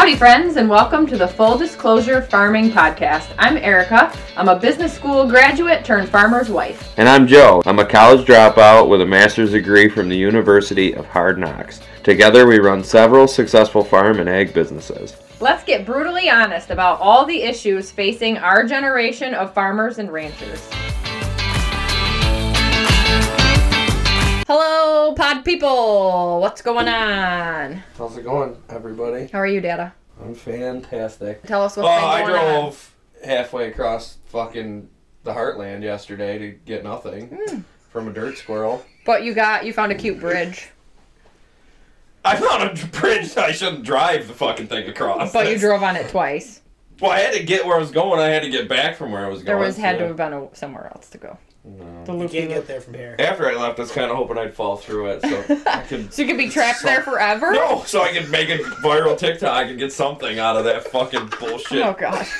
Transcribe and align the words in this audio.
Howdy, 0.00 0.16
friends, 0.16 0.56
and 0.56 0.66
welcome 0.66 1.06
to 1.08 1.18
the 1.18 1.28
Full 1.28 1.58
Disclosure 1.58 2.22
Farming 2.22 2.70
Podcast. 2.70 3.34
I'm 3.38 3.58
Erica. 3.58 4.10
I'm 4.34 4.48
a 4.48 4.58
business 4.58 4.94
school 4.94 5.28
graduate 5.28 5.84
turned 5.84 6.08
farmer's 6.08 6.48
wife. 6.48 6.94
And 6.96 7.06
I'm 7.06 7.26
Joe. 7.26 7.60
I'm 7.66 7.80
a 7.80 7.84
college 7.84 8.26
dropout 8.26 8.88
with 8.88 9.02
a 9.02 9.06
master's 9.06 9.50
degree 9.50 9.90
from 9.90 10.08
the 10.08 10.16
University 10.16 10.94
of 10.94 11.04
Hard 11.04 11.38
Knocks. 11.38 11.80
Together, 12.02 12.46
we 12.46 12.60
run 12.60 12.82
several 12.82 13.28
successful 13.28 13.84
farm 13.84 14.20
and 14.20 14.28
ag 14.30 14.54
businesses. 14.54 15.18
Let's 15.38 15.64
get 15.64 15.84
brutally 15.84 16.30
honest 16.30 16.70
about 16.70 16.98
all 16.98 17.26
the 17.26 17.42
issues 17.42 17.90
facing 17.90 18.38
our 18.38 18.64
generation 18.64 19.34
of 19.34 19.52
farmers 19.52 19.98
and 19.98 20.10
ranchers. 20.10 20.66
Hello, 24.52 25.14
pod 25.14 25.44
people. 25.44 26.40
What's 26.40 26.60
going 26.60 26.88
on? 26.88 27.84
How's 27.96 28.16
it 28.16 28.24
going, 28.24 28.60
everybody? 28.68 29.28
How 29.32 29.38
are 29.38 29.46
you, 29.46 29.60
Dada? 29.60 29.94
I'm 30.20 30.34
fantastic. 30.34 31.44
Tell 31.44 31.62
us 31.62 31.76
what's 31.76 31.86
going 31.86 32.02
on. 32.02 32.20
Oh, 32.22 32.26
been 32.26 32.34
I 32.34 32.36
going 32.40 32.40
on. 32.56 32.60
drove 32.62 32.94
halfway 33.24 33.68
across 33.68 34.16
fucking 34.26 34.88
the 35.22 35.30
heartland 35.32 35.84
yesterday 35.84 36.36
to 36.38 36.48
get 36.50 36.82
nothing 36.82 37.28
Hmm. 37.28 37.60
from 37.92 38.08
a 38.08 38.12
dirt 38.12 38.38
squirrel. 38.38 38.84
But 39.06 39.22
you 39.22 39.34
got 39.34 39.64
you 39.66 39.72
found 39.72 39.92
a 39.92 39.94
cute 39.94 40.18
bridge. 40.18 40.70
I 42.24 42.34
found 42.34 42.76
a 42.76 42.86
bridge 42.88 43.36
I 43.36 43.52
shouldn't 43.52 43.84
drive 43.84 44.26
the 44.26 44.34
fucking 44.34 44.66
thing 44.66 44.88
across. 44.88 45.32
But 45.32 45.44
you 45.46 45.54
That's- 45.54 45.60
drove 45.60 45.84
on 45.84 45.94
it 45.94 46.08
twice. 46.08 46.60
Well, 47.00 47.12
I 47.12 47.20
had 47.20 47.34
to 47.34 47.44
get 47.44 47.64
where 47.64 47.76
I 47.76 47.78
was 47.78 47.92
going. 47.92 48.18
I 48.18 48.30
had 48.30 48.42
to 48.42 48.50
get 48.50 48.68
back 48.68 48.96
from 48.96 49.12
where 49.12 49.24
I 49.24 49.28
was 49.28 49.44
going. 49.44 49.46
There 49.46 49.54
going. 49.58 49.66
was 49.68 49.76
had 49.76 49.92
to 49.92 49.98
so- 50.00 50.06
have 50.08 50.16
been 50.16 50.32
a, 50.32 50.48
somewhere 50.56 50.86
else 50.92 51.08
to 51.10 51.18
go. 51.18 51.38
The 51.64 52.12
You 52.12 52.18
loop 52.18 52.32
can't 52.32 52.48
get 52.48 52.66
there 52.66 52.80
from 52.80 52.94
here. 52.94 53.16
After 53.18 53.48
I 53.48 53.54
left, 53.54 53.78
I 53.78 53.82
was 53.82 53.92
kind 53.92 54.10
of 54.10 54.16
hoping 54.16 54.38
I'd 54.38 54.54
fall 54.54 54.76
through 54.76 55.10
it, 55.10 55.20
so 55.22 55.62
I 55.66 55.82
could. 55.82 56.12
So 56.12 56.22
you 56.22 56.28
could 56.28 56.38
be 56.38 56.48
trapped 56.48 56.82
there 56.82 57.02
forever. 57.02 57.52
No, 57.52 57.82
so 57.84 58.02
I 58.02 58.12
could 58.12 58.30
make 58.30 58.48
a 58.48 58.58
viral 58.82 59.16
TikTok 59.16 59.66
and 59.66 59.78
get 59.78 59.92
something 59.92 60.38
out 60.38 60.56
of 60.56 60.64
that 60.64 60.88
fucking 60.88 61.30
bullshit. 61.38 61.82
Oh 61.82 61.92
gosh. 61.92 62.32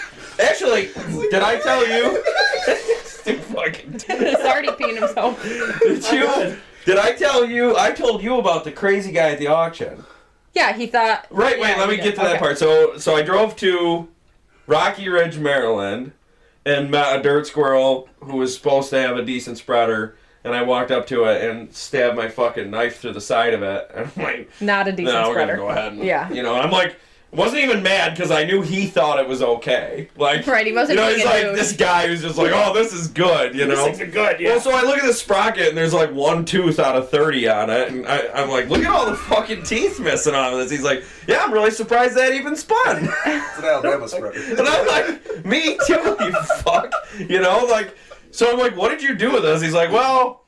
Actually, 0.42 0.90
did 1.30 1.42
I 1.42 1.58
tell 1.58 1.86
you? 1.86 2.24
Stupid 3.04 3.44
fucking. 3.44 4.00
It's 4.08 4.42
already 4.42 4.68
peeing 4.68 4.98
himself. 4.98 5.42
Did 5.42 6.10
you? 6.12 6.56
Did 6.86 6.96
I 6.96 7.12
tell 7.12 7.44
you? 7.44 7.77
I 7.77 7.90
told 7.92 8.22
you 8.22 8.38
about 8.38 8.64
the 8.64 8.72
crazy 8.72 9.12
guy 9.12 9.30
at 9.32 9.38
the 9.38 9.48
auction. 9.48 10.02
Yeah, 10.55 10.72
he 10.72 10.86
thought. 10.86 11.27
Right. 11.30 11.58
yeah, 11.58 11.62
wait. 11.62 11.78
Let 11.78 11.88
me 11.90 11.96
did. 11.96 12.05
get 12.05 12.14
to 12.14 12.20
that 12.22 12.38
part. 12.38 12.56
So, 12.56 12.96
so 12.96 13.14
I 13.16 13.22
drove 13.22 13.55
to 13.56 14.08
Rocky 14.66 15.08
Ridge, 15.10 15.36
Maryland, 15.38 16.12
and 16.66 16.91
met 16.91 17.19
a 17.19 17.22
dirt 17.22 17.47
squirrel 17.47 18.08
who 18.20 18.36
was 18.36 18.55
supposed 18.55 18.91
to 18.91 19.00
have 19.00 19.16
a 19.16 19.25
decent 19.25 19.58
spreader. 19.58 20.16
And 20.42 20.55
I 20.55 20.62
walked 20.62 20.91
up 20.91 21.06
to 21.08 21.25
it 21.25 21.42
and 21.44 21.72
stabbed 21.75 22.17
my 22.17 22.28
fucking 22.28 22.70
knife 22.70 23.00
through 23.00 23.12
the 23.12 23.20
side 23.20 23.52
of 23.55 23.62
it. 23.62 23.91
And 23.94 24.11
I'm 24.17 24.22
like, 24.22 24.50
Not 24.61 24.89
a 24.89 24.92
decent 24.92 25.14
no, 25.14 25.28
we're 25.28 25.34
spreader. 25.34 25.56
gonna 25.56 25.62
go 25.62 25.69
ahead. 25.70 25.92
And, 25.92 26.02
Yeah. 26.05 26.30
You 26.30 26.42
know, 26.42 26.55
I'm 26.56 26.70
like, 26.70 26.97
wasn't 27.33 27.62
even 27.62 27.83
mad 27.83 28.14
because 28.17 28.31
I 28.33 28.45
knew 28.45 28.61
he 28.61 28.86
thought 28.86 29.20
it 29.20 29.28
was 29.28 29.41
okay. 29.41 30.09
Like, 30.17 30.47
Right, 30.47 30.67
he 30.67 30.73
wasn't 30.73 30.98
You 30.98 31.05
know, 31.05 31.14
he's 31.14 31.25
like 31.25 31.42
douche. 31.42 31.56
this 31.59 31.73
guy 31.77 32.09
who's 32.09 32.23
just 32.23 32.36
like, 32.36 32.50
oh, 32.53 32.75
this 32.75 32.92
is 32.92 33.06
good. 33.09 33.55
You 33.55 33.69
know. 33.69 33.77
These 33.86 33.98
things 33.98 34.00
are 34.00 34.12
good, 34.12 34.41
yeah. 34.41 34.50
Well, 34.50 34.61
so 34.61 34.73
I 34.73 34.83
look 34.83 34.98
at 34.98 35.06
the 35.06 35.12
sprocket 35.12 35.69
and 35.69 35.77
there's 35.77 35.95
like 35.95 36.12
one 36.12 36.45
tooth 36.45 36.81
out 36.81 36.97
of 36.97 37.08
30 37.11 37.48
on 37.48 37.70
it. 37.70 37.89
And 37.91 38.05
I, 38.06 38.27
I'm 38.34 38.51
like, 38.51 38.69
look 38.69 38.83
at 38.83 38.91
all 38.91 39.06
the 39.06 39.17
fucking 39.17 39.62
teeth 39.62 40.01
missing 40.01 40.34
on 40.34 40.58
this. 40.58 40.70
He's 40.70 40.83
like, 40.83 41.05
yeah, 41.28 41.42
I'm 41.45 41.53
really 41.53 41.70
surprised 41.70 42.17
that 42.17 42.33
even 42.33 42.56
spun. 42.56 43.08
It's 43.27 43.58
an 43.58 43.64
Alabama 43.64 44.08
spreader. 44.08 44.33
and 44.58 44.61
I'm 44.69 44.86
like, 44.89 45.45
me 45.45 45.78
too, 45.86 46.17
you 46.20 46.33
fuck. 46.62 46.92
You 47.19 47.41
know, 47.41 47.64
like, 47.70 47.97
so 48.33 48.51
I'm 48.53 48.58
like, 48.58 48.77
what 48.77 48.89
did 48.89 49.03
you 49.03 49.14
do 49.14 49.33
with 49.33 49.42
this? 49.42 49.62
He's 49.62 49.75
like, 49.75 49.92
well, 49.92 50.45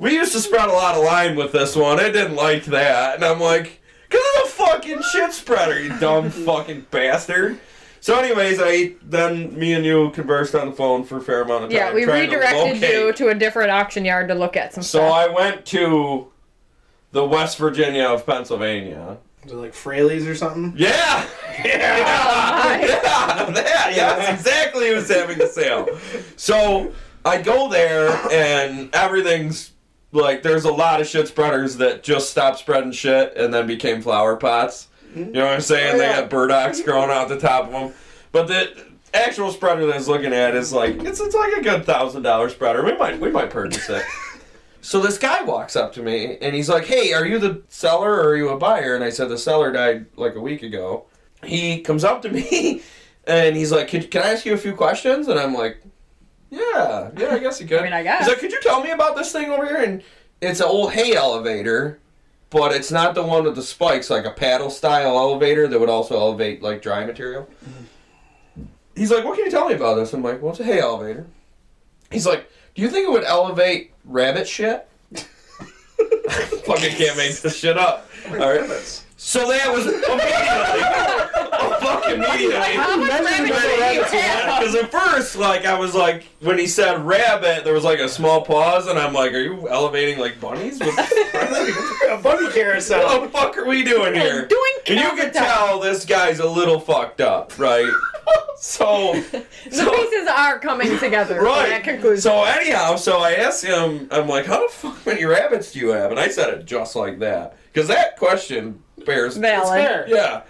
we 0.00 0.14
used 0.14 0.32
to 0.32 0.40
spread 0.40 0.68
a 0.68 0.72
lot 0.72 0.96
of 0.96 1.04
lime 1.04 1.36
with 1.36 1.52
this 1.52 1.76
one. 1.76 2.00
I 2.00 2.10
didn't 2.10 2.34
like 2.34 2.64
that. 2.66 3.14
And 3.16 3.24
I'm 3.24 3.38
like, 3.40 3.80
because 4.14 4.26
it's 4.36 4.48
a 4.48 4.52
fucking 4.64 5.02
shit 5.02 5.32
spreader, 5.32 5.80
you 5.80 5.98
dumb 5.98 6.30
fucking 6.46 6.86
bastard. 6.90 7.58
So, 8.00 8.18
anyways, 8.18 8.58
I 8.62 8.94
then 9.02 9.58
me 9.58 9.72
and 9.72 9.84
you 9.84 10.10
conversed 10.10 10.54
on 10.54 10.66
the 10.68 10.76
phone 10.76 11.04
for 11.04 11.16
a 11.16 11.20
fair 11.22 11.42
amount 11.42 11.64
of 11.64 11.70
time. 11.70 11.78
Yeah, 11.78 11.94
we 11.94 12.04
trying 12.04 12.28
to 12.28 12.36
redirected 12.36 12.82
you 12.82 12.98
locate- 12.98 13.16
to 13.16 13.28
a 13.28 13.34
different 13.34 13.70
auction 13.70 14.04
yard 14.04 14.28
to 14.28 14.34
look 14.34 14.56
at 14.56 14.74
some 14.74 14.82
stuff. 14.82 15.00
so 15.02 15.08
stuff. 15.08 15.14
I 15.14 15.28
went 15.28 15.64
to 15.66 16.30
the 17.12 17.24
West 17.24 17.56
Virginia 17.58 18.04
of 18.04 18.26
Pennsylvania. 18.26 19.16
Is 19.44 19.52
it 19.52 19.56
like 19.56 19.74
Fraley's 19.74 20.26
or 20.26 20.34
something? 20.34 20.74
Yeah! 20.76 21.26
Yeah! 21.64 21.70
my. 22.02 22.80
yeah! 22.80 23.50
That, 23.50 23.92
yeah, 23.94 24.16
that's 24.16 24.40
exactly 24.40 24.88
who's 24.88 25.08
having 25.08 25.38
the 25.38 25.46
sale. 25.46 25.86
So 26.36 26.92
I 27.24 27.40
go 27.40 27.68
there 27.68 28.10
and 28.32 28.92
everything's 28.92 29.70
like 30.14 30.42
there's 30.42 30.64
a 30.64 30.72
lot 30.72 31.00
of 31.00 31.06
shit 31.06 31.28
spreaders 31.28 31.76
that 31.76 32.02
just 32.02 32.30
stopped 32.30 32.58
spreading 32.58 32.92
shit 32.92 33.36
and 33.36 33.52
then 33.52 33.66
became 33.66 34.00
flower 34.00 34.36
pots. 34.36 34.88
Hmm? 35.12 35.24
You 35.24 35.32
know 35.32 35.44
what 35.46 35.54
I'm 35.54 35.60
saying? 35.60 35.96
Oh, 35.96 35.98
They 35.98 36.04
yeah. 36.06 36.20
got 36.22 36.30
burdocks 36.30 36.82
growing 36.84 37.10
out 37.10 37.28
the 37.28 37.38
top 37.38 37.66
of 37.66 37.70
them. 37.72 37.92
But 38.32 38.46
the 38.48 38.86
actual 39.12 39.50
spreader 39.52 39.84
that 39.86 39.92
I 39.94 39.98
was 39.98 40.08
looking 40.08 40.32
at 40.32 40.54
is 40.54 40.72
like 40.72 41.02
it's 41.04 41.20
it's 41.20 41.34
like 41.34 41.52
a 41.54 41.62
good 41.62 41.84
thousand 41.84 42.22
dollar 42.22 42.48
spreader. 42.48 42.82
We 42.84 42.96
might 42.96 43.20
we 43.20 43.30
might 43.30 43.50
purchase 43.50 43.88
it. 43.90 44.02
So 44.80 45.00
this 45.00 45.16
guy 45.16 45.42
walks 45.42 45.76
up 45.76 45.94
to 45.94 46.02
me 46.02 46.36
and 46.42 46.54
he's 46.54 46.68
like, 46.68 46.84
"Hey, 46.84 47.14
are 47.14 47.24
you 47.24 47.38
the 47.38 47.62
seller 47.70 48.12
or 48.12 48.24
are 48.28 48.36
you 48.36 48.50
a 48.50 48.58
buyer?" 48.58 48.94
And 48.94 49.02
I 49.02 49.08
said, 49.08 49.30
"The 49.30 49.38
seller 49.38 49.72
died 49.72 50.04
like 50.16 50.34
a 50.34 50.40
week 50.42 50.62
ago." 50.62 51.06
He 51.42 51.80
comes 51.80 52.04
up 52.04 52.20
to 52.20 52.28
me 52.28 52.82
and 53.26 53.56
he's 53.56 53.72
like, 53.72 53.88
"Can, 53.88 54.02
can 54.02 54.22
I 54.22 54.32
ask 54.32 54.44
you 54.44 54.52
a 54.52 54.58
few 54.58 54.74
questions?" 54.74 55.26
And 55.28 55.40
I'm 55.40 55.54
like, 55.54 55.82
"Yeah, 56.54 57.10
yeah, 57.16 57.34
I 57.34 57.38
guess 57.38 57.60
you 57.60 57.66
could." 57.66 57.80
I 57.80 57.82
mean, 57.82 57.92
I 57.92 58.02
guess. 58.02 58.20
He's 58.20 58.28
like, 58.28 58.38
"Could 58.38 58.52
you 58.52 58.60
tell 58.60 58.82
me 58.82 58.90
about 58.90 59.16
this 59.16 59.32
thing 59.32 59.50
over 59.50 59.66
here?" 59.66 59.82
And 59.82 60.02
it's 60.40 60.60
an 60.60 60.66
old 60.66 60.92
hay 60.92 61.14
elevator, 61.14 61.98
but 62.50 62.72
it's 62.72 62.90
not 62.90 63.14
the 63.14 63.22
one 63.22 63.44
with 63.44 63.56
the 63.56 63.62
spikes, 63.62 64.10
like 64.10 64.24
a 64.24 64.30
paddle 64.30 64.70
style 64.70 65.18
elevator 65.18 65.66
that 65.68 65.78
would 65.78 65.88
also 65.88 66.18
elevate 66.18 66.62
like 66.62 66.82
dry 66.82 67.04
material. 67.04 67.48
Mm-hmm. 67.64 68.64
He's 68.96 69.10
like, 69.10 69.24
"What 69.24 69.36
can 69.36 69.44
you 69.44 69.50
tell 69.50 69.68
me 69.68 69.74
about 69.74 69.94
this?" 69.94 70.12
I'm 70.12 70.22
like, 70.22 70.40
"Well, 70.40 70.52
it's 70.52 70.60
a 70.60 70.64
hay 70.64 70.80
elevator." 70.80 71.26
He's 72.10 72.26
like, 72.26 72.50
"Do 72.74 72.82
you 72.82 72.90
think 72.90 73.08
it 73.08 73.12
would 73.12 73.24
elevate 73.24 73.92
rabbit 74.04 74.46
shit?" 74.46 74.88
Fucking 76.64 76.96
can't 76.96 77.16
make 77.16 77.36
this 77.40 77.56
shit 77.56 77.76
up. 77.76 78.08
All 78.30 78.36
right. 78.36 79.04
So 79.16 79.48
that 79.48 79.72
was 79.72 79.86
immediately, 79.86 80.10
fuck 82.04 82.14
immediately. 82.14 82.56
How 82.76 82.96
much 82.96 83.10
rabbit 83.10 83.54
shit 83.54 84.10
do 84.10 84.16
you 84.16 84.22
have? 84.22 84.60
Because 84.60 84.74
at 84.74 84.90
first, 84.92 85.36
like, 85.36 85.64
I 85.64 85.78
was 85.78 85.94
like, 85.94 86.24
when 86.40 86.58
he 86.58 86.66
said 86.66 87.04
rabbit, 87.04 87.64
there 87.64 87.74
was 87.74 87.84
like 87.84 87.98
a 87.98 88.08
small 88.08 88.42
pause, 88.42 88.86
and 88.86 88.98
I'm 88.98 89.12
like, 89.12 89.32
are 89.32 89.40
you 89.40 89.68
elevating 89.68 90.18
like 90.18 90.40
bunnies? 90.40 90.78
What 90.80 90.98
A 92.10 92.18
bunny 92.22 92.50
carousel. 92.52 93.02
What 93.20 93.32
the 93.32 93.38
fuck 93.38 93.56
are 93.58 93.66
we 93.66 93.82
doing 93.82 94.14
here? 94.14 94.46
Doing 94.46 94.72
And 94.88 95.00
you 95.00 95.10
can 95.22 95.32
tell 95.32 95.80
this 95.80 96.04
guy's 96.04 96.38
a 96.38 96.48
little 96.48 96.80
fucked 96.80 97.20
up, 97.20 97.58
right? 97.58 97.90
So, 98.56 99.12
The 99.12 99.44
so 99.70 99.90
pieces 99.90 100.26
are 100.28 100.58
coming 100.58 100.98
together. 100.98 101.42
Right. 101.42 101.68
That 101.68 101.84
conclusion. 101.84 102.22
So 102.22 102.44
anyhow, 102.44 102.96
so 102.96 103.18
I 103.18 103.32
asked 103.32 103.62
him, 103.62 104.08
I'm 104.10 104.26
like, 104.26 104.46
how 104.46 104.66
the 104.66 104.72
fuck 104.72 105.04
many 105.04 105.26
rabbits 105.26 105.72
do 105.72 105.80
you 105.80 105.88
have? 105.88 106.10
And 106.10 106.18
I 106.18 106.28
said 106.28 106.54
it 106.54 106.64
just 106.64 106.96
like 106.96 107.18
that. 107.18 107.58
Because 107.72 107.88
that 107.88 108.16
question 108.16 108.82
bears 109.04 109.36
Valid. 109.36 109.68
fair. 109.68 110.04
Yeah. 110.08 110.42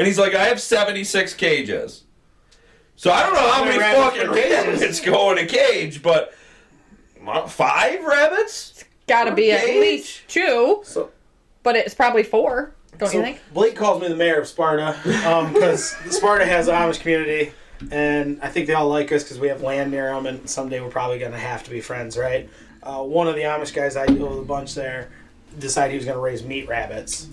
And 0.00 0.06
he's 0.06 0.18
like, 0.18 0.34
I 0.34 0.44
have 0.44 0.62
76 0.62 1.34
cages. 1.34 2.04
So 2.96 3.10
I 3.10 3.22
don't 3.22 3.34
know 3.34 3.40
how 3.40 3.50
How 3.50 3.64
many 3.66 3.76
many 3.78 3.94
fucking 3.96 4.26
per 4.28 4.34
cage? 4.34 4.52
rabbits 4.66 5.00
go 5.00 5.30
in 5.32 5.36
a 5.36 5.46
cage, 5.46 6.02
but 6.02 6.32
five 7.48 8.02
rabbits? 8.02 8.70
It's 8.80 8.84
gotta 9.06 9.34
be 9.34 9.52
at 9.52 9.62
least 9.66 10.26
two, 10.26 10.80
So, 10.84 11.10
but 11.62 11.76
it's 11.76 11.94
probably 11.94 12.22
four. 12.22 12.74
Don't 12.96 13.10
so 13.10 13.18
you 13.18 13.22
think? 13.24 13.40
Blake 13.52 13.76
calls 13.76 14.00
me 14.00 14.08
the 14.08 14.16
mayor 14.16 14.40
of 14.40 14.48
Sparta 14.48 14.98
because 15.52 15.90
Sparta 16.08 16.46
has 16.46 16.68
an 16.68 16.76
Amish 16.76 17.00
community, 17.00 17.52
and 17.90 18.40
I 18.40 18.48
think 18.48 18.68
they 18.68 18.72
all 18.72 18.88
like 18.88 19.12
us 19.12 19.22
because 19.22 19.38
we 19.38 19.48
have 19.48 19.60
land 19.60 19.90
near 19.90 20.14
them, 20.14 20.24
and 20.24 20.48
someday 20.48 20.80
we're 20.80 20.88
probably 20.88 21.18
going 21.18 21.32
to 21.32 21.38
have 21.38 21.62
to 21.64 21.70
be 21.70 21.82
friends, 21.82 22.16
right? 22.16 22.48
Uh, 22.82 23.02
one 23.02 23.28
of 23.28 23.34
the 23.34 23.42
Amish 23.42 23.74
guys 23.74 23.98
I 23.98 24.06
deal 24.06 24.30
with 24.30 24.38
a 24.38 24.44
bunch 24.44 24.74
there 24.74 25.10
decided 25.58 25.90
he 25.90 25.96
was 25.98 26.06
going 26.06 26.16
to 26.16 26.22
raise 26.22 26.42
meat 26.42 26.66
rabbits. 26.68 27.28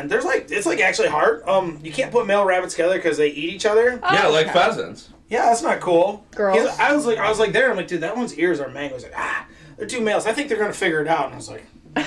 And 0.00 0.10
there's 0.10 0.24
like 0.24 0.50
it's 0.50 0.66
like 0.66 0.80
actually 0.80 1.08
hard. 1.08 1.42
Um, 1.48 1.78
you 1.82 1.92
can't 1.92 2.10
put 2.10 2.26
male 2.26 2.44
rabbits 2.44 2.74
together 2.74 2.96
because 2.96 3.16
they 3.18 3.28
eat 3.28 3.54
each 3.54 3.66
other. 3.66 4.00
yeah, 4.02 4.24
Oh, 4.26 4.32
like 4.32 4.46
okay. 4.48 4.52
pheasants. 4.58 5.10
Yeah, 5.28 5.44
that's 5.46 5.62
not 5.62 5.80
cool. 5.80 6.24
Gross. 6.34 6.56
He's- 6.56 6.78
I 6.80 6.92
was 6.92 7.06
like, 7.06 7.18
I 7.18 7.28
was 7.28 7.38
like 7.38 7.52
there. 7.52 7.70
I'm 7.70 7.76
like, 7.76 7.86
dude, 7.88 8.00
that 8.00 8.16
one's 8.16 8.36
ears 8.36 8.58
are 8.60 8.68
mangoes. 8.68 9.02
Like, 9.04 9.12
ah, 9.16 9.46
they're 9.76 9.86
two 9.86 10.00
males. 10.00 10.26
I 10.26 10.32
think 10.32 10.48
they're 10.48 10.58
gonna 10.58 10.72
figure 10.72 11.00
it 11.00 11.08
out. 11.08 11.26
And 11.26 11.34
I 11.34 11.36
was 11.36 11.48
like, 11.50 11.64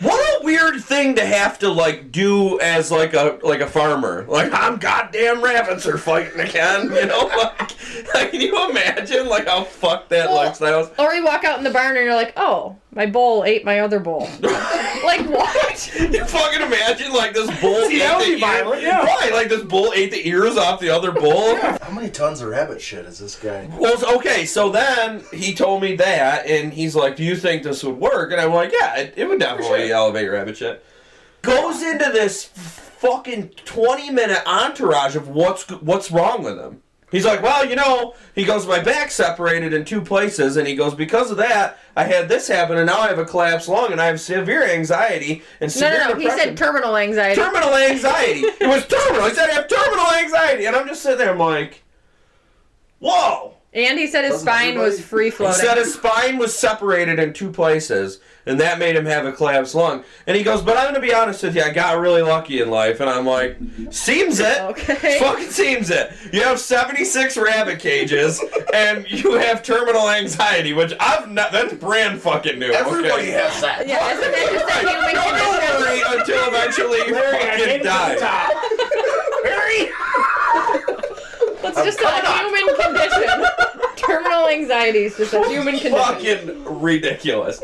What 0.00 0.42
a 0.42 0.44
weird 0.44 0.82
thing 0.84 1.14
to 1.16 1.24
have 1.24 1.58
to 1.60 1.70
like 1.70 2.12
do 2.12 2.60
as 2.60 2.90
like 2.90 3.14
a 3.14 3.38
like 3.42 3.60
a 3.60 3.66
farmer. 3.66 4.24
Like 4.28 4.52
I'm 4.52 4.76
goddamn 4.76 5.42
rabbits 5.42 5.86
are 5.86 5.96
fighting 5.98 6.38
again. 6.40 6.90
You 6.92 7.06
know, 7.06 7.26
like, 7.26 7.72
like 8.14 8.30
can 8.30 8.40
you 8.40 8.70
imagine 8.70 9.26
like 9.28 9.46
how 9.48 9.64
fucked 9.64 10.10
that 10.10 10.28
Well- 10.28 10.36
lifestyle 10.36 10.80
is? 10.84 10.90
Or 10.98 11.14
you 11.14 11.24
walk 11.24 11.44
out 11.44 11.58
in 11.58 11.64
the 11.64 11.70
barn 11.70 11.96
and 11.96 12.04
you're 12.04 12.14
like, 12.14 12.34
oh, 12.36 12.76
my 12.96 13.04
bull 13.06 13.44
ate 13.44 13.64
my 13.64 13.80
other 13.80 14.00
bull. 14.00 14.28
like 14.40 15.28
what? 15.28 15.94
You 15.94 16.24
fucking 16.24 16.62
imagine 16.62 17.12
like 17.12 17.34
this 17.34 17.46
bull 17.60 17.84
See, 17.86 17.96
ate 17.96 17.98
that 17.98 18.16
would 18.18 18.26
the 18.26 18.34
be 18.34 18.40
violent, 18.40 18.82
yeah. 18.82 19.04
Right, 19.04 19.32
like 19.32 19.50
this 19.50 19.62
bull 19.62 19.92
ate 19.94 20.10
the 20.10 20.26
ears 20.26 20.56
off 20.56 20.80
the 20.80 20.88
other 20.88 21.12
bull. 21.12 21.56
How 21.56 21.90
many 21.92 22.10
tons 22.10 22.40
of 22.40 22.48
rabbit 22.48 22.80
shit 22.80 23.04
is 23.04 23.18
this 23.18 23.36
guy? 23.36 23.68
Well, 23.78 23.98
so- 23.98 24.16
okay, 24.16 24.46
so 24.46 24.70
then 24.70 25.22
he 25.32 25.54
told 25.54 25.82
me 25.82 25.94
that, 25.96 26.46
and 26.46 26.72
he's 26.72 26.96
like, 26.96 27.16
"Do 27.16 27.22
you 27.22 27.36
think 27.36 27.62
this 27.62 27.84
would 27.84 27.98
work?" 27.98 28.32
And 28.32 28.40
I'm 28.40 28.54
like, 28.54 28.72
"Yeah, 28.72 28.96
it, 28.96 29.14
it 29.16 29.28
would 29.28 29.38
definitely 29.40 29.92
elevate 29.92 30.30
rabbit 30.30 30.56
shit." 30.56 30.82
Goes 31.42 31.82
into 31.82 32.10
this 32.12 32.46
fucking 32.46 33.50
20 33.66 34.10
minute 34.10 34.42
entourage 34.46 35.16
of 35.16 35.28
what's 35.28 35.70
what's 35.70 36.10
wrong 36.10 36.42
with 36.42 36.58
him. 36.58 36.82
He's 37.12 37.24
like, 37.24 37.40
well, 37.40 37.64
you 37.64 37.76
know, 37.76 38.14
he 38.34 38.44
goes, 38.44 38.66
my 38.66 38.80
back 38.80 39.12
separated 39.12 39.72
in 39.72 39.84
two 39.84 40.00
places, 40.00 40.56
and 40.56 40.66
he 40.66 40.74
goes, 40.74 40.92
because 40.94 41.30
of 41.30 41.36
that, 41.36 41.78
I 41.94 42.02
had 42.02 42.28
this 42.28 42.48
happen, 42.48 42.76
and 42.78 42.86
now 42.86 42.98
I 43.00 43.06
have 43.08 43.18
a 43.20 43.24
collapsed 43.24 43.68
lung, 43.68 43.92
and 43.92 44.00
I 44.00 44.06
have 44.06 44.20
severe 44.20 44.64
anxiety 44.64 45.42
and 45.60 45.68
No, 45.70 45.80
severe 45.88 45.98
no, 45.98 46.08
no. 46.08 46.14
He 46.16 46.24
depression. 46.24 46.48
said 46.48 46.56
terminal 46.56 46.96
anxiety. 46.96 47.40
terminal 47.40 47.74
anxiety. 47.76 48.40
it 48.40 48.66
was 48.68 48.84
terminal. 48.88 49.28
He 49.28 49.34
said 49.34 49.48
I 49.50 49.52
have 49.54 49.68
terminal 49.68 50.06
anxiety, 50.14 50.66
and 50.66 50.74
I'm 50.74 50.88
just 50.88 51.00
sitting 51.02 51.18
there, 51.18 51.30
I'm 51.30 51.38
like, 51.38 51.84
whoa. 52.98 53.54
and 53.72 53.98
he 53.98 54.06
said 54.06 54.24
his 54.24 54.32
Doesn't 54.42 54.46
spine 54.48 54.78
was 54.78 54.94
everybody- 54.94 55.02
free 55.02 55.24
He 55.26 55.30
floating. 55.30 55.60
said 55.64 55.78
his 55.78 55.94
spine 55.94 56.38
was 56.38 56.58
separated 56.58 57.18
in 57.18 57.32
two 57.32 57.50
places, 57.52 58.20
and 58.46 58.60
that 58.60 58.78
made 58.78 58.96
him 58.96 59.04
have 59.04 59.26
a 59.26 59.32
collapsed 59.32 59.74
lung. 59.74 60.04
And 60.26 60.36
he 60.36 60.42
goes, 60.42 60.62
"But 60.62 60.76
I'm 60.76 60.84
going 60.84 60.94
to 60.94 61.00
be 61.00 61.12
honest 61.12 61.42
with 61.42 61.56
you, 61.56 61.62
I 61.62 61.70
got 61.70 61.98
really 61.98 62.22
lucky 62.22 62.60
in 62.60 62.70
life." 62.70 63.00
And 63.00 63.10
I'm 63.10 63.26
like, 63.26 63.58
"Seems 63.90 64.40
it? 64.40 64.60
Okay. 64.60 65.18
Fucking 65.20 65.50
seems 65.50 65.90
it. 65.90 66.12
You 66.32 66.42
have 66.42 66.58
76 66.60 67.36
rabbit 67.36 67.80
cages, 67.80 68.42
and 68.72 69.04
you 69.10 69.34
have 69.34 69.62
terminal 69.62 70.08
anxiety, 70.08 70.72
which 70.72 70.92
I've 71.00 71.30
not. 71.30 71.52
That's 71.52 71.74
brand 71.74 72.20
fucking 72.22 72.58
new. 72.58 72.72
Everybody 72.72 73.24
okay? 73.24 73.30
has 73.32 73.60
that. 73.60 73.86
yeah, 73.88 74.12
isn't 74.12 74.32
that 74.32 74.52
just 74.52 74.68
a 74.68 74.88
human 74.88 75.14
No, 75.14 75.24
don't 75.36 75.80
worry 75.80 76.18
until 76.18 76.48
eventually 76.48 76.98
you 76.98 77.14
fucking 77.14 77.48
made 77.48 77.60
it 77.60 77.78
to 77.78 77.78
the 77.78 77.84
die. 77.84 78.16
top. 78.16 78.52
Larry! 79.44 79.90
It's 81.68 81.82
just 81.82 82.00
a 82.00 82.10
human 82.38 82.76
condition. 82.76 83.44
terminal 83.96 84.48
anxiety 84.48 85.04
is 85.04 85.16
just 85.16 85.34
a 85.34 85.48
human 85.48 85.78
condition. 85.78 85.98
Fucking 85.98 86.80
ridiculous. 86.80 87.60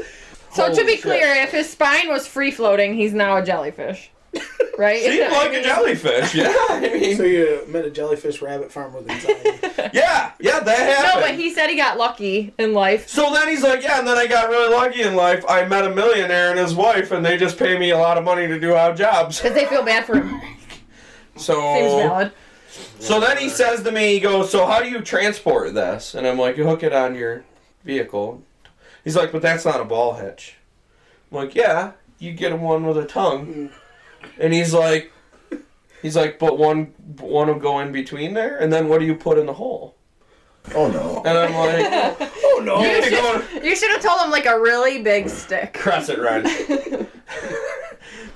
So 0.55 0.73
to 0.75 0.85
be 0.85 0.93
shit. 0.93 1.03
clear, 1.03 1.27
if 1.43 1.51
his 1.51 1.69
spine 1.71 2.09
was 2.09 2.27
free 2.27 2.51
floating, 2.51 2.95
he's 2.95 3.13
now 3.15 3.37
a 3.37 3.45
jellyfish. 3.45 4.11
Right? 4.79 5.03
Seemed 5.03 5.15
Isn't- 5.21 5.33
like 5.33 5.53
a 5.53 5.63
jellyfish, 5.63 6.35
yeah. 6.35 6.55
I 6.71 6.81
mean, 6.99 7.17
So 7.19 7.25
you 7.25 7.63
met 7.69 7.85
a 7.85 7.91
jellyfish 7.91 8.41
rabbit 8.41 8.73
farm 8.73 8.95
with 8.95 9.09
anxiety. 9.11 9.51
yeah, 9.93 10.33
yeah, 10.41 10.61
that 10.61 10.79
happened. 10.79 11.21
No, 11.21 11.27
but 11.29 11.35
he 11.39 11.53
said 11.53 11.69
he 11.69 11.77
got 11.77 11.99
lucky 11.99 12.55
in 12.59 12.73
life. 12.73 13.07
So 13.07 13.31
then 13.35 13.49
he's 13.49 13.63
like, 13.63 13.83
yeah, 13.83 13.99
and 13.99 14.09
then 14.09 14.17
I 14.17 14.27
got 14.27 14.49
really 14.49 14.75
lucky 14.75 15.03
in 15.03 15.15
life. 15.15 15.45
I 15.47 15.67
met 15.67 15.85
a 15.85 15.95
millionaire 15.95 16.49
and 16.49 16.59
his 16.59 16.75
wife, 16.75 17.13
and 17.13 17.25
they 17.25 17.37
just 17.37 17.59
pay 17.59 17.79
me 17.79 17.91
a 17.91 17.99
lot 17.99 18.17
of 18.17 18.25
money 18.25 18.47
to 18.49 18.59
do 18.59 18.75
odd 18.75 18.97
jobs. 18.97 19.39
Because 19.43 19.55
they 19.55 19.67
feel 19.67 19.83
bad 19.85 20.07
for 20.07 20.17
him. 20.23 20.41
So, 21.37 21.55
Seems 21.75 21.93
valid. 21.93 22.33
so 22.99 23.21
then 23.21 23.37
he 23.37 23.51
says 23.51 23.83
to 23.83 23.93
me, 23.93 24.15
he 24.15 24.21
goes, 24.21 24.51
so 24.51 24.65
how 24.67 24.81
do 24.83 24.89
you 24.89 25.03
transport 25.03 25.75
this? 25.75 26.15
And 26.15 26.27
I'm 26.27 26.39
like, 26.39 26.57
you 26.57 26.65
hook 26.65 26.83
it 26.83 26.95
on 26.95 27.15
your 27.15 27.45
vehicle. 27.85 28.43
He's 29.05 29.17
like, 29.17 29.33
but 29.33 29.43
that's 29.43 29.65
not 29.65 29.81
a 29.81 29.85
ball 29.85 30.15
hitch. 30.15 30.57
I'm 31.31 31.39
like, 31.39 31.55
yeah, 31.55 31.93
you 32.19 32.33
get 32.33 32.53
him 32.53 32.63
one 32.63 32.87
with 32.87 32.97
a 32.99 33.07
tongue. 33.07 33.47
Hmm. 33.47 33.67
And 34.39 34.53
he's 34.53 34.73
like, 34.73 35.13
he's 36.01 36.17
like, 36.17 36.39
but 36.39 36.59
one, 36.59 36.95
one 37.19 37.49
will 37.49 37.55
go 37.57 37.81
in 37.81 37.91
between 37.93 38.35
there, 38.35 38.57
and 38.59 38.73
then 38.73 38.89
what 38.89 39.01
do 39.01 39.07
you 39.07 39.15
put 39.15 39.39
in 39.39 39.47
the 39.47 39.55
hole? 39.55 39.97
Oh 40.75 40.89
no. 40.89 41.23
And 41.25 41.37
I'm 41.37 41.55
like, 41.55 42.31
oh 42.45 42.63
no! 42.65 42.81
you 42.83 43.01
need 43.01 43.11
to. 43.11 43.67
You 43.69 43.75
should 43.75 43.91
have 43.91 44.01
told 44.01 44.21
him 44.21 44.31
like 44.31 44.47
a 44.47 44.61
really 44.61 45.03
big 45.03 45.29
stick. 45.41 45.75
crescent 45.75 46.21
wrench. 46.21 46.49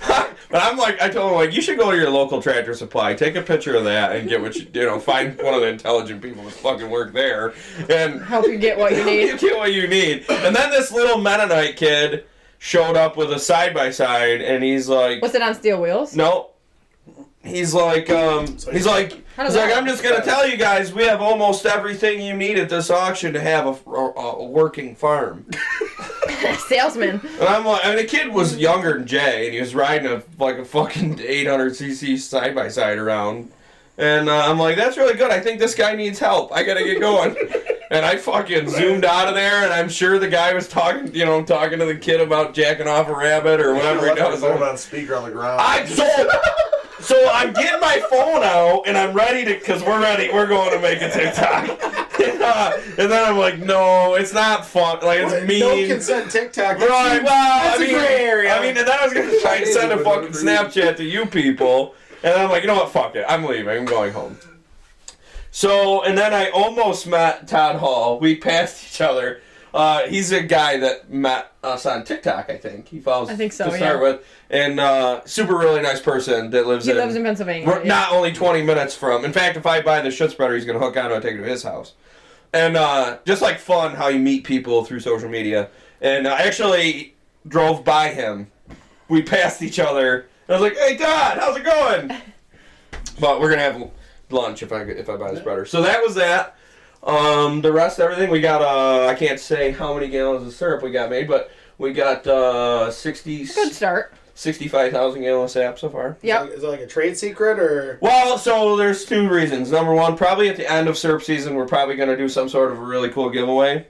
but 0.51 0.63
I'm 0.63 0.77
like, 0.77 1.01
I 1.01 1.09
told 1.09 1.31
him 1.33 1.37
like, 1.37 1.53
you 1.53 1.61
should 1.63 1.79
go 1.79 1.91
to 1.91 1.97
your 1.97 2.11
local 2.11 2.41
tractor 2.43 2.75
supply, 2.75 3.15
take 3.15 3.35
a 3.37 3.43
picture 3.43 3.75
of 3.77 3.85
that, 3.85 4.15
and 4.17 4.29
get 4.29 4.41
what 4.41 4.55
you, 4.57 4.67
you 4.73 4.83
know, 4.87 4.99
find 5.01 5.37
one 5.43 5.55
of 5.55 5.61
the 5.61 5.69
intelligent 5.69 6.23
people 6.23 6.45
that 6.45 6.53
fucking 6.53 6.89
work 6.91 7.13
there, 7.13 7.55
and 7.89 8.23
Help 8.23 8.47
you 8.47 8.57
get 8.59 8.79
what 8.79 8.93
you 8.93 8.99
you 8.99 9.05
need. 9.33 9.39
get 9.41 9.57
what 9.57 9.73
you 9.73 9.87
need. 9.89 10.25
And 10.29 10.55
then 10.55 10.71
this 10.71 10.93
little 10.93 11.19
Mennonite 11.19 11.77
kid 11.77 12.25
showed 12.59 12.97
up 12.97 13.17
with 13.17 13.31
a 13.33 13.39
side 13.39 13.75
by 13.75 13.91
side, 13.91 14.41
and 14.41 14.63
he's 14.65 14.89
like, 14.89 15.21
Was 15.23 15.35
it 15.35 15.43
on 15.43 15.55
steel 15.55 15.81
wheels? 15.81 16.15
no. 16.17 16.51
He's 17.47 17.73
like, 17.73 18.11
um, 18.11 18.47
he's 18.47 18.87
like, 18.87 19.13
he's 19.13 19.57
like, 19.57 19.77
I'm 19.77 19.87
just 19.87 20.03
gonna 20.03 20.23
tell 20.25 20.47
you 20.47 20.57
guys, 20.57 20.93
we 20.93 21.05
have 21.05 21.21
almost 21.23 21.65
everything 21.67 22.21
you 22.21 22.35
need 22.37 22.59
at 22.59 22.69
this 22.69 22.91
auction 22.91 23.33
to 23.33 23.41
have 23.41 23.67
a, 23.67 23.91
a, 23.91 24.13
a 24.41 24.45
working 24.47 24.95
farm. 24.95 25.47
Salesman. 26.69 27.21
And 27.25 27.43
I'm 27.45 27.65
like, 27.65 27.85
and 27.85 27.99
the 27.99 28.05
kid 28.05 28.29
was 28.33 28.57
younger 28.57 28.95
than 28.95 29.07
Jay, 29.07 29.47
and 29.47 29.55
he 29.55 29.61
was 29.61 29.75
riding 29.75 30.11
a 30.11 30.23
like 30.39 30.59
a 30.59 30.65
fucking 30.65 31.17
800cc 31.17 32.19
side 32.19 32.55
by 32.55 32.69
side 32.69 32.99
around. 32.99 33.51
And 33.99 34.29
uh, 34.29 34.51
I'm 34.51 34.59
like, 34.59 34.77
that's 34.77 34.99
really 34.99 35.15
good. 35.15 35.31
I 35.31 35.41
think 35.41 35.59
this 35.59 35.75
guy 35.75 35.95
needs 35.95 36.19
help. 36.19 36.53
I 36.53 36.63
gotta 36.65 36.85
get 36.85 37.01
going. 37.01 37.35
and 37.91 38.05
I 38.05 38.17
fucking 38.17 38.69
zoomed 38.69 39.05
out 39.05 39.29
of 39.29 39.35
there, 39.35 39.65
and 39.65 39.73
I'm 39.73 39.89
sure 39.89 40.19
the 40.19 40.29
guy 40.29 40.53
was 40.53 40.69
talking, 40.69 41.15
you 41.15 41.25
know, 41.25 41.43
talking 41.45 41.79
to 41.79 41.87
the 41.87 41.95
kid 41.97 42.21
about 42.21 42.53
jacking 42.53 42.89
off 42.89 43.09
a 43.09 43.15
rabbit 43.15 43.61
or 43.61 43.73
whatever 43.75 44.01
he 44.01 44.07
Left 44.09 44.21
my 44.21 44.31
does. 44.31 44.41
phone 44.41 44.63
on 44.63 44.77
speaker 44.77 45.15
on 45.15 45.25
the 45.25 45.31
ground. 45.31 45.61
I 45.61 45.85
so 45.87 46.05
so 47.07 47.31
I'm 47.33 47.53
getting 47.53 47.81
my 47.81 48.03
phone 48.11 48.43
out 48.43 48.83
and 48.87 48.99
I'm 48.99 49.15
ready 49.15 49.45
to 49.45 49.55
because 49.55 49.83
we're 49.83 50.01
ready. 50.01 50.29
We're 50.33 50.49
going 50.49 50.73
to 50.73 50.81
make 50.81 51.01
a 51.01 51.09
TikTok. 51.09 51.69
and, 52.21 52.43
uh, 52.43 52.73
and 52.99 53.11
then 53.11 53.25
I'm 53.25 53.39
like, 53.39 53.61
no, 53.61 54.15
it's 54.15 54.33
not 54.33 54.67
fun. 54.67 54.99
Like 55.03 55.21
it's 55.21 55.47
mean. 55.47 55.61
No 55.61 55.95
consent 55.95 56.33
TikTok. 56.33 56.79
Right. 56.79 57.23
Well, 57.23 57.63
That's 57.63 57.81
I 57.81 57.85
a 57.85 57.87
mean, 57.87 57.97
gray 57.97 58.25
area. 58.25 58.57
I 58.57 58.61
mean, 58.61 58.77
and 58.77 58.89
then 58.89 58.99
I 58.99 59.05
was 59.05 59.15
gonna 59.15 59.41
try 59.41 59.57
and 59.57 59.67
send 59.69 59.93
a 59.93 60.03
fucking 60.03 60.31
Snapchat 60.31 60.97
to 60.97 61.05
you 61.05 61.27
people, 61.27 61.95
and 62.25 62.35
I'm 62.35 62.51
like, 62.51 62.63
you 62.63 62.69
know 62.69 62.75
what? 62.75 62.91
Fuck 62.91 63.15
it. 63.15 63.25
I'm 63.29 63.45
leaving. 63.45 63.69
I'm 63.69 63.85
going 63.85 64.13
home. 64.13 64.37
So, 65.53 66.03
and 66.03 66.19
then 66.19 66.35
I 66.35 66.51
almost 66.51 67.07
met 67.07 67.47
Todd 67.47 67.77
Hall. 67.77 68.19
We 68.19 68.37
passed 68.37 68.85
each 68.85 69.01
other. 69.01 69.41
Uh, 69.77 70.07
he's 70.09 70.33
a 70.33 70.43
guy 70.43 70.79
that 70.79 71.11
met 71.11 71.53
us 71.63 71.85
on 71.85 72.03
TikTok. 72.03 72.49
I 72.49 72.57
think 72.57 72.89
he 72.89 72.99
follows. 72.99 73.29
I 73.29 73.37
think 73.37 73.53
so, 73.53 73.69
To 73.69 73.77
start 73.77 73.97
yeah. 73.97 74.03
with, 74.03 74.25
and 74.49 74.81
uh, 74.81 75.21
super 75.27 75.55
really 75.57 75.83
nice 75.83 76.01
person 76.01 76.49
that 76.51 76.67
lives 76.67 76.87
He 76.87 76.93
in. 76.93 76.97
lives 76.97 77.15
in 77.15 77.23
Pennsylvania. 77.23 77.67
We're 77.67 77.81
yeah. 77.83 77.89
not 77.89 78.13
only 78.13 78.33
20 78.33 78.63
minutes 78.63 78.95
from. 78.97 79.27
In 79.27 79.35
fact, 79.35 79.59
if 79.59 79.67
I 79.67 79.83
buy 79.83 80.01
the 80.01 80.11
shit 80.11 80.31
spreader, 80.31 80.55
he's 80.55 80.65
going 80.65 80.79
to 80.79 80.85
hook 80.85 80.97
on 80.97 81.13
and 81.13 81.23
take 81.23 81.35
it 81.35 81.43
to 81.43 81.45
his 81.45 81.63
house. 81.63 81.93
And 82.55 82.75
uh, 82.77 83.19
just 83.27 83.43
like 83.43 83.59
fun 83.59 83.95
how 83.95 84.09
you 84.09 84.19
meet 84.19 84.45
people 84.45 84.83
through 84.85 85.01
social 85.01 85.29
media. 85.29 85.69
And 86.01 86.27
I 86.27 86.41
actually 86.41 87.15
drove 87.47 87.85
by 87.85 88.09
him. 88.09 88.51
We 89.09 89.21
passed 89.23 89.61
each 89.63 89.79
other. 89.79 90.27
And 90.49 90.57
I 90.57 90.59
was 90.59 90.63
like, 90.63 90.79
hey, 90.79 90.97
Todd, 90.97 91.37
how's 91.39 91.57
it 91.57 91.65
going? 91.65 92.19
But 93.19 93.41
we're 93.41 93.49
going 93.49 93.61
to 93.61 93.73
have 93.81 93.91
lunch 94.29 94.63
if 94.63 94.73
I, 94.73 94.83
if 94.83 95.09
I 95.09 95.17
buy 95.17 95.33
the 95.33 95.41
spreader. 95.41 95.65
So 95.65 95.81
that 95.81 96.03
was 96.03 96.15
that. 96.17 96.55
Um, 97.07 97.61
the 97.63 97.73
rest, 97.73 98.01
everything, 98.01 98.31
we 98.31 98.41
got, 98.41 98.63
uh, 98.63 99.07
I 99.07 99.15
can't 99.15 99.39
say 99.39 99.71
how 99.71 99.95
many 99.95 100.09
gallons 100.09 100.47
of 100.47 100.53
syrup 100.53 100.83
we 100.83 100.91
got 100.91 101.09
made, 101.09 101.29
but 101.29 101.51
we 101.79 101.93
got 101.93 102.27
uh, 102.27 102.91
60, 102.91 103.45
Good 103.47 103.73
start. 103.73 104.13
65,000 104.35 105.23
gallons 105.23 105.51
of 105.57 105.63
sap 105.63 105.79
so 105.79 105.89
far. 105.89 106.19
Yep. 106.23 106.49
Is 106.51 106.65
it 106.65 106.67
like 106.67 106.81
a 106.81 106.87
trade 106.87 107.17
secret 107.17 107.59
or? 107.61 107.99
Well, 108.03 108.37
so 108.37 108.77
there's 108.77 109.05
two 109.07 109.29
reasons. 109.31 109.71
Number 109.71 109.95
one, 109.95 110.17
probably 110.17 110.49
at 110.49 110.57
the 110.57 110.71
end 110.71 110.89
of 110.89 110.99
syrup 110.99 111.23
season, 111.23 111.55
we're 111.55 111.67
probably 111.67 111.95
going 111.97 112.09
to 112.11 112.17
do 112.17 112.29
some 112.29 112.49
sort 112.49 112.73
of 112.73 112.79
a 112.79 112.83
really 112.83 113.09
cool 113.09 113.31
giveaway 113.31 113.87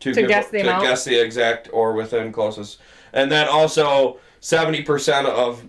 To 0.00 0.12
guess 0.26 0.48
the 0.48 0.62
to 0.62 0.68
amount? 0.68 0.82
guess 0.82 1.04
the 1.04 1.20
exact 1.22 1.68
or 1.72 1.92
within 1.92 2.32
closest. 2.32 2.80
And 3.12 3.30
then 3.30 3.46
also, 3.48 4.18
seventy 4.40 4.82
percent 4.82 5.26
of 5.28 5.62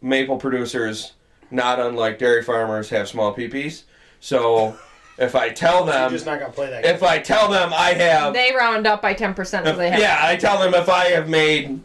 maple 0.00 0.38
producers, 0.38 1.12
not 1.52 1.78
unlike 1.78 2.18
dairy 2.18 2.42
farmers, 2.42 2.90
have 2.90 3.06
small 3.08 3.32
peepees. 3.34 3.82
So 4.18 4.76
if 5.18 5.34
I 5.34 5.50
tell 5.50 5.84
You're 5.84 5.92
them, 5.94 6.10
just 6.10 6.26
not 6.26 6.40
gonna 6.40 6.52
play 6.52 6.70
that. 6.70 6.82
game. 6.84 6.94
if 6.94 7.02
I 7.02 7.18
tell 7.18 7.48
them 7.50 7.72
I 7.74 7.92
have 7.94 8.32
They 8.34 8.52
round 8.56 8.86
up 8.86 9.02
by 9.02 9.14
10%, 9.14 9.66
if- 9.66 9.76
they 9.76 9.90
have. 9.90 10.00
yeah, 10.00 10.18
I 10.20 10.36
tell 10.36 10.58
them 10.58 10.74
if 10.74 10.88
I 10.88 11.06
have 11.10 11.28
made 11.28 11.80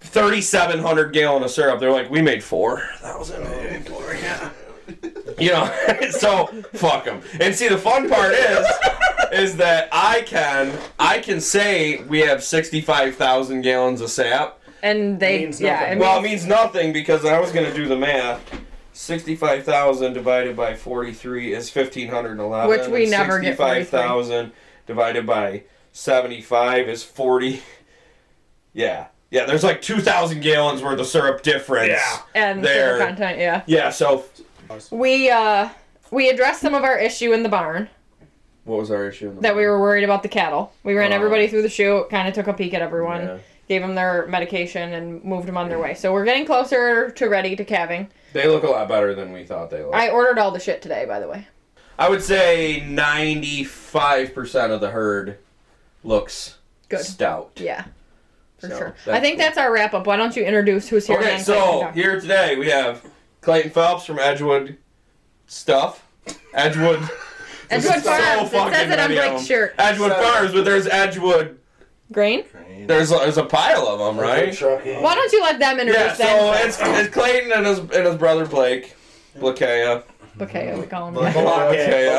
3,700 0.00 1.12
gallon 1.12 1.42
of 1.42 1.50
syrup, 1.50 1.80
they're 1.80 1.90
like, 1.92 2.10
we 2.10 2.20
made 2.22 2.42
4,000. 2.42 3.42
yeah. 4.22 4.50
You 5.38 5.50
know, 5.52 5.72
so 6.10 6.46
fuck 6.74 7.04
them. 7.04 7.22
And 7.40 7.54
see, 7.54 7.68
the 7.68 7.78
fun 7.78 8.08
part 8.10 8.32
is, 8.34 8.66
is 9.32 9.56
that 9.56 9.88
I 9.92 10.22
can, 10.22 10.76
I 10.98 11.20
can 11.20 11.40
say 11.40 12.02
we 12.04 12.18
have 12.20 12.42
65,000 12.42 13.62
gallons 13.62 14.00
of 14.00 14.10
sap. 14.10 14.58
And 14.82 15.18
they, 15.20 15.38
Means 15.38 15.60
yeah. 15.60 15.74
nothing. 15.80 15.92
It 15.92 15.98
Well, 16.00 16.18
it 16.18 16.22
means, 16.22 16.42
means 16.42 16.46
nothing 16.46 16.92
because 16.92 17.24
I 17.24 17.40
was 17.40 17.52
gonna 17.52 17.72
do 17.72 17.86
the 17.86 17.96
math. 17.96 18.40
Sixty-five 19.02 19.64
thousand 19.64 20.12
divided 20.12 20.54
by 20.54 20.76
forty-three 20.76 21.52
is 21.52 21.68
fifteen 21.68 22.06
hundred 22.06 22.32
and 22.32 22.40
eleven. 22.40 22.68
Which 22.70 22.86
we 22.86 23.06
never 23.06 23.40
get 23.40 23.56
43. 23.56 23.80
Sixty-five 23.80 23.88
thousand 23.88 24.52
divided 24.86 25.26
by 25.26 25.64
seventy-five 25.90 26.88
is 26.88 27.02
forty. 27.02 27.62
Yeah, 28.74 29.08
yeah. 29.30 29.44
There's 29.44 29.64
like 29.64 29.82
two 29.82 30.00
thousand 30.00 30.40
gallons 30.40 30.82
worth 30.82 30.98
of 30.98 31.06
syrup 31.06 31.42
difference. 31.42 31.88
Yeah. 31.88 32.18
and 32.34 32.64
there. 32.64 32.94
sugar 32.94 33.06
content, 33.06 33.38
yeah. 33.38 33.62
Yeah. 33.66 33.90
So, 33.90 34.24
We, 34.90 35.28
uh, 35.28 35.68
we 36.10 36.30
addressed 36.30 36.62
some 36.62 36.72
of 36.72 36.82
our 36.82 36.96
issue 36.96 37.34
in 37.34 37.42
the 37.42 37.50
barn 37.50 37.90
what 38.64 38.78
was 38.78 38.90
our 38.90 39.06
issue? 39.08 39.28
In 39.28 39.34
the 39.36 39.40
that 39.42 39.56
we 39.56 39.66
were 39.66 39.78
worried 39.78 40.04
about 40.04 40.22
the 40.22 40.30
cattle. 40.30 40.72
We 40.84 40.94
ran 40.94 41.12
Oh. 41.12 41.16
everybody 41.16 41.48
through 41.48 41.62
the 41.62 41.68
chute, 41.68 42.08
kind 42.08 42.28
of 42.28 42.34
took 42.34 42.46
a 42.46 42.54
peek 42.54 42.72
at 42.72 42.80
everyone, 42.80 43.20
Yeah. 43.22 43.38
gave 43.68 43.82
them 43.82 43.94
their 43.94 44.26
medication, 44.28 44.94
and 44.94 45.22
moved 45.22 45.46
them 45.48 45.58
on 45.58 45.68
their 45.68 45.78
way. 45.78 45.92
So 45.92 46.14
we're 46.14 46.24
getting 46.24 46.46
closer 46.46 47.10
to 47.10 47.28
ready 47.28 47.56
to 47.56 47.64
calving. 47.64 48.08
They 48.32 48.46
look 48.48 48.62
a 48.64 48.68
lot 48.68 48.88
better 48.88 49.14
than 49.14 49.32
we 49.32 49.44
thought 49.44 49.70
they 49.70 49.82
looked. 49.82 49.94
I 49.94 50.08
ordered 50.08 50.38
all 50.38 50.50
the 50.50 50.60
shit 50.60 50.80
today, 50.82 51.04
by 51.04 51.20
the 51.20 51.28
way. 51.28 51.46
I 51.98 52.08
would 52.08 52.22
say 52.22 52.80
ninety-five 52.88 54.34
percent 54.34 54.72
of 54.72 54.80
the 54.80 54.90
herd 54.90 55.38
looks 56.04 56.58
Good. 56.88 57.00
stout. 57.04 57.52
Yeah, 57.56 57.84
for 58.58 58.68
So, 58.68 58.78
sure. 58.78 58.94
I 59.06 59.20
think 59.20 59.36
cool. 59.36 59.44
that's 59.46 59.58
our 59.58 59.72
wrap 59.72 59.94
up. 59.94 60.06
Why 60.06 60.16
don't 60.16 60.34
you 60.34 60.44
introduce 60.44 60.88
who's 60.88 61.06
here? 61.06 61.18
Okay, 61.18 61.36
and 61.36 61.44
then 61.44 61.56
Tyson 61.56 61.80
so 61.80 61.90
here 61.94 62.20
today 62.20 62.56
we 62.56 62.68
have 62.70 63.04
Clayton 63.40 63.70
Phelps 63.72 64.04
from 64.06 64.18
Edgewood 64.18 64.78
Stuff. 65.46 66.06
Edgewood. 66.54 67.00
Edgewood 67.70 68.02
So 68.02 68.10
Farms. 68.10 68.52
It 68.52 68.72
says 68.74 68.90
it 68.90 68.98
on 68.98 69.08
many 69.10 69.16
of 69.18 69.32
Blake's 69.34 69.46
shirt. 69.46 69.74
Edgewood 69.78 70.10
Seven. 70.12 70.24
Farms, 70.24 70.52
but 70.52 70.64
there's 70.64 70.86
Edgewood. 70.86 71.58
Grain. 72.12 72.44
Train. 72.48 72.86
There's 72.86 73.10
there's 73.10 73.38
a 73.38 73.44
pile 73.44 73.86
of 73.88 73.98
them, 73.98 74.18
right? 74.22 74.52
Trucking. 74.52 75.02
Why 75.02 75.14
don't 75.14 75.32
you 75.32 75.40
let 75.42 75.58
them 75.58 75.80
introduce 75.80 75.96
Yeah. 75.96 76.14
So 76.14 76.24
them? 76.52 76.66
it's, 76.68 76.78
it's 76.80 77.14
Clayton 77.14 77.52
and 77.52 77.66
his 77.66 77.78
and 77.78 78.06
his 78.06 78.16
brother 78.16 78.46
Blake. 78.46 78.94
Blakea. 79.38 80.04
Okay, 80.40 80.74
we 80.78 80.86
call 80.86 81.10
them. 81.12 81.22
Blakea. 81.22 82.18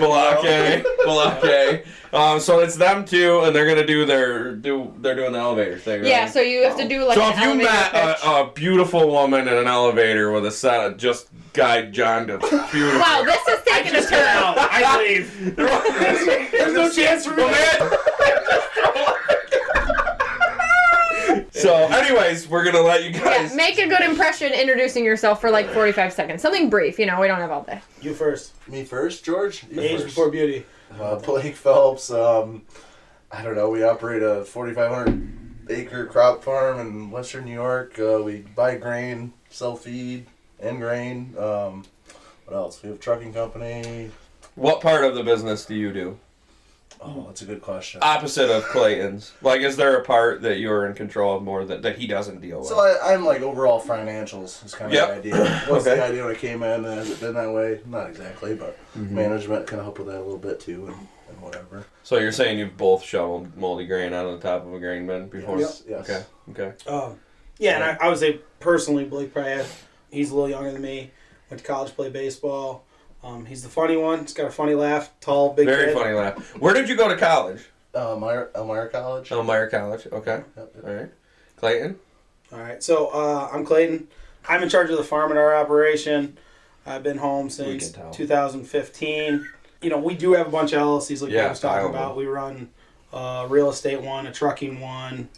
Balake. 0.00 0.84
Balake. 1.04 1.86
Um, 2.12 2.38
so 2.40 2.60
it's 2.60 2.76
them 2.76 3.04
two, 3.04 3.40
and 3.40 3.54
they're 3.54 3.66
gonna 3.66 3.86
do 3.86 4.06
their 4.06 4.54
do 4.54 4.94
they're 4.98 5.16
doing 5.16 5.32
the 5.32 5.38
elevator 5.38 5.76
thing. 5.78 6.00
Right? 6.02 6.08
Yeah, 6.08 6.26
so 6.26 6.40
you 6.40 6.62
have 6.62 6.76
to 6.78 6.88
do 6.88 7.04
like 7.04 7.16
so 7.16 7.24
an 7.24 7.32
if 7.32 7.40
you 7.40 7.54
met 7.56 7.92
a, 7.94 8.26
a 8.26 8.50
beautiful 8.54 9.08
woman 9.10 9.48
in 9.48 9.54
an 9.54 9.66
elevator 9.66 10.30
with 10.32 10.46
a 10.46 10.50
set 10.52 10.86
of 10.86 10.96
just 10.96 11.28
guy 11.52 11.82
John 11.90 12.28
to 12.28 12.38
beautiful. 12.38 13.00
wow, 13.00 13.24
this 13.24 13.46
is 13.48 13.60
taking 13.66 13.94
a 13.96 14.02
turn. 14.02 14.54
I 14.56 14.96
leave. 14.98 15.56
There's 15.56 16.74
no 16.74 16.90
chance 16.90 17.26
for 17.26 17.34
me. 17.36 17.44
so, 21.58 21.74
anyways, 21.74 22.48
we're 22.48 22.64
gonna 22.64 22.80
let 22.80 23.02
you 23.04 23.10
Yeah, 23.10 23.24
guys. 23.42 23.54
make 23.54 23.78
a 23.78 23.86
good 23.88 24.00
impression 24.02 24.52
introducing 24.52 25.04
yourself 25.04 25.40
for 25.40 25.50
like 25.50 25.68
45 25.70 26.12
seconds. 26.12 26.42
Something 26.42 26.70
brief, 26.70 26.98
you 26.98 27.06
know, 27.06 27.20
we 27.20 27.26
don't 27.26 27.40
have 27.40 27.50
all 27.50 27.62
day. 27.62 27.80
You 28.00 28.14
first. 28.14 28.52
Me 28.68 28.84
first, 28.84 29.24
George. 29.24 29.64
You 29.70 29.80
Age 29.80 29.92
first. 30.02 30.06
before 30.06 30.30
beauty. 30.30 30.64
Uh, 31.00 31.16
Blake 31.16 31.54
Phelps. 31.56 32.10
Um, 32.10 32.62
I 33.30 33.42
don't 33.42 33.54
know. 33.56 33.68
We 33.70 33.82
operate 33.82 34.22
a 34.22 34.44
4,500 34.44 35.68
acre 35.70 36.06
crop 36.06 36.42
farm 36.42 36.80
in 36.80 37.10
Western 37.10 37.44
New 37.44 37.52
York. 37.52 37.98
Uh, 37.98 38.22
we 38.22 38.38
buy 38.54 38.76
grain, 38.76 39.32
sell 39.50 39.76
feed 39.76 40.26
and 40.60 40.80
grain. 40.80 41.34
Um, 41.38 41.84
what 42.46 42.56
else? 42.56 42.82
We 42.82 42.88
have 42.88 42.96
a 42.98 43.00
trucking 43.00 43.34
company. 43.34 44.10
What 44.54 44.80
part 44.80 45.04
of 45.04 45.14
the 45.14 45.22
business 45.22 45.66
do 45.66 45.74
you 45.74 45.92
do? 45.92 46.18
Oh, 47.00 47.24
that's 47.26 47.42
a 47.42 47.44
good 47.44 47.62
question. 47.62 48.00
Opposite 48.02 48.50
of 48.50 48.64
Clayton's. 48.64 49.32
Like, 49.42 49.60
is 49.60 49.76
there 49.76 49.96
a 49.96 50.04
part 50.04 50.42
that 50.42 50.58
you're 50.58 50.86
in 50.86 50.94
control 50.94 51.36
of 51.36 51.42
more 51.42 51.64
that, 51.64 51.82
that 51.82 51.96
he 51.98 52.06
doesn't 52.06 52.40
deal 52.40 52.58
with? 52.58 52.68
So 52.68 52.78
I, 52.80 53.12
I'm 53.14 53.24
like 53.24 53.40
overall 53.40 53.80
financials 53.80 54.64
is 54.64 54.74
kind 54.74 54.90
of 54.90 54.94
Yep. 54.94 55.08
the 55.08 55.14
idea. 55.14 55.58
What's 55.68 55.86
Okay. 55.86 55.96
the 55.96 56.04
idea 56.04 56.24
when 56.24 56.34
I 56.34 56.38
came 56.38 56.62
in? 56.62 56.84
And 56.84 56.98
has 56.98 57.10
it 57.10 57.20
been 57.20 57.34
that 57.34 57.52
way? 57.52 57.80
Not 57.86 58.08
exactly, 58.08 58.54
but 58.54 58.76
Mm-hmm. 58.96 59.14
management 59.14 59.66
can 59.68 59.78
help 59.78 59.98
with 59.98 60.08
that 60.08 60.16
a 60.16 60.24
little 60.24 60.38
bit 60.38 60.58
too, 60.58 60.86
and, 60.86 60.96
and 61.28 61.40
whatever. 61.40 61.84
So 62.02 62.18
you're 62.18 62.32
saying 62.32 62.58
you've 62.58 62.76
both 62.76 63.04
shoveled 63.04 63.56
moldy 63.56 63.86
grain 63.86 64.12
out 64.12 64.26
of 64.26 64.40
the 64.40 64.48
top 64.48 64.66
of 64.66 64.72
a 64.74 64.78
grain 64.80 65.06
bin 65.06 65.28
before? 65.28 65.58
Yes. 65.60 65.84
yes. 65.88 66.08
Okay. 66.50 66.62
Okay. 66.64 66.90
Um, 66.90 67.18
yeah, 67.58 67.74
and 67.76 67.84
I, 67.84 68.06
I 68.06 68.08
would 68.08 68.18
say 68.18 68.40
personally, 68.60 69.04
Blake 69.04 69.32
probably 69.32 69.52
had, 69.52 69.66
he's 70.10 70.30
a 70.30 70.34
little 70.34 70.50
younger 70.50 70.72
than 70.72 70.82
me. 70.82 71.10
Went 71.50 71.60
to 71.60 71.66
college, 71.66 71.94
played 71.94 72.12
baseball. 72.12 72.84
Um, 73.22 73.46
he's 73.46 73.62
the 73.62 73.68
funny 73.68 73.96
one. 73.96 74.20
He's 74.20 74.32
got 74.32 74.46
a 74.46 74.50
funny 74.50 74.74
laugh. 74.74 75.10
Tall, 75.20 75.52
big 75.54 75.66
Very 75.66 75.86
kid. 75.86 75.94
funny 75.94 76.14
laugh. 76.14 76.38
Where 76.60 76.72
did 76.74 76.88
you 76.88 76.96
go 76.96 77.08
to 77.08 77.16
college? 77.16 77.66
Uh, 77.94 78.10
Elmira, 78.12 78.48
Elmira 78.54 78.88
College. 78.88 79.32
Elmira 79.32 79.68
College. 79.70 80.06
Okay. 80.12 80.42
Yep, 80.56 80.72
yep. 80.76 80.84
All 80.84 80.94
right. 80.94 81.10
Clayton. 81.56 81.98
All 82.52 82.60
right, 82.60 82.82
so 82.82 83.08
uh, 83.08 83.50
I'm 83.52 83.64
Clayton. 83.64 84.08
I'm 84.48 84.62
in 84.62 84.68
charge 84.68 84.88
of 84.90 84.96
the 84.96 85.04
farm 85.04 85.30
at 85.32 85.36
our 85.36 85.54
operation. 85.56 86.38
I've 86.86 87.02
been 87.02 87.18
home 87.18 87.50
since 87.50 87.90
2015. 88.12 89.46
You 89.82 89.90
know, 89.90 89.98
we 89.98 90.14
do 90.14 90.32
have 90.32 90.46
a 90.46 90.50
bunch 90.50 90.72
of 90.72 90.80
LLCs 90.80 91.22
like 91.22 91.30
Yeah, 91.30 91.46
I 91.46 91.48
was 91.50 91.60
talking 91.60 91.86
of 91.86 91.92
them. 91.92 92.00
about. 92.02 92.16
We 92.16 92.26
run 92.26 92.70
a 93.12 93.46
real 93.48 93.68
estate 93.70 94.00
one, 94.00 94.26
a 94.26 94.32
trucking 94.32 94.80
one. 94.80 95.28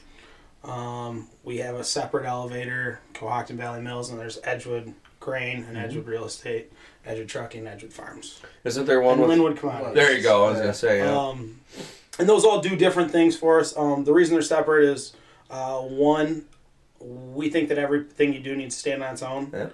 Um, 0.65 1.29
we 1.43 1.59
have 1.59 1.75
a 1.77 1.85
separate 1.85 2.27
elevator, 2.27 3.01
Cohocton 3.15 3.57
Valley 3.57 3.81
Mills, 3.81 4.11
and 4.11 4.19
there's 4.21 4.39
Edgewood 4.45 4.95
Grain 5.19 5.61
Mm-hmm. 5.63 5.69
and 5.71 5.79
Edgewood 5.79 6.07
Real 6.07 6.25
Estate, 6.27 6.73
Edgewood 7.07 7.29
Trucking, 7.29 7.67
Edgewood 7.67 7.93
Farms, 7.93 8.41
Isn't 8.65 8.85
there 8.87 9.01
one 9.01 9.15
and 9.15 9.23
with? 9.23 9.31
Linwood 9.31 9.57
Commodities. 9.57 9.95
There 9.95 10.13
you 10.17 10.23
go. 10.23 10.45
I 10.47 10.49
was 10.51 10.57
Yeah. 10.59 10.63
gonna 10.65 10.75
say. 10.75 10.99
Yeah. 10.99 11.17
Um, 11.19 11.61
and 12.19 12.29
those 12.29 12.45
all 12.45 12.61
do 12.61 12.77
different 12.77 13.11
things 13.11 13.37
for 13.37 13.59
us. 13.61 13.77
Um, 13.77 14.05
the 14.05 14.13
reason 14.13 14.35
they're 14.35 14.43
separate 14.43 14.85
is 14.85 15.13
uh, 15.51 15.81
one, 15.81 16.45
we 17.01 17.51
think 17.51 17.69
that 17.71 17.79
everything 17.79 18.33
you 18.33 18.41
do 18.41 18.55
needs 18.55 18.75
to 18.77 18.81
stand 18.81 19.03
on 19.03 19.13
its 19.15 19.23
own. 19.23 19.51
Yeah. 19.53 19.69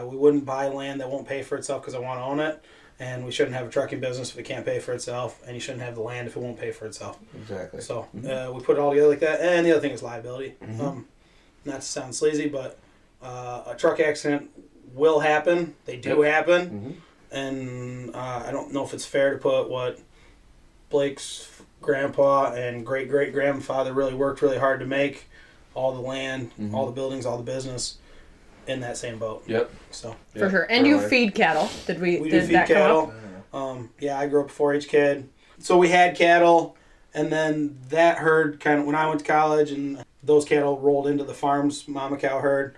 Uh, 0.00 0.06
we 0.06 0.16
wouldn't 0.16 0.44
buy 0.44 0.68
land 0.68 1.00
that 1.00 1.10
won't 1.10 1.26
pay 1.28 1.42
for 1.42 1.56
itself 1.56 1.82
because 1.82 1.94
I 1.94 1.98
want 1.98 2.18
to 2.20 2.24
own 2.24 2.40
it. 2.40 2.62
And 3.00 3.24
we 3.24 3.32
shouldn't 3.32 3.56
have 3.56 3.66
a 3.66 3.70
trucking 3.70 4.00
business 4.00 4.30
if 4.30 4.38
it 4.38 4.44
can't 4.44 4.64
pay 4.64 4.78
for 4.78 4.92
itself. 4.92 5.42
And 5.46 5.54
you 5.54 5.60
shouldn't 5.60 5.82
have 5.82 5.96
the 5.96 6.00
land 6.00 6.28
if 6.28 6.36
it 6.36 6.40
won't 6.40 6.58
pay 6.58 6.70
for 6.70 6.86
itself. 6.86 7.18
exactly. 7.36 7.80
So 7.80 8.08
uh, 8.28 8.52
we 8.54 8.60
put 8.62 8.76
it 8.76 8.80
all 8.80 8.90
together 8.90 9.08
like 9.08 9.20
that. 9.20 9.40
And 9.40 9.66
the 9.66 9.72
other 9.72 9.80
thing 9.80 9.90
is 9.90 10.02
liability. 10.02 10.54
Mm-hmm. 10.62 10.80
Um, 10.80 11.06
not 11.64 11.76
to 11.76 11.86
sound 11.86 12.14
sleazy, 12.14 12.48
but 12.48 12.78
uh, 13.22 13.64
a 13.66 13.74
truck 13.76 13.98
accident 14.00 14.50
will 14.94 15.20
happen. 15.20 15.74
They 15.84 15.96
do 15.96 16.22
happen. 16.22 16.70
Mhm. 16.70 17.36
And 17.36 18.14
uh, 18.14 18.44
I 18.46 18.50
don't 18.52 18.72
know 18.72 18.84
if 18.84 18.94
it's 18.94 19.04
fair 19.06 19.32
to 19.32 19.38
put 19.38 19.68
what 19.68 19.98
Blake's 20.90 21.50
grandpa 21.82 22.52
and 22.54 22.86
great 22.86 23.10
great 23.10 23.32
grandfather 23.32 23.92
really 23.92 24.14
worked 24.14 24.40
really 24.40 24.58
hard 24.58 24.80
to 24.80 24.86
make 24.86 25.28
all 25.74 25.92
the 25.92 26.00
land, 26.00 26.50
Mm-hmm. 26.58 26.74
all 26.74 26.86
the 26.86 26.92
buildings, 26.92 27.26
all 27.26 27.36
the 27.36 27.42
business 27.42 27.98
in 28.66 28.80
that 28.80 28.96
same 28.96 29.18
boat. 29.18 29.42
Yep. 29.46 29.70
So 29.90 30.16
For 30.36 30.48
sure. 30.48 30.66
And 30.70 30.86
you 30.86 30.94
Alright. 30.96 31.10
feed 31.10 31.34
cattle. 31.34 31.68
Did 31.86 32.00
we, 32.00 32.18
we 32.20 32.30
do 32.30 32.40
did 32.40 32.46
feed 32.46 32.54
that 32.54 32.68
come 32.68 32.76
up? 32.76 32.82
cattle. 32.82 33.14
Um, 33.52 33.90
yeah, 34.00 34.18
I 34.18 34.26
grew 34.26 34.40
up 34.42 34.50
a 34.50 34.52
4-H 34.52 34.88
kid, 34.88 35.28
so 35.60 35.76
we 35.78 35.88
had 35.88 36.16
cattle, 36.16 36.76
and 37.12 37.30
then 37.30 37.78
that 37.90 38.18
herd 38.18 38.58
kind 38.58 38.80
of 38.80 38.86
when 38.86 38.96
I 38.96 39.06
went 39.06 39.20
to 39.20 39.26
college, 39.26 39.70
and 39.70 40.02
those 40.24 40.44
cattle 40.44 40.78
rolled 40.80 41.06
into 41.06 41.22
the 41.22 41.34
farm's 41.34 41.86
mama 41.86 42.16
cow 42.16 42.40
herd, 42.40 42.74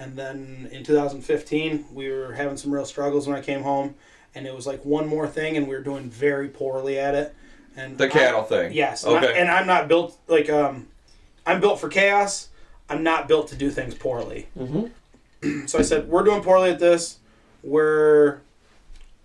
and 0.00 0.16
then 0.16 0.68
in 0.72 0.82
2015 0.82 1.84
we 1.92 2.10
were 2.10 2.32
having 2.32 2.56
some 2.56 2.72
real 2.72 2.84
struggles 2.86 3.28
when 3.28 3.36
I 3.36 3.40
came 3.42 3.62
home, 3.62 3.94
and 4.34 4.46
it 4.46 4.54
was 4.54 4.66
like 4.66 4.84
one 4.84 5.06
more 5.06 5.28
thing, 5.28 5.56
and 5.56 5.68
we 5.68 5.74
were 5.76 5.82
doing 5.82 6.10
very 6.10 6.48
poorly 6.48 6.98
at 6.98 7.14
it. 7.14 7.34
And 7.76 7.96
The 7.96 8.06
I- 8.06 8.08
cattle 8.08 8.42
thing. 8.42 8.72
Yes. 8.72 9.04
And, 9.04 9.14
I, 9.14 9.18
Okay. 9.24 9.38
and 9.40 9.48
I'm 9.48 9.66
not 9.66 9.86
built 9.86 10.18
like 10.26 10.50
um, 10.50 10.88
I'm 11.46 11.60
built 11.60 11.78
for 11.78 11.88
chaos. 11.88 12.48
I'm 12.88 13.04
not 13.04 13.28
built 13.28 13.48
to 13.48 13.54
do 13.56 13.70
things 13.70 13.94
poorly. 13.94 14.48
Mm-hmm. 14.58 15.66
so 15.66 15.78
I 15.78 15.82
said, 15.82 16.08
we're 16.08 16.24
doing 16.24 16.42
poorly 16.42 16.70
at 16.70 16.80
this. 16.80 17.18
We're 17.62 18.40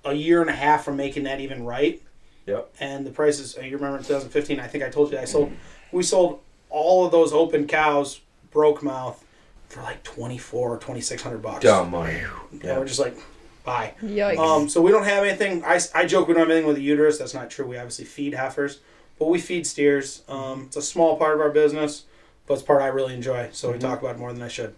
a 0.03 0.13
year 0.13 0.41
and 0.41 0.49
a 0.51 0.53
half 0.53 0.85
from 0.85 0.97
making 0.97 1.23
that 1.23 1.39
even 1.41 1.63
right. 1.65 1.99
Yep. 2.45 2.75
And 2.79 3.05
the 3.07 3.09
prices. 3.09 3.55
You 3.55 3.63
remember 3.75 3.97
in 3.97 4.03
2015? 4.03 4.59
I 4.59 4.67
think 4.67 4.83
I 4.83 4.89
told 4.89 5.11
you 5.11 5.17
I 5.17 5.25
sold. 5.25 5.51
We 5.91 6.03
sold 6.03 6.41
all 6.69 7.05
of 7.05 7.11
those 7.11 7.33
open 7.33 7.65
cows, 7.65 8.19
broke 8.51 8.83
mouth, 8.83 9.24
for 9.69 9.81
like 9.81 10.03
24 10.03 10.75
or 10.75 10.77
2600 10.77 11.41
bucks. 11.41 11.63
Dumb 11.63 11.91
money. 11.91 12.21
And 12.51 12.63
we're 12.63 12.85
just 12.85 12.99
like, 12.99 13.17
bye. 13.63 13.93
Yikes. 14.01 14.37
Um, 14.37 14.69
so 14.69 14.81
we 14.81 14.91
don't 14.91 15.03
have 15.05 15.23
anything. 15.23 15.63
I, 15.65 15.79
I 15.93 16.05
joke 16.05 16.27
we 16.27 16.33
don't 16.33 16.41
have 16.41 16.51
anything 16.51 16.67
with 16.67 16.77
a 16.77 16.81
uterus. 16.81 17.17
That's 17.17 17.33
not 17.33 17.49
true. 17.49 17.67
We 17.67 17.77
obviously 17.77 18.05
feed 18.05 18.33
heifers, 18.33 18.79
but 19.19 19.27
we 19.27 19.39
feed 19.39 19.67
steers. 19.67 20.23
Um, 20.27 20.63
it's 20.67 20.77
a 20.77 20.81
small 20.81 21.17
part 21.17 21.35
of 21.35 21.41
our 21.41 21.49
business, 21.49 22.05
but 22.47 22.55
it's 22.55 22.63
part 22.63 22.81
I 22.81 22.87
really 22.87 23.13
enjoy. 23.13 23.49
So 23.51 23.71
we 23.71 23.79
talk 23.79 24.01
about 24.01 24.15
it 24.15 24.19
more 24.19 24.31
than 24.31 24.41
I 24.41 24.47
should. 24.47 24.75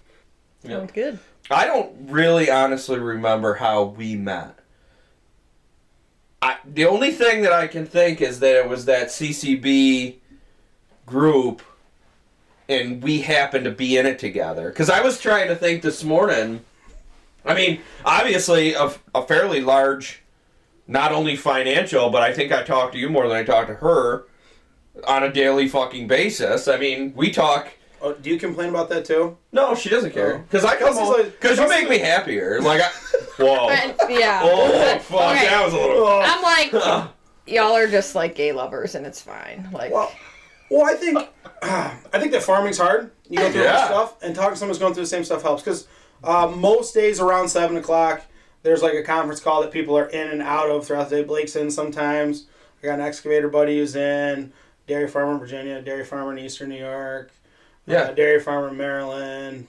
Sounds 0.65 0.91
good. 0.91 1.19
I 1.49 1.65
don't 1.65 2.09
really 2.09 2.49
honestly 2.49 2.99
remember 2.99 3.55
how 3.55 3.83
we 3.83 4.15
met. 4.15 4.59
I, 6.41 6.57
the 6.65 6.85
only 6.85 7.11
thing 7.11 7.41
that 7.43 7.53
I 7.53 7.67
can 7.67 7.85
think 7.85 8.21
is 8.21 8.39
that 8.39 8.55
it 8.55 8.69
was 8.69 8.85
that 8.85 9.07
CCB 9.07 10.15
group 11.05 11.61
and 12.69 13.01
we 13.01 13.21
happened 13.21 13.65
to 13.65 13.71
be 13.71 13.97
in 13.97 14.05
it 14.05 14.19
together. 14.19 14.69
Because 14.69 14.89
I 14.89 15.01
was 15.01 15.19
trying 15.19 15.47
to 15.47 15.55
think 15.55 15.81
this 15.81 16.03
morning. 16.03 16.61
I 17.45 17.53
mean, 17.53 17.79
obviously, 18.03 18.73
a, 18.73 18.91
a 19.15 19.21
fairly 19.25 19.61
large, 19.61 20.21
not 20.87 21.11
only 21.13 21.35
financial, 21.37 22.09
but 22.09 22.21
I 22.21 22.33
think 22.33 22.51
I 22.51 22.63
talk 22.63 22.91
to 22.91 22.97
you 22.97 23.09
more 23.09 23.27
than 23.27 23.37
I 23.37 23.43
talk 23.43 23.67
to 23.67 23.75
her 23.75 24.25
on 25.07 25.23
a 25.23 25.31
daily 25.31 25.67
fucking 25.67 26.07
basis. 26.07 26.67
I 26.67 26.77
mean, 26.77 27.13
we 27.15 27.31
talk. 27.31 27.69
Oh, 28.01 28.13
do 28.13 28.29
you 28.29 28.37
complain 28.37 28.69
about 28.69 28.89
that 28.89 29.05
too? 29.05 29.37
No, 29.51 29.73
she 29.75 29.89
doesn't 29.89 30.11
care. 30.11 30.35
Oh. 30.35 30.37
Because 30.39 30.65
I 30.65 30.71
come 30.75 30.89
Kelsey's 30.93 30.99
home. 31.03 31.13
like- 31.23 31.39
Because 31.39 31.57
you 31.57 31.67
make 31.69 31.89
me 31.89 31.97
happier. 31.99 32.61
Like, 32.61 32.81
I, 32.81 32.89
whoa. 33.39 33.67
But, 33.97 34.11
yeah. 34.11 34.41
Oh, 34.45 34.99
fuck. 34.99 35.35
Okay. 35.35 35.45
That 35.47 35.63
was 35.65 35.73
a 35.73 35.77
little. 35.77 36.07
I'm 36.07 36.41
like, 36.43 36.71
y'all 37.47 37.75
are 37.75 37.87
just 37.87 38.13
like 38.13 38.35
gay 38.35 38.51
lovers, 38.51 38.93
and 38.95 39.05
it's 39.05 39.21
fine. 39.21 39.69
Like, 39.71 39.91
Well, 39.93 40.11
well, 40.69 40.85
I 40.85 40.93
think 40.95 41.17
I 41.61 42.19
think 42.19 42.31
that 42.31 42.43
farming's 42.43 42.77
hard. 42.77 43.11
You 43.29 43.39
go 43.39 43.51
through 43.51 43.61
all 43.61 43.65
Yeah. 43.67 43.77
this 43.77 43.85
stuff, 43.87 44.15
and 44.23 44.35
talking 44.35 44.51
to 44.51 44.57
someone 44.57 44.69
who's 44.73 44.79
going 44.79 44.93
through 44.93 45.03
the 45.03 45.07
same 45.07 45.23
stuff 45.23 45.41
helps. 45.41 45.63
Because 45.63 45.87
uh, 46.23 46.47
most 46.55 46.93
days 46.93 47.19
around 47.19 47.49
seven 47.49 47.77
o'clock, 47.77 48.21
there's 48.63 48.81
like 48.81 48.93
a 48.93 49.03
conference 49.03 49.39
call 49.39 49.61
that 49.61 49.71
people 49.71 49.97
are 49.97 50.07
in 50.07 50.29
and 50.29 50.41
out 50.41 50.69
of 50.69 50.85
throughout 50.87 51.09
the 51.09 51.17
day. 51.17 51.23
Blake's 51.23 51.55
in 51.55 51.69
sometimes. 51.71 52.45
I 52.81 52.87
got 52.87 52.99
an 52.99 53.05
excavator 53.05 53.49
buddy 53.49 53.79
who's 53.79 53.95
in. 53.95 54.53
Dairy 54.87 55.07
farmer 55.09 55.33
in 55.33 55.39
Virginia, 55.39 55.81
dairy 55.81 56.05
farmer 56.05 56.31
in 56.31 56.39
Eastern 56.39 56.69
New 56.69 56.77
York, 56.79 57.31
Yeah. 57.85 58.03
uh, 58.03 58.11
dairy 58.13 58.39
farmer 58.39 58.69
in 58.69 58.77
Maryland. 58.77 59.67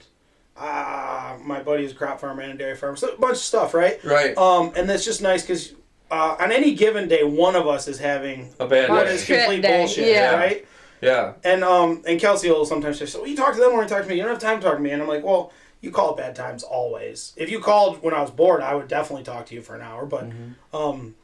Uh, 0.55 1.37
my 1.43 1.61
buddy 1.61 1.85
is 1.85 1.91
a 1.91 1.95
crop 1.95 2.19
farmer 2.21 2.41
and 2.41 2.53
a 2.53 2.55
dairy 2.57 2.75
farmer. 2.75 2.95
So 2.95 3.09
a 3.09 3.17
bunch 3.17 3.33
of 3.33 3.37
stuff, 3.43 3.73
right? 3.73 4.01
Right. 4.03 4.37
Um, 4.37 4.71
and 4.75 4.89
that's 4.89 5.03
just 5.05 5.21
nice 5.21 5.41
because 5.41 5.73
uh, 6.11 6.35
on 6.39 6.51
any 6.51 6.73
given 6.73 7.07
day, 7.07 7.23
one 7.23 7.55
of 7.55 7.67
us 7.67 7.87
is 7.87 7.99
having 7.99 8.49
A 8.59 8.67
bad 8.67 8.87
day. 8.87 9.13
is 9.13 9.25
Shit 9.25 9.39
complete 9.45 9.61
bullshit, 9.61 10.07
yeah. 10.07 10.35
right? 10.35 10.65
Yeah. 11.01 11.33
And 11.43 11.63
um 11.63 12.03
and 12.07 12.19
Kelsey 12.19 12.49
will 12.49 12.65
sometimes 12.65 12.99
say, 12.99 13.05
"So 13.05 13.25
you 13.25 13.35
talk 13.35 13.53
to 13.53 13.59
them 13.59 13.71
or 13.71 13.83
you 13.83 13.89
talk 13.89 14.03
to 14.03 14.09
me? 14.09 14.15
You 14.15 14.23
don't 14.23 14.31
have 14.31 14.41
time 14.41 14.59
to 14.59 14.65
talk 14.65 14.75
to 14.75 14.81
me." 14.81 14.91
And 14.91 15.01
I'm 15.01 15.07
like, 15.07 15.23
"Well, 15.23 15.51
you 15.81 15.91
call 15.91 16.11
at 16.11 16.17
bad 16.17 16.35
times 16.35 16.63
always. 16.63 17.33
If 17.37 17.49
you 17.49 17.59
called 17.59 18.01
when 18.03 18.13
I 18.13 18.21
was 18.21 18.31
bored, 18.31 18.61
I 18.61 18.75
would 18.75 18.87
definitely 18.87 19.23
talk 19.23 19.45
to 19.47 19.55
you 19.55 19.61
for 19.61 19.75
an 19.75 19.81
hour. 19.81 20.05
But 20.05 20.29
um, 20.73 21.15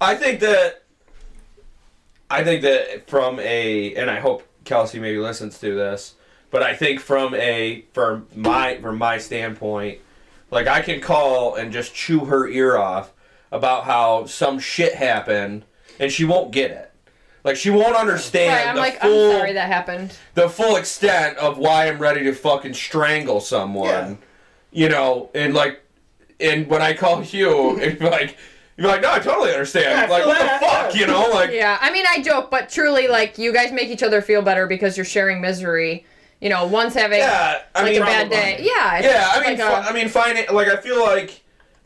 I 0.00 0.14
think 0.14 0.40
that 0.40 0.84
I 2.30 2.44
think 2.44 2.62
that 2.62 3.08
from 3.08 3.40
a 3.40 3.94
and 3.94 4.10
I 4.10 4.20
hope 4.20 4.44
Kelsey 4.64 5.00
maybe 5.00 5.18
listens 5.18 5.58
to 5.58 5.74
this, 5.74 6.14
but 6.50 6.62
I 6.62 6.74
think 6.74 7.00
from 7.00 7.34
a 7.34 7.84
from 7.92 8.28
my 8.34 8.78
from 8.80 8.98
my 8.98 9.18
standpoint, 9.18 9.98
like 10.50 10.68
I 10.68 10.80
can 10.80 11.00
call 11.00 11.56
and 11.56 11.72
just 11.72 11.94
chew 11.94 12.26
her 12.26 12.46
ear 12.46 12.76
off 12.76 13.12
about 13.50 13.84
how 13.84 14.26
some 14.26 14.58
shit 14.58 14.94
happened 14.94 15.64
and 15.98 16.10
she 16.10 16.24
won't 16.24 16.52
get 16.52 16.70
it. 16.70 16.92
Like 17.44 17.56
she 17.56 17.70
won't 17.70 17.94
understand 17.94 18.52
Right, 18.54 18.66
I'm 18.66 18.74
the 18.76 18.80
like, 18.80 19.00
full 19.00 19.30
I'm 19.32 19.36
sorry 19.38 19.52
that 19.52 19.68
happened. 19.68 20.16
the 20.34 20.48
full 20.48 20.76
extent 20.76 21.36
of 21.38 21.58
why 21.58 21.86
I'm 21.88 21.98
ready 21.98 22.24
to 22.24 22.32
fucking 22.32 22.72
strangle 22.74 23.40
someone. 23.40 23.88
Yeah. 23.88 24.16
You 24.72 24.88
know, 24.88 25.30
and 25.34 25.54
like, 25.54 25.80
and 26.40 26.66
when 26.66 26.80
I 26.82 26.94
call 26.94 27.22
you, 27.22 27.78
and 27.80 28.00
like, 28.00 28.36
you're 28.76 28.88
like, 28.88 29.02
no, 29.02 29.12
I 29.12 29.18
totally 29.20 29.52
understand. 29.52 29.84
Yeah, 29.84 30.06
like, 30.16 30.26
what 30.26 30.38
the 30.38 30.66
fuck, 30.66 30.94
yeah. 30.94 31.00
you 31.00 31.06
know? 31.06 31.28
Like, 31.30 31.50
Yeah, 31.52 31.78
I 31.80 31.92
mean, 31.92 32.04
I 32.10 32.20
joke, 32.22 32.50
but 32.50 32.68
truly, 32.70 33.06
like, 33.06 33.38
you 33.38 33.52
guys 33.52 33.70
make 33.70 33.88
each 33.88 34.02
other 34.02 34.20
feel 34.20 34.42
better 34.42 34.66
because 34.66 34.96
you're 34.96 35.04
sharing 35.04 35.40
misery. 35.40 36.04
You 36.40 36.48
know, 36.48 36.66
one's 36.66 36.94
having 36.94 37.20
yeah, 37.20 37.62
I 37.74 37.82
like 37.82 37.92
mean, 37.92 38.02
a 38.02 38.04
bad 38.04 38.30
day. 38.30 38.58
Yeah, 38.62 39.00
yeah, 39.00 39.28
I 39.32 39.40
mean, 39.48 39.58
like 39.58 39.68
fi- 39.68 39.86
a- 39.86 39.90
I 39.90 39.92
mean, 39.92 40.08
fine. 40.08 40.36
Like, 40.52 40.66
I 40.68 40.76
feel 40.78 41.00
like, 41.00 41.42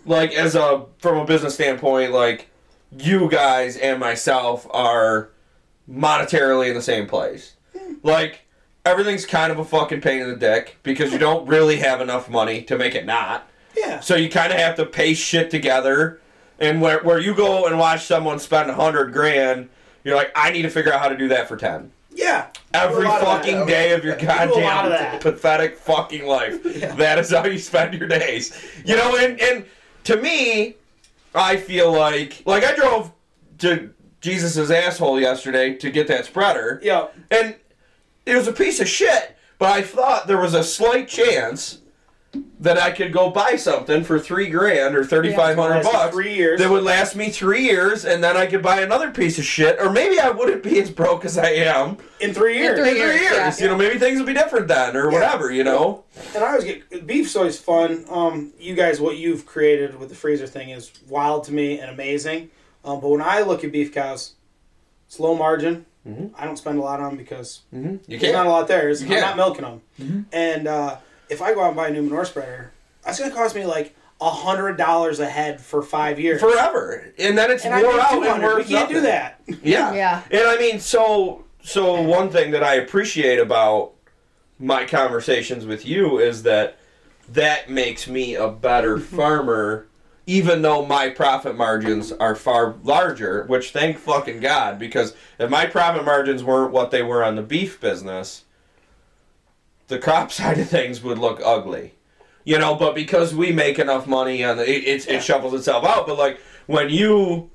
like 0.06 0.32
as 0.32 0.54
a 0.54 0.86
from 0.98 1.18
a 1.18 1.24
business 1.26 1.54
standpoint, 1.54 2.12
like 2.12 2.48
you 2.98 3.28
guys 3.28 3.76
and 3.76 4.00
myself 4.00 4.66
are 4.70 5.28
monetarily 5.90 6.68
in 6.68 6.74
the 6.74 6.82
same 6.82 7.06
place. 7.06 7.54
Like 8.02 8.40
everything's 8.84 9.26
kind 9.26 9.50
of 9.52 9.58
a 9.58 9.64
fucking 9.64 10.00
pain 10.00 10.22
in 10.22 10.28
the 10.28 10.36
dick 10.36 10.78
because 10.82 11.12
you 11.12 11.18
don't 11.18 11.46
really 11.46 11.76
have 11.76 12.00
enough 12.00 12.28
money 12.30 12.62
to 12.62 12.76
make 12.78 12.94
it 12.94 13.04
not. 13.06 13.48
yeah, 13.76 14.00
So 14.00 14.14
you 14.16 14.28
kind 14.30 14.52
of 14.52 14.58
have 14.58 14.76
to 14.76 14.86
paste 14.86 15.22
shit 15.22 15.50
together. 15.50 16.20
And 16.60 16.80
where, 16.82 17.00
where 17.04 17.18
you 17.20 17.34
go 17.34 17.66
and 17.66 17.78
watch 17.78 18.04
someone 18.06 18.38
spend 18.40 18.68
a 18.70 18.74
hundred 18.74 19.12
grand, 19.12 19.68
you're 20.04 20.16
like, 20.16 20.32
I 20.34 20.50
need 20.50 20.62
to 20.62 20.70
figure 20.70 20.92
out 20.92 21.00
how 21.00 21.08
to 21.08 21.16
do 21.16 21.28
that 21.28 21.46
for 21.48 21.56
ten. 21.56 21.92
yeah. 22.12 22.48
Every 22.74 23.04
lot 23.04 23.22
of 23.22 23.26
fucking 23.26 23.66
day 23.66 23.92
of 23.92 24.04
your 24.04 24.16
lot 24.22 24.48
of 24.48 24.54
goddamn 24.54 25.20
pathetic 25.20 25.78
fucking 25.78 26.26
life. 26.26 26.62
That 26.98 27.18
is 27.18 27.30
how 27.30 27.46
you 27.46 27.58
spend 27.58 27.94
your 27.94 28.08
days. 28.08 28.52
You 28.84 28.96
know, 28.96 29.16
and, 29.16 29.40
and 29.40 29.64
to 30.04 30.16
me, 30.16 30.74
I 31.34 31.56
feel 31.56 31.92
like 31.92 32.42
like 32.44 32.64
I 32.64 32.74
drove 32.74 33.12
to 33.58 33.94
Jesus's 34.20 34.70
asshole 34.70 35.20
yesterday 35.20 35.74
to 35.74 35.90
get 35.90 36.08
that 36.08 36.24
spreader. 36.26 36.80
Yeah, 36.82 37.08
And 37.30 37.56
it 38.26 38.34
was 38.36 38.48
a 38.48 38.52
piece 38.52 38.80
of 38.80 38.88
shit, 38.88 39.36
but 39.58 39.70
I 39.70 39.82
thought 39.82 40.26
there 40.26 40.40
was 40.40 40.54
a 40.54 40.62
slight 40.64 41.08
chance 41.08 41.78
that 42.60 42.76
I 42.76 42.90
could 42.90 43.10
go 43.10 43.30
buy 43.30 43.56
something 43.56 44.04
for 44.04 44.18
three 44.18 44.50
grand 44.50 44.94
or 44.94 45.02
thirty 45.02 45.34
five 45.34 45.56
hundred 45.56 45.76
Last 45.84 45.92
bucks 45.92 46.14
three 46.14 46.34
years. 46.34 46.60
that 46.60 46.68
would 46.70 46.82
last 46.82 47.16
me 47.16 47.30
three 47.30 47.62
years, 47.62 48.04
and 48.04 48.22
then 48.22 48.36
I 48.36 48.44
could 48.46 48.62
buy 48.62 48.82
another 48.82 49.10
piece 49.10 49.38
of 49.38 49.44
shit, 49.46 49.80
or 49.80 49.90
maybe 49.90 50.20
I 50.20 50.28
wouldn't 50.28 50.62
be 50.62 50.78
as 50.78 50.90
broke 50.90 51.24
as 51.24 51.38
I 51.38 51.48
am 51.50 51.96
in 52.20 52.34
three 52.34 52.58
years. 52.58 52.78
three 52.78 52.88
in 52.90 52.94
three 52.96 53.02
years, 53.02 53.20
years. 53.22 53.32
yeah. 53.32 53.64
You 53.64 53.68
know, 53.70 53.76
maybe 53.78 53.98
things 53.98 54.18
would 54.18 54.26
be 54.26 54.34
different 54.34 54.68
then, 54.68 54.94
or 54.94 55.08
whatever. 55.10 55.50
You 55.50 55.64
know, 55.64 56.04
And 56.34 56.44
I 56.44 56.48
always 56.48 56.64
get 56.64 57.06
beef's 57.06 57.34
always 57.34 57.58
fun. 57.58 58.04
Um, 58.10 58.52
you 58.60 58.74
guys, 58.74 59.00
what 59.00 59.16
you've 59.16 59.46
created 59.46 59.98
with 59.98 60.10
the 60.10 60.14
freezer 60.14 60.46
thing 60.46 60.68
is 60.68 60.92
wild 61.08 61.44
to 61.44 61.52
me 61.54 61.78
and 61.80 61.90
amazing. 61.90 62.50
Um, 62.84 63.00
but 63.00 63.08
when 63.08 63.22
I 63.22 63.42
look 63.42 63.64
at 63.64 63.72
beef 63.72 63.92
cows, 63.92 64.34
it's 65.06 65.18
low 65.20 65.34
margin. 65.34 65.86
Mhm. 66.06 66.30
I 66.38 66.44
don't 66.44 66.56
spend 66.56 66.78
a 66.78 66.82
lot 66.82 67.00
on 67.00 67.10
them 67.10 67.16
because 67.18 67.60
mm-hmm. 67.74 67.96
you 68.10 68.18
there's 68.18 68.32
not 68.32 68.46
a 68.46 68.50
lot 68.50 68.68
there. 68.68 68.82
There's- 68.82 69.02
I'm 69.02 69.08
can't. 69.08 69.36
milking 69.36 69.64
them. 69.98 70.26
And 70.32 70.66
uh, 70.68 70.96
if 71.28 71.42
I 71.42 71.52
go 71.54 71.62
out 71.62 71.68
and 71.68 71.76
buy 71.76 71.88
a 71.88 71.92
new 71.92 72.02
manure 72.02 72.24
spreader, 72.24 72.72
that's 73.04 73.18
going 73.18 73.30
to 73.30 73.36
cost 73.36 73.54
me 73.54 73.66
like 73.66 73.94
a 74.20 74.30
hundred 74.30 74.76
dollars 74.76 75.20
a 75.20 75.26
head 75.28 75.60
for 75.60 75.82
five 75.82 76.18
years. 76.18 76.40
Forever, 76.40 77.12
and 77.18 77.36
then 77.36 77.50
it's 77.50 77.64
and 77.64 77.82
wore 77.82 78.00
out 78.00 78.10
200. 78.10 78.34
and 78.34 78.42
worth 78.42 78.56
We 78.58 78.74
can't 78.74 78.88
do 78.88 79.00
that. 79.02 79.40
Yeah. 79.62 79.92
Yeah. 79.92 80.22
And 80.30 80.42
I 80.42 80.56
mean, 80.56 80.80
so 80.80 81.44
so 81.62 82.00
one 82.00 82.30
thing 82.30 82.52
that 82.52 82.62
I 82.62 82.74
appreciate 82.74 83.38
about 83.38 83.92
my 84.58 84.84
conversations 84.84 85.66
with 85.66 85.84
you 85.86 86.18
is 86.18 86.42
that 86.44 86.78
that 87.30 87.68
makes 87.70 88.08
me 88.08 88.34
a 88.34 88.48
better 88.48 88.98
farmer 89.16 89.86
even 90.28 90.60
though 90.60 90.84
my 90.84 91.08
profit 91.08 91.56
margins 91.56 92.12
are 92.12 92.36
far 92.36 92.74
larger, 92.84 93.44
which 93.46 93.70
thank 93.70 93.96
fucking 93.96 94.40
God 94.40 94.78
because 94.78 95.16
if 95.38 95.48
my 95.48 95.64
profit 95.64 96.04
margins 96.04 96.44
weren't 96.44 96.70
what 96.70 96.90
they 96.90 97.02
were 97.02 97.24
on 97.24 97.34
the 97.34 97.42
beef 97.42 97.80
business, 97.80 98.44
the 99.88 99.98
crop 99.98 100.30
side 100.38 100.58
of 100.58 100.68
things 100.68 101.02
would 101.02 101.16
look 101.16 101.40
ugly. 101.42 101.94
You 102.44 102.58
know, 102.58 102.74
but 102.74 102.94
because 102.94 103.34
we 103.34 103.52
make 103.52 103.78
enough 103.78 104.06
money 104.06 104.44
on 104.44 104.58
the 104.58 104.70
it, 104.70 104.84
it, 104.84 105.08
it 105.08 105.22
shuffles 105.22 105.54
itself 105.54 105.84
out, 105.84 106.06
but 106.06 106.18
like 106.18 106.40
when 106.66 106.90
you 106.90 107.50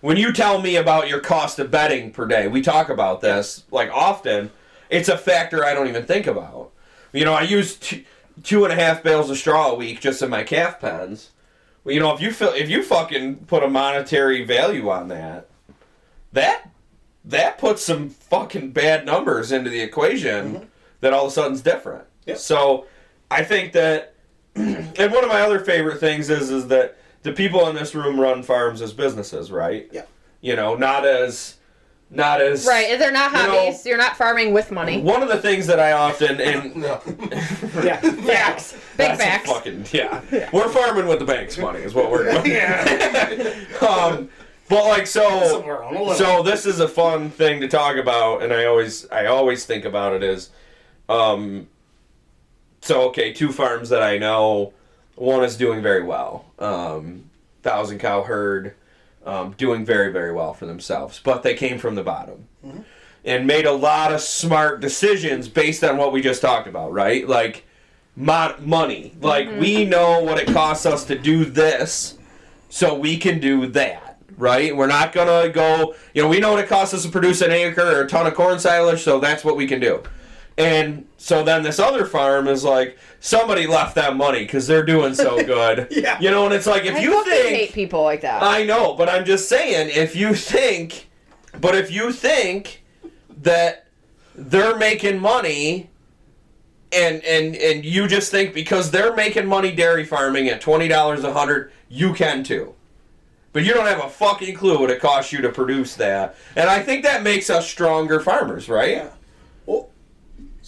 when 0.00 0.16
you 0.16 0.32
tell 0.32 0.58
me 0.58 0.76
about 0.76 1.08
your 1.08 1.20
cost 1.20 1.58
of 1.58 1.70
bedding 1.70 2.12
per 2.12 2.26
day, 2.26 2.48
we 2.48 2.62
talk 2.62 2.88
about 2.88 3.20
this 3.20 3.64
like 3.70 3.90
often. 3.92 4.50
It's 4.88 5.08
a 5.08 5.18
factor 5.18 5.64
I 5.64 5.74
don't 5.74 5.88
even 5.88 6.04
think 6.04 6.26
about. 6.26 6.70
You 7.12 7.24
know, 7.26 7.34
I 7.34 7.42
use 7.42 7.76
two, 7.76 8.04
two 8.42 8.64
and 8.64 8.72
a 8.72 8.76
half 8.76 9.02
bales 9.02 9.28
of 9.28 9.36
straw 9.36 9.70
a 9.70 9.74
week 9.74 10.00
just 10.00 10.22
in 10.22 10.30
my 10.30 10.44
calf 10.44 10.80
pens. 10.80 11.30
Well, 11.84 11.94
you 11.94 12.00
know, 12.00 12.14
if 12.14 12.20
you 12.20 12.32
feel 12.32 12.52
if 12.52 12.68
you 12.68 12.82
fucking 12.82 13.46
put 13.46 13.62
a 13.62 13.68
monetary 13.68 14.44
value 14.44 14.88
on 14.90 15.08
that, 15.08 15.48
that 16.32 16.70
that 17.24 17.58
puts 17.58 17.84
some 17.84 18.08
fucking 18.08 18.72
bad 18.72 19.06
numbers 19.06 19.52
into 19.52 19.70
the 19.70 19.80
equation 19.80 20.54
mm-hmm. 20.54 20.64
that 21.00 21.12
all 21.12 21.26
of 21.26 21.32
a 21.32 21.34
sudden's 21.34 21.62
different. 21.62 22.04
Yep. 22.26 22.38
So 22.38 22.86
I 23.30 23.44
think 23.44 23.72
that 23.72 24.14
and 24.54 25.12
one 25.12 25.24
of 25.24 25.30
my 25.30 25.40
other 25.40 25.60
favorite 25.60 25.98
things 25.98 26.30
is 26.30 26.50
is 26.50 26.68
that 26.68 26.98
the 27.22 27.32
people 27.32 27.68
in 27.68 27.74
this 27.74 27.94
room 27.94 28.20
run 28.20 28.42
farms 28.42 28.82
as 28.82 28.92
businesses, 28.92 29.50
right? 29.50 29.88
Yeah. 29.92 30.04
You 30.40 30.56
know, 30.56 30.74
not 30.74 31.06
as 31.06 31.56
not 32.14 32.40
as 32.42 32.66
Right, 32.66 32.98
they're 32.98 33.10
not 33.10 33.32
You 33.32 33.38
know- 33.38 33.54
hobbies. 33.60 33.86
You're 33.86 33.96
not 33.98 34.16
farming 34.16 34.52
with 34.52 34.70
money. 34.70 35.00
One 35.00 35.22
of 35.22 35.28
the 35.28 35.38
things 35.38 35.66
that 35.66 35.80
I 35.80 35.92
often 35.92 36.40
and 36.40 36.76
No. 36.82 37.00
Yeah. 37.82 37.96
Facts. 38.00 38.72
Big 38.96 39.08
that's 39.16 39.22
facts. 39.22 39.50
Fucking 39.50 39.86
yeah. 39.92 40.20
We're 40.52 40.68
farming 40.68 41.06
with 41.06 41.18
the 41.20 41.24
bank's 41.24 41.56
money 41.58 41.80
is 41.80 41.94
what 41.94 42.10
we're 42.10 42.30
doing. 42.30 42.46
yeah. 42.46 43.54
um, 43.80 44.28
but 44.68 44.84
like 44.86 45.06
so 45.06 45.42
Somewhere 45.48 45.82
on 45.82 45.96
a 45.96 46.02
limit. 46.02 46.18
so 46.18 46.42
this 46.42 46.66
is 46.66 46.80
a 46.80 46.88
fun 46.88 47.30
thing 47.30 47.60
to 47.62 47.68
talk 47.68 47.96
about, 47.96 48.42
and 48.42 48.52
I 48.52 48.66
always 48.66 49.08
I 49.10 49.26
always 49.26 49.64
think 49.64 49.84
about 49.84 50.12
it 50.14 50.22
is, 50.22 50.50
um, 51.08 51.68
so 52.82 53.02
okay, 53.08 53.32
two 53.32 53.52
farms 53.52 53.88
that 53.90 54.02
I 54.02 54.18
know, 54.18 54.72
one 55.16 55.44
is 55.44 55.56
doing 55.56 55.82
very 55.82 56.02
well, 56.02 56.44
um, 56.58 57.24
thousand 57.62 57.98
cow 57.98 58.22
herd, 58.22 58.74
um, 59.24 59.52
doing 59.52 59.84
very 59.84 60.12
very 60.12 60.32
well 60.32 60.52
for 60.54 60.66
themselves, 60.66 61.20
but 61.22 61.42
they 61.42 61.54
came 61.54 61.78
from 61.78 61.94
the 61.94 62.02
bottom. 62.02 62.46
And 63.24 63.46
made 63.46 63.66
a 63.66 63.72
lot 63.72 64.12
of 64.12 64.20
smart 64.20 64.80
decisions 64.80 65.48
based 65.48 65.84
on 65.84 65.96
what 65.96 66.12
we 66.12 66.20
just 66.22 66.42
talked 66.42 66.66
about, 66.66 66.92
right? 66.92 67.28
Like, 67.28 67.64
mo- 68.16 68.56
money. 68.58 69.14
Like, 69.20 69.48
we 69.60 69.84
know 69.84 70.20
what 70.20 70.38
it 70.40 70.48
costs 70.52 70.86
us 70.86 71.04
to 71.04 71.16
do 71.16 71.44
this, 71.44 72.18
so 72.68 72.94
we 72.94 73.16
can 73.16 73.38
do 73.38 73.68
that, 73.68 74.18
right? 74.36 74.76
We're 74.76 74.88
not 74.88 75.12
gonna 75.12 75.50
go, 75.50 75.94
you 76.14 76.22
know, 76.22 76.28
we 76.28 76.40
know 76.40 76.50
what 76.50 76.64
it 76.64 76.68
costs 76.68 76.94
us 76.94 77.04
to 77.04 77.10
produce 77.10 77.42
an 77.42 77.52
acre 77.52 77.82
or 77.82 78.02
a 78.02 78.08
ton 78.08 78.26
of 78.26 78.34
corn 78.34 78.58
silage, 78.58 79.02
so 79.02 79.20
that's 79.20 79.44
what 79.44 79.56
we 79.56 79.68
can 79.68 79.78
do. 79.78 80.02
And 80.58 81.06
so 81.16 81.42
then 81.42 81.62
this 81.62 81.78
other 81.78 82.04
farm 82.04 82.46
is 82.46 82.62
like, 82.64 82.98
somebody 83.20 83.66
left 83.66 83.94
that 83.94 84.16
money 84.16 84.40
because 84.40 84.66
they're 84.66 84.84
doing 84.84 85.14
so 85.14 85.36
good. 85.44 85.88
Yeah. 85.90 86.18
You 86.20 86.30
know, 86.30 86.44
and 86.44 86.54
it's 86.54 86.66
like, 86.66 86.84
if 86.84 86.94
I 86.96 87.00
you 87.00 87.24
think. 87.24 87.56
hate 87.56 87.72
people 87.72 88.02
like 88.02 88.20
that. 88.20 88.42
I 88.42 88.64
know, 88.64 88.94
but 88.94 89.08
I'm 89.08 89.24
just 89.24 89.48
saying, 89.48 89.90
if 89.94 90.14
you 90.14 90.34
think, 90.34 91.08
but 91.60 91.74
if 91.74 91.90
you 91.90 92.12
think 92.12 92.82
that 93.42 93.86
they're 94.34 94.76
making 94.76 95.20
money, 95.20 95.88
and 96.94 97.24
and 97.24 97.56
and 97.56 97.84
you 97.84 98.06
just 98.06 98.30
think 98.30 98.52
because 98.52 98.90
they're 98.90 99.14
making 99.14 99.46
money 99.46 99.72
dairy 99.74 100.04
farming 100.04 100.48
at 100.48 100.60
twenty 100.60 100.88
dollars 100.88 101.24
a 101.24 101.32
hundred, 101.32 101.72
you 101.88 102.12
can 102.12 102.44
too. 102.44 102.74
But 103.52 103.64
you 103.64 103.72
don't 103.74 103.86
have 103.86 104.02
a 104.04 104.08
fucking 104.08 104.54
clue 104.54 104.78
what 104.78 104.90
it 104.90 105.00
costs 105.00 105.32
you 105.32 105.40
to 105.42 105.48
produce 105.50 105.94
that, 105.96 106.36
and 106.56 106.68
I 106.68 106.82
think 106.82 107.02
that 107.04 107.22
makes 107.22 107.48
us 107.50 107.68
stronger 107.68 108.20
farmers, 108.20 108.68
right? 108.68 108.90
Yeah. 108.90 109.10
Well, 109.66 109.88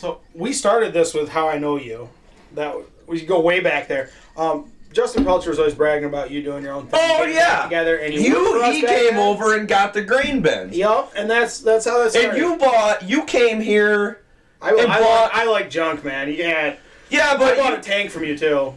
so 0.05 0.21
we 0.35 0.53
started 0.53 0.93
this 0.93 1.15
with 1.15 1.31
how 1.31 1.49
I 1.49 1.57
know 1.59 1.77
you. 1.77 2.11
That 2.55 2.77
we 3.07 3.23
go 3.25 3.41
way 3.41 3.61
back 3.61 3.89
there. 3.89 4.11
Um, 4.37 4.71
Justin 4.93 5.25
Pelcher 5.25 5.49
was 5.49 5.59
always 5.59 5.75
bragging 5.75 6.05
about 6.09 6.31
you 6.31 6.43
doing 6.43 6.63
your 6.63 6.75
own 6.75 6.87
thing. 6.87 7.01
Oh 7.03 7.25
yeah, 7.25 7.63
together, 7.65 7.97
and 7.97 8.13
you, 8.13 8.21
you 8.21 8.35
worked 8.35 8.59
for 8.59 8.65
us 8.65 8.75
he 8.77 8.83
came 8.83 9.15
then. 9.15 9.19
over 9.19 9.57
and 9.57 9.67
got 9.67 9.95
the 9.95 10.03
grain 10.03 10.41
bins, 10.43 10.77
Yep, 10.77 11.13
and 11.17 11.29
that's 11.29 11.61
that's 11.61 11.87
how 11.87 12.03
that 12.05 12.11
started. 12.13 12.29
and 12.31 12.39
you 12.39 12.57
bought. 12.59 13.03
You 13.09 13.25
came 13.25 13.61
here. 13.63 14.21
I, 14.61 14.71
and 14.73 14.93
I, 14.93 15.01
bought- 15.01 15.33
like, 15.33 15.35
I 15.35 15.45
like 15.51 15.71
junk, 15.71 16.05
man. 16.05 16.29
You 16.29 16.45
had 16.45 16.77
Yeah, 17.11 17.33
I 17.33 17.37
bought 17.39 17.57
you- 17.57 17.77
a 17.77 17.81
tank 17.81 18.11
from 18.11 18.25
you 18.25 18.37
too. 18.39 18.75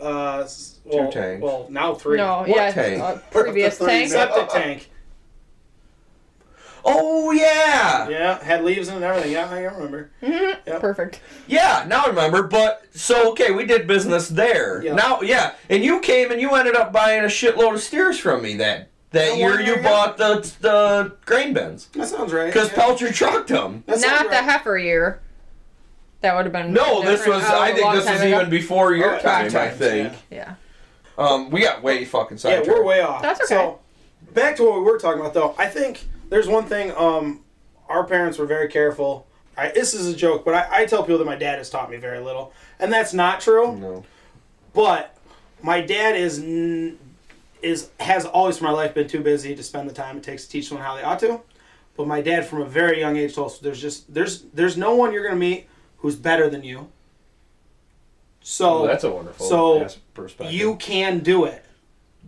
Uh, 0.00 0.40
s- 0.44 0.78
well, 0.84 1.12
tanks. 1.12 1.42
Well, 1.42 1.66
now 1.70 1.94
three. 1.94 2.16
no, 2.16 2.38
What 2.40 2.48
yeah, 2.48 2.72
tank? 2.72 3.00
uh, 3.02 3.16
previous 3.30 3.78
What 3.78 3.86
the 3.90 3.92
three 3.92 3.98
tank. 4.00 4.10
set- 4.10 4.34
Septic 4.34 4.48
tank. 4.50 4.90
Oh 6.84 7.30
yeah. 7.30 8.08
Yeah, 8.08 8.42
had 8.42 8.64
leaves 8.64 8.88
in 8.88 8.94
it 8.94 8.96
and 8.96 9.04
everything. 9.04 9.32
Yeah, 9.32 9.48
I 9.48 9.60
remember. 9.60 10.10
Yep. 10.20 10.80
Perfect. 10.80 11.20
Yeah, 11.46 11.84
now 11.88 12.04
I 12.04 12.08
remember. 12.08 12.42
But 12.42 12.84
so 12.92 13.30
okay, 13.32 13.50
we 13.52 13.64
did 13.64 13.86
business 13.86 14.28
there. 14.28 14.82
Yeah. 14.82 14.94
Now, 14.94 15.20
yeah, 15.20 15.54
and 15.70 15.84
you 15.84 16.00
came 16.00 16.30
and 16.30 16.40
you 16.40 16.54
ended 16.54 16.74
up 16.74 16.92
buying 16.92 17.22
a 17.22 17.28
shitload 17.28 17.74
of 17.74 17.80
steers 17.80 18.18
from 18.18 18.42
me 18.42 18.56
that 18.56 18.88
that 19.10 19.32
The 19.32 19.36
year. 19.36 19.60
You 19.60 19.76
yeah. 19.76 19.82
bought 19.82 20.16
the 20.16 20.52
the 20.60 21.16
grain 21.24 21.52
bins 21.54 21.86
That 21.94 22.08
sounds 22.08 22.32
right. 22.32 22.46
because 22.46 22.70
yeah. 22.70 22.78
Pelcher 22.78 23.12
trucked 23.12 23.48
them. 23.48 23.84
That 23.86 23.98
sounds 23.98 24.22
Not 24.22 24.30
the 24.30 24.36
heifer 24.36 24.78
year. 24.78 25.20
That 26.22 26.36
would 26.36 26.44
have 26.46 26.52
been. 26.52 26.72
No, 26.72 27.02
this 27.02 27.26
was. 27.26 27.42
Oh, 27.44 27.60
I 27.60 27.68
a 27.70 27.74
think 27.74 27.92
this 27.94 28.08
was 28.08 28.20
ago. 28.20 28.36
even 28.38 28.50
before 28.50 28.94
your 28.94 29.16
Oh, 29.16 29.18
time. 29.18 29.54
I 29.56 29.68
think. 29.70 30.12
Yeah. 30.30 30.54
Um, 31.18 31.50
we 31.50 31.60
got 31.60 31.82
way 31.82 32.04
fucking 32.04 32.38
Yeah, 32.44 32.62
we're 32.66 32.84
way 32.84 33.00
off. 33.02 33.20
That's 33.22 33.40
okay. 33.40 33.48
So, 33.54 33.80
back 34.32 34.56
to 34.56 34.62
what 34.64 34.76
we 34.78 34.80
were 34.82 34.98
talking 34.98 35.20
about, 35.20 35.34
though. 35.34 35.54
I 35.58 35.66
think 35.66 36.04
there's 36.32 36.48
one 36.48 36.64
thing. 36.64 36.92
Um, 36.96 37.40
our 37.90 38.04
parents 38.04 38.38
were 38.38 38.46
very 38.46 38.68
careful. 38.68 39.26
I, 39.54 39.68
this 39.68 39.92
is 39.92 40.08
a 40.08 40.16
joke, 40.16 40.46
but 40.46 40.54
I, 40.54 40.82
I 40.82 40.86
tell 40.86 41.02
people 41.02 41.18
that 41.18 41.26
my 41.26 41.36
dad 41.36 41.58
has 41.58 41.68
taught 41.68 41.90
me 41.90 41.98
very 41.98 42.20
little, 42.20 42.54
and 42.80 42.90
that's 42.90 43.12
not 43.12 43.40
true. 43.40 43.76
No. 43.76 44.04
But 44.72 45.14
my 45.62 45.82
dad 45.82 46.16
is 46.16 46.38
n- 46.38 46.98
is 47.60 47.90
has 48.00 48.24
always 48.24 48.56
for 48.56 48.64
my 48.64 48.70
life 48.70 48.94
been 48.94 49.08
too 49.08 49.20
busy 49.20 49.54
to 49.54 49.62
spend 49.62 49.90
the 49.90 49.94
time 49.94 50.16
it 50.16 50.22
takes 50.22 50.44
to 50.46 50.50
teach 50.50 50.68
someone 50.68 50.86
how 50.86 50.96
they 50.96 51.02
ought 51.02 51.18
to. 51.20 51.42
But 51.98 52.06
my 52.06 52.22
dad, 52.22 52.46
from 52.46 52.62
a 52.62 52.66
very 52.66 52.98
young 52.98 53.18
age, 53.18 53.34
told 53.34 53.50
us 53.50 53.58
there's 53.58 53.80
just 53.80 54.12
there's 54.12 54.42
there's 54.54 54.78
no 54.78 54.94
one 54.94 55.12
you're 55.12 55.24
gonna 55.24 55.36
meet 55.36 55.68
who's 55.98 56.16
better 56.16 56.48
than 56.48 56.64
you. 56.64 56.88
So 58.40 58.80
Well, 58.80 58.86
that's 58.86 59.04
a 59.04 59.10
wonderful 59.10 59.46
so 59.46 59.86
perspective. 60.14 60.54
you 60.54 60.76
can 60.76 61.18
do 61.20 61.44
it 61.44 61.64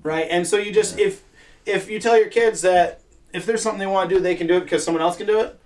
right 0.04 0.26
and 0.30 0.46
so 0.46 0.56
you 0.56 0.72
just 0.72 0.96
if 0.98 1.24
if 1.66 1.90
you 1.90 1.98
tell 1.98 2.16
your 2.16 2.28
kids 2.28 2.62
that 2.62 3.00
if 3.34 3.44
there's 3.44 3.60
something 3.62 3.78
they 3.80 3.86
want 3.86 4.08
to 4.08 4.14
do 4.16 4.20
they 4.20 4.34
can 4.34 4.46
do 4.46 4.56
it 4.56 4.60
because 4.60 4.82
someone 4.84 5.02
else 5.02 5.16
can 5.16 5.26
do 5.26 5.40
it 5.40 5.58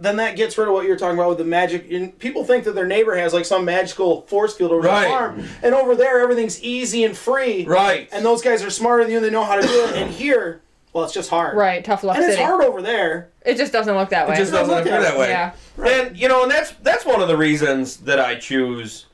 then 0.00 0.14
that 0.16 0.36
gets 0.36 0.56
rid 0.56 0.68
of 0.68 0.74
what 0.74 0.86
you're 0.86 0.96
talking 0.96 1.18
about 1.18 1.28
with 1.30 1.38
the 1.38 1.44
magic 1.44 1.90
and 1.90 2.16
people 2.20 2.44
think 2.44 2.62
that 2.64 2.74
their 2.76 2.86
neighbor 2.86 3.16
has 3.16 3.32
like 3.34 3.44
some 3.44 3.64
magical 3.64 4.20
force 4.22 4.54
field 4.56 4.70
over 4.70 4.86
Right. 4.86 5.02
the 5.02 5.08
farm 5.08 5.44
and 5.62 5.74
over 5.74 5.96
there 5.96 6.20
everything's 6.20 6.62
easy 6.62 7.02
and 7.04 7.16
free 7.16 7.64
right. 7.66 8.08
and 8.12 8.24
those 8.24 8.40
guys 8.42 8.62
are 8.62 8.70
smarter 8.70 9.02
than 9.02 9.10
you 9.10 9.16
and 9.18 9.26
they 9.26 9.30
know 9.30 9.42
how 9.44 9.56
to 9.56 9.66
do 9.66 9.84
it 9.86 9.96
and 9.96 10.10
here 10.10 10.60
well 10.92 11.04
it's 11.04 11.12
just 11.12 11.30
hard 11.30 11.56
Right. 11.56 11.84
Tough 11.84 12.04
luck 12.04 12.16
and 12.16 12.24
it's 12.24 12.34
city. 12.34 12.44
hard 12.44 12.64
over 12.64 12.80
there 12.80 13.30
It 13.44 13.56
just 13.56 13.72
doesn't 13.72 13.94
look 13.96 14.10
that 14.10 14.28
way. 14.28 14.34
It 14.34 14.38
just 14.38 14.52
doesn't 14.52 14.72
look 14.72 14.86
appear 14.86 15.00
that 15.00 15.18
way. 15.18 15.30
Yeah. 15.30 15.52
And 15.84 16.16
you 16.16 16.28
know, 16.28 16.42
and 16.44 16.50
that's 16.50 16.72
that's 16.82 17.04
one 17.04 17.20
of 17.20 17.28
the 17.28 17.36
reasons 17.36 17.98
that 17.98 18.20
I 18.20 18.34
choose 18.36 19.06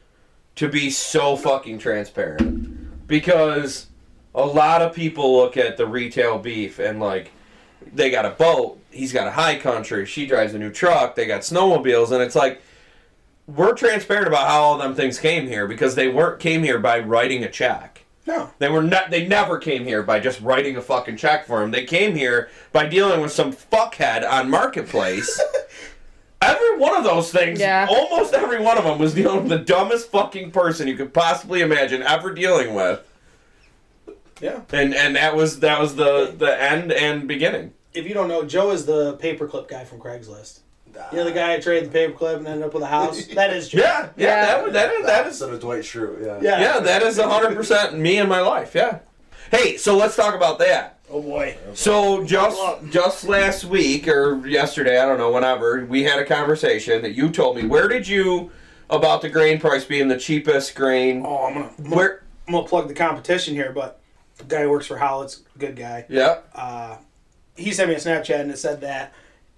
to 0.57 0.69
be 0.69 0.91
so 0.91 1.37
fucking 1.37 1.79
transparent 1.79 3.07
because 3.07 3.87
a 4.35 4.45
lot 4.45 4.83
of 4.83 4.95
people 4.95 5.37
look 5.37 5.57
at 5.57 5.77
the 5.77 5.87
retail 5.87 6.39
beef 6.39 6.79
and 6.79 7.01
like 7.01 7.31
they 7.93 8.11
got 8.11 8.25
a 8.25 8.31
boat, 8.31 8.79
he's 8.91 9.13
got 9.13 9.27
a 9.27 9.33
high 9.33 9.59
country, 9.59 10.07
she 10.07 10.27
drives 10.27 10.55
a 10.55 10.59
new 10.59 10.71
truck, 10.71 11.15
they 11.17 11.27
got 11.27 11.43
snowmobiles, 11.43 12.11
and 12.13 12.23
it's 12.23 12.35
like 12.37 12.63
we're 13.47 13.75
transparent 13.75 14.27
about 14.27 14.49
how 14.49 14.61
all 14.63 14.79
them 14.79 14.95
things 14.95 15.19
came 15.19 15.47
here 15.47 15.67
because 15.67 15.95
they 15.95 16.09
weren't 16.09 16.41
came 16.41 16.63
here 16.63 16.79
by 16.79 16.99
writing 17.01 17.45
a 17.45 17.51
check. 17.51 18.05
no 18.27 18.51
They 18.59 18.71
were 18.71 18.83
not. 18.83 19.11
They 19.11 19.27
never 19.27 19.59
came 19.59 19.85
here 19.85 20.03
by 20.03 20.21
just 20.21 20.41
writing 20.41 20.77
a 20.77 20.81
fucking 20.83 21.17
check 21.19 21.47
for 21.47 21.63
him. 21.63 21.71
They 21.71 21.85
came 21.85 22.15
here 22.17 22.49
by 22.73 22.87
dealing 22.87 23.21
with 23.21 23.33
some 23.33 23.53
fuckhead 23.53 24.27
on 24.29 24.49
marketplace. 24.49 25.39
every 26.43 26.79
one 26.79 26.97
of 26.97 27.05
those 27.05 27.31
things, 27.33 27.61
Yeah. 27.61 27.87
almost 27.89 28.35
every 28.35 28.61
one 28.61 28.79
of 28.79 28.85
them, 28.85 28.99
was 28.99 29.15
dealing 29.15 29.41
with 29.41 29.49
the 29.49 29.59
dumbest 29.59 30.11
fucking 30.11 30.51
person 30.51 30.89
you 30.89 30.97
could 30.97 31.13
possibly 31.15 31.61
imagine 31.61 32.03
ever 32.03 32.33
dealing 32.33 32.75
with, 32.75 33.01
yeah 34.41 34.61
and 34.73 34.95
and 34.95 35.17
that 35.17 35.35
was 35.37 35.61
that 35.61 35.81
was 35.81 35.95
the 35.97 36.35
the 36.37 36.61
end 36.63 36.93
and 36.93 37.27
beginning. 37.29 37.73
if 37.93 38.07
you 38.07 38.15
don't 38.15 38.29
know 38.29 38.45
joe 38.45 38.71
is 38.71 38.85
the 38.87 39.17
paperclip 39.19 39.69
guy 39.69 39.85
from 39.85 39.99
craigslist 40.01 40.61
you 41.11 41.19
know 41.19 41.25
the 41.25 41.33
guy 41.33 41.57
who 41.57 41.63
traded 41.63 41.91
the 41.91 41.99
paperclip 41.99 42.37
and 42.37 42.47
ended 42.47 42.65
up 42.67 42.73
with 42.75 42.83
a 42.83 42.87
house 42.87 43.27
that 43.35 43.53
is 43.53 43.69
Joe. 43.69 43.81
Yeah, 43.81 44.09
yeah, 44.17 44.27
Yeah. 44.27 44.47
that 44.47 44.65
was 44.65 44.73
that 44.75 44.93
is 44.93 45.07
that 45.07 45.27
is 45.27 45.43
of 45.43 45.61
Dwight 45.61 45.83
Schrute, 45.83 46.25
yeah. 46.25 46.39
Yeah. 46.41 46.61
yeah, 46.61 46.81
that 46.81 47.03
is 47.03 47.19
hundred 47.19 47.57
percent 47.57 47.99
me 47.99 48.19
and 48.19 48.29
my 48.29 48.41
life. 48.41 48.75
Yeah. 48.77 49.01
Hey, 49.51 49.77
so 49.77 49.97
let's 49.97 50.15
talk 50.15 50.35
about 50.37 50.59
that. 50.61 51.01
oh 51.11 51.21
boy 51.21 51.57
So 51.75 52.25
just 52.25 52.61
just 52.91 53.25
last 53.25 53.65
week 53.65 54.07
or 54.07 54.47
yesterday, 54.47 54.99
I 55.01 55.05
don't 55.07 55.19
know, 55.19 55.33
whenever 55.33 55.85
we 55.85 56.05
had 56.05 56.21
a 56.21 56.25
conversation 56.25 57.03
that 57.03 57.13
you 57.15 57.29
told 57.31 57.57
me. 57.57 57.65
Where 57.67 57.89
did 57.89 58.07
you 58.07 58.53
about 58.89 59.21
the 59.21 59.29
grain 59.29 59.59
price 59.59 59.85
being 59.85 60.07
the 60.07 60.17
cheapest 60.19 60.77
grain? 60.77 61.25
Oh, 61.27 61.47
I'm 61.47 61.55
gonna, 61.55 61.95
Where? 61.97 62.23
I'm 62.47 62.55
gonna 62.55 62.69
plug 62.69 62.87
the 62.87 62.95
competition 62.95 63.55
here, 63.55 63.73
but 63.73 64.01
the 64.39 64.45
guy 64.45 64.63
who 64.63 64.71
works 64.71 64.87
for 64.87 64.97
Howlett's 64.99 65.43
good 65.59 65.77
guy. 65.77 66.05
Yeah. 66.09 66.39
Uh, 66.55 66.97
he 67.57 67.73
sent 67.73 67.89
me 67.89 67.95
a 67.95 67.99
Snapchat 67.99 68.41
and 68.41 68.51
it 68.51 68.59
said 68.59 68.81
that 68.81 69.13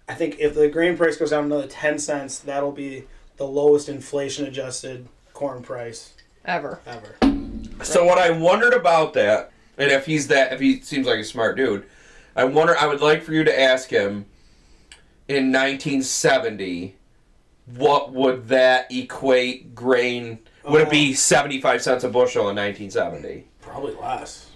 I 0.09 0.15
think 0.15 0.37
if 0.39 0.55
the 0.55 0.69
grain 0.69 0.97
price 0.97 1.17
goes 1.17 1.31
down 1.31 1.45
another 1.45 1.67
ten 1.67 1.99
cents, 1.99 2.39
that'll 2.39 2.73
be 2.73 3.05
the 3.37 3.47
lowest 3.47 3.89
inflation 3.89 4.47
adjusted 4.47 5.09
corn 5.33 5.63
price 5.63 6.15
Ever. 6.45 6.81
ever. 6.87 7.17
So 7.83 8.05
what 8.05 8.19
I 8.19 8.31
wondered 8.31 8.73
about 8.73 9.15
that, 9.15 9.51
and 9.77 9.91
if 9.91 10.07
he's 10.07 10.29
that, 10.29 10.53
if 10.53 10.61
he 10.61 10.81
seems 10.81 11.07
like 11.07 11.19
a 11.19 11.25
smart 11.25 11.57
dude, 11.57 11.85
I 12.37 12.45
wonder. 12.45 12.77
I 12.79 12.87
would 12.87 13.01
like 13.01 13.23
for 13.23 13.33
you 13.33 13.45
to 13.45 13.61
ask 13.61 13.89
him. 13.91 14.27
In 15.29 15.51
1970, 15.51 16.95
what 17.75 18.13
would 18.13 18.47
that 18.49 18.87
equate 18.93 19.75
grain? 19.75 20.39
Would 20.65 20.83
it 20.83 20.91
be 20.91 21.15
75 21.15 21.83
cents 21.83 22.05
a 22.05 22.09
bushel 22.09 22.49
in 22.49 22.57
1970? 22.57 23.49
Probably 23.61 23.95
less. 23.95 24.51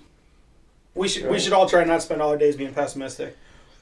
We 0.94 1.08
should 1.08 1.30
we 1.30 1.38
should 1.38 1.52
all 1.52 1.68
try 1.68 1.84
not 1.84 1.96
to 1.96 2.00
spend 2.00 2.20
all 2.20 2.30
our 2.30 2.36
days 2.36 2.56
being 2.56 2.74
pessimistic, 2.74 3.36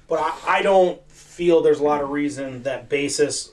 but 0.09 0.21
I, 0.21 0.59
I 0.59 0.63
don't 0.63 1.01
feel 1.11 1.63
there's 1.63 1.81
a 1.81 1.85
lot 1.85 2.03
of 2.03 2.11
reason 2.11 2.63
that 2.65 2.89
basis 2.89 3.53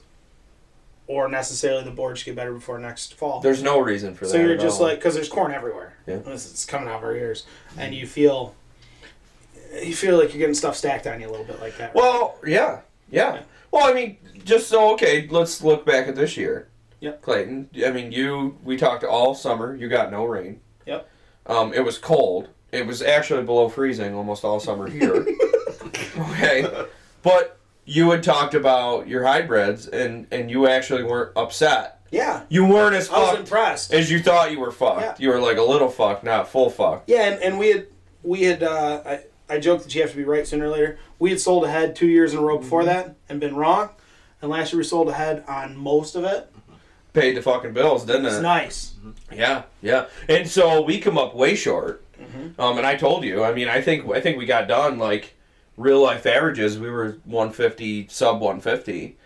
or 1.08 1.28
necessarily 1.28 1.84
the 1.84 1.90
board 1.90 2.18
should 2.18 2.26
get 2.26 2.36
better 2.36 2.52
before 2.52 2.78
next 2.78 3.14
fall. 3.14 3.40
There's 3.40 3.62
no 3.62 3.78
reason 3.78 4.14
for 4.14 4.24
that. 4.24 4.32
So 4.32 4.38
you're 4.38 4.56
just 4.56 4.80
all. 4.80 4.88
like 4.88 4.98
because 4.98 5.14
there's 5.14 5.28
corn 5.28 5.52
everywhere. 5.52 5.96
Yeah. 6.06 6.14
And 6.14 6.28
It's, 6.28 6.50
it's 6.50 6.64
coming 6.64 6.88
out 6.88 6.96
of 6.96 7.04
our 7.04 7.14
ears, 7.14 7.46
and 7.78 7.94
you 7.94 8.06
feel 8.06 8.54
you 9.82 9.94
feel 9.94 10.18
like 10.18 10.32
you're 10.32 10.40
getting 10.40 10.54
stuff 10.54 10.76
stacked 10.76 11.06
on 11.06 11.20
you 11.20 11.28
a 11.28 11.30
little 11.30 11.46
bit 11.46 11.60
like 11.60 11.76
that. 11.78 11.86
right? 11.86 11.94
Well, 11.94 12.38
yeah, 12.46 12.80
yeah. 13.10 13.42
Well, 13.70 13.88
I 13.88 13.92
mean, 13.92 14.16
just 14.44 14.68
so 14.68 14.92
okay, 14.94 15.26
let's 15.28 15.62
look 15.62 15.84
back 15.86 16.08
at 16.08 16.16
this 16.16 16.36
year. 16.36 16.68
Yep. 17.00 17.22
Clayton, 17.22 17.70
I 17.84 17.90
mean, 17.90 18.10
you 18.10 18.58
we 18.64 18.76
talked 18.76 19.04
all 19.04 19.34
summer. 19.34 19.76
You 19.76 19.88
got 19.88 20.10
no 20.10 20.24
rain. 20.24 20.60
Yep. 20.86 21.08
Um, 21.46 21.72
it 21.72 21.84
was 21.84 21.98
cold. 21.98 22.48
It 22.76 22.86
was 22.86 23.02
actually 23.02 23.42
below 23.44 23.68
freezing 23.68 24.14
almost 24.14 24.44
all 24.44 24.60
summer 24.60 24.86
here. 24.88 25.26
okay, 26.30 26.66
but 27.22 27.58
you 27.84 28.10
had 28.10 28.22
talked 28.22 28.54
about 28.54 29.08
your 29.08 29.24
hybrids, 29.24 29.86
and 29.86 30.26
and 30.30 30.50
you 30.50 30.66
actually 30.68 31.02
weren't 31.02 31.32
upset. 31.36 32.00
yeah, 32.10 32.42
You 32.48 32.66
weren't 32.66 32.94
as 32.94 33.08
I 33.10 33.18
was 33.18 33.28
fucked 33.28 33.40
impressed. 33.40 33.92
as 33.92 34.10
you 34.10 34.20
thought 34.20 34.52
you 34.52 34.60
were 34.60 34.70
fucked. 34.72 35.00
Yeah. 35.00 35.14
You 35.18 35.28
were 35.30 35.40
like 35.40 35.56
a 35.56 35.62
little 35.62 35.88
fucked, 35.88 36.22
not 36.24 36.48
full 36.48 36.70
fucked. 36.70 37.08
Yeah, 37.08 37.22
and, 37.32 37.42
and 37.42 37.58
we 37.58 37.68
had 37.72 37.86
we 38.22 38.42
had 38.42 38.62
uh, 38.62 39.02
I 39.06 39.20
I 39.48 39.58
joked 39.58 39.84
that 39.84 39.94
you 39.94 40.02
have 40.02 40.10
to 40.10 40.16
be 40.16 40.24
right 40.24 40.46
sooner 40.46 40.66
or 40.66 40.70
later. 40.70 40.98
We 41.18 41.30
had 41.30 41.40
sold 41.40 41.64
ahead 41.64 41.96
two 41.96 42.08
years 42.08 42.32
in 42.32 42.38
a 42.40 42.42
row 42.42 42.58
before 42.58 42.80
Mm-hmm. 42.82 42.88
that 42.88 43.16
and 43.28 43.40
been 43.40 43.56
wrong, 43.56 43.90
and 44.42 44.50
last 44.50 44.72
year 44.72 44.78
we 44.78 44.84
sold 44.84 45.08
ahead 45.08 45.44
on 45.48 45.76
most 45.76 46.14
of 46.16 46.24
it. 46.24 46.52
Paid 47.12 47.36
the 47.38 47.42
fucking 47.42 47.72
bills, 47.72 48.04
didn't 48.04 48.26
it? 48.26 48.32
It's 48.32 48.40
nice. 48.42 48.92
Yeah, 49.32 49.62
yeah. 49.80 50.06
And 50.28 50.46
so 50.46 50.82
we 50.82 50.98
come 51.00 51.16
up 51.16 51.34
way 51.34 51.54
short. 51.54 52.04
Mm-hmm. 52.36 52.60
Um, 52.60 52.78
and 52.78 52.86
I 52.86 52.96
told 52.96 53.24
you, 53.24 53.44
I 53.44 53.52
mean, 53.52 53.68
I 53.68 53.80
think 53.80 54.08
I 54.10 54.20
think 54.20 54.38
we 54.38 54.46
got 54.46 54.68
done 54.68 54.98
like 54.98 55.34
real 55.76 56.02
life 56.02 56.26
averages. 56.26 56.78
We 56.78 56.90
were 56.90 57.18
150 57.24 58.08
sub 58.08 58.40
150. 58.40 59.16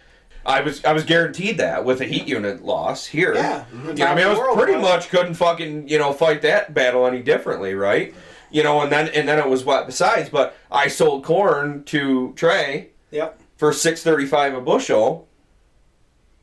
I 0.47 0.61
was 0.63 0.85
I 0.85 0.93
was 0.93 1.05
guaranteed 1.05 1.59
that 1.59 1.85
with 1.85 2.01
a 2.01 2.07
heat 2.07 2.27
unit 2.27 2.65
loss 2.65 3.07
here. 3.07 3.35
Yeah. 3.35 3.65
You 3.73 3.95
know, 3.95 4.07
I 4.07 4.15
mean, 4.15 4.27
I 4.27 4.33
was 4.33 4.57
pretty 4.57 4.81
much 4.81 5.09
couldn't 5.11 5.35
fucking 5.35 5.89
you 5.89 5.99
know 5.99 6.13
fight 6.13 6.43
that 6.43 6.73
battle 6.73 7.07
any 7.07 7.23
differently, 7.23 7.75
right? 7.75 8.15
You 8.51 8.63
know, 8.63 8.81
and 8.81 8.91
then 8.91 9.09
and 9.09 9.29
then 9.29 9.39
it 9.39 9.49
was 9.49 9.65
what 9.65 9.87
besides. 9.87 10.29
But 10.31 10.57
I 10.71 10.89
sold 10.89 11.25
corn 11.25 11.85
to 11.85 12.33
Trey 12.35 12.91
Yep. 13.11 13.41
for 13.57 13.73
635 13.73 14.55
a 14.55 14.61
bushel. 14.61 15.29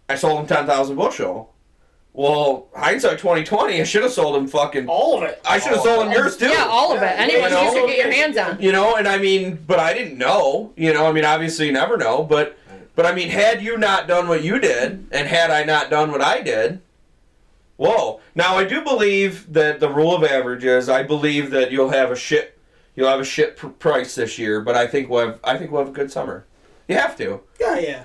I 0.09 0.15
sold 0.15 0.39
him 0.39 0.47
10,000 0.47 0.95
bushel. 0.95 1.53
Well, 2.17 2.65
hindsight 2.75 3.19
2020, 3.19 3.79
I 3.79 3.83
should 3.83 4.01
have 4.01 4.11
sold 4.11 4.35
him 4.35 4.47
fucking. 4.47 4.87
All 4.87 5.19
of 5.19 5.23
it. 5.29 5.39
I 5.47 5.59
should 5.59 5.73
have 5.73 5.83
sold 5.83 6.07
him 6.07 6.11
yours 6.11 6.35
too. 6.35 6.47
Yeah, 6.47 6.65
all 6.67 6.91
of 6.91 7.03
it. 7.03 7.05
Yeah, 7.05 7.11
Anything 7.11 7.43
you 7.43 7.59
you, 7.59 7.71
could 7.71 7.87
get 7.89 7.97
your 7.99 8.11
hands 8.11 8.37
on. 8.37 8.59
You 8.59 8.71
know, 8.71 8.95
and 8.95 9.07
I 9.07 9.19
mean, 9.19 9.63
but 9.67 9.77
I 9.79 9.93
didn't 9.93 10.17
know. 10.17 10.73
You 10.75 10.93
know, 10.95 11.05
I 11.05 11.11
mean, 11.11 11.25
obviously 11.25 11.67
you 11.67 11.73
never 11.73 11.95
know. 11.95 12.23
But, 12.23 12.57
but 12.95 13.05
I 13.05 13.13
mean, 13.13 13.29
had 13.29 13.61
you 13.61 13.77
not 13.77 14.07
done 14.07 14.27
what 14.27 14.43
you 14.43 14.57
did, 14.57 15.07
and 15.11 15.27
had 15.27 15.51
I 15.51 15.63
not 15.63 15.91
done 15.91 16.09
what 16.11 16.23
I 16.23 16.41
did, 16.41 16.81
whoa. 17.75 18.19
Now 18.33 18.57
I 18.57 18.63
do 18.63 18.83
believe 18.83 19.53
that 19.53 19.79
the 19.79 19.87
rule 19.87 20.15
of 20.15 20.23
averages. 20.23 20.89
I 20.89 21.03
believe 21.03 21.51
that 21.51 21.71
you'll 21.71 21.91
have 21.91 22.09
a 22.09 22.15
shit, 22.15 22.57
you'll 22.95 23.09
have 23.09 23.19
a 23.19 23.25
shit 23.25 23.57
pr- 23.57 23.67
price 23.67 24.15
this 24.15 24.39
year. 24.39 24.59
But 24.59 24.75
I 24.75 24.87
think 24.87 25.07
we'll 25.07 25.27
have, 25.27 25.39
I 25.43 25.55
think 25.55 25.69
we'll 25.69 25.81
have 25.81 25.93
a 25.93 25.95
good 25.95 26.11
summer. 26.11 26.47
You 26.87 26.95
have 26.95 27.15
to. 27.17 27.41
Yeah, 27.59 27.77
yeah. 27.77 28.03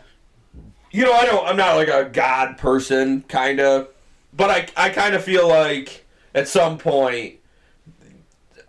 you 0.90 1.06
know, 1.06 1.14
I 1.14 1.24
don't. 1.24 1.46
I'm 1.46 1.56
not 1.56 1.76
like 1.76 1.88
a 1.88 2.10
god 2.12 2.58
person, 2.58 3.22
kind 3.22 3.58
of, 3.58 3.88
but 4.32 4.50
I 4.50 4.68
I 4.76 4.88
kind 4.90 5.14
of 5.14 5.22
feel 5.24 5.48
like 5.48 6.04
at 6.34 6.48
some 6.48 6.78
point 6.78 7.36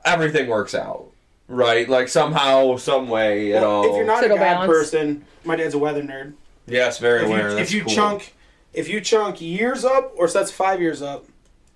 everything 0.06 0.48
works 0.48 0.76
out. 0.76 1.10
right? 1.48 1.88
Like 1.88 2.08
somehow, 2.08 2.78
some 2.78 3.08
way, 3.10 3.52
it 3.52 3.64
all. 3.64 3.86
if 3.90 3.96
you're 3.96 4.06
not 4.06 4.24
a 4.24 4.26
It'll 4.26 4.38
God 4.38 4.44
balance. 4.44 4.72
person, 4.72 5.26
my 5.44 5.56
dad's 5.56 5.74
a 5.74 5.78
weather 5.78 6.02
nerd. 6.02 6.34
yes, 6.68 6.98
very 7.00 7.22
If 7.24 7.28
aware. 7.28 7.52
you, 7.52 7.58
if 7.58 7.72
you 7.74 7.84
cool. 7.84 7.94
chunk, 7.94 8.34
if 8.74 8.90
you 8.90 9.02
chunk 9.02 9.40
years 9.42 9.86
up 9.86 10.14
or 10.18 10.28
sets 10.28 10.52
five 10.52 10.82
years 10.82 11.02
up, 11.02 11.26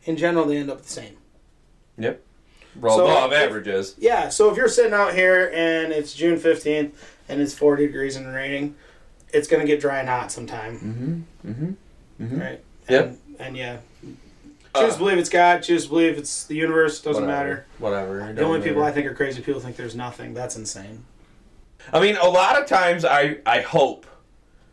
in 0.05 0.17
general 0.17 0.45
they 0.45 0.57
end 0.57 0.69
up 0.71 0.81
the 0.81 0.89
same. 0.89 1.17
yep, 1.97 2.21
well, 2.79 2.97
So 2.97 3.05
law 3.05 3.25
of 3.25 3.33
if- 3.33 3.39
averages. 3.39 3.95
Yeah, 3.97 4.29
so 4.29 4.49
if 4.49 4.57
you're 4.57 4.69
sitting 4.69 4.93
out 4.93 5.13
here 5.13 5.51
and 5.53 5.91
it's 5.93 6.13
June 6.13 6.39
15th 6.39 6.91
and 7.29 7.41
it's 7.41 7.53
40 7.53 7.85
degrees 7.87 8.15
and 8.15 8.33
raining, 8.33 8.75
it's 9.33 9.47
going 9.47 9.61
to 9.61 9.67
get 9.67 9.79
dry 9.81 9.99
and 9.99 10.07
hot 10.09 10.31
sometime, 10.31 11.25
Mm-hmm. 11.45 12.23
Mm-hmm. 12.23 12.39
right? 12.41 12.63
Yep. 12.89 13.05
And, 13.05 13.17
and 13.39 13.55
yeah. 13.57 13.77
Choose 14.75 14.93
to 14.93 14.99
believe 14.99 15.17
it's 15.17 15.29
God, 15.29 15.63
choose 15.63 15.83
to 15.85 15.89
believe 15.89 16.17
it's 16.17 16.43
the 16.45 16.55
universe, 16.55 17.01
doesn't 17.01 17.25
matter. 17.25 17.65
Whatever. 17.79 18.31
The 18.33 18.43
only 18.43 18.61
people 18.61 18.83
I 18.83 18.91
think 18.91 19.07
are 19.07 19.13
crazy 19.13 19.41
people 19.41 19.59
think 19.59 19.75
there's 19.75 19.95
nothing. 19.95 20.33
That's 20.35 20.55
insane. 20.55 21.03
I 21.91 21.99
mean, 21.99 22.15
a 22.17 22.27
lot 22.27 22.61
of 22.61 22.67
times 22.67 23.03
I 23.05 23.37
I 23.45 23.61
hope 23.61 24.05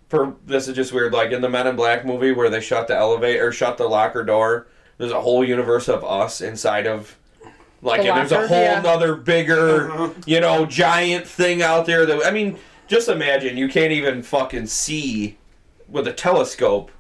for 0.09 0.35
this 0.44 0.68
is 0.68 0.74
just 0.77 0.92
weird. 0.92 1.12
Like 1.12 1.31
in 1.33 1.40
the 1.40 1.48
Men 1.48 1.66
in 1.66 1.77
Black 1.77 2.05
movie 2.05 2.33
where 2.33 2.50
they 2.50 2.61
shut 2.61 2.87
the 2.88 2.96
elevator 2.96 3.48
or 3.48 3.53
shut 3.53 3.79
the 3.79 3.87
locker 3.88 4.24
door. 4.24 4.66
There's 4.98 5.12
a 5.12 5.20
whole 5.20 5.42
universe 5.44 5.88
of 5.88 6.05
us 6.05 6.40
inside 6.40 6.87
of. 6.87 7.16
Like 7.83 8.03
The 8.03 8.09
and 8.09 8.18
there's 8.18 8.33
a 8.33 8.48
whole 8.48 8.57
yeah. 8.62 8.81
nother 8.81 9.14
bigger, 9.14 9.90
Uh-huh. 9.90 10.11
you 10.27 10.40
know, 10.40 10.64
giant 10.66 11.27
thing 11.27 11.61
out 11.62 11.85
there 11.87 12.07
that 12.07 12.27
I 12.27 12.31
mean, 12.31 12.59
just 12.88 13.09
imagine 13.09 13.57
you 13.57 13.68
can't 13.68 13.92
even 13.92 14.22
fucking 14.22 14.66
see 14.66 15.37
with 15.88 16.07
a 16.09 16.12
telescope. 16.12 16.90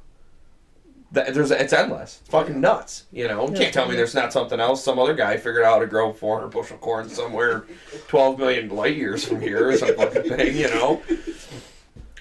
That 1.14 1.32
there's 1.32 1.52
it's 1.52 1.72
endless. 1.72 2.18
It's 2.20 2.30
fucking 2.30 2.60
nuts. 2.60 3.04
You 3.12 3.28
know, 3.28 3.48
you 3.48 3.54
can't 3.54 3.72
tell 3.72 3.88
me 3.88 3.94
there's 3.94 4.14
not 4.16 4.32
something 4.32 4.58
else. 4.58 4.82
Some 4.82 4.98
other 4.98 5.14
guy 5.14 5.36
figured 5.36 5.64
out 5.64 5.74
how 5.74 5.78
to 5.78 5.86
grow 5.86 6.12
400 6.12 6.48
bushel 6.48 6.76
corn 6.78 7.08
somewhere 7.08 7.66
12 8.08 8.38
million 8.38 8.68
light 8.68 8.96
years 8.96 9.24
from 9.24 9.40
here 9.40 9.68
or 9.68 9.76
some 9.76 9.94
fucking 9.94 10.22
thing. 10.28 10.56
You 10.56 10.68
know. 10.70 11.02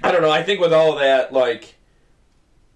I 0.04 0.12
don't 0.12 0.22
know. 0.22 0.30
I 0.30 0.44
think 0.44 0.60
with 0.60 0.74
all 0.74 0.98
that, 0.98 1.34
like, 1.34 1.76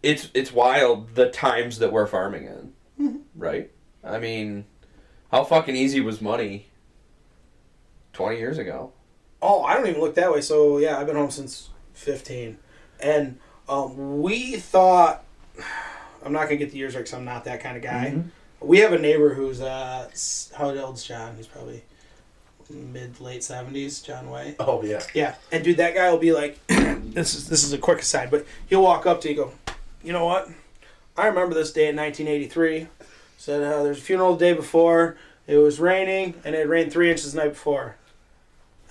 it's 0.02 0.30
it's 0.34 0.52
wild 0.52 1.14
the 1.14 1.30
times 1.30 1.80
that 1.80 1.92
we're 1.92 2.08
farming 2.08 2.74
in, 2.98 3.22
right? 3.36 3.70
I 4.04 4.18
mean, 4.18 4.66
how 5.32 5.44
fucking 5.44 5.76
easy 5.76 6.00
was 6.00 6.22
money 6.22 6.68
20 8.14 8.38
years 8.38 8.58
ago? 8.58 8.94
Oh, 9.42 9.64
I 9.64 9.76
don't 9.76 9.86
even 9.88 10.02
look 10.02 10.16
that 10.16 10.32
way. 10.32 10.42
So 10.42 10.80
yeah, 10.80 10.98
I've 10.98 11.06
been 11.06 11.16
home 11.16 11.30
since 11.30 11.70
15, 11.94 12.58
and 13.02 13.38
um, 13.70 14.22
we 14.22 14.56
thought 14.56 15.24
I'm 16.28 16.34
not 16.34 16.44
gonna 16.44 16.58
get 16.58 16.72
the 16.72 16.78
years 16.78 16.94
right 16.94 17.02
because 17.02 17.14
I'm 17.14 17.26
not 17.26 17.46
that 17.46 17.62
kind 17.62 17.78
of 17.78 17.82
guy. 17.84 18.14
Mhm. 18.16 18.26
We 18.60 18.80
have 18.80 18.92
a 18.94 19.00
neighbor 19.00 19.34
who's 19.34 19.62
uh, 19.62 20.10
how 20.56 20.76
old's 20.78 21.04
John? 21.04 21.36
He's 21.38 21.48
probably 21.48 21.84
mid 22.70 23.20
late 23.22 23.42
70s. 23.42 24.04
John 24.04 24.30
White. 24.30 24.58
Oh 24.60 24.84
yeah. 24.84 25.02
Yeah, 25.14 25.36
and 25.52 25.64
dude, 25.64 25.78
that 25.78 25.96
guy 25.96 26.12
will 26.12 26.18
be 26.18 26.34
like, 26.34 26.60
this 26.68 27.34
is 27.34 27.48
this 27.48 27.64
is 27.64 27.72
a 27.74 27.78
quick 27.78 28.00
aside, 28.00 28.30
but 28.30 28.46
he'll 28.68 28.82
walk 28.84 29.06
up 29.06 29.22
to 29.22 29.32
you, 29.34 29.42
and 29.44 29.52
go, 29.52 29.76
you 30.04 30.12
know 30.14 30.26
what? 30.26 30.50
I 31.16 31.28
remember 31.28 31.56
this 31.56 31.72
day 31.72 31.88
in 31.90 31.96
1983. 31.96 32.88
Said 33.38 33.64
uh, 33.64 33.84
there's 33.84 34.00
a 34.00 34.02
funeral 34.02 34.36
the 34.36 34.40
day 34.46 34.54
before. 34.54 35.18
It 35.48 35.58
was 35.58 35.80
raining, 35.80 36.34
and 36.44 36.56
it 36.56 36.68
rained 36.68 36.92
three 36.92 37.10
inches 37.10 37.32
the 37.34 37.40
night 37.42 37.50
before. 37.54 37.96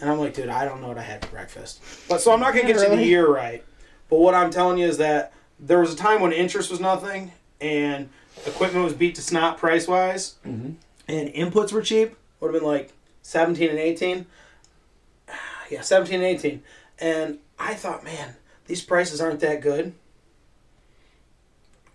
And 0.01 0.09
I'm 0.09 0.19
like, 0.19 0.33
dude, 0.35 0.49
I 0.49 0.65
don't 0.65 0.81
know 0.81 0.89
what 0.89 0.99
I 0.99 1.03
had 1.03 1.25
for 1.25 1.31
breakfast. 1.33 1.83
But 2.09 2.21
so 2.21 2.33
I'm 2.33 2.41
not 2.41 2.55
gonna 2.55 2.67
get 2.67 2.81
you 2.81 2.97
the 2.97 3.05
year 3.05 3.29
right. 3.29 3.63
But 4.09 4.21
what 4.21 4.35
I'm 4.35 4.51
telling 4.51 4.79
you 4.79 4.87
is 4.87 4.99
that 4.99 5.33
there 5.59 5.79
was 5.81 5.93
a 5.93 5.97
time 5.97 6.21
when 6.21 6.33
interest 6.33 6.71
was 6.71 6.81
nothing, 6.81 7.33
and 7.61 8.09
equipment 8.47 8.85
was 8.85 8.95
beat 8.95 9.15
to 9.17 9.23
snot 9.23 9.59
price 9.59 9.87
wise, 9.89 10.35
Mm-hmm. 10.47 10.73
and 11.09 11.29
inputs 11.31 11.73
were 11.73 11.83
cheap. 11.83 12.15
Would 12.41 12.53
have 12.53 12.61
been 12.61 12.69
like 12.69 12.93
17 13.23 13.71
and 13.71 13.79
18. 13.79 14.27
Yeah, 15.71 15.81
17 15.81 16.15
and 16.17 16.23
18. 16.25 16.63
And 17.01 17.39
I 17.59 17.75
thought, 17.75 18.05
man, 18.05 18.37
these 18.69 18.83
prices 18.83 19.21
aren't 19.21 19.41
that 19.41 19.61
good. 19.61 19.95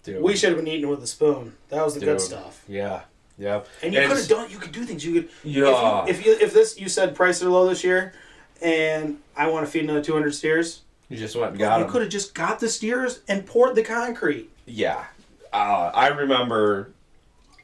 Dude. 0.03 0.21
We 0.21 0.35
should 0.35 0.49
have 0.49 0.57
been 0.57 0.67
eating 0.67 0.89
with 0.89 1.01
a 1.03 1.07
spoon. 1.07 1.55
That 1.69 1.85
was 1.85 1.93
the 1.93 1.99
good 2.01 2.19
stuff. 2.19 2.63
Yeah. 2.67 3.01
Yeah. 3.37 3.61
And 3.81 3.93
you 3.93 4.01
could 4.01 4.17
have 4.17 4.27
done. 4.27 4.49
You 4.51 4.57
could 4.57 4.71
do 4.71 4.83
things. 4.83 5.05
You 5.05 5.13
could. 5.21 5.29
Yeah. 5.43 6.05
If 6.07 6.25
you, 6.25 6.33
if 6.33 6.39
you 6.41 6.45
if 6.47 6.53
this 6.53 6.79
you 6.79 6.89
said 6.89 7.15
prices 7.15 7.43
are 7.43 7.49
low 7.49 7.69
this 7.69 7.83
year, 7.83 8.13
and 8.61 9.19
I 9.37 9.47
want 9.47 9.65
to 9.65 9.71
feed 9.71 9.83
another 9.83 10.03
200 10.03 10.33
steers, 10.33 10.81
You 11.11 11.17
just 11.17 11.35
went 11.35 11.51
and 11.51 11.59
got 11.59 11.81
you 11.81 11.87
could 11.87 12.03
have 12.03 12.09
just 12.09 12.33
got 12.33 12.61
the 12.61 12.69
steers 12.69 13.19
and 13.27 13.45
poured 13.45 13.75
the 13.75 13.83
concrete. 13.83 14.49
Yeah. 14.65 15.03
Uh, 15.51 15.91
I 15.93 16.07
remember, 16.07 16.93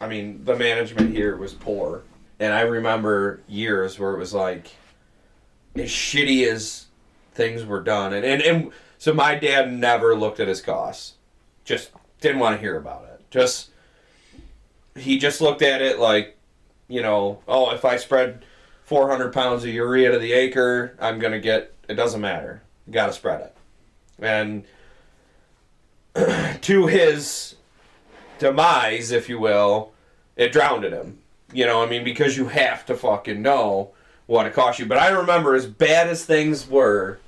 I 0.01 0.10
mean, 0.10 0.43
the 0.43 0.53
management 0.53 1.15
here 1.15 1.38
was 1.38 1.53
poor. 1.53 2.03
And 2.41 2.53
I 2.53 2.62
remember 2.62 3.39
years 3.47 3.97
where 3.97 4.13
it 4.13 4.17
was 4.17 4.33
like, 4.33 4.75
as 5.75 5.89
shitty 5.89 6.45
as 6.45 6.88
things 7.36 7.63
were 7.63 7.81
done. 7.81 8.12
And, 8.12 8.25
and, 8.25 8.41
and 8.41 8.71
so 8.97 9.13
my 9.13 9.36
dad 9.36 9.71
never 9.71 10.13
looked 10.13 10.41
at 10.41 10.49
his 10.49 10.60
costs. 10.60 11.13
Just 11.63 11.91
didn't 12.19 12.39
want 12.39 12.57
to 12.57 12.60
hear 12.60 12.75
about 12.75 13.05
it. 13.05 13.23
Just, 13.31 13.69
he 14.97 15.17
just 15.17 15.39
looked 15.39 15.62
at 15.62 15.81
it 15.81 15.99
like, 15.99 16.38
you 16.89 17.01
know, 17.01 17.39
oh, 17.47 17.73
if 17.73 17.86
I 17.86 17.95
spread 17.95 18.43
400 18.83 19.31
pounds 19.31 19.63
of 19.63 19.69
urea 19.69 20.12
to 20.12 20.19
the 20.19 20.33
acre, 20.33 20.97
I'm 20.99 21.17
going 21.17 21.33
to 21.33 21.39
get, 21.39 21.73
it 21.88 21.93
doesn't 21.93 22.19
matter. 22.19 22.62
Got 22.89 23.08
to 23.08 23.13
spread 23.13 23.41
it. 23.41 23.56
And 24.19 24.63
to 26.62 26.88
his 26.88 27.56
demise, 28.39 29.12
if 29.12 29.30
you 29.30 29.39
will, 29.39 29.91
it 30.36 30.52
drowned 30.52 30.86
him. 30.86 31.19
You 31.54 31.65
know, 31.65 31.82
I 31.82 31.86
mean, 31.88 32.04
because 32.04 32.38
you 32.38 32.47
have 32.47 32.86
to 32.88 32.95
fucking 32.95 33.41
know 33.41 33.91
what 34.26 34.45
it 34.45 34.54
cost 34.54 34.80
you. 34.80 34.86
But 34.86 34.97
I 34.97 35.10
remember, 35.10 35.56
as 35.56 35.65
bad 35.65 36.08
as 36.08 36.26
things 36.26 36.67
were, 36.69 37.19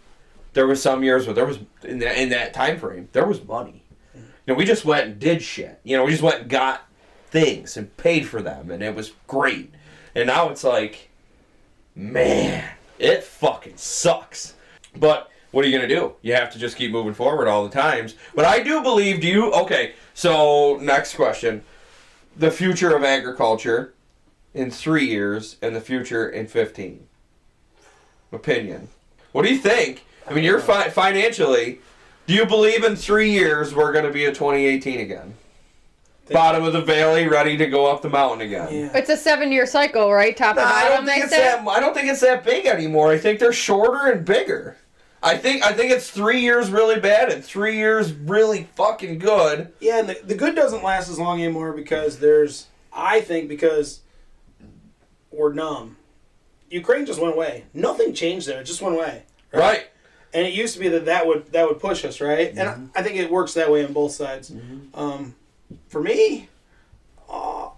there 0.53 0.67
was 0.67 0.81
some 0.81 1.03
years 1.03 1.25
where 1.25 1.33
there 1.33 1.45
was 1.45 1.59
in 1.83 1.99
that 1.99 2.21
in 2.21 2.29
that 2.29 2.53
time 2.53 2.79
frame 2.79 3.07
there 3.13 3.25
was 3.25 3.43
money. 3.43 3.83
You 4.13 4.21
know, 4.47 4.53
we 4.55 4.65
just 4.65 4.85
went 4.85 5.05
and 5.05 5.19
did 5.19 5.41
shit. 5.41 5.79
You 5.83 5.95
know, 5.95 6.05
we 6.05 6.11
just 6.11 6.23
went 6.23 6.41
and 6.41 6.49
got 6.49 6.87
things 7.29 7.77
and 7.77 7.95
paid 7.97 8.27
for 8.27 8.41
them, 8.41 8.71
and 8.71 8.83
it 8.83 8.95
was 8.95 9.13
great. 9.27 9.71
And 10.15 10.27
now 10.27 10.49
it's 10.49 10.63
like, 10.63 11.09
man, 11.95 12.67
it 12.97 13.23
fucking 13.23 13.77
sucks. 13.77 14.55
But 14.95 15.28
what 15.51 15.65
are 15.65 15.67
you 15.67 15.75
gonna 15.77 15.87
do? 15.87 16.13
You 16.21 16.33
have 16.35 16.51
to 16.53 16.59
just 16.59 16.77
keep 16.77 16.91
moving 16.91 17.13
forward 17.13 17.47
all 17.47 17.63
the 17.67 17.73
times. 17.73 18.15
But 18.35 18.45
I 18.45 18.61
do 18.61 18.81
believe. 18.81 19.21
Do 19.21 19.27
you? 19.27 19.51
Okay. 19.53 19.93
So 20.13 20.77
next 20.81 21.15
question: 21.15 21.63
the 22.35 22.51
future 22.51 22.95
of 22.95 23.03
agriculture 23.03 23.93
in 24.53 24.71
three 24.71 25.05
years, 25.05 25.57
and 25.61 25.75
the 25.75 25.81
future 25.81 26.29
in 26.29 26.47
fifteen. 26.47 27.07
Opinion. 28.31 28.89
What 29.31 29.43
do 29.43 29.51
you 29.53 29.57
think? 29.59 30.05
I 30.27 30.33
mean, 30.33 30.43
you're 30.43 30.59
fi- 30.59 30.89
financially. 30.89 31.79
Do 32.27 32.35
you 32.35 32.45
believe 32.45 32.83
in 32.83 32.95
three 32.95 33.31
years 33.31 33.73
we're 33.73 33.91
going 33.91 34.05
to 34.05 34.11
be 34.11 34.25
at 34.25 34.35
2018 34.35 34.99
again? 34.99 35.33
Bottom 36.31 36.63
of 36.63 36.73
the 36.73 36.81
valley, 36.81 37.27
ready 37.27 37.57
to 37.57 37.65
go 37.65 37.87
up 37.87 38.03
the 38.03 38.09
mountain 38.09 38.41
again. 38.41 38.67
Yeah. 38.71 38.91
It's 38.93 39.09
a 39.09 39.17
seven 39.17 39.51
year 39.51 39.65
cycle, 39.65 40.13
right? 40.13 40.37
Top 40.37 40.55
to 40.55 40.61
Nah, 40.61 40.67
I 40.67 40.89
don't 40.89 41.05
think 41.05 41.23
it's 41.23 41.31
that. 41.31 41.67
I 41.67 41.79
don't 41.79 41.95
think 41.95 42.07
it's 42.07 42.19
that 42.19 42.43
big 42.43 42.67
anymore. 42.67 43.11
I 43.11 43.17
think 43.17 43.39
they're 43.39 43.51
shorter 43.51 44.11
and 44.11 44.23
bigger. 44.23 44.77
I 45.21 45.37
think 45.37 45.63
I 45.63 45.73
think 45.73 45.91
it's 45.91 46.09
three 46.09 46.41
years 46.41 46.69
really 46.69 46.99
bad 46.99 47.29
and 47.29 47.43
three 47.43 47.75
years 47.75 48.13
really 48.13 48.69
fucking 48.75 49.19
good. 49.19 49.73
Yeah, 49.79 49.99
and 49.99 50.09
the, 50.09 50.19
the 50.23 50.35
good 50.35 50.55
doesn't 50.55 50.83
last 50.83 51.09
as 51.09 51.19
long 51.19 51.41
anymore 51.41 51.73
because 51.73 52.19
there's, 52.19 52.67
I 52.93 53.21
think, 53.21 53.49
because 53.49 54.01
we're 55.31 55.53
numb. 55.53 55.97
Ukraine 56.69 57.05
just 57.05 57.19
went 57.19 57.33
away. 57.33 57.65
Nothing 57.73 58.13
changed 58.13 58.47
there. 58.47 58.61
It 58.61 58.65
just 58.65 58.81
went 58.81 58.95
away. 58.95 59.23
Right. 59.51 59.89
And 60.33 60.45
it 60.45 60.53
used 60.53 60.75
to 60.75 60.79
be 60.79 60.87
that 60.89 61.05
that 61.05 61.25
would 61.25 61.51
that 61.51 61.67
would 61.67 61.79
push 61.79 62.05
us, 62.05 62.21
right? 62.21 62.49
Mm-hmm. 62.49 62.59
And 62.59 62.91
I, 62.95 62.99
I 62.99 63.03
think 63.03 63.17
it 63.17 63.31
works 63.31 63.55
that 63.55 63.71
way 63.71 63.83
on 63.83 63.93
both 63.93 64.11
sides. 64.11 64.53
Um, 64.93 65.35
for 65.87 66.01
me, 66.01 66.49
uh, 67.29 67.69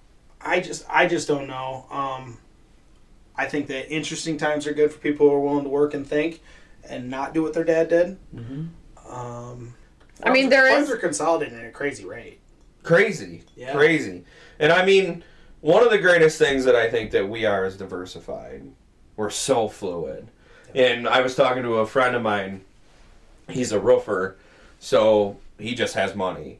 I 0.42 0.60
just 0.60 0.86
I 0.90 1.08
just 1.08 1.28
don't 1.28 1.48
know. 1.48 1.86
Um, 1.90 2.38
I 3.36 3.46
think 3.46 3.68
that 3.68 3.90
interesting 3.90 4.38
times 4.38 4.68
are 4.68 4.74
good 4.74 4.92
for 4.92 5.00
people 5.00 5.30
who 5.30 5.36
are 5.36 5.40
willing 5.40 5.64
to 5.64 5.70
work 5.70 5.94
and 5.94 6.06
think, 6.06 6.42
and 6.90 7.10
not 7.10 7.34
do 7.34 7.42
what 7.44 7.54
their 7.54 7.64
dad 7.64 7.90
did. 7.90 8.18
Um, 9.10 9.74
I 10.24 10.32
mean, 10.32 10.50
there 10.50 10.68
farms 10.70 10.88
is- 10.90 10.94
are 10.94 10.98
consolidating 10.98 11.58
at 11.60 11.66
a 11.66 11.72
crazy 11.72 12.06
rate. 12.06 12.40
Crazy. 12.84 13.44
Yeah. 13.56 13.74
Crazy. 13.74 14.24
And 14.60 14.72
I 14.72 14.84
mean, 14.86 15.24
one 15.62 15.84
of 15.84 15.92
the 15.92 15.98
greatest 16.00 16.38
things 16.40 16.66
that 16.66 16.76
I 16.76 16.90
think 16.90 17.12
that 17.12 17.28
we 17.30 17.46
are 17.46 17.66
is 17.66 17.78
diversified. 17.78 18.64
We're 19.16 19.30
so 19.30 19.68
fluid. 19.68 20.28
And 20.74 21.08
I 21.08 21.22
was 21.22 21.36
talking 21.36 21.64
to 21.64 21.76
a 21.76 21.86
friend 21.86 22.16
of 22.16 22.22
mine. 22.24 22.62
He's 23.50 23.72
a 23.72 23.80
roofer, 23.80 24.38
so 24.80 25.38
he 25.60 25.76
just 25.76 25.94
has 25.96 26.16
money. 26.16 26.60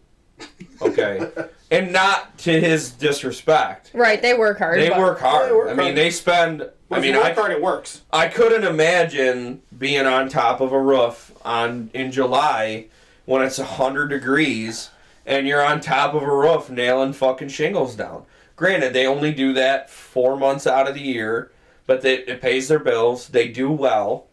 Okay. 0.82 1.28
and 1.72 1.94
not 1.94 2.38
to 2.40 2.60
his 2.60 2.92
disrespect. 2.92 3.92
Right, 3.94 4.22
they 4.22 4.34
work 4.34 4.60
hard. 4.60 4.80
They 4.80 4.90
but- 4.90 5.00
work 5.00 5.20
hard. 5.20 5.50
They 5.50 5.56
work 5.56 5.70
I 5.70 5.74
mean, 5.74 5.96
they 5.96 6.12
spend. 6.12 6.60
Well, 6.60 7.00
I 7.00 7.02
mean, 7.02 7.16
work 7.16 7.26
I, 7.26 7.34
hard, 7.34 7.52
it 7.52 7.62
works. 7.62 8.02
I 8.12 8.28
couldn't 8.28 8.66
imagine 8.66 9.62
being 9.76 10.06
on 10.06 10.28
top 10.28 10.60
of 10.60 10.74
a 10.74 10.80
roof 10.80 11.32
on 11.46 11.90
in 11.94 12.12
July 12.12 12.88
when 13.26 13.42
it's 13.42 13.58
hundred 13.58 14.10
degrees 14.10 14.90
and 15.26 15.48
you're 15.48 15.66
on 15.66 15.80
top 15.80 16.14
of 16.14 16.24
a 16.24 16.36
roof 16.36 16.70
nailing 16.70 17.14
fucking 17.14 17.48
shingles 17.48 17.96
down. 17.96 18.26
Granted, 18.58 18.92
they 18.94 19.08
only 19.08 19.32
do 19.32 19.54
that 19.54 19.90
four 19.90 20.36
months 20.36 20.68
out 20.68 20.90
of 20.90 20.96
the 20.96 21.02
year, 21.02 21.52
but 21.86 22.02
they, 22.02 22.16
it 22.16 22.42
pays 22.42 22.68
their 22.68 22.80
bills. 22.80 23.30
They 23.30 23.48
do 23.48 23.72
well. 23.72 24.28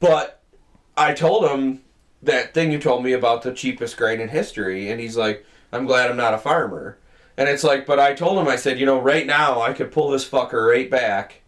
But 0.00 0.40
I 0.96 1.14
told 1.14 1.48
him 1.48 1.82
that 2.22 2.52
thing 2.52 2.72
you 2.72 2.78
told 2.78 3.04
me 3.04 3.12
about 3.12 3.42
the 3.42 3.52
cheapest 3.52 3.96
grain 3.96 4.20
in 4.20 4.28
history, 4.28 4.90
and 4.90 5.00
he's 5.00 5.16
like, 5.16 5.46
"I'm 5.74 5.86
glad 5.86 6.10
I'm 6.10 6.16
not 6.16 6.34
a 6.34 6.38
farmer." 6.38 6.98
And 7.36 7.48
it's 7.48 7.64
like, 7.64 7.84
but 7.86 7.98
I 7.98 8.14
told 8.14 8.38
him, 8.38 8.46
I 8.46 8.56
said, 8.56 8.78
you 8.78 8.86
know, 8.86 9.00
right 9.00 9.26
now 9.26 9.60
I 9.60 9.72
could 9.72 9.90
pull 9.90 10.10
this 10.10 10.28
fucker 10.28 10.70
right 10.70 10.88
back, 10.88 11.42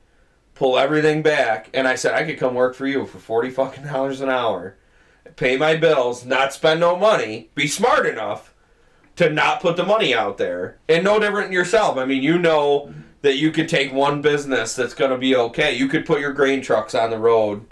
pull 0.55 0.77
everything 0.79 1.23
back, 1.23 1.71
and 1.73 1.87
I 1.87 1.95
said 1.95 2.15
I 2.15 2.25
could 2.25 2.39
come 2.39 2.55
work 2.55 2.75
for 2.75 2.87
you 2.87 3.07
for 3.07 3.19
forty 3.19 3.51
fucking 3.51 3.85
dollars 3.93 4.21
an 4.21 4.29
hour, 4.31 4.77
pay 5.37 5.57
my 5.57 5.77
bills, 5.77 6.25
not 6.25 6.53
spend 6.53 6.81
no 6.81 6.97
money, 6.97 7.51
be 7.55 7.67
smart 7.69 8.07
enough 8.07 8.53
to 9.17 9.31
not 9.31 9.61
put 9.63 9.77
the 9.77 9.85
money 9.87 10.15
out 10.15 10.37
there, 10.39 10.79
and 10.89 11.03
no 11.05 11.19
different 11.19 11.47
than 11.49 11.53
yourself. 11.53 11.97
I 11.97 12.05
mean, 12.05 12.23
you 12.23 12.39
know 12.39 12.93
that 13.23 13.37
you 13.37 13.51
could 13.51 13.69
take 13.69 13.93
one 13.93 14.21
business 14.21 14.75
that's 14.77 14.93
going 14.95 15.11
to 15.11 15.17
be 15.19 15.35
okay. 15.35 15.75
You 15.75 15.89
could 15.89 16.05
put 16.05 16.21
your 16.21 16.33
grain 16.33 16.61
trucks 16.63 16.95
on 16.95 17.11
the 17.11 17.19
road 17.19 17.65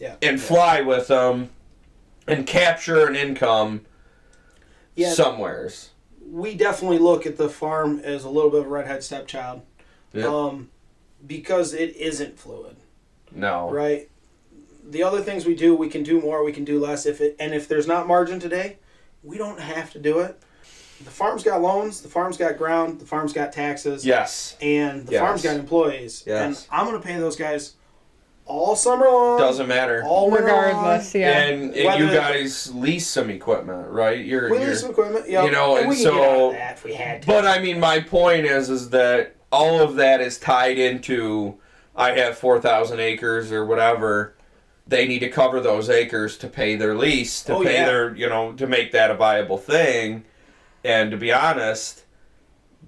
Yeah. 0.00 0.14
and 0.22 0.40
fly 0.40 0.80
with 0.80 1.08
them 1.08 1.50
and 2.26 2.46
capture 2.46 3.06
an 3.06 3.14
income 3.14 3.82
Yeah. 4.94 5.12
somewheres. 5.12 5.90
we 6.24 6.54
definitely 6.54 6.98
look 6.98 7.26
at 7.26 7.36
the 7.36 7.48
farm 7.48 7.98
as 8.04 8.24
a 8.24 8.28
little 8.30 8.50
bit 8.50 8.60
of 8.60 8.66
a 8.66 8.68
redhead 8.68 9.02
stepchild. 9.02 9.62
Yeah. 10.12 10.26
Um, 10.26 10.70
because 11.26 11.74
it 11.74 11.94
isn't 11.96 12.38
fluid, 12.38 12.76
No. 13.34 13.68
right? 13.70 14.08
The 14.84 15.02
other 15.02 15.20
things 15.20 15.44
we 15.46 15.54
do, 15.54 15.74
we 15.74 15.88
can 15.88 16.02
do 16.02 16.20
more, 16.20 16.44
we 16.44 16.52
can 16.52 16.64
do 16.64 16.80
less. 16.80 17.06
If 17.06 17.20
it 17.20 17.36
and 17.38 17.52
if 17.54 17.68
there's 17.68 17.86
not 17.86 18.06
margin 18.06 18.38
today, 18.40 18.78
we 19.22 19.36
don't 19.38 19.60
have 19.60 19.92
to 19.92 19.98
do 19.98 20.20
it. 20.20 20.40
The 21.04 21.10
farm's 21.10 21.42
got 21.42 21.60
loans, 21.60 22.00
the 22.00 22.08
farm's 22.08 22.36
got 22.36 22.56
ground, 22.58 23.00
the 23.00 23.06
farm's 23.06 23.32
got 23.32 23.52
taxes, 23.52 24.04
Yes. 24.06 24.56
and 24.60 25.06
the 25.06 25.12
Yes. 25.12 25.20
farm's 25.20 25.42
got 25.42 25.56
employees. 25.56 26.22
Yes. 26.26 26.40
And 26.40 26.66
I'm 26.70 26.86
going 26.86 27.00
to 27.00 27.06
pay 27.06 27.18
those 27.18 27.36
guys 27.36 27.72
all 28.46 28.74
summer 28.76 29.06
long, 29.06 29.38
Doesn't 29.38 29.68
matter. 29.68 30.02
all 30.04 30.30
winter 30.30 30.46
Regardless, 30.46 31.14
long. 31.14 31.22
yeah. 31.22 31.38
And, 31.42 31.74
and 31.74 32.00
you 32.00 32.10
guys 32.14 32.74
lease 32.74 33.06
some 33.06 33.30
equipment, 33.30 33.88
right? 33.88 34.24
You're, 34.24 34.50
We 34.50 34.58
you're 34.58 34.68
lease 34.68 34.80
some 34.80 34.90
equipment, 34.90 35.28
yeah, 35.28 35.44
you 35.44 35.50
know, 35.50 35.76
and, 35.76 35.80
and 35.82 35.88
we 35.88 35.96
can 35.96 36.04
get 36.04 36.12
out 36.14 36.18
so- 36.24 36.46
of 36.48 36.52
that 36.54 36.76
if 36.76 36.84
we 36.84 36.94
had 36.94 37.22
to. 37.22 37.26
But 37.28 37.46
I 37.46 37.60
mean, 37.60 37.78
my 37.80 38.00
point 38.00 38.46
is, 38.46 38.68
is 38.68 38.90
that 38.90 39.36
all 39.50 39.80
of 39.80 39.96
that 39.96 40.20
is 40.20 40.38
tied 40.38 40.78
into. 40.78 41.58
I 41.94 42.12
have 42.12 42.38
four 42.38 42.58
thousand 42.60 43.00
acres 43.00 43.52
or 43.52 43.64
whatever. 43.66 44.34
They 44.86 45.06
need 45.06 45.20
to 45.20 45.28
cover 45.28 45.60
those 45.60 45.88
acres 45.88 46.36
to 46.38 46.48
pay 46.48 46.74
their 46.74 46.94
lease, 46.96 47.42
to 47.44 47.54
Oh, 47.56 47.62
pay 47.62 47.74
yeah. 47.74 47.84
their, 47.86 48.16
you 48.16 48.28
know, 48.28 48.52
to 48.54 48.66
make 48.66 48.92
that 48.92 49.10
a 49.10 49.14
viable 49.14 49.58
thing. 49.58 50.24
And 50.82 51.10
to 51.12 51.16
be 51.16 51.32
honest, 51.32 52.04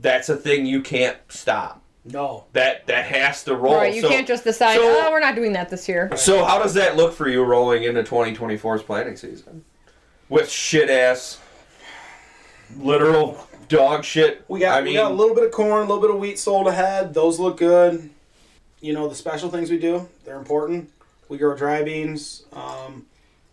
that's 0.01 0.29
a 0.29 0.37
thing 0.37 0.67
you 0.67 0.83
can't 0.83 1.19
stop. 1.29 1.83
No, 2.05 2.45
That 2.53 2.87
that 2.87 3.07
has 3.07 3.45
to 3.45 3.55
roll. 3.57 3.75
right, 3.77 3.95
you 3.95 4.03
So- 4.03 4.09
can't 4.09 4.27
just 4.29 4.45
decide, 4.45 4.77
so- 4.77 4.83
oh, 5.07 5.11
we're 5.11 5.21
not 5.21 5.35
doing 5.35 5.53
that 5.55 5.71
this 5.71 5.89
year. 5.89 6.11
So 6.17 6.45
how 6.45 6.59
does 6.63 6.75
that 6.75 6.97
look 6.97 7.15
for 7.15 7.29
you 7.29 7.43
rolling 7.45 7.85
into 7.85 8.03
2024's 8.03 8.83
planting 8.83 9.17
season? 9.17 9.65
With 10.29 10.49
shit 10.51 10.91
ass, 10.91 11.39
literal 12.79 13.47
dog 13.69 14.05
shit. 14.05 14.45
We 14.49 14.61
got 14.61 14.79
I 14.79 14.81
mean, 14.81 14.95
we 14.95 14.99
got 14.99 15.13
a 15.13 15.15
little 15.15 15.35
bit 15.35 15.45
of 15.45 15.51
corn, 15.53 15.79
a 15.83 15.87
little 15.89 16.01
bit 16.01 16.11
of 16.11 16.19
wheat 16.19 16.39
sold 16.39 16.67
ahead. 16.67 17.15
Those 17.15 17.39
look 17.39 17.57
good. 17.59 18.11
You 18.81 18.93
know 18.93 19.09
the 19.09 19.15
special 19.15 19.49
things 19.51 19.71
we 19.71 19.79
do, 19.79 20.09
they're 20.25 20.37
important. 20.37 20.91
We 21.29 21.39
grow 21.39 21.57
dry 21.57 21.83
beans, 21.83 22.45
um, 22.53 23.07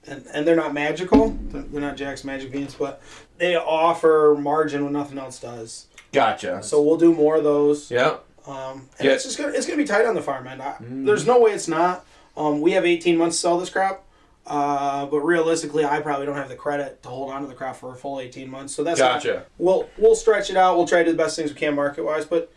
and 0.05 0.25
and 0.33 0.45
they're 0.45 0.55
not 0.57 0.73
magical. 0.73 1.29
They're 1.49 1.61
they're 1.61 1.81
not 1.81 1.95
Jack's 1.95 2.23
magic 2.25 2.51
beans, 2.51 2.75
but 2.77 3.01
they 3.37 3.55
offer 3.55 4.35
margin 4.37 4.83
when 4.83 4.93
nothing 4.93 5.17
else 5.17 5.39
does. 5.39 5.87
gotcha. 6.11 6.61
So 6.63 6.81
we'll 6.81 6.97
do 6.97 7.13
more 7.13 7.37
of 7.37 7.43
those. 7.45 7.89
yeah, 7.89 8.17
Um, 8.47 8.89
and 8.97 9.07
Yeah. 9.07 9.11
it's 9.13 9.23
just 9.23 9.37
gonna 9.37 9.53
it's 9.53 9.65
gonna 9.65 9.77
be 9.77 9.85
tight 9.85 10.05
on 10.05 10.15
the 10.15 10.21
farm 10.21 10.47
end. 10.47 10.61
I, 10.61 10.73
Mm. 10.81 11.05
There's 11.05 11.25
no 11.27 11.39
way 11.39 11.51
it's 11.51 11.67
not. 11.67 12.05
Um, 12.35 12.61
we 12.61 12.71
have 12.71 12.85
18 12.85 13.17
months 13.17 13.35
to 13.37 13.41
sell 13.41 13.59
this 13.59 13.69
crop. 13.69 14.05
Uh, 14.47 15.05
but 15.05 15.19
realistically, 15.19 15.85
I 15.85 15.99
probably 16.01 16.25
don't 16.25 16.35
have 16.35 16.49
the 16.49 16.55
credit 16.55 17.03
to 17.03 17.09
hold 17.09 17.31
on 17.31 17.41
to 17.43 17.47
the 17.47 17.53
crop 17.53 17.75
for 17.75 17.93
a 17.93 17.95
full 17.95 18.19
18 18.19 18.49
months. 18.49 18.73
So 18.73 18.83
that's 18.83 18.99
not- 18.99 19.21
gotcha. 19.23 19.45
we'll 19.59 19.87
we'll 19.97 20.15
stretch 20.15 20.49
it 20.49 20.57
out. 20.57 20.77
We'll 20.77 20.87
try 20.87 20.99
to 20.99 21.05
do 21.05 21.11
the 21.11 21.17
best 21.17 21.35
things 21.35 21.53
we 21.53 21.59
can 21.59 21.75
market 21.75 22.03
wise, 22.03 22.25
but 22.25 22.51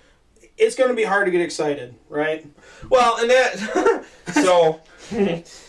it's 0.56 0.74
going 0.76 0.88
to 0.88 0.96
be 0.96 1.02
hard 1.04 1.26
to 1.26 1.30
get 1.32 1.40
excited, 1.42 1.94
right? 2.08 2.46
Well, 2.88 3.18
and 3.18 3.28
that. 3.30 4.04
so, 4.32 4.80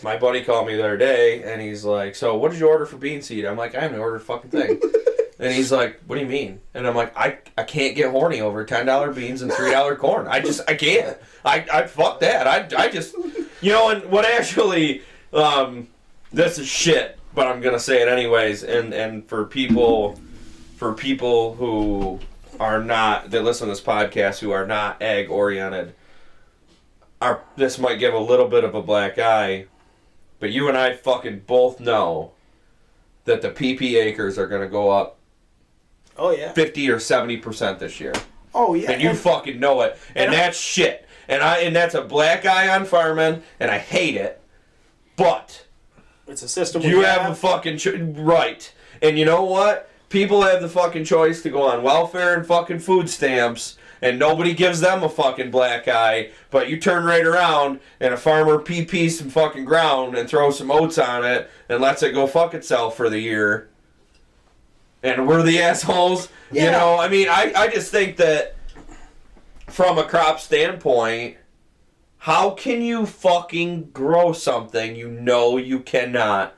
my 0.02 0.16
buddy 0.16 0.42
called 0.42 0.66
me 0.68 0.76
the 0.76 0.84
other 0.84 0.96
day, 0.96 1.42
and 1.42 1.60
he's 1.60 1.84
like, 1.84 2.14
"So, 2.14 2.34
what 2.36 2.50
did 2.50 2.60
you 2.60 2.68
order 2.68 2.86
for 2.86 2.96
bean 2.96 3.20
seed?" 3.20 3.44
I'm 3.44 3.56
like, 3.58 3.74
"I 3.74 3.80
haven't 3.80 3.98
ordered 4.00 4.16
a 4.16 4.20
fucking 4.20 4.50
thing." 4.50 4.80
and 5.38 5.52
he's 5.52 5.72
like, 5.72 6.00
"What 6.06 6.16
do 6.16 6.22
you 6.22 6.28
mean?" 6.28 6.60
And 6.74 6.86
I'm 6.86 6.94
like, 6.94 7.16
"I 7.16 7.38
I 7.56 7.64
can't 7.64 7.96
get 7.96 8.10
horny 8.10 8.40
over 8.40 8.64
ten 8.64 8.86
dollar 8.86 9.12
beans 9.12 9.42
and 9.42 9.52
three 9.52 9.70
dollar 9.70 9.96
corn. 9.96 10.26
I 10.26 10.40
just 10.40 10.60
I 10.68 10.74
can't. 10.74 11.16
I 11.44 11.66
I 11.72 11.86
fuck 11.86 12.20
that. 12.20 12.46
I 12.46 12.84
I 12.84 12.88
just 12.88 13.14
you 13.60 13.72
know." 13.72 13.90
And 13.90 14.04
what 14.06 14.24
actually, 14.24 15.02
um, 15.32 15.88
this 16.32 16.58
is 16.58 16.66
shit, 16.66 17.18
but 17.34 17.46
I'm 17.46 17.60
gonna 17.60 17.80
say 17.80 18.02
it 18.02 18.08
anyways. 18.08 18.62
And 18.62 18.92
and 18.94 19.26
for 19.28 19.44
people, 19.44 20.20
for 20.76 20.94
people 20.94 21.54
who 21.54 22.20
are 22.58 22.82
not 22.82 23.30
that 23.30 23.42
listen 23.42 23.66
to 23.66 23.72
this 23.72 23.82
podcast 23.82 24.38
who 24.38 24.50
are 24.50 24.66
not 24.66 25.02
ag 25.02 25.28
oriented 25.28 25.94
our 27.20 27.42
this 27.56 27.78
might 27.78 27.98
give 27.98 28.14
a 28.14 28.18
little 28.18 28.48
bit 28.48 28.64
of 28.64 28.74
a 28.74 28.82
black 28.82 29.18
eye, 29.18 29.66
but 30.38 30.50
you 30.52 30.68
and 30.68 30.76
I 30.76 30.94
fucking 30.94 31.40
both 31.46 31.80
know 31.80 32.32
that 33.24 33.42
the 33.42 33.50
PP 33.50 33.96
acres 33.96 34.38
are 34.38 34.46
gonna 34.46 34.68
go 34.68 34.90
up 34.90 35.15
Oh 36.18 36.30
yeah. 36.30 36.52
fifty 36.52 36.88
or 36.90 36.98
seventy 36.98 37.36
percent 37.36 37.78
this 37.78 38.00
year, 38.00 38.12
Oh 38.54 38.74
yeah. 38.74 38.90
and 38.92 39.02
you 39.02 39.10
And- 39.10 39.18
fucking 39.18 39.58
know 39.60 39.80
it, 39.82 39.98
and 40.14 40.26
and 40.26 40.34
I- 40.34 40.36
that's 40.38 40.58
shit. 40.60 41.02
And 41.28 41.42
I 41.42 41.58
and 41.58 41.74
that's 41.74 41.94
a 41.94 42.02
black 42.02 42.46
eye 42.46 42.68
on 42.68 42.84
farming, 42.84 43.42
and 43.58 43.70
I 43.70 43.78
hate 43.78 44.14
it. 44.16 44.40
But 45.16 45.66
it's 46.28 46.42
a 46.42 46.48
system. 46.48 46.82
you 46.82 47.00
have 47.02 47.30
a 47.30 47.34
fucking 47.34 47.78
cho- 47.78 47.96
right, 48.16 48.72
and 49.02 49.18
you 49.18 49.24
know 49.24 49.42
what? 49.42 49.90
People 50.08 50.42
have 50.42 50.62
the 50.62 50.68
fucking 50.68 51.04
choice 51.04 51.42
to 51.42 51.50
go 51.50 51.62
on 51.62 51.82
welfare 51.82 52.34
and 52.36 52.46
fucking 52.46 52.78
food 52.78 53.10
stamps, 53.10 53.76
and 54.00 54.18
nobody 54.20 54.54
gives 54.54 54.80
them 54.80 55.02
a 55.02 55.08
fucking 55.08 55.50
black 55.50 55.88
eye. 55.88 56.30
But 56.50 56.68
you 56.70 56.78
turn 56.78 57.04
right 57.04 57.26
around, 57.26 57.80
and 57.98 58.14
a 58.14 58.16
farmer 58.16 58.58
PP 58.58 59.10
some 59.10 59.28
fucking 59.30 59.64
ground 59.64 60.16
and 60.16 60.28
throws 60.28 60.58
some 60.58 60.70
oats 60.70 60.96
on 60.98 61.24
it 61.24 61.50
and 61.68 61.80
lets 61.80 62.04
it 62.04 62.12
go 62.14 62.26
fuck 62.28 62.54
itself 62.54 62.96
for 62.96 63.10
the 63.10 63.18
year. 63.18 63.68
And 65.06 65.26
we're 65.28 65.42
the 65.42 65.60
assholes, 65.62 66.28
you 66.50 66.70
know. 66.70 66.98
I 66.98 67.08
mean, 67.08 67.28
I 67.28 67.52
I 67.56 67.68
just 67.68 67.90
think 67.90 68.16
that 68.16 68.56
from 69.68 69.98
a 69.98 70.04
crop 70.04 70.40
standpoint. 70.40 71.36
How 72.18 72.50
can 72.50 72.82
you 72.82 73.06
fucking 73.06 73.90
grow 73.92 74.32
something 74.32 74.96
you 74.96 75.08
know 75.08 75.58
you 75.58 75.78
cannot 75.78 76.54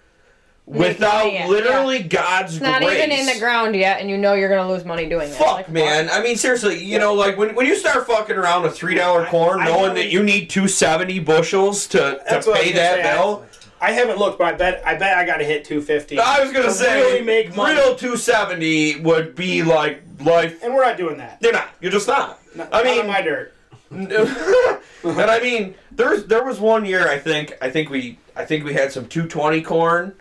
Make 0.67 0.79
without 0.81 1.25
money 1.25 1.35
yet, 1.35 1.49
literally 1.51 2.03
God's 2.03 2.55
It's 2.55 2.63
not 2.63 2.81
grace? 2.81 2.97
even 2.97 3.11
in 3.11 3.27
the 3.27 3.39
ground 3.39 3.77
yet, 3.77 4.01
and 4.01 4.09
you 4.09 4.17
know 4.17 4.33
you're 4.33 4.49
going 4.49 4.67
to 4.67 4.73
lose 4.73 4.87
money 4.87 5.07
doing 5.11 5.29
it. 5.29 5.35
Fuck, 5.35 5.47
Like, 5.57 5.69
man. 5.69 6.09
I 6.11 6.23
mean, 6.23 6.37
seriously, 6.37 6.83
you 6.83 6.99
know, 6.99 7.13
like 7.13 7.37
when, 7.37 7.55
when 7.55 7.67
you 7.67 7.77
start 7.77 8.07
fucking 8.07 8.37
around 8.37 8.63
with 8.63 8.75
three 8.77 8.95
dollar 8.95 9.27
corn, 9.27 9.61
I 9.61 9.67
knowing 9.67 9.89
know- 9.89 9.95
that 9.95 10.09
you 10.11 10.23
need 10.23 10.49
two 10.49 10.69
seventy 10.69 11.19
bushels 11.19 11.87
to, 11.89 11.99
to 11.99 12.21
That's 12.27 12.47
what 12.47 12.57
I 12.57 12.61
was 12.61 12.69
pay 12.69 12.73
that 12.75 12.95
say. 13.03 13.11
I- 13.11 13.15
bill. 13.17 13.45
I 13.81 13.93
haven't 13.93 14.19
looked, 14.19 14.39
but 14.39 14.55
I 14.55 14.57
bet 14.57 14.83
I 14.87 14.97
bet 14.97 15.17
I 15.17 15.25
got 15.25 15.39
to 15.39 15.45
hit 15.45 15.65
250. 15.65 16.19
I 16.19 16.43
was 16.43 16.53
gonna 16.53 16.65
to 16.65 16.73
say, 16.73 17.01
really 17.01 17.23
make 17.25 17.55
money. 17.55 17.75
real 17.75 17.95
two 17.95 18.17
seventy 18.17 19.01
would 19.01 19.35
be 19.35 19.63
like 19.63 20.03
life. 20.21 20.63
and 20.63 20.75
we're 20.75 20.85
not 20.85 20.97
doing 20.97 21.19
that. 21.19 21.39
You're 21.41 21.53
not. 21.53 21.69
You're 21.81 21.93
just 21.93 22.09
not. 22.09 22.41
Not, 22.55 22.69
I 22.73 22.83
mean, 22.83 23.07
my 23.07 23.23
dirt. 23.23 23.55
and 23.91 24.13
I 24.13 25.41
mean, 25.41 25.75
there's 25.93 26.25
there 26.25 26.45
was 26.45 26.61
one 26.61 26.85
year 26.85 27.09
I 27.09 27.19
think 27.19 27.57
I 27.63 27.71
think 27.71 27.89
we 27.89 28.19
I 28.37 28.45
think 28.45 28.65
we 28.65 28.75
had 28.75 28.93
some 28.93 29.07
220 29.07 29.63
corn, 29.63 30.15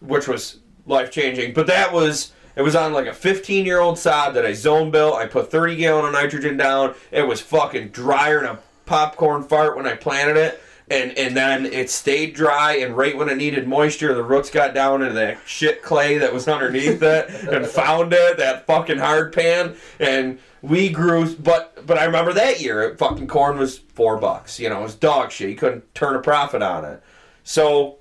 which 0.00 0.26
was 0.26 0.58
life 0.86 1.10
changing. 1.10 1.52
But 1.52 1.66
that 1.68 1.92
was 1.92 2.32
it 2.56 2.62
was 2.62 2.74
on 2.74 2.92
like 2.92 3.06
a 3.06 3.14
15 3.14 3.64
year 3.64 3.78
old 3.78 3.98
sod 3.98 4.34
that 4.34 4.44
I 4.44 4.52
zone 4.52 4.90
built. 4.90 5.14
I 5.14 5.26
put 5.26 5.50
30 5.50 5.76
gallon 5.76 6.06
of 6.06 6.12
nitrogen 6.12 6.56
down. 6.56 6.94
It 7.10 7.26
was 7.26 7.40
fucking 7.40 7.88
drier 7.88 8.40
than 8.40 8.50
a 8.50 8.58
popcorn 8.86 9.44
fart 9.44 9.76
when 9.76 9.86
I 9.86 9.94
planted 9.94 10.36
it. 10.36 10.60
And, 10.92 11.16
and 11.16 11.34
then 11.34 11.64
it 11.64 11.88
stayed 11.88 12.34
dry, 12.34 12.74
and 12.74 12.94
right 12.94 13.16
when 13.16 13.30
it 13.30 13.38
needed 13.38 13.66
moisture, 13.66 14.14
the 14.14 14.22
roots 14.22 14.50
got 14.50 14.74
down 14.74 15.00
into 15.00 15.14
that 15.14 15.38
shit 15.46 15.82
clay 15.82 16.18
that 16.18 16.34
was 16.34 16.46
underneath 16.46 17.02
it 17.02 17.30
and 17.48 17.66
found 17.80 18.12
it, 18.12 18.36
that 18.36 18.66
fucking 18.66 18.98
hard 18.98 19.32
pan. 19.32 19.74
And 19.98 20.38
we 20.60 20.90
grew, 20.90 21.34
but 21.36 21.86
but 21.86 21.96
I 21.96 22.04
remember 22.04 22.34
that 22.34 22.60
year, 22.60 22.94
fucking 22.98 23.26
corn 23.26 23.58
was 23.58 23.78
four 23.78 24.18
bucks. 24.18 24.60
You 24.60 24.68
know, 24.68 24.80
it 24.80 24.82
was 24.82 24.94
dog 24.94 25.30
shit. 25.30 25.48
You 25.48 25.56
couldn't 25.56 25.94
turn 25.94 26.14
a 26.14 26.20
profit 26.20 26.62
on 26.62 26.84
it. 26.84 27.02
So, 27.42 27.96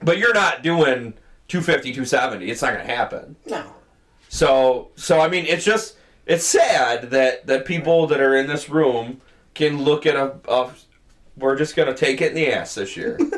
but 0.00 0.16
you're 0.16 0.32
not 0.32 0.62
doing 0.62 1.12
250, 1.48 1.90
270. 1.90 2.50
It's 2.50 2.62
not 2.62 2.72
going 2.72 2.86
to 2.86 2.94
happen. 2.94 3.36
No. 3.44 3.74
So, 4.30 4.88
so 4.96 5.20
I 5.20 5.28
mean, 5.28 5.44
it's 5.44 5.66
just 5.66 5.96
it's 6.24 6.46
sad 6.46 7.10
that 7.10 7.46
that 7.46 7.66
people 7.66 8.06
that 8.06 8.20
are 8.20 8.34
in 8.34 8.46
this 8.46 8.70
room 8.70 9.20
can 9.54 9.82
look 9.82 10.06
at 10.06 10.16
a, 10.16 10.36
a 10.48 10.70
we're 11.36 11.56
just 11.56 11.76
going 11.76 11.88
to 11.88 11.94
take 11.94 12.20
it 12.20 12.30
in 12.30 12.34
the 12.34 12.48
ass 12.52 12.74
this 12.74 12.96
year. 12.96 13.18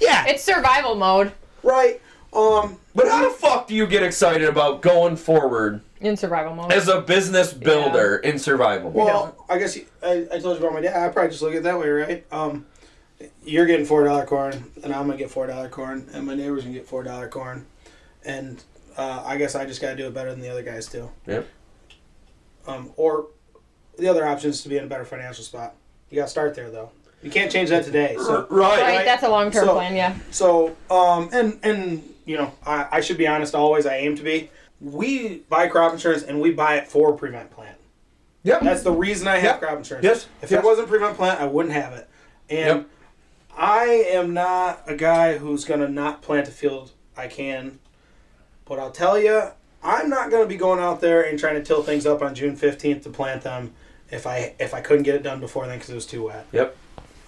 Yeah. 0.00 0.26
It's 0.26 0.42
survival 0.42 0.96
mode. 0.96 1.30
Right. 1.62 2.00
Um, 2.32 2.76
But 2.92 3.06
how 3.08 3.22
the 3.28 3.30
fuck 3.32 3.68
do 3.68 3.74
you 3.76 3.86
get 3.86 4.02
excited 4.02 4.48
about 4.48 4.82
going 4.82 5.14
forward 5.14 5.80
In 6.00 6.16
survival 6.16 6.56
mode. 6.56 6.72
as 6.72 6.88
a 6.88 7.00
business 7.02 7.52
builder 7.52 8.16
in 8.16 8.36
survival? 8.40 8.90
mode? 8.90 8.96
well, 9.06 9.46
I 9.48 9.58
guess 9.60 9.76
you, 9.76 9.86
I, 10.02 10.26
I 10.32 10.40
told 10.40 10.58
you 10.58 10.66
about 10.66 10.72
my 10.72 10.80
dad. 10.80 10.96
I 11.08 11.12
probably 11.12 11.30
just 11.30 11.40
look 11.40 11.52
at 11.52 11.58
it 11.58 11.62
that 11.62 11.78
way, 11.78 11.88
right? 11.88 12.26
Um, 12.32 12.66
you're 13.44 13.66
getting 13.66 13.86
four 13.86 14.02
dollar 14.02 14.26
corn, 14.26 14.64
and 14.82 14.92
I'm 14.92 15.06
gonna 15.06 15.16
get 15.18 15.30
four 15.30 15.46
dollar 15.46 15.68
corn, 15.68 16.08
and 16.12 16.26
my 16.26 16.34
neighbor's 16.34 16.64
gonna 16.64 16.74
get 16.74 16.88
four 16.88 17.04
dollar 17.04 17.28
corn, 17.28 17.64
and 18.24 18.60
uh, 18.96 19.22
I 19.24 19.36
guess 19.36 19.54
I 19.54 19.66
just 19.66 19.80
gotta 19.80 19.94
do 19.94 20.08
it 20.08 20.14
better 20.14 20.30
than 20.32 20.40
the 20.40 20.48
other 20.48 20.64
guys 20.64 20.86
do. 20.88 21.08
Yep. 21.28 21.46
Um, 22.66 22.90
or 22.96 23.28
the 23.98 24.08
other 24.08 24.26
option 24.26 24.50
is 24.50 24.62
to 24.64 24.68
be 24.68 24.78
in 24.78 24.84
a 24.84 24.88
better 24.88 25.04
financial 25.04 25.44
spot. 25.44 25.74
You 26.10 26.16
gotta 26.16 26.30
start 26.30 26.56
there 26.56 26.70
though. 26.72 26.90
You 27.22 27.30
can't 27.30 27.50
change 27.52 27.70
that 27.70 27.84
today. 27.84 28.16
So 28.18 28.46
right. 28.50 28.80
right, 28.80 29.04
that's 29.04 29.22
a 29.22 29.28
long 29.28 29.50
term 29.50 29.66
So- 29.66 29.74
plan, 29.74 29.94
yeah. 29.96 30.16
So, 30.30 30.76
um, 30.90 31.28
and 31.32 31.58
and 31.62 32.02
you 32.24 32.36
know, 32.36 32.52
I, 32.66 32.86
I 32.92 33.00
should 33.00 33.18
be 33.18 33.26
honest. 33.26 33.54
Always, 33.54 33.86
I 33.86 33.96
aim 33.96 34.16
to 34.16 34.22
be. 34.22 34.50
We 34.80 35.38
buy 35.48 35.68
crop 35.68 35.92
insurance 35.92 36.24
and 36.24 36.40
we 36.40 36.50
buy 36.50 36.76
it 36.76 36.88
for 36.88 37.12
prevent 37.12 37.50
plant. 37.52 37.76
Yep. 38.42 38.62
That's 38.62 38.82
the 38.82 38.90
reason 38.92 39.28
I 39.28 39.36
have 39.36 39.44
Yep. 39.44 39.60
crop 39.60 39.78
insurance. 39.78 40.04
Yes. 40.04 40.26
If 40.42 40.50
Yes. 40.50 40.60
it 40.60 40.66
wasn't 40.66 40.88
prevent 40.88 41.16
plant, 41.16 41.40
I 41.40 41.46
wouldn't 41.46 41.74
have 41.74 41.92
it. 41.92 42.08
And 42.50 42.78
Yep. 42.78 42.86
I 43.56 43.84
am 44.10 44.34
not 44.34 44.82
a 44.86 44.96
guy 44.96 45.38
who's 45.38 45.64
gonna 45.64 45.88
not 45.88 46.22
plant 46.22 46.48
a 46.48 46.50
field. 46.50 46.90
I 47.16 47.28
can, 47.28 47.78
but 48.64 48.78
I'll 48.80 48.90
tell 48.90 49.18
you, 49.20 49.42
I'm 49.84 50.08
not 50.08 50.30
gonna 50.30 50.46
be 50.46 50.56
going 50.56 50.80
out 50.80 51.00
there 51.00 51.22
and 51.22 51.38
trying 51.38 51.54
to 51.54 51.62
till 51.62 51.82
things 51.84 52.04
up 52.06 52.22
on 52.22 52.34
June 52.34 52.56
15th 52.56 53.02
to 53.04 53.10
plant 53.10 53.42
them 53.42 53.72
if 54.10 54.26
I 54.26 54.54
if 54.58 54.74
I 54.74 54.80
couldn't 54.80 55.04
get 55.04 55.14
it 55.14 55.22
done 55.22 55.38
before 55.38 55.66
then 55.68 55.76
because 55.78 55.90
it 55.90 55.94
was 55.94 56.06
too 56.06 56.24
wet. 56.24 56.46
Yep. 56.50 56.76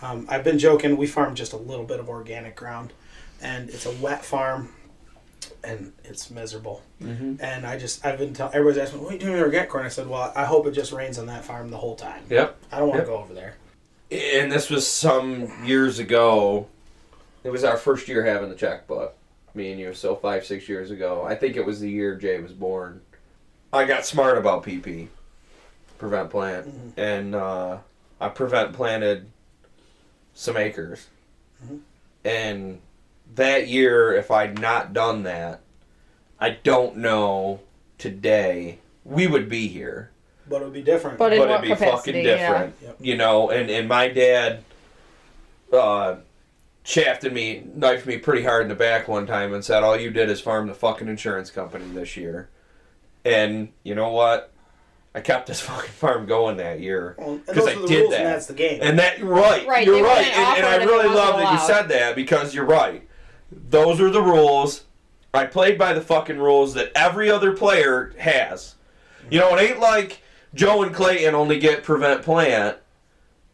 Um, 0.04 0.26
I've 0.28 0.44
been 0.44 0.58
joking. 0.58 0.96
We 0.98 1.06
farm 1.06 1.34
just 1.34 1.54
a 1.54 1.56
little 1.56 1.84
bit 1.86 1.98
of 1.98 2.08
organic 2.10 2.56
ground, 2.56 2.92
and 3.40 3.70
it's 3.70 3.86
a 3.86 3.90
wet 3.92 4.22
farm, 4.22 4.68
and 5.62 5.92
it's 6.04 6.30
miserable. 6.30 6.82
Mhm. 7.02 7.42
And 7.42 7.64
I 7.66 7.78
just 7.78 8.04
I've 8.04 8.18
been 8.18 8.34
telling 8.34 8.54
everybody's 8.54 8.82
asking, 8.82 9.02
"What 9.02 9.10
are 9.10 9.14
you 9.14 9.18
doing 9.20 9.32
with 9.32 9.42
organic 9.42 9.70
corn?" 9.70 9.86
I 9.86 9.88
said, 9.88 10.06
"Well, 10.06 10.30
I 10.36 10.44
hope 10.44 10.66
it 10.66 10.72
just 10.72 10.92
rains 10.92 11.18
on 11.18 11.26
that 11.26 11.44
farm 11.44 11.70
the 11.70 11.78
whole 11.78 11.96
time. 11.96 12.22
Yep. 12.28 12.54
I 12.70 12.78
don't 12.80 12.88
want 12.88 12.98
Yep. 12.98 13.06
to 13.06 13.12
go 13.12 13.18
over 13.18 13.32
there." 13.34 13.54
And 14.10 14.52
this 14.52 14.68
was 14.68 14.86
some 14.86 15.50
years 15.64 15.98
ago. 15.98 16.66
It 17.42 17.50
was 17.50 17.64
our 17.64 17.78
first 17.78 18.06
year 18.06 18.24
having 18.24 18.50
the 18.50 18.54
checkbook. 18.54 19.14
Me 19.54 19.70
and 19.70 19.80
you, 19.80 19.94
so 19.94 20.16
five, 20.16 20.44
six 20.44 20.68
years 20.68 20.90
ago. 20.90 21.22
I 21.26 21.34
think 21.34 21.56
it 21.56 21.64
was 21.64 21.80
the 21.80 21.90
year 21.90 22.14
Jay 22.16 22.40
was 22.40 22.52
born. 22.52 23.00
I 23.72 23.84
got 23.86 24.04
smart 24.04 24.36
about 24.36 24.64
PP, 24.64 25.08
prevent 25.96 26.28
plant, 26.30 26.66
Mhm. 26.68 26.92
and 26.98 27.34
uh, 27.34 27.78
I 28.20 28.28
prevent 28.28 28.72
planted 28.74 29.26
some 30.34 30.56
acres. 30.56 31.06
Mhm. 31.64 31.80
And 32.24 32.80
that 33.34 33.68
year, 33.68 34.14
if 34.14 34.30
I'd 34.30 34.58
not 34.58 34.92
done 34.92 35.22
that, 35.22 35.60
I 36.40 36.50
don't 36.50 36.96
know 36.96 37.60
today 37.98 38.78
we 39.04 39.26
would 39.26 39.48
be 39.48 39.68
here 39.68 40.10
But 40.48 40.60
it 40.62 40.64
would 40.64 40.74
be 40.74 40.82
different. 40.82 41.18
But 41.18 41.32
in 41.32 41.38
but 41.38 41.48
what 41.48 41.64
it'd 41.64 41.78
be 41.78 41.84
capacity, 41.84 42.12
fucking 42.12 42.24
yeah. 42.26 42.48
different. 42.52 42.74
Yep. 42.82 42.96
You 43.00 43.16
know, 43.16 43.50
and, 43.50 43.70
and 43.70 43.88
my 43.88 44.08
dad 44.08 44.64
uh 45.72 46.16
shafted 46.82 47.32
me, 47.32 47.64
knifed 47.74 48.06
me 48.06 48.18
pretty 48.18 48.44
hard 48.44 48.62
in 48.62 48.68
the 48.68 48.74
back 48.74 49.08
one 49.08 49.26
time 49.26 49.54
and 49.54 49.64
said, 49.64 49.82
All 49.82 49.98
you 49.98 50.10
did 50.10 50.28
is 50.28 50.40
farm 50.40 50.66
the 50.66 50.74
fucking 50.74 51.08
insurance 51.08 51.50
company 51.50 51.86
this 51.94 52.16
year. 52.16 52.48
And 53.24 53.72
you 53.82 53.94
know 53.94 54.10
what? 54.10 54.52
I 55.14 55.20
kept 55.20 55.46
this 55.46 55.60
fucking 55.62 55.90
farm 55.90 56.26
going 56.26 56.56
that 56.56 56.80
year. 56.80 57.14
Well, 57.18 57.34
and 57.34 57.46
'Cause 57.46 57.56
those 57.56 57.68
I 57.68 57.74
the 57.80 57.86
did 57.86 58.00
rules, 58.00 58.10
that. 58.10 58.20
and 58.20 58.26
that's 58.28 58.46
the 58.46 58.54
game. 58.54 58.80
And 58.82 58.98
that 58.98 59.22
right, 59.22 59.66
Right, 59.66 59.86
you're 59.86 60.02
right, 60.02 60.26
and, 60.26 60.58
and 60.58 60.66
I 60.66 60.74
offer 60.74 60.80
it 60.80 60.82
if 60.82 60.88
really 60.90 61.08
love 61.14 61.38
that 61.40 61.52
you 61.52 61.58
said 61.66 61.88
that 61.88 62.16
because 62.16 62.54
you're 62.54 62.64
right. 62.64 63.06
Those 63.52 64.00
are 64.00 64.10
the 64.10 64.22
rules. 64.22 64.84
I 65.32 65.46
played 65.46 65.78
by 65.78 65.92
the 65.92 66.00
fucking 66.00 66.38
rules 66.38 66.74
that 66.74 66.92
every 66.94 67.30
other 67.30 67.52
player 67.52 68.12
has. 68.18 68.74
You 69.30 69.38
know, 69.40 69.56
it 69.56 69.60
ain't 69.62 69.80
like 69.80 70.22
Joe 70.54 70.82
and 70.82 70.94
Clayton 70.94 71.34
only 71.34 71.58
get 71.58 71.82
prevent 71.82 72.22
plant. 72.22 72.76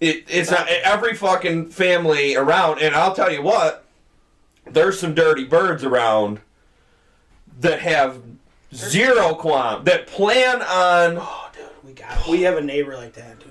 It, 0.00 0.24
it's 0.28 0.50
not 0.50 0.66
every 0.68 1.14
fucking 1.14 1.68
family 1.70 2.34
around, 2.36 2.80
and 2.80 2.94
I'll 2.94 3.14
tell 3.14 3.30
you 3.32 3.42
what, 3.42 3.84
there's 4.64 4.98
some 4.98 5.14
dirty 5.14 5.44
birds 5.44 5.84
around 5.84 6.40
that 7.60 7.80
have 7.80 8.22
zero 8.74 9.34
qualm 9.34 9.84
that 9.84 10.06
plan 10.06 10.62
on 10.62 11.16
oh, 11.20 11.36
dude, 11.38 11.39
we 11.90 11.94
got 11.96 12.28
we 12.28 12.42
have 12.42 12.56
a 12.56 12.60
neighbor 12.60 12.96
like 12.96 13.12
that, 13.14 13.38
dude. 13.40 13.48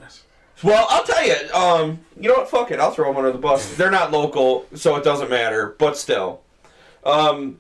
Well, 0.63 0.87
I'll 0.89 1.03
tell 1.05 1.25
you. 1.25 1.35
Um, 1.53 1.99
you 2.19 2.27
know 2.29 2.35
what? 2.35 2.49
Fuck 2.49 2.71
it. 2.71 2.79
I'll 2.79 2.91
throw 2.91 3.07
them 3.07 3.17
under 3.17 3.31
the 3.31 3.37
bus. 3.37 3.75
They're 3.75 3.91
not 3.91 4.11
local, 4.11 4.65
so 4.75 4.95
it 4.97 5.03
doesn't 5.05 5.29
matter. 5.29 5.75
But 5.77 5.97
still, 5.97 6.41
um, 7.05 7.59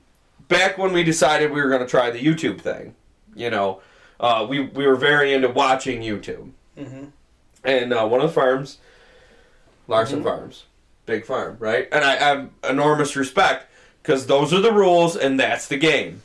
back 0.49 0.77
when 0.77 0.91
we 0.91 1.03
decided 1.03 1.51
we 1.51 1.61
were 1.61 1.69
going 1.69 1.81
to 1.81 1.87
try 1.87 2.09
the 2.11 2.19
YouTube 2.19 2.59
thing, 2.59 2.95
you 3.35 3.49
know, 3.49 3.81
uh, 4.19 4.45
we 4.49 4.59
we 4.67 4.85
were 4.85 4.95
very 4.97 5.33
into 5.33 5.47
watching 5.49 6.01
YouTube, 6.01 6.51
Mm-hmm. 6.77 7.05
and 7.63 7.93
uh, 7.93 8.05
one 8.07 8.19
of 8.21 8.27
the 8.27 8.33
farms, 8.33 8.79
Larson 9.87 10.19
Mhm. 10.21 10.23
Farms, 10.23 10.65
big 11.05 11.25
farm, 11.25 11.55
right? 11.59 11.87
And 11.91 12.03
I 12.03 12.15
have 12.17 12.49
enormous 12.69 13.15
respect 13.15 13.67
because 14.03 14.27
those 14.27 14.53
are 14.53 14.59
the 14.61 14.73
rules 14.73 15.15
and 15.15 15.39
that's 15.39 15.67
the 15.67 15.77
game. 15.77 16.21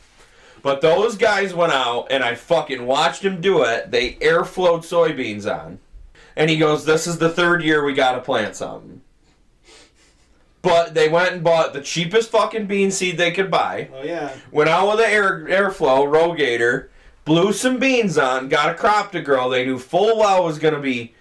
But 0.64 0.80
those 0.80 1.18
guys 1.18 1.52
went 1.52 1.74
out 1.74 2.06
and 2.10 2.24
I 2.24 2.34
fucking 2.34 2.86
watched 2.86 3.22
him 3.22 3.42
do 3.42 3.62
it. 3.64 3.90
They 3.90 4.16
air 4.22 4.44
flowed 4.44 4.80
soybeans 4.80 5.44
on. 5.44 5.78
And 6.36 6.48
he 6.48 6.56
goes, 6.56 6.86
This 6.86 7.06
is 7.06 7.18
the 7.18 7.28
third 7.28 7.62
year 7.62 7.84
we 7.84 7.92
gotta 7.92 8.22
plant 8.22 8.56
something. 8.56 9.02
But 10.62 10.94
they 10.94 11.10
went 11.10 11.34
and 11.34 11.44
bought 11.44 11.74
the 11.74 11.82
cheapest 11.82 12.30
fucking 12.30 12.64
bean 12.64 12.90
seed 12.90 13.18
they 13.18 13.30
could 13.30 13.50
buy. 13.50 13.90
Oh 13.94 14.02
yeah, 14.02 14.34
Went 14.50 14.70
out 14.70 14.88
with 14.88 15.04
the 15.04 15.06
air 15.06 15.44
airflow, 15.44 16.06
Rogator, 16.10 16.88
blew 17.26 17.52
some 17.52 17.78
beans 17.78 18.16
on, 18.16 18.48
got 18.48 18.70
a 18.70 18.74
crop 18.74 19.12
to 19.12 19.20
grow. 19.20 19.50
They 19.50 19.66
knew 19.66 19.78
full 19.78 20.18
well 20.18 20.44
it 20.44 20.46
was 20.46 20.58
gonna 20.58 20.80
be 20.80 21.12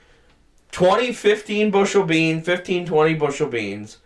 20, 0.71 1.11
15 1.11 1.69
bushel 1.69 2.05
bean, 2.05 2.41
15, 2.41 2.85
20 2.85 3.13
bushel 3.15 3.49
beans. 3.49 3.97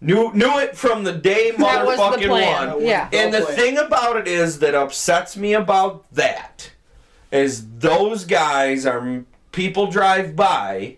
Knew 0.00 0.30
knew 0.34 0.58
it 0.58 0.76
from 0.76 1.04
the 1.04 1.12
day 1.12 1.52
That 1.52 1.86
was 1.86 1.96
the 1.96 2.02
motherfucking 2.02 2.28
plan. 2.28 2.72
one. 2.74 2.84
Yeah. 2.84 3.08
And 3.12 3.32
the 3.32 3.40
Well 3.40 3.48
thing 3.56 3.78
about 3.78 4.16
it 4.16 4.28
is 4.28 4.58
that 4.58 4.74
upsets 4.74 5.36
me 5.36 5.54
about 5.54 6.04
that 6.12 6.70
is 7.32 7.66
those 7.78 8.24
guys 8.24 8.84
are 8.86 9.24
people 9.52 9.86
drive 9.90 10.36
by 10.36 10.96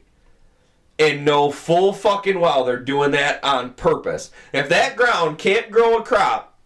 and 0.98 1.24
know 1.24 1.50
full 1.52 1.92
fucking 1.92 2.40
well 2.40 2.64
they're 2.64 2.76
doing 2.76 3.12
that 3.12 3.42
on 3.44 3.74
purpose. 3.74 4.30
If 4.52 4.68
that 4.68 4.96
ground 4.96 5.38
can't 5.38 5.70
grow 5.70 5.96
a 5.98 6.02
crop 6.02 6.56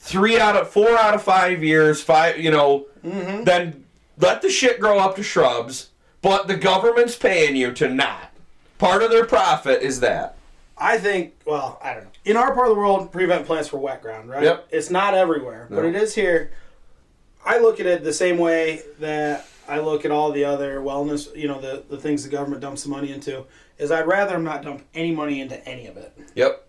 three 0.00 0.38
out 0.40 0.56
of 0.56 0.68
four 0.70 0.90
out 0.98 1.14
of 1.14 1.22
five 1.22 1.62
years, 1.62 2.02
five 2.02 2.38
you 2.38 2.50
know, 2.50 2.86
Mm-hmm. 3.04 3.44
then 3.44 3.84
let 4.18 4.42
the 4.42 4.50
shit 4.50 4.80
grow 4.80 4.98
up 4.98 5.14
to 5.16 5.22
shrubs. 5.22 5.90
But 6.20 6.48
the 6.48 6.56
government's 6.56 7.14
paying 7.14 7.54
you 7.54 7.70
to 7.74 7.88
not. 7.88 8.32
Part 8.78 9.04
of 9.04 9.10
their 9.10 9.24
profit 9.24 9.82
is 9.82 10.00
that. 10.00 10.36
I 10.80 10.98
think. 10.98 11.34
Well, 11.44 11.78
I 11.82 11.94
don't 11.94 12.04
know. 12.04 12.10
In 12.24 12.36
our 12.36 12.54
part 12.54 12.68
of 12.68 12.74
the 12.74 12.80
world, 12.80 13.10
prevent 13.12 13.46
plants 13.46 13.68
for 13.68 13.78
wet 13.78 14.02
ground, 14.02 14.30
right? 14.30 14.42
Yep. 14.42 14.68
It's 14.70 14.90
not 14.90 15.14
everywhere, 15.14 15.66
but 15.70 15.84
it 15.84 15.94
is 15.94 16.14
here. 16.14 16.52
I 17.44 17.58
look 17.58 17.80
at 17.80 17.86
it 17.86 18.04
the 18.04 18.12
same 18.12 18.38
way 18.38 18.82
that 18.98 19.46
I 19.68 19.80
look 19.80 20.04
at 20.04 20.10
all 20.10 20.32
the 20.32 20.44
other 20.44 20.80
wellness, 20.80 21.34
you 21.36 21.48
know, 21.48 21.60
the, 21.60 21.84
the 21.88 21.96
things 21.96 22.24
the 22.24 22.30
government 22.30 22.62
dumps 22.62 22.82
the 22.84 22.90
money 22.90 23.12
into, 23.12 23.44
is 23.78 23.90
I'd 23.90 24.06
rather 24.06 24.32
them 24.32 24.44
not 24.44 24.62
dump 24.62 24.82
any 24.94 25.12
money 25.12 25.40
into 25.40 25.66
any 25.68 25.86
of 25.86 25.96
it. 25.96 26.16
Yep. 26.34 26.66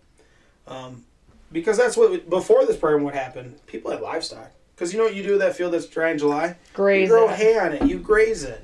Um, 0.68 1.06
because 1.52 1.78
that's 1.78 1.98
what, 1.98 2.30
before 2.30 2.66
this 2.66 2.78
program 2.78 3.04
would 3.06 3.16
happen, 3.16 3.56
people 3.68 3.92
had 3.92 4.02
livestock. 4.02 4.52
Because 4.76 4.94
you 4.94 5.00
know 5.00 5.06
what 5.06 5.16
you 5.16 5.24
do 5.24 5.32
with 5.32 5.42
that 5.42 5.56
field 5.58 5.74
that's 5.74 5.88
dry 5.88 6.12
in 6.12 6.18
July? 6.18 6.56
Graze 6.74 7.04
you 7.04 7.08
grow 7.08 7.30
it. 7.30 7.36
hay 7.36 7.58
on 7.58 7.74
it, 7.74 7.84
you 7.84 8.00
graze 8.00 8.44
it. 8.44 8.64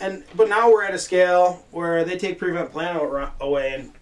And 0.00 0.24
But 0.34 0.48
now 0.48 0.70
we're 0.70 0.82
at 0.82 0.94
a 0.94 0.98
scale 0.98 1.64
where 1.70 2.04
they 2.04 2.16
take 2.16 2.38
prevent 2.38 2.72
plant 2.72 3.00
away, 3.40 3.74
and 3.74 3.92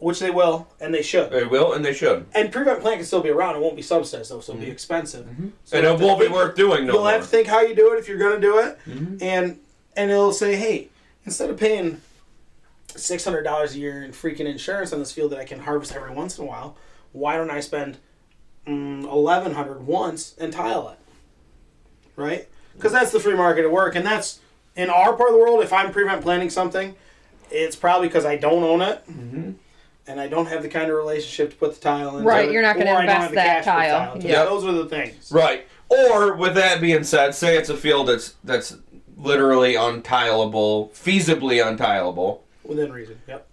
which 0.00 0.18
they 0.18 0.30
will, 0.30 0.66
and 0.80 0.92
they 0.94 1.02
should. 1.02 1.30
They 1.30 1.44
will 1.44 1.72
and 1.74 1.84
they 1.84 1.92
should. 1.92 2.26
And 2.34 2.50
prevent 2.50 2.80
plant 2.80 2.96
can 2.98 3.06
still 3.06 3.20
be 3.22 3.28
around. 3.30 3.54
It 3.56 3.60
won't 3.60 3.76
be 3.76 3.82
subsidized 3.82 4.30
though, 4.30 4.40
so 4.40 4.52
it'll 4.54 4.64
be 4.64 4.70
expensive. 4.70 5.26
So 5.64 5.76
and 5.76 5.86
it 5.86 6.00
won't 6.00 6.20
be 6.20 6.28
worth 6.28 6.56
doing 6.56 6.86
no 6.86 6.94
You'll 6.94 7.02
more. 7.02 7.12
have 7.12 7.22
to 7.22 7.26
think 7.28 7.46
how 7.46 7.60
you 7.60 7.74
do 7.74 7.92
it 7.92 7.98
if 7.98 8.08
you're 8.08 8.18
going 8.18 8.34
to 8.34 8.40
do 8.40 8.58
it, 8.58 8.78
Mhm. 8.88 9.22
and 9.22 9.60
and 9.96 10.10
it'll 10.10 10.32
say, 10.32 10.56
hey, 10.56 10.88
instead 11.26 11.50
of 11.50 11.56
paying 11.58 12.00
six 12.96 13.24
hundred 13.24 13.42
dollars 13.42 13.74
a 13.74 13.78
year 13.78 14.02
in 14.02 14.12
freaking 14.12 14.46
insurance 14.46 14.92
on 14.92 14.98
this 14.98 15.12
field 15.12 15.30
that 15.32 15.38
I 15.38 15.44
can 15.44 15.60
harvest 15.60 15.94
every 15.94 16.10
once 16.12 16.38
in 16.38 16.44
a 16.44 16.46
while, 16.48 16.76
why 17.12 17.36
don't 17.36 17.50
I 17.50 17.60
spend 17.60 17.98
mm, 18.66 19.04
eleven 19.04 19.52
hundred 19.54 19.86
once 19.86 20.34
and 20.38 20.52
tile 20.52 20.88
it? 20.88 20.98
Right? 22.16 22.48
Because 22.74 22.92
that's 22.92 23.12
the 23.12 23.20
free 23.20 23.34
market 23.34 23.64
at 23.64 23.70
work, 23.70 23.94
and 23.94 24.06
that's 24.06 24.40
in 24.76 24.88
our 24.90 25.12
part 25.14 25.28
of 25.30 25.34
the 25.34 25.40
world. 25.40 25.62
If 25.62 25.72
I'm 25.72 25.92
prevent 25.92 26.22
planting 26.22 26.48
something, 26.50 26.94
it's 27.50 27.76
probably 27.76 28.08
because 28.08 28.24
I 28.24 28.36
don't 28.36 28.62
own 28.62 28.80
it. 28.80 29.02
Mhm. 29.10 29.54
And 30.10 30.20
I 30.20 30.26
don't 30.26 30.46
have 30.46 30.62
the 30.62 30.68
kind 30.68 30.90
of 30.90 30.96
relationship 30.96 31.50
to 31.50 31.56
put 31.56 31.74
the 31.74 31.80
tile 31.80 32.18
in. 32.18 32.24
Right, 32.24 32.50
you're 32.50 32.62
not 32.62 32.76
gonna 32.76 32.90
Or 32.92 33.00
invest 33.00 33.30
the 33.30 33.36
that 33.36 33.64
cash 33.64 33.64
to 33.64 33.70
put 33.70 33.76
tile. 33.76 34.18
to- 34.20 34.28
Yeah. 34.28 34.44
those 34.44 34.64
are 34.64 34.72
the 34.72 34.86
things. 34.86 35.30
Right. 35.30 35.68
Or 35.88 36.34
with 36.34 36.54
that 36.56 36.80
being 36.80 37.04
said, 37.04 37.32
say 37.36 37.56
it's 37.56 37.68
a 37.68 37.76
field 37.76 38.08
that's 38.08 38.34
that's 38.42 38.76
literally 39.16 39.74
untileable, 39.74 40.90
feasibly 40.92 41.62
untileable. 41.64 42.40
Within 42.64 42.92
reason. 42.92 43.20
Yep. 43.28 43.46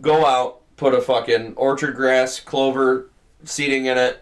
Go 0.00 0.24
out, 0.26 0.60
put 0.76 0.94
a 0.94 1.00
fucking 1.00 1.54
orchard 1.56 1.96
grass, 1.96 2.38
clover 2.38 3.08
seeding 3.44 3.86
in 3.86 3.98
it, 3.98 4.20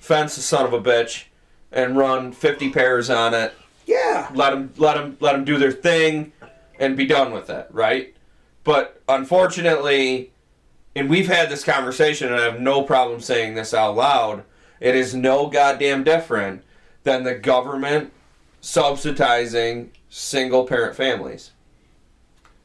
fence 0.00 0.34
the 0.36 0.42
son 0.42 0.66
of 0.66 0.74
a 0.74 0.80
bitch 0.80 1.24
and 1.70 1.96
run 1.96 2.32
50 2.32 2.68
pairs 2.70 3.08
on 3.08 3.32
it. 3.32 3.54
Yeah. 3.86 4.28
Let 4.34 4.50
them 4.50 4.70
let 4.76 4.94
them 4.98 5.16
let 5.20 5.32
them 5.32 5.44
do 5.46 5.56
their 5.56 5.72
thing 5.72 6.32
and 6.78 6.94
be 6.94 7.06
done 7.06 7.32
with 7.32 7.48
it, 7.48 7.68
right? 7.70 8.14
But 8.64 9.00
unfortunately, 9.08 10.31
and 10.94 11.08
we've 11.08 11.28
had 11.28 11.48
this 11.48 11.64
conversation 11.64 12.28
and 12.28 12.36
I 12.36 12.44
have 12.44 12.60
no 12.60 12.82
problem 12.82 13.20
saying 13.20 13.54
this 13.54 13.72
out 13.72 13.96
loud, 13.96 14.44
it 14.80 14.94
is 14.94 15.14
no 15.14 15.48
goddamn 15.48 16.04
different 16.04 16.62
than 17.04 17.24
the 17.24 17.34
government 17.34 18.12
subsidizing 18.60 19.92
single 20.08 20.64
parent 20.64 20.96
families. 20.96 21.52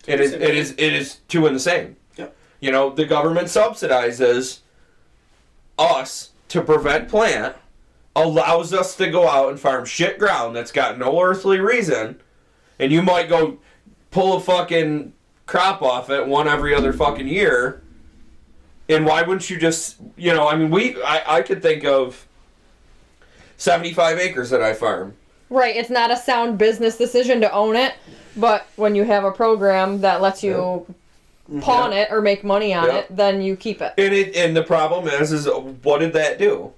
It 0.06 0.22
is 0.22 0.32
it 0.32 0.56
is 0.56 0.72
it 0.78 0.94
is 0.94 1.18
two 1.28 1.48
and 1.48 1.56
the 1.56 1.60
same. 1.60 1.98
Yep. 2.16 2.36
You 2.62 2.72
know, 2.72 2.90
the 2.90 3.06
government 3.06 3.48
subsidizes 3.48 4.60
us 5.78 6.32
to 6.48 6.62
prevent 6.62 7.10
plant, 7.10 7.56
allows 8.16 8.74
us 8.74 8.96
to 8.96 9.10
go 9.10 9.28
out 9.28 9.50
and 9.50 9.60
farm 9.60 9.86
shit 9.86 10.18
ground 10.18 10.56
that's 10.56 10.72
got 10.72 10.98
no 10.98 11.22
earthly 11.22 11.60
reason, 11.60 12.22
and 12.80 12.92
you 12.92 13.02
might 13.02 13.28
go 13.28 13.60
pull 14.12 14.38
a 14.38 14.40
fucking 14.40 15.14
crop 15.46 15.82
off 15.82 16.10
it 16.10 16.26
one 16.26 16.48
every 16.48 16.74
other 16.74 16.94
fucking 16.94 17.28
year. 17.28 17.82
And 18.90 19.06
why 19.06 19.22
wouldn't 19.22 19.50
you 19.50 19.58
just, 19.58 19.98
you 20.16 20.34
know, 20.34 20.48
I 20.48 20.56
mean, 20.56 20.70
we, 20.70 21.02
I, 21.04 21.38
I 21.38 21.42
could 21.42 21.62
think 21.62 21.84
of 21.84 22.26
75 23.58 24.18
acres 24.18 24.50
that 24.50 24.62
I 24.62 24.74
farm. 24.74 25.14
Right, 25.50 25.76
it's 25.76 25.90
not 25.90 26.12
a 26.12 26.18
sound 26.18 26.58
business 26.58 26.98
decision 26.98 27.42
to 27.42 27.52
own 27.52 27.76
it, 27.76 27.96
but 28.36 28.68
when 28.76 28.96
you 28.96 29.04
have 29.04 29.24
a 29.24 29.32
program 29.32 30.02
that 30.02 30.22
lets 30.22 30.44
you 30.44 30.54
mm-hmm. 30.54 31.60
pawn 31.62 31.94
it 31.94 32.10
or 32.12 32.22
make 32.22 32.44
money 32.44 32.74
on 32.74 32.88
Yeah. 32.88 32.98
it, 32.98 33.16
then 33.16 33.42
you 33.42 33.56
keep 33.56 33.82
it. 33.82 33.94
And 33.98 34.14
it, 34.14 34.36
and 34.36 34.56
the 34.56 34.64
problem 34.64 35.08
is, 35.08 35.32
is 35.32 35.48
what 35.84 36.00
did 36.00 36.14
that 36.14 36.38
do? 36.38 36.74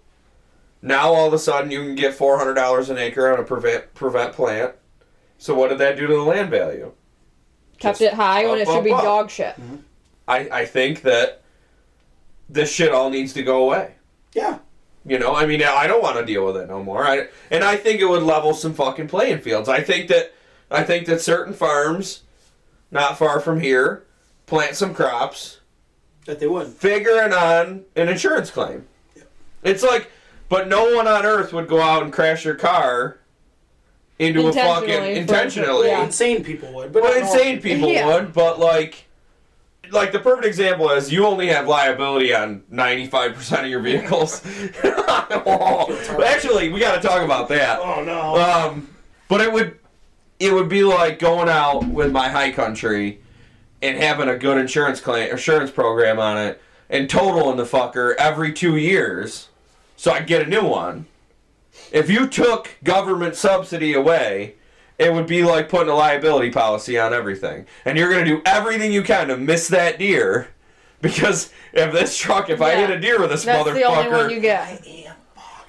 Now 0.82 1.12
all 1.14 1.28
of 1.28 1.34
a 1.34 1.39
sudden 1.39 1.72
you 1.72 1.84
can 1.84 1.95
get 1.95 2.14
four 2.14 2.38
hundred 2.38 2.53
dollars 2.53 2.89
an 2.89 2.97
acre 2.97 3.32
on 3.32 3.39
a 3.39 3.43
prevent 3.43 3.93
prevent 3.95 4.34
plant. 4.34 4.76
So 5.38 5.53
what 5.53 5.70
did 5.70 5.78
that 5.80 5.97
do 5.97 6.07
to 6.07 6.14
the 6.14 6.22
land 6.22 6.49
value? 6.49 6.93
Kept 7.80 7.99
Just 7.99 8.14
it 8.14 8.14
high 8.14 8.43
when 8.45 8.55
up, 8.55 8.60
it 8.60 8.66
should 8.66 8.78
up, 8.78 8.84
be 8.84 8.91
up. 8.93 9.03
dog 9.03 9.30
shit. 9.30 9.55
Mm-hmm. 9.55 9.76
I, 10.28 10.38
I 10.51 10.66
think 10.66 11.01
that 11.01 11.41
this 12.50 12.72
shit 12.74 12.91
all 12.91 13.10
needs 13.10 13.34
to 13.34 13.43
go 13.43 13.64
away. 13.64 13.93
Yeah. 14.34 14.60
You 15.06 15.18
know, 15.18 15.34
I 15.36 15.45
mean, 15.45 15.64
I 15.64 15.88
don't 15.88 16.04
want 16.04 16.18
to 16.18 16.26
deal 16.26 16.45
with 16.45 16.58
it 16.58 16.68
no 16.68 16.84
more. 16.84 17.06
I, 17.06 17.28
and 17.50 17.64
I 17.64 17.78
think 17.78 18.02
it 18.02 18.06
would 18.06 18.24
level 18.24 18.54
some 18.54 18.74
fucking 18.74 19.08
playing 19.08 19.39
fields. 19.39 19.70
I 19.70 19.82
think 19.82 20.08
that 20.10 20.34
I 20.70 20.84
think 20.84 21.08
that 21.08 21.22
certain 21.22 21.54
farms, 21.54 22.24
not 22.91 23.18
far 23.18 23.39
from 23.39 23.60
here, 23.62 24.04
plant 24.45 24.76
some 24.76 24.93
crops, 24.93 25.60
That 26.26 26.39
they 26.39 26.47
wouldn't. 26.47 26.76
figuring 26.76 27.34
on 27.34 27.86
an 27.95 28.10
insurance 28.10 28.52
claim. 28.52 28.86
It's 29.64 29.82
like, 29.84 30.12
but 30.47 30.68
no 30.68 30.93
one 30.95 31.08
on 31.08 31.26
earth 31.26 31.54
would 31.54 31.68
go 31.68 31.82
out 31.82 32.04
and 32.04 32.14
crash 32.14 32.43
their 32.43 32.56
car 32.56 33.20
into 34.20 34.47
a 34.47 34.54
fucking 34.54 34.89
Intentionally, 35.16 35.88
yeah. 35.88 36.04
Insane 36.04 36.43
people 36.43 36.72
would. 36.74 36.91
But 36.91 37.04
Well, 37.04 37.20
insane 37.20 37.62
people 37.62 37.89
Yeah. 37.89 38.06
would, 38.08 38.34
but 38.34 38.60
like, 38.60 39.06
like 39.92 40.12
the 40.12 40.20
perfect 40.20 40.46
example 40.46 40.90
is 40.92 41.12
you 41.12 41.26
only 41.26 41.48
have 41.48 41.68
liability 41.68 42.34
on 42.34 42.64
ninety 42.70 43.08
five 43.08 43.34
percent 43.34 43.66
of 43.66 43.70
your 43.70 43.82
vehicles. 43.82 44.42
Actually, 44.84 46.70
we 46.70 46.80
got 46.80 47.02
to 47.02 47.08
talk 47.08 47.24
about 47.24 47.48
that. 47.50 47.80
Oh 47.80 48.04
no. 48.04 48.36
Um, 48.36 48.90
but 49.28 49.42
it 49.42 49.52
would, 49.52 49.78
it 50.40 50.54
would 50.54 50.70
be 50.70 50.84
like 50.84 51.20
going 51.20 51.50
out 51.50 51.86
with 51.86 52.12
my 52.12 52.30
high 52.30 52.52
country 52.52 53.22
and 53.82 53.98
having 53.98 54.28
a 54.28 54.38
good 54.38 54.58
insurance 54.58 55.00
claim, 55.00 55.32
insurance 55.32 55.72
program 55.72 56.20
on 56.20 56.38
it, 56.38 56.62
and 56.90 57.10
totaling 57.10 57.58
the 57.58 57.64
fucker 57.64 58.16
every 58.16 58.52
two 58.52 58.76
years, 58.76 59.50
so 59.96 60.12
I 60.12 60.22
get 60.22 60.42
a 60.42 60.46
new 60.50 60.66
one. 60.66 61.06
If 61.92 62.10
you 62.10 62.28
took 62.28 62.76
government 62.84 63.36
subsidy 63.36 63.94
away, 63.94 64.56
it 65.00 65.14
would 65.14 65.26
be 65.26 65.43
like 65.43 65.70
putting 65.70 65.89
a 65.89 65.95
liability 65.95 66.52
policy 66.52 67.00
on 67.00 67.14
everything, 67.14 67.66
and 67.86 67.97
you're 67.97 68.12
gonna 68.12 68.26
do 68.26 68.41
everything 68.45 68.91
you 68.91 69.02
can 69.02 69.30
to 69.30 69.38
miss 69.38 69.70
that 69.70 69.97
deer, 69.97 70.50
because 71.02 71.52
if 71.74 71.91
this 71.93 72.18
truck, 72.18 72.50
if 72.50 72.62
I 72.62 72.76
hit 72.76 72.89
a 72.89 73.00
deer 73.00 73.20
with 73.20 73.30
this 73.30 73.45
That's 73.45 73.68
motherfucker, 73.68 73.74
the 73.74 73.84
only 73.86 74.12
one 74.12 74.30
you 74.30 74.39
get. 74.39 74.86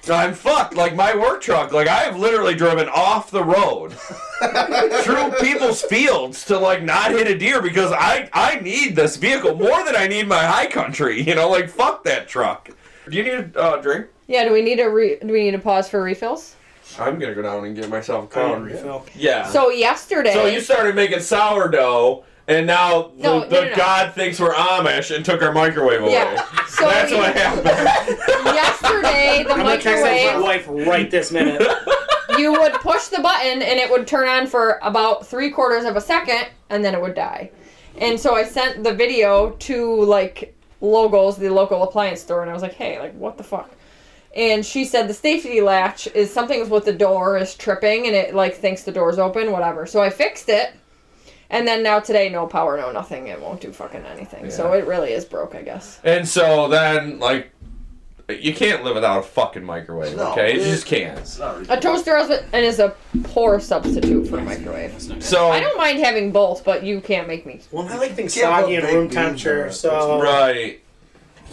I'm 0.09 0.33
fucked. 0.33 0.75
Like 0.75 0.95
my 0.95 1.15
work 1.15 1.41
truck, 1.41 1.71
like 1.71 1.87
I 1.87 1.99
have 1.99 2.17
literally 2.17 2.55
driven 2.55 2.89
off 2.89 3.29
the 3.29 3.43
road 3.43 3.93
through 5.03 5.31
people's 5.39 5.81
fields 5.83 6.43
to 6.45 6.57
like 6.57 6.83
not 6.83 7.11
hit 7.11 7.27
a 7.27 7.37
deer 7.37 7.61
because 7.61 7.91
I 7.91 8.29
I 8.33 8.59
need 8.59 8.95
this 8.95 9.15
vehicle 9.15 9.55
more 9.55 9.83
than 9.85 9.95
I 9.95 10.07
need 10.07 10.27
my 10.27 10.43
high 10.43 10.67
country. 10.67 11.21
You 11.21 11.35
know, 11.35 11.49
like 11.49 11.69
fuck 11.69 12.03
that 12.05 12.27
truck. 12.27 12.69
Do 13.09 13.15
you 13.15 13.23
need 13.23 13.55
a 13.55 13.61
uh, 13.61 13.81
drink? 13.81 14.07
Yeah, 14.27 14.45
do 14.45 14.51
we 14.51 14.61
need 14.61 14.79
a 14.79 14.89
re- 14.89 15.17
do 15.19 15.31
we 15.31 15.43
need 15.43 15.55
a 15.55 15.59
pause 15.59 15.87
for 15.87 16.01
refills? 16.01 16.55
I'm 16.99 17.19
gonna 17.19 17.35
go 17.35 17.41
down 17.41 17.65
and 17.65 17.75
get 17.75 17.89
myself 17.89 18.31
a 18.31 18.35
don't 18.35 18.53
cone. 18.53 18.63
refill. 18.63 19.05
Yeah. 19.15 19.47
So 19.47 19.69
yesterday, 19.69 20.33
So 20.33 20.45
you 20.45 20.61
started 20.61 20.95
making 20.95 21.19
sourdough, 21.19 22.23
and 22.47 22.65
now 22.67 23.11
the, 23.17 23.23
No, 23.23 23.39
no, 23.39 23.45
the 23.47 23.61
no, 23.61 23.69
no. 23.69 23.75
God 23.75 24.13
thinks 24.13 24.39
we're 24.39 24.53
Amish 24.53 25.15
and 25.15 25.23
took 25.23 25.41
our 25.41 25.51
microwave 25.53 26.01
away. 26.01 26.11
Yeah. 26.13 26.45
So 26.67 26.85
That's 26.87 27.11
you- 27.11 27.17
what 27.17 27.35
happened. 27.35 27.65
yesterday 28.45 29.43
the 29.43 29.51
I'm 29.53 29.57
gonna 29.59 29.79
text 29.79 30.03
my 30.03 30.11
microwave 30.11 30.43
wife 30.43 30.87
right 30.87 31.09
this 31.11 31.31
minute. 31.31 31.61
you 32.37 32.51
would 32.53 32.73
push 32.75 33.07
the 33.07 33.19
button 33.21 33.61
and 33.61 33.79
it 33.79 33.89
would 33.89 34.07
turn 34.07 34.27
on 34.27 34.47
for 34.47 34.79
about 34.81 35.25
three 35.27 35.49
quarters 35.51 35.85
of 35.85 35.95
a 35.95 36.01
second 36.01 36.47
and 36.69 36.83
then 36.83 36.93
it 36.95 37.01
would 37.01 37.15
die. 37.15 37.51
And 37.97 38.19
so 38.19 38.35
I 38.35 38.43
sent 38.45 38.83
the 38.83 38.93
video 38.93 39.51
to 39.51 40.01
like 40.03 40.55
Logos, 40.79 41.37
the 41.37 41.49
local 41.49 41.83
appliance 41.83 42.21
store, 42.21 42.41
and 42.41 42.49
I 42.49 42.53
was 42.53 42.63
like, 42.63 42.73
hey, 42.73 42.99
like 42.99 43.13
what 43.15 43.37
the 43.37 43.43
fuck? 43.43 43.69
And 44.35 44.65
she 44.65 44.85
said 44.85 45.07
the 45.09 45.13
safety 45.13 45.59
latch 45.61 46.07
is 46.07 46.33
something 46.33 46.69
with 46.69 46.85
the 46.85 46.93
door 46.93 47.37
is 47.37 47.53
tripping 47.55 48.07
and 48.07 48.15
it 48.15 48.33
like 48.33 48.55
thinks 48.55 48.83
the 48.83 48.91
door's 48.91 49.19
open, 49.19 49.51
whatever. 49.51 49.85
So 49.85 50.01
I 50.01 50.09
fixed 50.09 50.47
it. 50.47 50.73
And 51.49 51.67
then 51.67 51.83
now 51.83 51.99
today, 51.99 52.29
no 52.29 52.47
power, 52.47 52.77
no 52.77 52.93
nothing. 52.93 53.27
It 53.27 53.41
won't 53.41 53.59
do 53.59 53.73
fucking 53.73 54.05
anything. 54.05 54.49
So 54.49 54.71
it 54.71 54.87
really 54.87 55.11
is 55.11 55.25
broke, 55.25 55.53
I 55.53 55.61
guess. 55.61 55.99
And 56.05 56.25
so 56.25 56.69
then, 56.69 57.19
like, 57.19 57.51
you 58.29 58.53
can't 58.53 58.85
live 58.85 58.95
without 58.95 59.19
a 59.19 59.23
fucking 59.23 59.65
microwave, 59.65 60.15
No. 60.15 60.31
okay? 60.31 60.53
You 60.53 60.63
just 60.63 60.85
can't. 60.85 61.17
A 61.41 61.53
ridiculous. 61.53 61.81
toaster 61.81 62.17
oven 62.17 62.45
and 62.53 62.65
is 62.65 62.79
a 62.79 62.95
poor 63.23 63.59
substitute 63.59 64.29
for 64.29 64.37
a 64.37 64.43
microwave. 64.43 64.95
So, 65.21 65.49
I 65.49 65.59
don't 65.59 65.77
mind 65.77 65.99
having 65.99 66.31
both, 66.31 66.63
but 66.63 66.83
you 66.83 67.01
can't 67.01 67.27
make 67.27 67.45
me. 67.45 67.59
Well, 67.71 67.85
I 67.89 67.97
like 67.97 68.13
things 68.13 68.33
soggy 68.33 68.75
and 68.75 68.85
room 68.85 69.09
temperature, 69.09 69.71
so 69.71 70.21
right, 70.21 70.79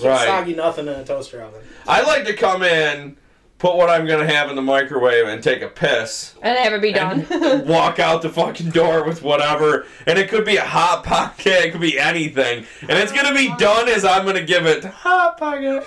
right. 0.01 0.27
soggy 0.27 0.55
nothing 0.55 0.87
in 0.87 0.95
a 0.95 1.05
toaster 1.05 1.43
oven. 1.43 1.61
I 1.89 2.03
like 2.03 2.27
to 2.27 2.35
come 2.35 2.63
in, 2.63 3.17
put 3.59 3.77
what 3.77 3.91
I'm 3.91 4.07
gonna 4.07 4.27
have 4.27 4.49
in 4.51 4.57
the 4.57 4.63
microwave, 4.63 5.27
and 5.27 5.43
take 5.43 5.63
a 5.63 5.69
piss. 5.69 6.35
And 6.43 6.57
have 6.59 6.73
it 6.73 6.81
be 6.81 6.93
done. 6.93 7.27
Walk 7.67 7.99
out 7.99 8.23
the 8.23 8.29
fucking 8.29 8.71
door 8.71 9.05
with 9.05 9.23
whatever, 9.23 9.87
and 10.07 10.19
it 10.19 10.29
could 10.29 10.45
be 10.45 10.57
a 10.57 10.65
hot 10.65 11.03
pocket, 11.05 11.47
it 11.67 11.73
could 11.73 11.81
be 11.81 11.99
anything, 11.99 12.65
and 12.83 12.93
it's 12.93 13.11
gonna 13.13 13.35
be 13.35 13.53
done 13.59 13.89
as 13.89 14.05
I'm 14.05 14.25
gonna 14.25 14.45
give 14.45 14.65
it 14.67 14.85
hot 14.85 15.37
pocket, 15.39 15.85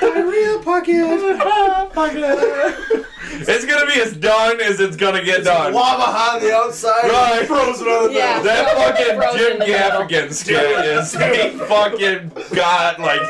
Diarrhea 0.00 0.58
pocket. 0.60 1.38
hot 1.40 1.92
pocket. 1.92 3.06
It's 3.32 3.64
gonna 3.64 3.86
be 3.86 4.00
as 4.00 4.12
done 4.16 4.60
as 4.60 4.80
it's 4.80 4.96
gonna 4.96 5.22
get 5.24 5.44
done. 5.44 5.72
Lava 5.72 6.02
hot 6.02 6.36
on 6.36 6.42
the 6.42 6.52
outside, 6.54 7.04
Right. 7.08 7.46
frozen 7.46 7.86
on 7.86 8.08
the 8.08 8.18
Yeah. 8.18 8.42
That 8.42 8.76
fucking 8.98 9.16
Frozen 9.16 9.38
Jim 9.38 9.52
in 9.52 9.58
the 9.60 9.66
middle. 9.66 10.00
Gaffigan 10.02 10.32
skit 10.32 10.84
is 10.84 11.14
a 11.14 11.52
fucking 11.66 12.32
got 12.54 12.98
like 12.98 13.20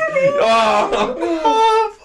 oh, 0.41 1.95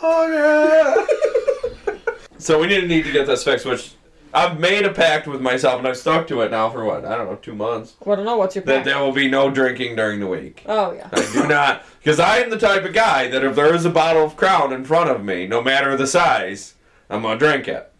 So 2.38 2.58
we 2.60 2.66
didn't 2.66 2.88
need 2.88 3.04
to 3.04 3.12
get 3.12 3.26
this 3.26 3.42
fixed, 3.44 3.64
which 3.66 3.92
I've 4.34 4.60
made 4.60 4.84
a 4.84 4.92
pact 4.92 5.26
with 5.26 5.40
myself 5.40 5.78
and 5.78 5.88
I've 5.88 5.96
stuck 5.96 6.26
to 6.28 6.42
it 6.42 6.50
now 6.50 6.68
for 6.68 6.84
what, 6.84 7.04
I 7.04 7.16
don't 7.16 7.26
know, 7.26 7.36
two 7.36 7.54
months. 7.54 7.94
I 8.06 8.14
don't 8.14 8.24
know. 8.24 8.36
What's 8.36 8.54
your 8.54 8.64
That 8.64 8.84
there 8.84 8.98
will 8.98 9.12
be 9.12 9.28
no 9.28 9.50
drinking 9.50 9.96
during 9.96 10.20
the 10.20 10.26
week. 10.26 10.62
Oh 10.66 10.92
yeah. 10.92 11.08
I 11.12 11.32
do 11.32 11.46
not 11.46 11.84
because 11.98 12.20
I 12.20 12.38
am 12.38 12.50
the 12.50 12.58
type 12.58 12.84
of 12.84 12.92
guy 12.92 13.28
that 13.28 13.42
if 13.42 13.56
there 13.56 13.74
is 13.74 13.84
a 13.84 13.90
bottle 13.90 14.24
of 14.24 14.36
Crown 14.36 14.72
in 14.72 14.84
front 14.84 15.08
of 15.10 15.24
me, 15.24 15.46
no 15.46 15.62
matter 15.62 15.96
the 15.96 16.06
size, 16.06 16.74
I'm 17.08 17.22
gonna 17.22 17.38
drink 17.38 17.68
it. 17.68 17.90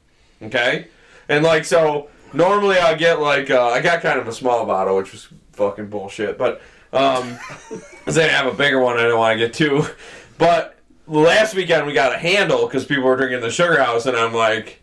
Okay, 0.42 0.88
and 1.30 1.42
like 1.42 1.64
so, 1.64 2.08
normally 2.34 2.76
I 2.78 2.94
get 2.94 3.20
like 3.20 3.50
uh, 3.50 3.68
I 3.68 3.80
got 3.80 4.02
kind 4.02 4.18
of 4.20 4.28
a 4.28 4.32
small 4.32 4.66
bottle, 4.66 4.96
which 4.96 5.12
was 5.12 5.28
fucking 5.52 5.86
bullshit, 5.88 6.36
but 6.36 6.60
um, 6.92 7.38
'cause 8.04 8.14
they 8.14 8.28
have 8.28 8.46
a 8.46 8.52
bigger 8.52 8.78
one. 8.80 8.98
I 8.98 9.04
don't 9.04 9.18
want 9.18 9.38
to 9.38 9.46
get 9.46 9.54
two, 9.54 9.86
but 10.36 10.75
last 11.06 11.54
weekend 11.54 11.86
we 11.86 11.92
got 11.92 12.14
a 12.14 12.18
handle 12.18 12.66
because 12.66 12.84
people 12.84 13.04
were 13.04 13.16
drinking 13.16 13.40
the 13.40 13.50
Sugar 13.50 13.82
House, 13.82 14.06
and 14.06 14.16
I'm 14.16 14.34
like. 14.34 14.82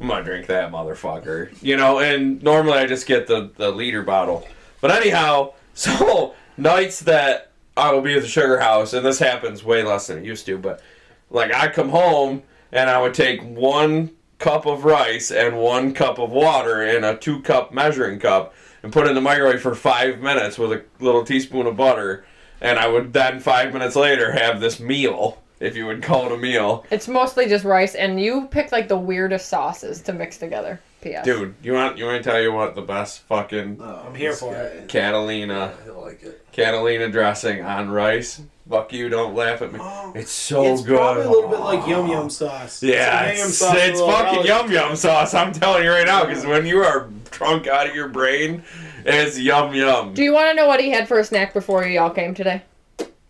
I'm 0.00 0.08
gonna 0.08 0.24
drink 0.24 0.46
that 0.46 0.72
motherfucker, 0.72 1.54
you 1.62 1.76
know. 1.76 2.00
And 2.00 2.42
normally 2.42 2.78
I 2.78 2.86
just 2.86 3.06
get 3.06 3.28
the 3.28 3.52
the 3.56 3.70
liter 3.70 4.02
bottle, 4.02 4.48
but 4.80 4.90
anyhow, 4.90 5.52
so 5.74 6.34
nights 6.56 7.00
that 7.00 7.52
I 7.76 7.92
will 7.92 8.02
be 8.02 8.14
at 8.14 8.22
the 8.22 8.28
sugar 8.28 8.58
house, 8.58 8.92
and 8.92 9.04
this 9.04 9.18
happens 9.18 9.64
way 9.64 9.82
less 9.82 10.08
than 10.08 10.18
it 10.18 10.24
used 10.24 10.46
to, 10.46 10.58
but 10.58 10.82
like 11.30 11.52
I 11.54 11.68
come 11.68 11.88
home 11.88 12.42
and 12.70 12.90
I 12.90 13.00
would 13.00 13.14
take 13.14 13.42
one 13.42 14.10
cup 14.38 14.66
of 14.66 14.84
rice 14.84 15.30
and 15.30 15.56
one 15.56 15.94
cup 15.94 16.18
of 16.18 16.30
water 16.30 16.82
in 16.82 17.04
a 17.04 17.16
two 17.16 17.40
cup 17.40 17.72
measuring 17.72 18.18
cup 18.18 18.54
and 18.82 18.92
put 18.92 19.06
it 19.06 19.10
in 19.10 19.14
the 19.14 19.20
microwave 19.20 19.62
for 19.62 19.74
five 19.74 20.20
minutes 20.20 20.58
with 20.58 20.72
a 20.72 20.84
little 21.00 21.24
teaspoon 21.24 21.66
of 21.66 21.76
butter, 21.76 22.24
and 22.62 22.78
I 22.78 22.88
would 22.88 23.12
then 23.12 23.40
five 23.40 23.72
minutes 23.72 23.96
later 23.96 24.32
have 24.32 24.60
this 24.60 24.80
meal 24.80 25.42
if 25.60 25.76
you 25.76 25.86
would 25.86 26.02
call 26.02 26.26
it 26.26 26.32
a 26.32 26.38
meal. 26.38 26.86
It's 26.90 27.08
mostly 27.08 27.48
just 27.48 27.64
rice, 27.64 27.94
and 27.94 28.20
you 28.20 28.46
pick 28.50 28.72
like 28.72 28.88
the 28.88 28.96
weirdest 28.96 29.48
sauces 29.48 30.00
to 30.02 30.12
mix 30.12 30.38
together. 30.38 30.80
P.S. 31.02 31.24
Dude, 31.24 31.54
you 31.62 31.72
want 31.74 31.98
you 31.98 32.06
want 32.06 32.22
to 32.22 32.30
tell 32.30 32.40
you 32.40 32.52
what 32.52 32.74
the 32.74 32.80
best 32.82 33.20
fucking 33.22 33.78
Oh, 33.80 34.04
I'm 34.06 34.14
here 34.14 34.32
for 34.32 34.52
guy. 34.54 34.60
it. 34.60 34.88
Catalina 34.88 35.74
I 35.84 35.90
like 35.90 36.22
it. 36.22 36.46
Catalina 36.52 37.10
dressing 37.10 37.62
on 37.62 37.90
rice? 37.90 38.40
Fuck 38.70 38.92
you! 38.92 39.08
Don't 39.08 39.34
laugh 39.34 39.60
at 39.60 39.72
me. 39.72 39.80
Oh, 39.82 40.12
It's 40.14 40.30
so 40.30 40.62
it's 40.64 40.82
good. 40.82 40.92
It's 40.94 41.00
probably 41.00 41.24
a 41.24 41.30
little 41.30 41.50
bit 41.50 41.60
like 41.60 41.86
yum 41.86 42.06
yum 42.08 42.30
sauce. 42.30 42.82
Yeah, 42.82 43.24
It's, 43.24 43.38
yum 43.38 43.38
yum 43.38 43.48
it's, 43.48 43.58
sauce 43.58 43.76
it's 43.78 44.00
fucking 44.00 44.46
yum 44.46 44.70
yum 44.72 44.96
sauce. 44.96 45.34
I'm 45.34 45.52
telling 45.52 45.84
you 45.84 45.90
right 45.90 46.06
now, 46.06 46.24
because 46.24 46.46
when 46.46 46.64
you 46.64 46.78
are 46.82 47.08
drunk 47.30 47.66
out 47.66 47.88
of 47.88 47.94
your 47.94 48.08
brain, 48.08 48.62
it's 49.04 49.38
yum 49.38 49.74
yum. 49.74 50.14
Do 50.14 50.22
you 50.22 50.32
want 50.32 50.50
to 50.50 50.54
know 50.54 50.68
what 50.68 50.80
he 50.80 50.90
had 50.90 51.08
for 51.08 51.18
a 51.18 51.24
snack 51.24 51.52
before 51.52 51.84
y'all 51.86 52.10
came 52.10 52.34
today? 52.34 52.62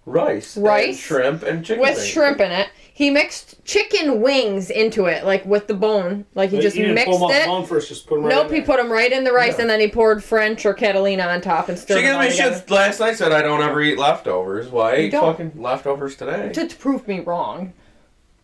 Rice, 0.07 0.57
and 0.57 0.65
Rice? 0.65 0.99
shrimp, 0.99 1.43
and 1.43 1.65
chicken 1.65 1.81
With 1.81 1.95
bacon. 1.97 2.05
shrimp 2.05 2.41
in 2.41 2.51
it. 2.53 2.69
He 2.95 3.09
mixed 3.09 3.65
chicken 3.65 4.21
wings 4.21 4.69
into 4.69 5.07
it, 5.07 5.25
like 5.25 5.45
with 5.47 5.67
the 5.67 5.75
bone. 5.75 6.27
Like 6.35 6.51
he 6.51 6.57
But 6.57 6.63
just 6.63 6.77
you 6.77 6.83
didn't 6.83 6.97
mixed 6.97 7.11
pull 7.11 7.17
'em 7.19 7.23
off 7.25 7.33
it. 7.33 7.41
the 7.41 7.47
bone 7.47 7.65
first, 7.67 7.89
just 7.89 8.07
put 8.07 8.19
'em 8.19 8.25
right 8.25 8.35
nope, 8.35 8.47
in 8.49 8.53
he 8.53 8.61
there. 8.61 8.67
put 8.67 8.77
them 8.77 8.93
right 8.93 9.11
in 9.11 9.25
the 9.25 9.33
rice, 9.33 9.55
Yeah. 9.57 9.63
and 9.63 9.71
then 9.71 9.81
he 9.81 9.89
poured 9.89 10.23
French 10.23 10.67
or 10.67 10.75
Catalina 10.75 11.23
on 11.25 11.41
top 11.41 11.69
and 11.71 11.79
stirred 11.79 11.97
She 11.99 12.03
them 12.03 12.13
gives 12.13 12.17
all 12.17 12.23
me 12.23 12.31
together. 12.31 12.57
shit 12.61 12.71
last 12.71 13.01
night. 13.01 13.17
Said 13.17 13.33
I 13.33 13.41
don't 13.43 13.63
ever 13.63 13.81
eat 13.81 13.99
leftovers. 13.99 14.69
Well, 14.69 14.87
I 14.87 14.91
You 14.93 14.97
ate 15.07 15.13
don't. 15.13 15.25
fucking 15.25 15.53
leftovers 15.57 16.17
today. 16.17 16.51
To, 16.53 16.69
to 16.69 16.77
prove 16.77 17.09
me 17.09 17.21
wrong. 17.21 17.73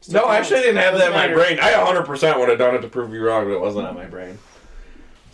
No, 0.09 0.23
I 0.25 0.37
actually 0.39 0.61
didn't 0.61 0.77
have 0.77 0.97
that 0.97 1.09
in 1.09 1.13
my 1.13 1.27
Doesn't 1.27 1.57
brain. 1.57 1.59
I 1.61 1.73
100% 1.73 2.39
would 2.39 2.49
have 2.49 2.59
done 2.59 2.75
it 2.75 2.81
to 2.83 2.89
prove 2.89 3.13
you 3.13 3.23
wrong, 3.27 3.45
but 3.45 3.53
it 3.53 3.61
wasn't 3.61 3.87
on 3.87 3.95
my 3.95 4.07
brain. 4.07 4.39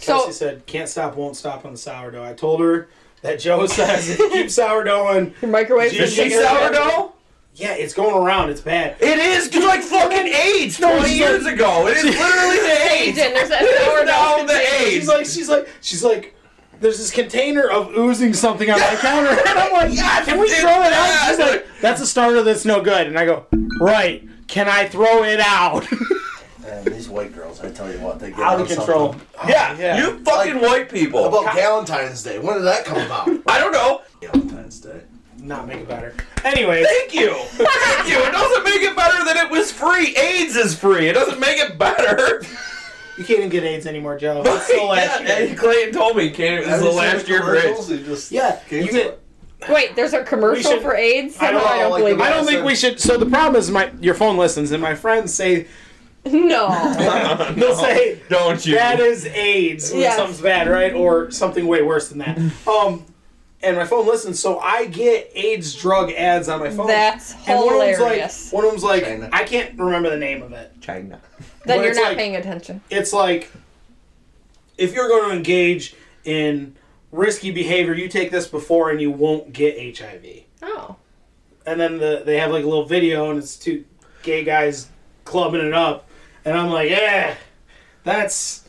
Kelsey 0.01 0.33
So 0.33 0.47
said, 0.47 0.67
"Can't 0.67 0.89
stop, 0.89 1.15
won't 1.17 1.37
stop 1.37 1.65
on 1.65 1.73
the 1.73 1.79
sourdough." 1.79 2.25
I 2.25 2.33
told 2.33 2.61
her 2.61 2.89
that 3.25 3.41
Joe 3.41 3.67
says 3.79 4.11
if 4.11 4.19
you 4.19 4.31
keep 4.31 4.47
sourdoughing, 4.47 5.33
your 5.43 5.51
microwave 5.51 5.93
Is 5.93 6.11
Is 6.11 6.15
she 6.15 6.31
sourdough? 6.31 7.13
yeah, 7.55 7.73
it's 7.75 7.95
going 7.95 8.15
around. 8.15 8.51
It's 8.51 8.61
bad. 8.61 8.97
It 9.01 9.19
is. 9.19 9.47
It's 9.49 9.57
like 9.67 9.81
fucking 9.83 10.27
AIDS 10.29 10.77
20 10.79 11.09
she's 11.09 11.19
years 11.19 11.47
ago. 11.47 11.87
It 11.89 11.97
is 11.97 12.05
literally 12.05 12.59
the 12.59 12.91
AIDS. 12.93 13.19
Agent, 13.19 13.35
there's 13.35 13.49
that 13.49 13.63
It 13.63 13.67
is 13.67 13.85
sourdough 13.85 14.05
now 14.05 14.37
the 14.39 14.53
container. 14.53 14.85
AIDS. 14.87 14.95
She's 14.95 15.09
like, 15.09 15.27
she's 15.27 15.49
like, 15.49 15.69
she's 15.81 16.05
like. 16.05 16.31
There's 16.81 16.99
this 16.99 17.13
container 17.13 17.67
of 17.71 17.97
oozing 17.97 18.35
something 18.35 18.69
on 18.69 18.79
my 18.81 18.97
counter, 18.97 19.31
and 19.49 19.59
I'm 19.59 19.73
like, 19.73 19.95
Yes, 19.95 20.27
"Can 20.27 20.39
we 20.41 20.51
throw 20.51 20.83
it 20.83 20.93
out?" 20.93 21.29
She's 21.29 21.39
like, 21.39 21.67
"That's 21.81 22.01
a 22.01 22.07
starter 22.07 22.43
that's 22.43 22.65
no 22.65 22.83
good," 22.83 23.07
and 23.07 23.17
I 23.17 23.25
go, 23.25 23.47
"Right? 23.81 24.29
Can 24.49 24.69
I 24.69 24.87
throw 24.89 25.23
it 25.23 25.39
out?" 25.41 25.87
And 26.67 26.87
these 26.87 27.09
white 27.09 27.35
girls, 27.35 27.61
I 27.61 27.71
tell 27.71 27.93
you 27.93 27.99
what, 28.01 28.19
they 28.19 28.31
get 28.31 28.39
Out 28.41 28.61
of 28.61 28.69
control. 28.69 29.13
something. 29.13 29.29
Yeah, 29.49 29.75
oh, 29.77 29.81
yeah. 29.81 29.99
you 29.99 30.19
fucking 30.25 30.61
white 30.61 30.89
people. 30.91 31.23
How 31.31 31.41
about 31.41 31.55
Valentine's 31.55 32.23
Day? 32.23 32.39
When 32.39 32.57
did 32.57 32.65
that 32.65 32.85
come 32.85 32.99
about? 33.05 33.29
I 33.47 33.59
don't 33.59 33.73
know. 33.73 34.01
Valentine's 34.23 34.81
Day. 34.81 35.03
Not 35.39 35.67
make 35.69 35.81
it 35.81 35.89
better. 35.89 36.15
Anyway. 36.43 36.83
Thank 36.85 37.13
you. 37.15 37.35
Thank 37.35 38.09
you. 38.09 38.19
It 38.19 38.33
doesn't 38.33 38.65
make 38.65 38.81
it 38.81 38.97
better 38.97 39.25
that 39.27 39.37
it 39.37 39.51
was 39.51 39.71
free. 39.71 40.17
AIDS 40.17 40.57
is 40.57 40.75
free. 40.79 41.07
It 41.09 41.13
doesn't 41.13 41.39
make 41.39 41.59
it 41.59 41.79
better. 41.79 42.43
you 43.19 43.25
can't 43.25 43.41
even 43.41 43.51
get 43.51 43.63
AIDS 43.63 43.87
anymore, 43.87 44.17
Joe. 44.19 44.43
It's 44.47 44.69
the 44.75 44.83
last 44.83 45.23
yeah, 45.23 45.39
year. 45.41 45.55
Clayton 45.55 45.93
told 45.93 46.17
me 46.17 46.31
can't, 46.31 46.61
it's 46.61 46.69
Have 46.69 46.81
the 46.81 46.91
last 46.91 47.29
year 47.29 47.43
for? 47.43 47.57
AIDS. 47.57 47.89
Just 47.89 48.33
Yeah, 48.33 48.59
you 48.71 48.91
get- 48.91 49.21
Wait, 49.69 49.95
there's 49.97 50.13
a 50.15 50.23
commercial 50.25 50.73
should- 50.73 50.83
for 50.83 50.95
AIDS? 50.95 51.37
I 51.39 51.47
Somehow 51.47 51.61
don't 51.61 51.69
I 51.69 51.79
don't 51.81 51.91
like 51.91 52.01
believe 52.03 52.19
the- 52.19 52.25
I 52.25 52.31
don't 52.31 52.47
think 52.47 52.65
we 52.65 52.75
should. 52.75 52.99
So 52.99 53.19
the 53.19 53.27
problem 53.27 53.57
is, 53.57 53.71
my 53.71 53.91
your 54.01 54.15
phone 54.15 54.37
listens, 54.39 54.73
and 54.73 54.83
my 54.83 54.95
friends 54.95 55.33
say 55.35 55.67
No. 56.27 56.69
they'll 57.57 57.75
say 57.77 58.21
Don't 58.29 58.65
you? 58.65 58.75
that 58.77 58.99
is 59.01 59.27
AIDS 59.27 59.91
when 59.93 60.01
Yes. 60.01 60.17
something's 60.17 60.41
bad, 60.41 60.69
right? 60.69 60.93
Or 60.95 61.31
something 61.31 61.67
way 61.67 61.83
worse 61.83 62.09
than 62.09 62.19
that. 62.19 62.39
Um, 62.67 63.05
and 63.63 63.77
my 63.77 63.85
phone 63.87 64.07
listens, 64.07 64.39
so 64.41 64.59
I 64.59 64.87
get 64.87 65.31
AIDS 65.35 65.75
drug 65.75 66.13
ads 66.13 66.49
on 66.49 66.61
my 66.61 66.71
phone. 66.71 66.87
That's 66.87 67.35
and 67.47 67.59
one 67.61 67.75
of 67.75 67.81
them's 67.81 67.97
hilarious. 67.99 68.47
like, 68.47 68.53
one 68.53 68.65
of 68.65 68.71
them's 68.73 68.85
like, 68.85 69.05
China. 69.05 69.29
I 69.33 69.45
can't 69.45 69.79
remember 69.79 70.11
the 70.11 70.17
name 70.19 70.43
of 70.43 70.53
it. 70.53 70.73
China. 70.81 71.21
then 71.65 71.79
But 71.79 71.79
you're 71.79 71.89
it's 71.91 71.99
not 71.99 72.09
like- 72.09 72.19
paying 72.19 72.37
attention. 72.37 72.81
It's 72.91 73.13
like 73.13 73.51
if 74.77 74.93
you're 74.95 75.09
going 75.09 75.31
to 75.31 75.37
engage 75.37 75.95
in 76.25 76.75
risky 77.13 77.51
behavior, 77.53 77.95
you 77.95 78.09
take 78.09 78.31
this 78.31 78.47
before, 78.49 78.91
and 78.91 79.01
you 79.01 79.11
won't 79.11 79.53
get 79.53 79.99
HIV. 79.99 80.25
Oh. 80.63 80.97
and 81.67 81.79
then 81.81 81.99
the, 81.99 82.23
they 82.25 82.39
have 82.39 82.51
like 82.51 82.65
a 82.65 82.67
little 82.67 82.87
video 82.87 83.29
and 83.31 83.39
it's 83.39 83.57
two 83.57 83.85
gay 84.23 84.43
guys 84.45 84.89
clubbing 85.25 85.61
it 85.65 85.73
up 85.75 86.07
and 86.45 86.57
i'm 86.57 86.71
like 86.71 86.91
yeah 86.91 87.35
that's 88.05 88.65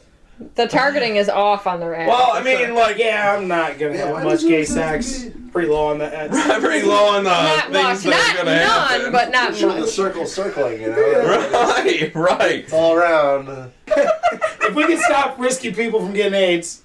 The 0.56 0.68
targeting 0.68 1.16
is 1.16 1.30
off 1.30 1.66
on 1.68 1.80
the 1.80 1.86
ad. 1.98 2.08
Well, 2.08 2.32
I 2.34 2.42
mean, 2.44 2.74
like, 2.76 2.98
yeah 2.98 3.36
i'm 3.38 3.48
not 3.48 3.78
gonna 3.80 3.94
Yeah, 3.96 4.06
have 4.08 4.24
much 4.24 4.42
does 4.42 4.44
it 4.44 4.48
gay 4.50 4.58
have 4.60 4.68
to 4.68 4.74
sex 4.74 5.24
be- 5.24 5.30
pretty 5.52 5.70
low 5.70 5.88
on 5.88 6.00
that 6.00 6.14
uh, 6.32 6.54
I'm 6.54 6.62
pretty 6.62 6.86
low 6.86 7.16
on 7.16 7.24
the 7.24 7.30
not 7.30 7.72
things 7.72 8.06
much. 8.06 8.14
that 8.16 8.36
Not 8.36 8.36
are 8.36 8.44
gonna 8.44 8.58
happen. 8.58 9.02
none, 9.04 9.12
but 9.14 9.32
not 9.32 9.56
Sure, 9.56 9.74
the 9.74 9.80
much. 9.82 9.90
circle 9.90 10.26
circling, 10.26 10.82
you 10.82 10.90
know. 10.90 11.28
Right, 11.28 12.12
right. 12.16 12.52
It's 12.66 12.74
all 12.74 12.94
around. 12.94 13.72
if 13.88 14.76
we 14.76 14.86
can 14.86 14.98
stop 14.98 15.40
risky 15.40 15.72
people 15.74 16.00
from 16.02 16.14
getting 16.14 16.34
aids 16.34 16.82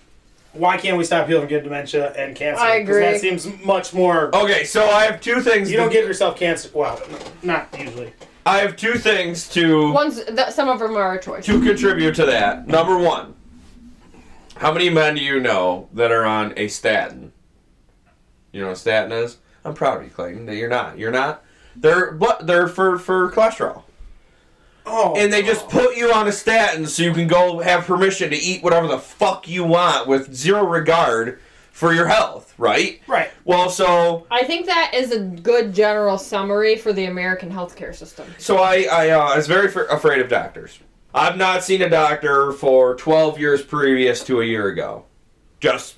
why 0.53 0.77
can't 0.77 0.97
we 0.97 1.05
stop 1.05 1.27
people 1.27 1.41
from 1.43 1.49
getting 1.49 1.65
dementia 1.65 2.13
and 2.15 2.35
cancer 2.37 2.61
I 2.63 2.81
'Cause 2.81 2.89
agree. 2.89 3.01
that 3.03 3.21
seems 3.21 3.47
much 3.65 3.93
more 3.95 4.35
Okay, 4.37 4.63
so 4.65 4.85
I 4.89 5.05
have 5.05 5.21
two 5.21 5.41
things. 5.41 5.69
you 5.71 5.77
don't 5.77 5.89
to- 5.89 5.93
give 5.95 6.07
yourself 6.07 6.37
cancer 6.39 6.71
well 6.73 7.01
not 7.43 7.69
usually 7.79 8.13
I 8.47 8.59
have 8.59 8.77
two 8.77 8.95
things 8.95 9.49
to 9.51 9.93
One's 9.93 10.25
that 10.25 10.53
some 10.55 10.69
of 10.69 10.79
them 10.79 10.97
are 10.97 11.15
a 11.15 11.21
choice. 11.23 11.45
to 11.47 11.63
contribute 11.63 12.15
to 12.17 12.27
that. 12.27 12.67
Number 12.67 12.97
one, 12.97 13.35
how 14.57 14.73
many 14.73 14.89
men 14.91 15.15
do 15.17 15.23
you 15.23 15.41
know 15.41 15.89
that 15.93 16.11
are 16.11 16.25
on 16.25 16.55
a 16.57 16.69
statin? 16.69 17.33
You 18.53 18.63
know 18.63 18.69
what 18.69 18.77
a 18.77 18.81
statin 18.81 19.13
is? 19.13 19.39
I'm 19.65 19.75
proud 19.75 19.99
of 19.99 20.05
you, 20.05 20.11
Clayton. 20.11 20.47
That 20.47 20.57
you're 20.57 20.71
not. 20.71 20.99
You're 20.99 21.11
not. 21.11 21.45
They're 21.77 22.13
but 22.13 22.47
they're 22.47 22.67
for 22.67 22.99
for 22.99 23.31
cholesterol, 23.31 23.85
oh 24.87 25.15
and 25.17 25.33
they 25.33 25.43
just 25.43 25.69
put 25.69 25.97
you 25.97 26.13
on 26.13 26.27
a 26.27 26.33
statin 26.33 26.87
so 26.87 27.03
you 27.03 27.13
can 27.13 27.29
go 27.29 27.61
have 27.61 27.85
permission 27.85 28.31
to 28.31 28.37
eat 28.37 28.63
whatever 28.63 28.89
the 28.89 28.99
fuck 28.99 29.47
you 29.49 29.65
want 29.65 30.09
with 30.09 30.35
zero 30.35 30.65
regard 30.65 31.41
for 31.81 31.95
your 31.95 32.07
health. 32.07 32.53
Right? 32.59 33.01
right 33.07 33.31
Well, 33.47 33.71
so 33.71 34.27
I 34.31 34.45
think 34.45 34.67
that 34.67 34.93
is 34.95 35.13
a 35.13 35.21
good 35.21 35.75
general 35.75 36.19
summary 36.19 36.77
for 36.77 36.93
the 36.93 37.07
American 37.07 37.51
healthcare 37.51 37.95
system. 37.95 38.27
So 38.37 38.59
I, 38.59 38.87
I 38.93 39.11
uh, 39.11 39.35
was 39.35 39.47
very 39.47 39.69
f- 39.69 39.89
afraid 39.91 40.21
of 40.21 40.29
doctors. 40.29 40.79
I've 41.15 41.39
not 41.39 41.65
seen 41.65 41.81
a 41.81 41.89
doctor 41.89 42.53
for 42.53 42.97
12 42.97 43.41
years 43.41 43.63
previous 43.63 44.23
to 44.25 44.43
a 44.43 44.45
year 44.45 44.69
ago. 44.69 45.07
Just 45.59 45.97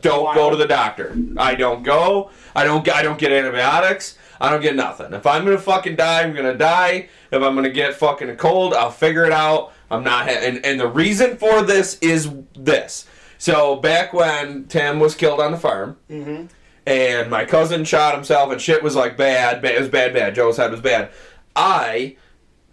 don't 0.00 0.32
go 0.36 0.50
to 0.50 0.56
the 0.56 0.68
doctor. 0.68 1.16
I 1.36 1.56
don't 1.56 1.82
go. 1.82 2.30
I 2.54 2.62
don't. 2.62 2.88
I 2.88 3.02
don't 3.02 3.18
get 3.18 3.32
antibiotics. 3.32 4.16
I 4.40 4.50
don't 4.50 4.62
get 4.62 4.76
nothing. 4.76 5.12
If 5.12 5.26
I'm 5.26 5.44
gonna 5.44 5.58
fucking 5.58 5.96
die, 5.96 6.22
I'm 6.22 6.32
gonna 6.32 6.56
die. 6.56 7.08
If 7.32 7.42
I'm 7.42 7.56
gonna 7.56 7.70
get 7.70 7.96
fucking 7.96 8.30
a 8.30 8.36
cold, 8.36 8.72
I'll 8.72 8.92
figure 8.92 9.24
it 9.24 9.32
out. 9.32 9.72
I'm 9.90 10.04
not. 10.04 10.28
Ha- 10.28 10.38
and 10.40 10.64
and 10.64 10.78
the 10.78 10.86
reason 10.86 11.36
for 11.36 11.62
this 11.62 11.98
is 12.00 12.30
this. 12.54 13.08
So 13.38 13.76
back 13.76 14.12
when 14.12 14.66
Tim 14.66 15.00
was 15.00 15.14
killed 15.14 15.40
on 15.40 15.52
the 15.52 15.58
farm, 15.58 15.96
mm-hmm. 16.10 16.46
and 16.86 17.30
my 17.30 17.44
cousin 17.44 17.84
shot 17.84 18.14
himself, 18.14 18.50
and 18.52 18.60
shit 18.60 18.82
was 18.82 18.96
like 18.96 19.16
bad. 19.16 19.62
ba- 19.62 19.76
It 19.76 19.80
was 19.80 19.88
bad, 19.88 20.12
bad. 20.12 20.34
Joe's 20.34 20.56
head 20.56 20.70
was 20.70 20.80
bad. 20.80 21.10
I 21.54 22.16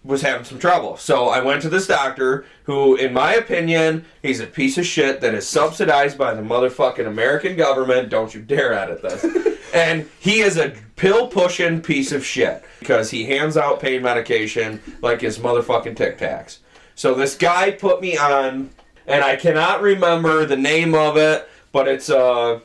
was 0.03 0.21
having 0.21 0.45
some 0.45 0.59
trouble. 0.59 0.97
So 0.97 1.29
I 1.29 1.41
went 1.41 1.61
to 1.63 1.69
this 1.69 1.87
doctor 1.87 2.45
who, 2.63 2.95
in 2.95 3.13
my 3.13 3.33
opinion, 3.33 4.05
he's 4.21 4.39
a 4.39 4.45
piece 4.47 4.77
of 4.77 4.85
shit 4.85 5.21
that 5.21 5.33
is 5.33 5.47
subsidized 5.47 6.17
by 6.17 6.33
the 6.33 6.43
motherfucking 6.43 7.07
American 7.07 7.55
government. 7.55 8.09
Don't 8.09 8.33
you 8.33 8.41
dare 8.41 8.73
edit 8.73 9.01
this. 9.01 9.25
and 9.73 10.07
he 10.19 10.41
is 10.41 10.57
a 10.57 10.75
pill 10.95 11.27
pushing 11.27 11.81
piece 11.81 12.11
of 12.11 12.23
shit 12.23 12.63
because 12.79 13.09
he 13.09 13.25
hands 13.25 13.57
out 13.57 13.79
pain 13.79 14.03
medication 14.03 14.79
like 15.01 15.21
his 15.21 15.39
motherfucking 15.39 15.95
Tic 15.95 16.19
Tacs. 16.19 16.59
So 16.93 17.13
this 17.13 17.35
guy 17.35 17.71
put 17.71 17.99
me 17.99 18.15
on, 18.17 18.69
and 19.07 19.23
I 19.23 19.35
cannot 19.35 19.81
remember 19.81 20.45
the 20.45 20.57
name 20.57 20.93
of 20.95 21.17
it, 21.17 21.47
but 21.71 21.87
it's 21.87 22.09
uh. 22.09 22.59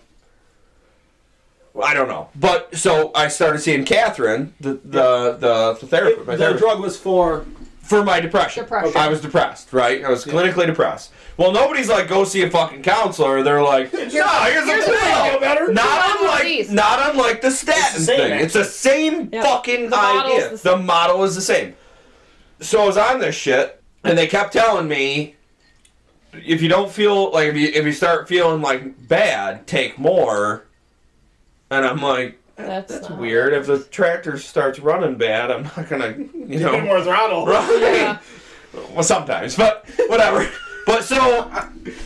I 1.82 1.94
don't 1.94 2.08
know, 2.08 2.28
but 2.34 2.74
so 2.74 3.12
I 3.14 3.28
started 3.28 3.60
seeing 3.60 3.84
Catherine, 3.84 4.54
the 4.60 4.72
the 4.84 5.36
the, 5.38 5.76
the 5.80 5.86
therapist, 5.86 6.26
my 6.26 6.32
the 6.34 6.38
therapist 6.38 6.62
drug 6.64 6.80
was 6.80 6.98
for 6.98 7.46
for 7.80 8.04
my 8.04 8.18
depression. 8.20 8.64
Depression. 8.64 8.92
I 8.96 9.08
was 9.08 9.20
depressed, 9.20 9.72
right? 9.72 10.04
I 10.04 10.10
was 10.10 10.24
clinically 10.24 10.66
depressed. 10.66 11.12
Well, 11.36 11.52
nobody's 11.52 11.88
like, 11.88 12.08
go 12.08 12.24
see 12.24 12.42
a 12.42 12.50
fucking 12.50 12.82
counselor. 12.82 13.42
They're 13.42 13.62
like, 13.62 13.92
no, 13.92 13.98
here's, 14.00 14.12
here's 14.12 14.84
a 14.86 14.90
a 14.90 14.98
pill. 14.98 15.30
pill. 15.30 15.40
better. 15.40 15.72
Not 15.72 15.84
Come 15.86 16.10
on, 16.12 16.18
unlike, 16.24 16.40
please. 16.42 16.70
not 16.70 17.10
unlike 17.10 17.40
the 17.40 17.50
statin 17.50 17.82
It's 17.82 17.94
the 17.94 18.04
same, 18.04 18.18
thing. 18.30 18.40
It's 18.40 18.54
the 18.54 18.64
same 18.64 19.28
Yeah. 19.32 19.42
fucking 19.42 19.90
The 19.90 19.96
idea. 19.96 20.50
the 20.50 20.56
The, 20.56 20.76
model 20.76 21.24
is 21.24 21.34
the 21.34 21.40
same. 21.40 21.74
So 22.60 22.82
I 22.82 22.86
was 22.86 22.96
on 22.96 23.18
this 23.20 23.34
shit, 23.34 23.82
and 24.04 24.16
they 24.18 24.26
kept 24.26 24.52
telling 24.52 24.86
me, 24.86 25.34
if 26.32 26.62
you 26.62 26.68
don't 26.68 26.90
feel 26.90 27.30
like 27.32 27.48
if 27.48 27.56
you 27.56 27.68
if 27.68 27.84
you 27.84 27.92
start 27.92 28.28
feeling 28.28 28.60
like 28.62 29.08
bad, 29.08 29.66
take 29.66 29.98
more. 29.98 30.64
And 31.70 31.84
I'm 31.86 32.00
like, 32.02 32.38
eh, 32.58 32.66
That's, 32.66 32.92
that's 32.92 33.08
not- 33.08 33.18
weird. 33.20 33.52
If 33.52 33.66
the 33.66 33.78
tractor 33.84 34.38
starts 34.38 34.78
running 34.80 35.16
bad, 35.16 35.50
I'm 35.50 35.64
not 35.64 35.88
gonna, 35.88 36.16
you 36.34 36.60
know. 36.60 36.72
Get 36.72 36.84
more 36.84 37.02
throttle. 37.02 37.46
Right. 37.46 37.80
Yeah. 37.80 38.18
Well, 38.92 39.02
sometimes, 39.02 39.56
but 39.56 39.84
whatever. 40.08 40.48
but 40.86 41.02
so, 41.04 41.50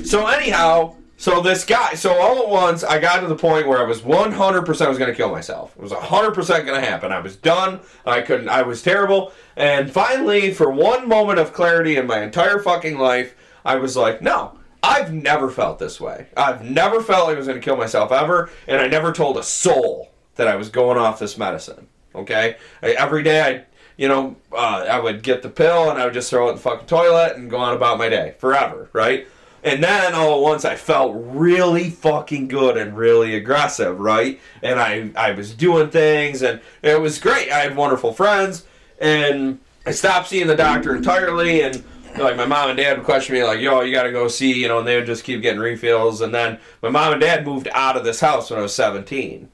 so 0.05 0.27
anyhow, 0.27 0.95
So 1.17 1.41
this 1.41 1.65
guy, 1.65 1.95
so 1.95 2.13
all 2.15 2.43
at 2.43 2.49
once, 2.49 2.83
I 2.85 2.99
got 2.99 3.21
to 3.21 3.27
the 3.27 3.37
point 3.37 3.67
where 3.69 3.79
I 3.79 3.85
was 3.85 4.01
100% 4.01 4.67
was 4.67 4.99
going 4.99 5.11
to 5.11 5.15
kill 5.17 5.31
myself. 5.31 5.75
It 5.77 5.83
was 5.83 5.93
100% 5.93 6.35
going 6.67 6.81
to 6.81 6.81
happen. 6.81 7.13
I 7.13 7.21
was 7.21 7.37
done. 7.37 7.81
I 8.05 8.21
couldn't, 8.23 8.49
I 8.49 8.63
was 8.63 8.83
terrible. 8.83 9.33
And 9.57 9.91
finally, 9.93 10.53
for 10.53 10.71
one 10.71 11.07
moment 11.09 11.39
of 11.39 11.53
clarity 11.53 11.97
in 11.97 12.07
my 12.07 12.23
entire 12.23 12.59
fucking 12.59 12.99
life, 12.99 13.35
I 13.65 13.77
was 13.77 13.97
like, 13.97 14.21
no, 14.21 14.59
I've 14.83 15.13
never 15.13 15.51
felt 15.51 15.79
this 15.79 16.01
way. 16.01 16.27
I've 16.37 16.63
never 16.63 17.01
felt 17.01 17.27
like 17.27 17.37
I 17.37 17.39
was 17.39 17.47
going 17.47 17.59
to 17.59 17.65
kill 17.65 17.77
myself 17.77 18.13
ever. 18.13 18.51
And 18.69 18.81
I 18.81 18.87
never 18.87 19.13
told 19.13 19.39
a 19.39 19.43
soul 19.43 20.13
that 20.35 20.47
I 20.47 20.57
was 20.57 20.69
going 20.69 20.99
off 20.99 21.19
this 21.19 21.39
medicine. 21.39 21.89
Okay? 22.15 22.57
I, 22.83 22.91
every 22.91 23.23
day 23.23 23.41
I, 23.41 23.65
you 23.97 24.09
know, 24.09 24.37
uh, 24.53 24.87
I 24.89 25.01
would 25.01 25.23
get 25.23 25.43
the 25.43 25.49
pill 25.49 25.91
and 25.91 25.99
I 25.99 26.05
would 26.05 26.15
just 26.15 26.29
throw 26.29 26.49
it 26.49 26.51
in 26.51 26.57
the 26.57 26.63
fucking 26.63 26.87
toilet 26.87 27.37
and 27.37 27.49
go 27.49 27.57
on 27.57 27.75
about 27.75 27.97
my 27.97 28.09
day 28.09 28.35
forever, 28.39 28.91
right? 28.93 29.27
And 29.63 29.83
then 29.83 30.13
all 30.13 30.37
at 30.37 30.43
once 30.43 30.67
I 30.67 30.77
felt 30.77 31.15
really 31.17 31.89
fucking 31.89 32.49
good 32.49 32.77
and 32.77 32.95
really 32.95 33.35
aggressive, 33.35 33.99
right? 33.99 34.39
And 34.63 34.79
I, 34.79 35.11
I 35.17 35.31
was 35.33 35.55
doing 35.55 35.89
things 35.89 36.43
and 36.43 36.61
it 36.83 37.01
was 37.01 37.19
great. 37.19 37.51
I 37.51 37.61
had 37.61 37.75
wonderful 37.75 38.13
friends 38.13 38.67
and 39.01 39.59
I 39.87 39.93
stopped 39.93 40.29
seeing 40.29 40.47
the 40.47 40.57
doctor 40.57 40.95
entirely 40.95 41.63
and 41.63 41.83
like 42.17 42.37
my 42.37 42.47
mom 42.47 42.71
and 42.71 42.77
dad 42.77 42.97
would 42.97 43.07
question 43.07 43.35
me 43.35 43.45
like, 43.45 43.61
yo, 43.61 43.81
you 43.81 43.93
gotta 43.93 44.13
go 44.13 44.29
see, 44.29 44.53
you 44.53 44.69
know, 44.69 44.79
and 44.79 44.87
they 44.87 44.97
would 44.97 45.07
just 45.07 45.25
keep 45.25 45.43
getting 45.43 45.61
refills 45.61 46.21
and 46.21 46.35
then 46.35 46.59
my 46.83 46.89
mom 46.89 47.13
and 47.13 47.21
dad 47.21 47.45
moved 47.45 47.69
out 47.73 47.97
of 47.97 48.05
this 48.05 48.21
house 48.21 48.51
when 48.51 48.59
I 48.59 48.63
was 48.63 48.75
17. 48.75 49.49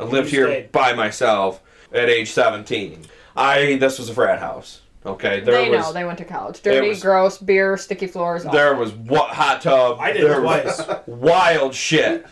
I 0.00 0.04
lived 0.04 0.30
here 0.30 0.46
stayed. 0.46 0.72
by 0.72 0.92
myself 0.92 1.60
at 1.92 2.08
age 2.08 2.30
17. 2.30 3.04
I, 3.36 3.76
this 3.76 3.98
was 3.98 4.08
a 4.08 4.14
frat 4.14 4.38
house. 4.38 4.82
Okay, 5.06 5.40
there 5.40 5.62
they 5.62 5.70
was 5.70 5.86
know 5.86 5.92
they 5.92 6.04
went 6.04 6.18
to 6.18 6.24
college. 6.24 6.60
Dirty, 6.60 6.88
was- 6.88 7.00
gross, 7.02 7.38
beer, 7.38 7.76
sticky 7.76 8.08
floors. 8.08 8.44
all 8.44 8.52
there 8.52 8.74
was 8.74 8.92
what 8.92 9.30
hot 9.30 9.62
tub. 9.62 9.98
I 10.00 10.12
did 10.12 10.24
there 10.24 10.40
it 10.40 10.44
was 10.44 10.84
twice. 10.84 10.98
wild 11.06 11.74
shit. 11.74 12.26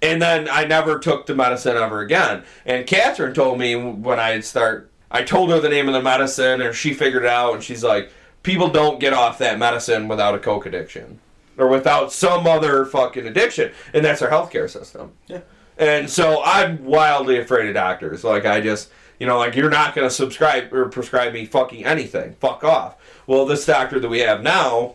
And 0.00 0.22
then 0.22 0.48
I 0.48 0.64
never 0.64 1.00
took 1.00 1.26
the 1.26 1.34
medicine 1.34 1.76
ever 1.76 2.00
again. 2.00 2.44
And 2.64 2.86
Catherine 2.86 3.34
told 3.34 3.58
me 3.58 3.74
when 3.74 4.20
I 4.20 4.38
start, 4.40 4.92
I 5.10 5.22
told 5.24 5.50
her 5.50 5.58
the 5.58 5.68
name 5.68 5.88
of 5.88 5.94
the 5.94 6.02
medicine, 6.02 6.62
and 6.62 6.74
she 6.74 6.94
figured 6.94 7.24
it 7.24 7.28
out. 7.28 7.54
And 7.54 7.64
she's 7.64 7.82
like, 7.82 8.10
people 8.42 8.68
don't 8.68 9.00
get 9.00 9.12
off 9.12 9.38
that 9.38 9.58
medicine 9.58 10.08
without 10.08 10.34
a 10.34 10.38
coke 10.38 10.66
addiction 10.66 11.20
or 11.56 11.68
without 11.68 12.12
some 12.12 12.46
other 12.46 12.84
fucking 12.84 13.26
addiction, 13.26 13.72
and 13.92 14.04
that's 14.04 14.22
our 14.22 14.30
healthcare 14.30 14.70
system. 14.70 15.12
Yeah. 15.26 15.40
And 15.76 16.08
so 16.10 16.42
I'm 16.44 16.84
wildly 16.84 17.38
afraid 17.38 17.68
of 17.68 17.74
doctors. 17.74 18.24
Like 18.24 18.46
I 18.46 18.60
just, 18.60 18.90
you 19.20 19.26
know, 19.26 19.38
like 19.38 19.54
you're 19.54 19.70
not 19.70 19.94
gonna 19.94 20.10
subscribe 20.10 20.72
or 20.72 20.88
prescribe 20.88 21.32
me 21.32 21.44
fucking 21.44 21.84
anything. 21.84 22.34
Fuck 22.40 22.64
off. 22.64 22.96
Well, 23.26 23.46
this 23.46 23.66
doctor 23.66 24.00
that 24.00 24.08
we 24.08 24.20
have 24.20 24.42
now, 24.42 24.94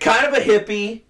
kind 0.00 0.26
of 0.26 0.34
a 0.34 0.40
hippie. 0.40 1.02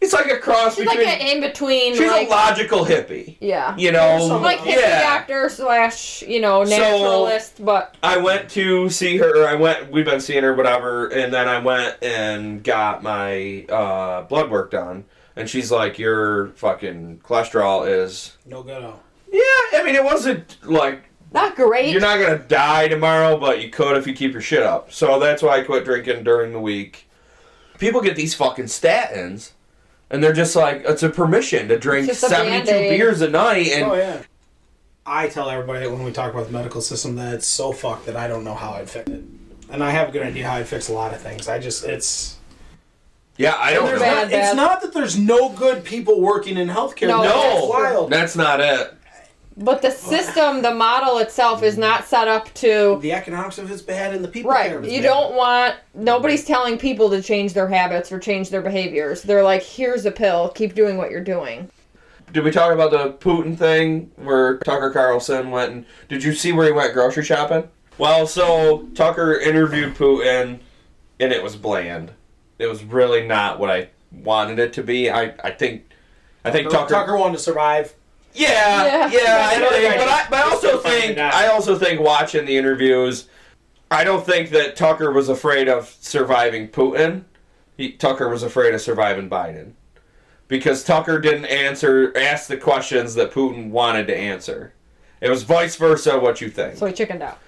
It's 0.00 0.14
like 0.14 0.30
a 0.30 0.38
cross 0.38 0.76
She's 0.76 0.86
like 0.86 0.98
an 0.98 1.20
in 1.20 1.40
between. 1.42 1.94
she's 1.94 2.08
like, 2.08 2.26
a 2.26 2.30
logical 2.30 2.86
hippie. 2.86 3.36
Yeah. 3.38 3.76
You 3.76 3.92
know, 3.92 4.28
Some- 4.28 4.42
Like 4.42 4.58
hippie 4.60 4.80
yeah. 4.80 5.02
doctor 5.02 5.48
slash, 5.50 6.22
you 6.22 6.40
know, 6.40 6.62
naturalist, 6.64 7.62
but 7.64 7.96
I 8.02 8.16
went 8.16 8.48
to 8.50 8.88
see 8.88 9.18
her. 9.18 9.46
I 9.46 9.54
went. 9.54 9.90
We've 9.92 10.04
been 10.06 10.20
seeing 10.20 10.42
her, 10.42 10.54
whatever. 10.54 11.08
And 11.08 11.32
then 11.32 11.48
I 11.48 11.58
went 11.58 12.02
and 12.02 12.64
got 12.64 13.02
my 13.02 13.66
uh, 13.68 14.22
blood 14.22 14.50
work 14.50 14.70
done. 14.70 15.04
And 15.36 15.48
she's 15.48 15.70
like, 15.70 15.98
"Your 15.98 16.48
fucking 16.48 17.20
cholesterol 17.24 17.88
is." 17.88 18.36
No 18.46 18.62
good. 18.62 18.82
Yeah, 19.30 19.40
I 19.74 19.82
mean, 19.84 19.94
it 19.94 20.02
wasn't 20.04 20.56
like 20.64 21.04
not 21.32 21.54
great. 21.56 21.90
you're 21.92 22.00
not 22.00 22.18
gonna 22.18 22.38
die 22.38 22.88
tomorrow, 22.88 23.38
but 23.38 23.62
you 23.62 23.70
could 23.70 23.96
if 23.96 24.06
you 24.06 24.12
keep 24.12 24.32
your 24.32 24.40
shit 24.42 24.62
up. 24.62 24.92
So 24.92 25.20
that's 25.20 25.42
why 25.42 25.58
I 25.58 25.62
quit 25.62 25.84
drinking 25.84 26.24
during 26.24 26.52
the 26.52 26.60
week. 26.60 27.06
People 27.78 28.00
get 28.00 28.16
these 28.16 28.34
fucking 28.34 28.64
statins, 28.66 29.52
and 30.10 30.22
they're 30.22 30.32
just 30.32 30.56
like, 30.56 30.82
it's 30.84 31.02
a 31.02 31.08
permission 31.10 31.68
to 31.68 31.78
drink 31.78 32.06
just 32.08 32.22
a 32.24 32.28
72 32.28 32.66
Band-Aid. 32.66 32.98
beers 32.98 33.20
a 33.20 33.30
night, 33.30 33.68
and 33.68 33.84
Oh 33.90 33.94
yeah. 33.94 34.22
I 35.06 35.28
tell 35.28 35.48
everybody 35.50 35.86
when 35.86 36.02
we 36.04 36.12
talk 36.12 36.32
about 36.32 36.46
the 36.46 36.52
medical 36.52 36.80
system 36.80 37.16
that 37.16 37.34
it's 37.34 37.46
so 37.46 37.72
fucked 37.72 38.06
that 38.06 38.16
I 38.16 38.28
don't 38.28 38.44
know 38.44 38.54
how 38.54 38.72
I'd 38.72 38.88
fix 38.90 39.10
it, 39.10 39.22
and 39.70 39.82
I 39.82 39.90
have 39.90 40.08
a 40.08 40.12
good 40.12 40.22
idea 40.22 40.46
how 40.48 40.56
I'd 40.56 40.68
fix 40.68 40.88
a 40.88 40.92
lot 40.92 41.12
of 41.14 41.20
things. 41.20 41.48
I 41.48 41.58
just 41.58 41.84
it's 41.84 42.36
yeah, 43.36 43.54
I 43.58 43.72
don't 43.72 43.86
there's 43.86 44.00
know. 44.00 44.04
bad, 44.06 44.22
not, 44.24 44.30
bad. 44.30 44.44
it's 44.48 44.54
not 44.56 44.82
that 44.82 44.92
there's 44.92 45.18
no 45.18 45.48
good 45.48 45.82
people 45.84 46.20
working 46.20 46.58
in 46.58 46.68
healthcare. 46.68 47.08
No, 47.08 47.22
That's 47.22 47.66
wild. 47.68 48.10
that's 48.12 48.36
not 48.36 48.60
it. 48.60 48.94
But 49.60 49.82
the 49.82 49.90
system, 49.90 50.62
the 50.62 50.74
model 50.74 51.18
itself 51.18 51.62
is 51.62 51.76
not 51.76 52.06
set 52.06 52.26
up 52.26 52.52
to 52.54 52.98
the 53.02 53.12
economics 53.12 53.58
of 53.58 53.70
it's 53.70 53.82
bad 53.82 54.14
and 54.14 54.24
the 54.24 54.28
people 54.28 54.50
Right. 54.50 54.68
care 54.70 54.78
of 54.78 54.86
You 54.86 55.02
bad. 55.02 55.06
don't 55.08 55.34
want 55.34 55.74
nobody's 55.94 56.44
telling 56.44 56.78
people 56.78 57.10
to 57.10 57.22
change 57.22 57.52
their 57.52 57.68
habits 57.68 58.10
or 58.10 58.18
change 58.18 58.48
their 58.48 58.62
behaviors. 58.62 59.22
They're 59.22 59.44
like, 59.44 59.62
here's 59.62 60.06
a 60.06 60.10
pill, 60.10 60.48
keep 60.48 60.74
doing 60.74 60.96
what 60.96 61.10
you're 61.10 61.20
doing. 61.20 61.70
Did 62.32 62.42
we 62.44 62.50
talk 62.50 62.72
about 62.72 62.90
the 62.90 63.12
Putin 63.14 63.56
thing 63.58 64.10
where 64.16 64.58
Tucker 64.58 64.90
Carlson 64.90 65.50
went 65.50 65.72
and 65.72 65.84
did 66.08 66.24
you 66.24 66.32
see 66.32 66.52
where 66.52 66.66
he 66.66 66.72
went 66.72 66.94
grocery 66.94 67.24
shopping? 67.24 67.68
Well, 67.98 68.26
so 68.26 68.88
Tucker 68.94 69.34
interviewed 69.38 69.94
Putin 69.94 70.60
and 71.18 71.32
it 71.32 71.42
was 71.42 71.56
bland. 71.56 72.12
It 72.58 72.66
was 72.66 72.82
really 72.82 73.26
not 73.26 73.58
what 73.58 73.68
I 73.70 73.88
wanted 74.10 74.58
it 74.58 74.72
to 74.74 74.82
be. 74.82 75.10
I, 75.10 75.34
I 75.44 75.50
think 75.50 75.84
I 76.44 76.50
think 76.50 76.70
Tucker, 76.70 76.94
Tucker, 76.94 77.16
wanted 77.18 77.36
to 77.36 77.42
survive. 77.42 77.94
Yeah, 78.34 79.08
Yeah. 79.08 79.10
yeah, 79.12 79.48
I 79.50 79.54
think, 79.70 79.94
but 79.96 80.08
I, 80.08 80.26
but 80.30 80.38
I 80.38 80.42
also 80.50 80.78
think. 80.78 81.18
I 81.18 81.48
also 81.48 81.78
think 81.78 82.00
watching 82.00 82.46
the 82.46 82.56
interviews, 82.56 83.28
I 83.90 84.04
don't 84.04 84.24
think 84.24 84.50
that 84.50 84.76
Tucker 84.76 85.10
was 85.12 85.28
afraid 85.28 85.68
of 85.68 85.88
surviving 86.00 86.68
Putin. 86.68 87.24
He, 87.76 87.92
Tucker 87.92 88.28
was 88.28 88.42
afraid 88.42 88.74
of 88.74 88.80
surviving 88.80 89.28
Biden 89.28 89.72
because 90.48 90.84
Tucker 90.84 91.18
didn't 91.18 91.46
answer 91.46 92.12
ask 92.16 92.46
the 92.48 92.56
questions 92.56 93.14
that 93.14 93.32
Putin 93.32 93.70
wanted 93.70 94.06
to 94.08 94.16
answer. 94.16 94.74
It 95.20 95.28
was 95.30 95.42
vice 95.42 95.76
versa. 95.76 96.18
What 96.18 96.40
you 96.40 96.48
think? 96.50 96.76
So 96.76 96.86
he 96.86 96.92
chickened 96.92 97.22
out. 97.22 97.38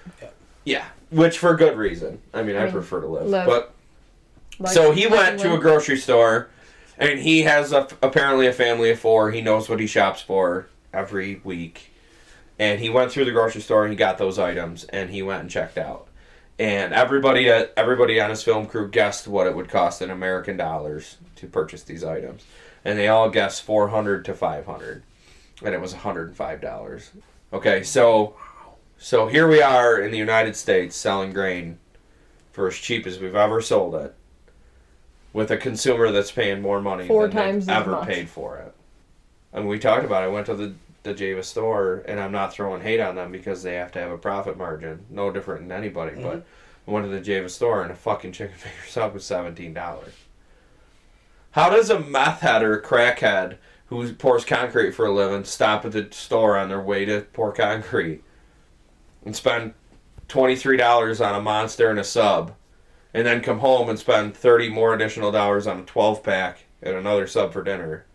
yeah, 0.65 0.85
which 1.11 1.37
for 1.37 1.55
good 1.55 1.77
reason. 1.77 2.19
I 2.33 2.43
mean, 2.43 2.55
I, 2.55 2.61
I 2.61 2.63
mean, 2.65 2.73
prefer 2.73 3.01
to 3.01 3.07
live, 3.07 3.27
live. 3.27 3.45
but 3.47 3.73
Like, 4.59 4.73
so 4.73 4.91
he 4.91 5.07
like 5.07 5.17
went 5.17 5.39
to 5.41 5.53
a 5.55 5.59
grocery 5.59 5.97
store, 5.97 6.49
and 6.97 7.19
he 7.19 7.43
has 7.43 7.71
a, 7.71 7.87
apparently 8.01 8.47
a 8.47 8.53
family 8.53 8.89
of 8.91 8.99
four. 8.99 9.31
He 9.31 9.41
knows 9.41 9.69
what 9.69 9.79
he 9.79 9.87
shops 9.87 10.21
for 10.21 10.67
every 10.93 11.41
week, 11.43 11.91
and 12.59 12.79
he 12.79 12.89
went 12.89 13.11
through 13.11 13.25
the 13.25 13.31
grocery 13.31 13.61
store 13.61 13.83
and 13.83 13.91
he 13.91 13.97
got 13.97 14.17
those 14.17 14.37
items, 14.39 14.83
and 14.85 15.09
he 15.09 15.21
went 15.23 15.41
and 15.41 15.49
checked 15.49 15.77
out. 15.77 16.07
And 16.59 16.93
everybody, 16.93 17.49
at, 17.49 17.73
everybody 17.75 18.21
on 18.21 18.29
his 18.29 18.43
film 18.43 18.67
crew 18.67 18.87
guessed 18.87 19.27
what 19.27 19.47
it 19.47 19.55
would 19.55 19.69
cost 19.69 20.01
in 20.01 20.11
American 20.11 20.55
dollars 20.55 21.17
to 21.37 21.47
purchase 21.47 21.83
these 21.83 22.03
items, 22.03 22.43
and 22.85 22.97
they 22.97 23.07
all 23.07 23.29
guessed 23.29 23.63
four 23.63 23.87
hundred 23.89 24.23
to 24.25 24.33
five 24.35 24.65
hundred, 24.67 25.01
and 25.63 25.73
it 25.73 25.81
was 25.81 25.93
hundred 25.93 26.27
and 26.27 26.37
five 26.37 26.61
dollars. 26.61 27.09
Okay, 27.51 27.81
so, 27.83 28.35
so 28.97 29.27
here 29.27 29.47
we 29.47 29.61
are 29.61 29.99
in 29.99 30.11
the 30.11 30.17
United 30.17 30.55
States 30.55 30.95
selling 30.95 31.33
grain 31.33 31.79
for 32.51 32.67
as 32.67 32.75
cheap 32.75 33.07
as 33.07 33.19
we've 33.19 33.35
ever 33.35 33.59
sold 33.61 33.95
it 33.95 34.15
with 35.33 35.49
a 35.49 35.57
consumer 35.57 36.11
that's 36.11 36.31
paying 36.31 36.61
more 36.61 36.79
money 36.79 37.07
Four 37.07 37.27
than 37.27 37.35
they've 37.35 37.45
times 37.45 37.67
ever 37.69 37.91
much. 37.91 38.07
paid 38.07 38.29
for 38.29 38.57
it. 38.59 38.75
And 39.53 39.67
we 39.67 39.79
talked 39.79 40.03
about 40.03 40.23
it. 40.23 40.27
I 40.27 40.29
went 40.29 40.47
to 40.47 40.55
the 40.55 40.73
the 41.03 41.13
Java 41.13 41.43
store, 41.43 42.03
and 42.07 42.17
I'm 42.19 42.31
not 42.31 42.53
throwing 42.53 42.81
hate 42.81 43.01
on 43.01 43.15
them 43.15 43.31
because 43.31 43.61
they 43.61 43.75
have 43.75 43.91
to 43.91 43.99
have 43.99 44.11
a 44.11 44.17
profit 44.17 44.57
margin, 44.57 45.05
no 45.09 45.31
different 45.31 45.67
than 45.67 45.77
anybody. 45.77 46.13
Mm-hmm. 46.13 46.23
But 46.23 46.45
I 46.87 46.91
went 46.91 47.05
to 47.05 47.11
the 47.11 47.19
Java 47.19 47.49
store, 47.49 47.83
and 47.83 47.91
a 47.91 47.95
fucking 47.95 48.31
chicken 48.31 48.57
finger 48.57 48.87
sub 48.87 49.13
was 49.13 49.25
seventeen 49.25 49.73
dollars. 49.73 50.13
How 51.51 51.69
does 51.69 51.89
a 51.89 51.99
meth 51.99 52.39
head 52.39 52.63
or 52.63 52.73
a 52.73 52.81
crackhead 52.81 53.57
who 53.87 54.13
pours 54.13 54.45
concrete 54.45 54.93
for 54.93 55.05
a 55.05 55.13
living 55.13 55.43
stop 55.43 55.85
at 55.85 55.91
the 55.91 56.07
store 56.11 56.57
on 56.57 56.69
their 56.69 56.81
way 56.81 57.05
to 57.05 57.21
pour 57.33 57.51
concrete 57.51 58.23
and 59.25 59.35
spend 59.35 59.73
twenty 60.29 60.55
three 60.55 60.77
dollars 60.77 61.21
on 61.21 61.35
a 61.35 61.41
monster 61.41 61.89
and 61.89 61.99
a 61.99 62.03
sub, 62.03 62.55
and 63.13 63.27
then 63.27 63.41
come 63.41 63.59
home 63.59 63.89
and 63.89 63.99
spend 63.99 64.35
thirty 64.35 64.69
more 64.69 64.93
additional 64.93 65.31
dollars 65.31 65.67
on 65.67 65.79
a 65.79 65.83
twelve 65.83 66.23
pack 66.23 66.63
and 66.81 66.95
another 66.95 67.27
sub 67.27 67.51
for 67.53 67.61
dinner, 67.61 68.05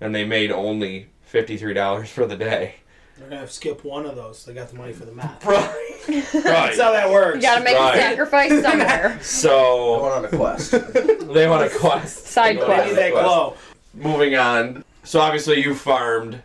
and 0.00 0.14
they 0.14 0.24
made 0.24 0.50
only 0.50 1.08
fifty 1.22 1.56
three 1.56 1.74
dollars 1.74 2.10
for 2.10 2.26
the 2.26 2.36
day. 2.36 2.74
They're 3.16 3.28
gonna 3.28 3.40
have 3.40 3.48
to 3.48 3.54
skip 3.54 3.84
one 3.84 4.06
of 4.06 4.14
those. 4.14 4.44
They 4.44 4.54
got 4.54 4.68
the 4.68 4.76
money 4.76 4.92
for 4.92 5.04
the 5.04 5.12
math. 5.12 5.44
Right. 5.44 5.68
right. 6.08 6.24
That's 6.32 6.80
how 6.80 6.92
that 6.92 7.10
works. 7.10 7.36
You 7.36 7.42
gotta 7.42 7.64
make 7.64 7.76
Right. 7.76 7.96
a 7.96 8.00
sacrifice 8.00 8.50
somewhere. 8.62 9.16
I 9.18 9.22
So 9.22 10.02
went 10.02 10.14
on 10.14 10.24
a 10.24 10.28
quest. 10.28 10.70
they 11.34 11.48
want 11.48 11.64
a 11.72 11.78
quest. 11.78 12.26
Side 12.26 12.56
They 12.56 12.60
They 12.60 12.66
want 12.68 12.80
a 12.80 12.84
need 12.84 12.94
quest. 12.94 12.96
that 12.96 13.10
glow. 13.12 13.54
moving 13.94 14.36
on. 14.36 14.84
So 15.02 15.20
obviously 15.20 15.60
you 15.62 15.74
farmed 15.74 16.42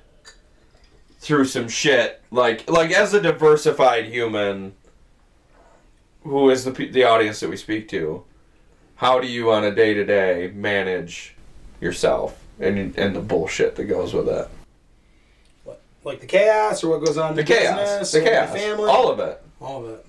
through 1.20 1.46
some 1.46 1.68
shit. 1.70 2.22
Like 2.32 2.68
like 2.70 2.92
as 2.92 3.14
a 3.14 3.22
diversified 3.22 4.06
human, 4.06 4.74
who 6.24 6.50
is 6.50 6.64
the 6.66 6.72
the 6.72 7.04
audience 7.04 7.40
that 7.42 7.50
we 7.50 7.58
speak 7.58 7.88
to, 7.90 8.24
how 8.96 9.20
do 9.20 9.28
you 9.28 9.52
on 9.52 9.64
a 9.64 9.74
day 9.74 9.94
to 9.94 10.04
day 10.04 10.52
manage 10.56 11.36
yourself 11.80 12.43
and 12.64 12.98
and 12.98 13.16
the 13.16 13.20
bullshit 13.22 13.76
that 13.76 13.86
goes 13.86 14.14
with 14.14 14.28
it? 14.30 14.48
What? 15.64 15.82
Like 16.04 16.20
the 16.22 16.26
chaos 16.28 16.84
or 16.84 16.90
what 16.98 17.06
goes 17.06 17.18
on 17.18 17.32
in 17.32 17.36
The 17.38 17.44
the, 17.44 17.48
chaos, 17.54 17.80
business, 17.80 18.12
the 18.12 18.22
chaos, 18.22 18.52
the 18.54 18.60
family, 18.60 18.90
all 18.90 19.10
of 19.12 19.20
it. 19.20 19.42
all 19.62 19.86
of 19.86 19.92
it. 19.94 20.06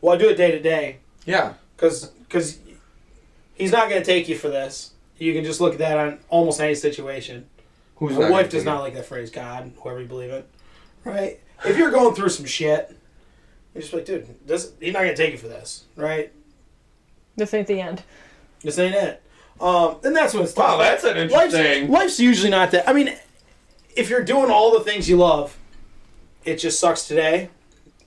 Well, 0.00 0.14
I 0.14 0.18
do 0.18 0.28
it 0.28 0.34
day 0.36 0.50
to 0.52 0.60
day 0.60 0.98
Yeah, 1.26 1.54
because 1.76 2.06
because 2.06 2.58
he's 3.54 3.70
not 3.72 3.88
gonna 3.88 4.04
take 4.04 4.28
you 4.28 4.36
for 4.36 4.48
this. 4.48 4.92
you 5.18 5.32
can 5.34 5.44
just 5.44 5.60
look 5.60 5.74
at 5.74 5.78
that 5.78 5.96
on 5.98 6.18
almost 6.28 6.60
any 6.60 6.74
situation. 6.74 7.46
Who's 7.96 8.16
My 8.18 8.28
wife 8.30 8.50
does 8.50 8.64
not 8.64 8.80
like 8.80 8.94
that 8.94 9.06
phrase, 9.06 9.30
God, 9.30 9.72
whoever 9.80 10.00
you 10.00 10.06
believe 10.08 10.30
in. 10.30 10.42
Right? 11.04 11.38
If 11.64 11.76
you're 11.76 11.92
going 11.92 12.16
through 12.16 12.30
some 12.30 12.46
shit, 12.46 12.96
you're 13.74 13.82
just 13.82 13.94
like, 13.94 14.04
dude, 14.04 14.26
this, 14.44 14.72
he's 14.80 14.92
not 14.92 15.02
going 15.02 15.14
to 15.14 15.16
take 15.16 15.30
you 15.30 15.38
for 15.38 15.46
this. 15.46 15.84
Right? 15.94 16.32
This 17.36 17.54
ain't 17.54 17.68
the 17.68 17.80
end. 17.80 18.02
This 18.62 18.76
ain't 18.80 18.96
it. 18.96 19.22
Um, 19.60 19.96
and 20.04 20.14
that's 20.16 20.34
when 20.34 20.42
it's 20.42 20.56
Wow, 20.56 20.78
that's 20.78 21.04
an 21.04 21.16
interesting. 21.16 21.82
Life's, 21.88 21.90
life's 21.90 22.20
usually 22.20 22.50
not 22.50 22.70
that. 22.72 22.88
I 22.88 22.92
mean, 22.92 23.14
if 23.96 24.10
you're 24.10 24.24
doing 24.24 24.50
all 24.50 24.72
the 24.76 24.80
things 24.84 25.08
you 25.08 25.16
love, 25.16 25.56
it 26.44 26.56
just 26.56 26.80
sucks 26.80 27.06
today. 27.06 27.48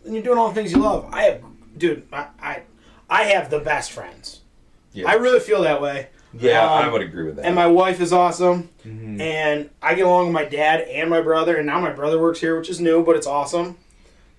And 0.03 0.13
you're 0.13 0.23
doing 0.23 0.37
all 0.37 0.49
the 0.49 0.55
things 0.55 0.71
you 0.71 0.79
love. 0.79 1.07
I 1.13 1.23
have, 1.23 1.41
dude, 1.77 2.03
I, 2.11 2.27
I, 2.41 2.61
I 3.09 3.23
have 3.25 3.49
the 3.49 3.59
best 3.59 3.91
friends. 3.91 4.41
Yeah. 4.91 5.09
I 5.09 5.13
really 5.13 5.39
feel 5.39 5.61
that 5.63 5.81
way. 5.81 6.07
Yeah, 6.37 6.63
Um, 6.65 6.83
I 6.83 6.87
would 6.89 7.01
agree 7.01 7.23
with 7.25 7.37
that. 7.37 7.45
And 7.45 7.55
my 7.55 7.67
wife 7.67 8.01
is 8.01 8.11
awesome. 8.11 8.69
Mhm. 8.85 9.21
And 9.21 9.69
I 9.81 9.95
get 9.95 10.05
along 10.05 10.25
with 10.25 10.33
my 10.33 10.43
dad 10.45 10.81
and 10.81 11.09
my 11.09 11.21
brother. 11.21 11.55
And 11.55 11.65
now 11.65 11.79
my 11.79 11.91
brother 11.91 12.19
works 12.19 12.39
here, 12.41 12.57
which 12.57 12.69
is 12.69 12.81
new, 12.81 13.03
but 13.05 13.15
it's 13.15 13.27
awesome. 13.27 13.77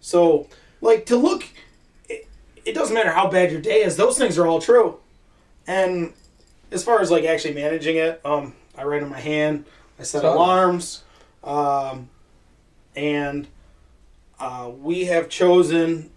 So, 0.00 0.48
like, 0.82 1.06
to 1.06 1.16
look, 1.16 1.44
it, 2.08 2.26
it 2.66 2.74
doesn't 2.74 2.94
matter 2.94 3.10
how 3.12 3.30
bad 3.30 3.50
your 3.50 3.62
day 3.62 3.82
is, 3.82 3.96
those 3.96 4.18
things 4.18 4.36
are 4.38 4.46
all 4.46 4.60
true. 4.60 4.98
And 5.66 6.12
as 6.70 6.84
far 6.84 7.00
as, 7.00 7.10
like, 7.10 7.24
actually 7.24 7.54
managing 7.54 7.96
it, 7.96 8.20
um, 8.24 8.54
I 8.76 8.84
write 8.84 9.02
on 9.02 9.08
my 9.08 9.20
hand, 9.20 9.64
I 9.98 10.02
set 10.02 10.22
Solid. 10.22 10.34
alarms, 10.36 11.04
um, 11.42 12.10
and 12.94 13.46
uh, 14.38 14.70
we 14.78 15.06
have 15.06 15.28
chosen, 15.28 16.10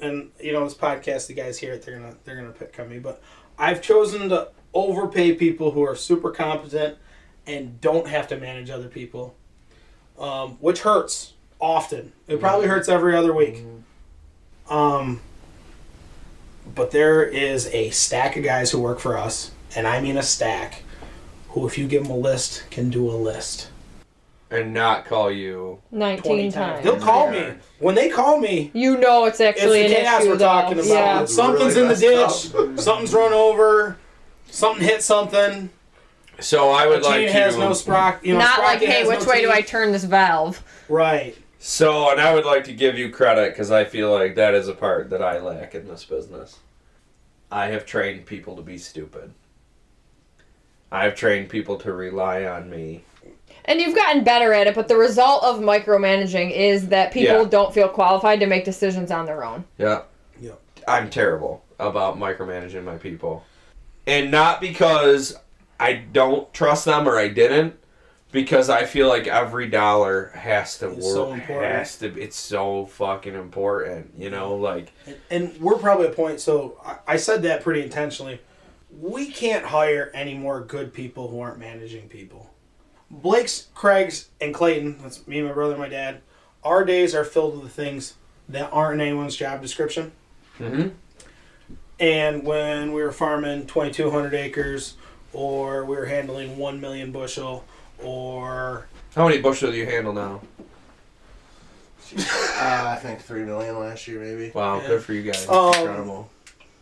and 0.00 0.30
you 0.40 0.52
know, 0.52 0.64
this 0.64 0.74
podcast, 0.74 1.28
the 1.28 1.34
guys 1.34 1.58
hear 1.58 1.72
it, 1.72 1.82
they're 1.82 1.98
gonna 1.98 2.14
they're 2.24 2.36
gonna 2.36 2.50
pick 2.50 2.78
on 2.78 2.90
me, 2.90 2.98
but 2.98 3.22
I've 3.58 3.80
chosen 3.80 4.28
to 4.30 4.48
overpay 4.74 5.34
people 5.34 5.70
who 5.70 5.82
are 5.82 5.96
super 5.96 6.30
competent 6.30 6.98
and 7.46 7.80
don't 7.80 8.08
have 8.08 8.28
to 8.28 8.36
manage 8.36 8.68
other 8.70 8.88
people, 8.88 9.34
um, 10.18 10.56
which 10.60 10.80
hurts 10.80 11.32
often. 11.60 12.12
It 12.28 12.40
probably 12.40 12.66
hurts 12.66 12.88
every 12.88 13.16
other 13.16 13.32
week. 13.32 13.64
Um, 14.68 15.20
but 16.74 16.90
there 16.90 17.22
is 17.22 17.66
a 17.68 17.90
stack 17.90 18.36
of 18.36 18.44
guys 18.44 18.70
who 18.70 18.80
work 18.80 18.98
for 19.00 19.16
us, 19.16 19.51
and 19.74 19.86
I 19.86 20.00
mean 20.00 20.16
a 20.16 20.22
stack, 20.22 20.82
who, 21.50 21.66
if 21.66 21.76
you 21.78 21.86
give 21.86 22.02
them 22.04 22.12
a 22.12 22.16
list, 22.16 22.64
can 22.70 22.90
do 22.90 23.08
a 23.10 23.12
list. 23.12 23.68
and 24.50 24.74
not 24.74 25.06
call 25.06 25.30
you. 25.30 25.80
19 25.92 26.52
times. 26.52 26.54
times. 26.54 26.84
They'll 26.84 27.00
call 27.00 27.32
Yeah. 27.32 27.52
me. 27.52 27.54
When 27.78 27.94
they 27.94 28.10
call 28.10 28.36
me, 28.38 28.70
You 28.74 28.98
know 28.98 29.24
it's 29.24 29.40
it's 29.40 29.58
actually 29.58 29.84
the 29.88 29.96
an 29.96 30.04
chaos 30.04 30.20
issue, 30.20 30.28
we're 30.30 30.36
though. 30.36 30.44
talking 30.44 30.78
about. 30.78 30.88
Yeah. 30.88 31.24
Something's 31.24 31.74
Really 31.76 31.88
in 31.94 31.98
the 32.00 32.08
messed 32.22 32.52
ditch. 32.52 32.78
Something's 32.80 33.14
run 33.14 33.32
over. 33.32 33.96
Something 34.50 34.86
hit 34.86 35.02
something. 35.02 35.70
So 36.38 36.70
I 36.70 36.84
The 36.84 36.88
would 36.90 37.02
chain 37.02 37.10
like 37.24 37.28
has 37.30 37.54
to. 37.54 37.60
no 37.60 37.72
sprocket. 37.72 38.26
You 38.26 38.34
know, 38.34 38.40
Not 38.40 38.58
like, 38.58 38.80
sprocket 38.80 38.88
hey, 38.90 38.98
has 39.00 39.08
which 39.08 39.20
no 39.20 39.26
way 39.26 39.40
do 39.40 39.50
I 39.50 39.62
teeth. 39.62 39.70
turn 39.70 39.90
this 39.92 40.04
valve? 40.04 40.62
Right. 40.90 41.34
So, 41.58 42.10
and 42.10 42.20
I 42.20 42.34
would 42.34 42.44
like 42.44 42.64
to 42.64 42.74
give 42.74 42.98
you 42.98 43.08
credit 43.08 43.54
because 43.54 43.70
I 43.70 43.84
feel 43.84 44.10
like 44.12 44.34
that 44.34 44.52
is 44.52 44.68
a 44.68 44.74
part 44.74 45.08
that 45.10 45.22
I 45.22 45.38
lack 45.40 45.74
in 45.74 45.88
this 45.88 46.04
business. 46.04 46.58
I 47.50 47.68
have 47.68 47.86
trained 47.86 48.26
people 48.26 48.54
to 48.56 48.62
be 48.62 48.76
stupid. 48.76 49.32
I 50.92 51.04
have 51.04 51.14
trained 51.16 51.48
people 51.48 51.76
to 51.78 51.92
rely 51.92 52.44
on 52.44 52.68
me. 52.70 53.02
And 53.64 53.80
you've 53.80 53.94
gotten 53.96 54.24
better 54.24 54.52
at 54.52 54.66
it, 54.66 54.74
but 54.74 54.88
the 54.88 54.96
result 54.96 55.42
of 55.42 55.58
micromanaging 55.60 56.50
is 56.52 56.88
that 56.88 57.12
people 57.12 57.42
Yeah. 57.42 57.48
don't 57.48 57.72
feel 57.72 57.88
qualified 57.88 58.40
to 58.40 58.46
make 58.46 58.64
decisions 58.64 59.10
on 59.10 59.24
their 59.24 59.42
own. 59.44 59.64
Yeah. 59.78 60.02
Yep. 60.40 60.60
I'm 60.86 61.08
terrible 61.08 61.64
about 61.78 62.18
micromanaging 62.18 62.84
my 62.84 62.96
people. 62.98 63.44
And 64.06 64.30
not 64.30 64.60
because 64.60 65.36
I 65.80 65.94
don't 65.94 66.52
trust 66.52 66.84
them 66.84 67.08
or 67.08 67.16
I 67.18 67.28
didn't, 67.28 67.74
because 68.32 68.68
I 68.68 68.84
feel 68.84 69.08
like 69.08 69.26
every 69.28 69.68
dollar 69.68 70.32
has 70.34 70.76
to 70.78 70.88
It's 70.90 71.04
work. 71.06 71.14
so 71.14 71.32
important. 71.32 71.72
has 71.74 71.96
to 71.98 72.20
it's 72.20 72.36
so 72.36 72.86
fucking 72.86 73.34
important, 73.34 74.12
you 74.18 74.28
know, 74.30 74.56
like 74.56 74.92
And, 75.06 75.16
and 75.30 75.60
we're 75.60 75.78
probably 75.78 76.06
at 76.06 76.12
a 76.12 76.16
point. 76.16 76.40
So 76.40 76.78
I, 76.84 77.14
I 77.14 77.16
said 77.16 77.42
that 77.44 77.62
pretty 77.62 77.82
intentionally. 77.82 78.40
We 79.00 79.30
can't 79.30 79.64
hire 79.66 80.10
any 80.14 80.34
more 80.34 80.60
good 80.60 80.92
people 80.92 81.28
who 81.28 81.40
aren't 81.40 81.58
managing 81.58 82.08
people. 82.08 82.50
Blake's, 83.10 83.68
Craig's, 83.74 84.28
and 84.40 84.54
Clayton. 84.54 84.98
That's 85.02 85.26
me, 85.26 85.42
my 85.42 85.52
brother, 85.52 85.72
and 85.74 85.82
my 85.82 85.88
dad. 85.88 86.20
Our 86.64 86.84
days 86.84 87.14
are 87.14 87.24
filled 87.24 87.62
with 87.62 87.72
things 87.72 88.14
that 88.48 88.70
aren't 88.72 89.00
in 89.00 89.08
anyone's 89.08 89.36
job 89.36 89.60
description. 89.62 90.12
mhm. 90.58 90.92
And 92.00 92.42
when 92.44 92.92
we 92.92 93.02
were 93.02 93.12
farming 93.12 93.66
2,200 93.66 94.34
acres, 94.34 94.94
or 95.32 95.84
we 95.84 95.94
were 95.96 96.06
handling 96.06 96.56
1 96.58 96.80
million 96.80 97.12
bushel, 97.12 97.64
or 98.02 98.86
How 99.14 99.28
many 99.28 99.40
bushel 99.40 99.70
do 99.70 99.76
you 99.76 99.86
handle 99.86 100.12
now? 100.12 100.40
Uh, 102.16 102.84
I 102.88 102.98
think 103.00 103.20
three 103.20 103.44
million 103.44 103.78
last 103.78 104.06
year, 104.08 104.20
maybe. 104.20 104.50
Wow, 104.54 104.80
Yeah. 104.80 104.88
good 104.88 105.02
for 105.02 105.12
you 105.14 105.22
guys. 105.22 105.48
Um, 105.48 105.68
Incredible. 105.74 106.30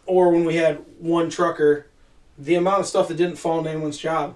or 0.07 0.31
when 0.33 0.45
we 0.45 0.57
had 0.57 0.79
one 0.99 1.31
trucker, 1.31 1.87
the 2.41 2.55
amount 2.55 2.81
of 2.81 2.87
stuff 2.87 3.09
that 3.09 3.17
didn't 3.17 3.37
fall 3.37 3.59
into 3.59 3.71
anyone's 3.71 3.99
job 3.99 4.35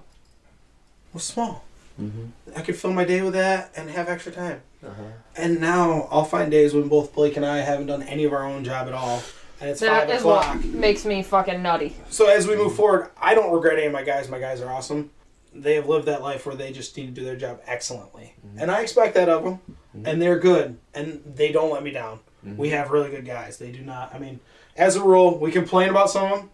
was 1.13 1.23
small. 1.23 1.63
Mhm. 1.99 2.29
I 2.55 2.61
could 2.61 2.75
fill 2.75 2.91
my 2.93 3.03
day 3.05 3.21
with 3.21 3.33
that 3.33 3.71
and 3.75 3.89
have 3.89 4.07
extra 4.09 4.31
time. 4.31 4.61
Uh-huh. 4.85 5.01
And 5.35 5.59
now 5.59 6.07
I'll 6.11 6.25
find 6.25 6.51
days 6.51 6.73
when 6.73 6.87
both 6.87 7.13
Blake 7.15 7.35
and 7.37 7.45
I 7.45 7.59
haven't 7.59 7.87
done 7.87 8.03
any 8.03 8.23
of 8.25 8.33
our 8.33 8.45
own 8.45 8.63
job 8.63 8.87
at 8.87 8.93
all, 8.93 9.23
and 9.59 9.69
it's 9.71 9.79
That 9.79 10.01
five 10.07 10.09
is 10.15 10.21
o'clock. 10.21 10.55
what 10.57 10.65
makes 10.65 11.05
me 11.05 11.23
fucking 11.23 11.61
nutty. 11.63 11.95
So 12.09 12.27
as 12.27 12.47
we 12.47 12.55
move 12.55 12.75
forward, 12.75 13.09
I 13.19 13.33
don't 13.33 13.51
regret 13.51 13.77
any 13.77 13.87
of 13.87 13.93
my 13.93 14.03
guys. 14.03 14.29
My 14.29 14.39
guys 14.39 14.61
are 14.61 14.71
awesome. 14.71 15.09
They 15.53 15.75
have 15.75 15.87
lived 15.87 16.05
that 16.07 16.21
life 16.21 16.45
where 16.45 16.55
they 16.55 16.71
just 16.73 16.95
need 16.97 17.05
to 17.07 17.11
do 17.13 17.23
their 17.23 17.37
job 17.37 17.61
excellently, 17.65 18.35
and 18.57 18.69
I 18.69 18.81
expect 18.81 19.15
that 19.15 19.29
of 19.29 19.43
them. 19.43 19.59
And 20.03 20.21
they're 20.21 20.37
good, 20.37 20.77
and 20.93 21.21
they 21.25 21.53
don't 21.53 21.71
let 21.71 21.81
me 21.81 21.91
down. 21.91 22.19
We 22.57 22.69
have 22.71 22.91
really 22.91 23.09
good 23.09 23.25
guys. 23.25 23.57
They 23.57 23.71
do 23.71 23.79
not. 23.79 24.13
I 24.13 24.19
mean, 24.19 24.41
as 24.75 24.97
a 24.97 25.01
rule, 25.01 25.39
we 25.39 25.51
complain 25.51 25.89
about 25.89 26.09
some 26.11 26.31
of 26.31 26.37
them. 26.39 26.49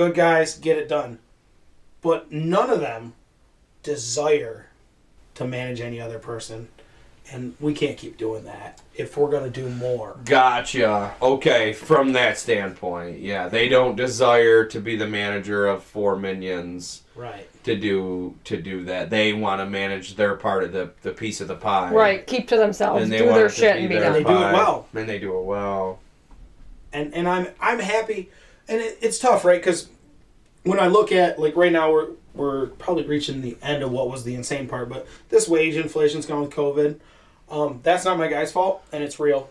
Good 0.00 0.14
guys 0.14 0.56
get 0.56 0.78
it 0.78 0.88
done, 0.88 1.18
but 2.00 2.32
none 2.32 2.70
of 2.70 2.80
them 2.80 3.12
desire 3.82 4.68
to 5.34 5.44
manage 5.46 5.82
any 5.82 6.00
other 6.00 6.18
person, 6.18 6.68
and 7.30 7.54
we 7.60 7.74
can't 7.74 7.98
keep 7.98 8.16
doing 8.16 8.44
that 8.44 8.80
if 8.94 9.18
we're 9.18 9.28
gonna 9.30 9.50
do 9.50 9.68
more. 9.68 10.16
Gotcha. 10.24 11.12
Okay, 11.20 11.74
from 11.74 12.14
that 12.14 12.38
standpoint, 12.38 13.18
yeah, 13.18 13.48
they 13.48 13.68
don't 13.68 13.94
desire 13.94 14.64
to 14.64 14.80
be 14.80 14.96
the 14.96 15.06
manager 15.06 15.66
of 15.66 15.82
four 15.84 16.16
minions 16.16 17.02
Right. 17.14 17.46
to 17.64 17.76
do 17.76 18.36
to 18.44 18.56
do 18.56 18.84
that. 18.86 19.10
They 19.10 19.34
want 19.34 19.60
to 19.60 19.66
manage 19.66 20.16
their 20.16 20.34
part 20.34 20.64
of 20.64 20.72
the 20.72 20.92
the 21.02 21.10
piece 21.10 21.42
of 21.42 21.48
the 21.48 21.56
pie. 21.56 21.92
Right, 21.92 22.26
keep 22.26 22.48
to 22.48 22.56
themselves, 22.56 23.02
And 23.02 23.12
they 23.12 23.18
do 23.18 23.24
want 23.26 23.36
their 23.36 23.46
it 23.48 23.50
to 23.50 23.54
shit 23.54 23.74
be 23.74 23.80
and 23.80 23.88
be 23.90 23.94
their 23.96 24.04
done. 24.04 24.12
They 24.14 24.24
do 24.24 24.30
it 24.32 24.52
well. 24.54 24.88
And 24.94 25.06
they 25.06 25.18
do 25.18 25.38
it 25.38 25.44
well. 25.44 25.98
and 26.90 27.12
and 27.12 27.28
I'm 27.28 27.48
I'm 27.60 27.78
happy, 27.80 28.30
and 28.70 28.80
it, 28.80 28.98
it's 29.02 29.18
tough, 29.18 29.44
right? 29.44 29.60
Because 29.60 29.88
when 30.62 30.80
I 30.80 30.86
look 30.86 31.12
at 31.12 31.38
like 31.38 31.56
right 31.56 31.72
now, 31.72 31.92
we're 31.92 32.08
we're 32.32 32.66
probably 32.66 33.04
reaching 33.06 33.42
the 33.42 33.56
end 33.62 33.82
of 33.82 33.90
what 33.90 34.08
was 34.08 34.24
the 34.24 34.34
insane 34.34 34.68
part, 34.68 34.88
but 34.88 35.06
this 35.28 35.48
wage 35.48 35.76
inflation's 35.76 36.24
gone 36.26 36.40
with 36.42 36.50
COVID. 36.52 36.98
Um, 37.50 37.80
that's 37.82 38.04
not 38.04 38.16
my 38.16 38.28
guy's 38.28 38.52
fault, 38.52 38.82
and 38.92 39.02
it's 39.02 39.18
real. 39.18 39.50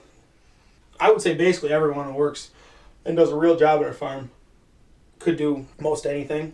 I 0.99 1.11
would 1.11 1.21
say 1.21 1.33
basically 1.35 1.71
everyone 1.73 2.05
who 2.07 2.13
works 2.13 2.51
and 3.05 3.15
does 3.17 3.31
a 3.31 3.35
real 3.35 3.57
job 3.57 3.81
at 3.81 3.89
a 3.89 3.93
farm 3.93 4.31
could 5.19 5.37
do 5.37 5.65
most 5.79 6.05
anything. 6.05 6.53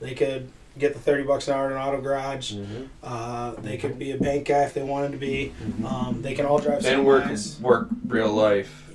They 0.00 0.14
could 0.14 0.50
get 0.78 0.92
the 0.92 1.00
thirty 1.00 1.22
bucks 1.22 1.48
an 1.48 1.54
hour 1.54 1.66
in 1.70 1.72
an 1.76 1.78
auto 1.82 2.00
garage. 2.02 2.54
Uh, 3.02 3.52
they 3.58 3.76
could 3.78 3.98
be 3.98 4.10
a 4.12 4.18
bank 4.18 4.46
guy 4.48 4.64
if 4.64 4.74
they 4.74 4.82
wanted 4.82 5.12
to 5.12 5.18
be. 5.18 5.52
Um, 5.86 6.20
they 6.20 6.34
can 6.34 6.44
all 6.46 6.58
drive 6.58 6.84
And 6.84 7.06
work 7.06 7.24
semis 7.24 7.58
work 7.60 7.88
real 8.06 8.32
life. 8.32 8.90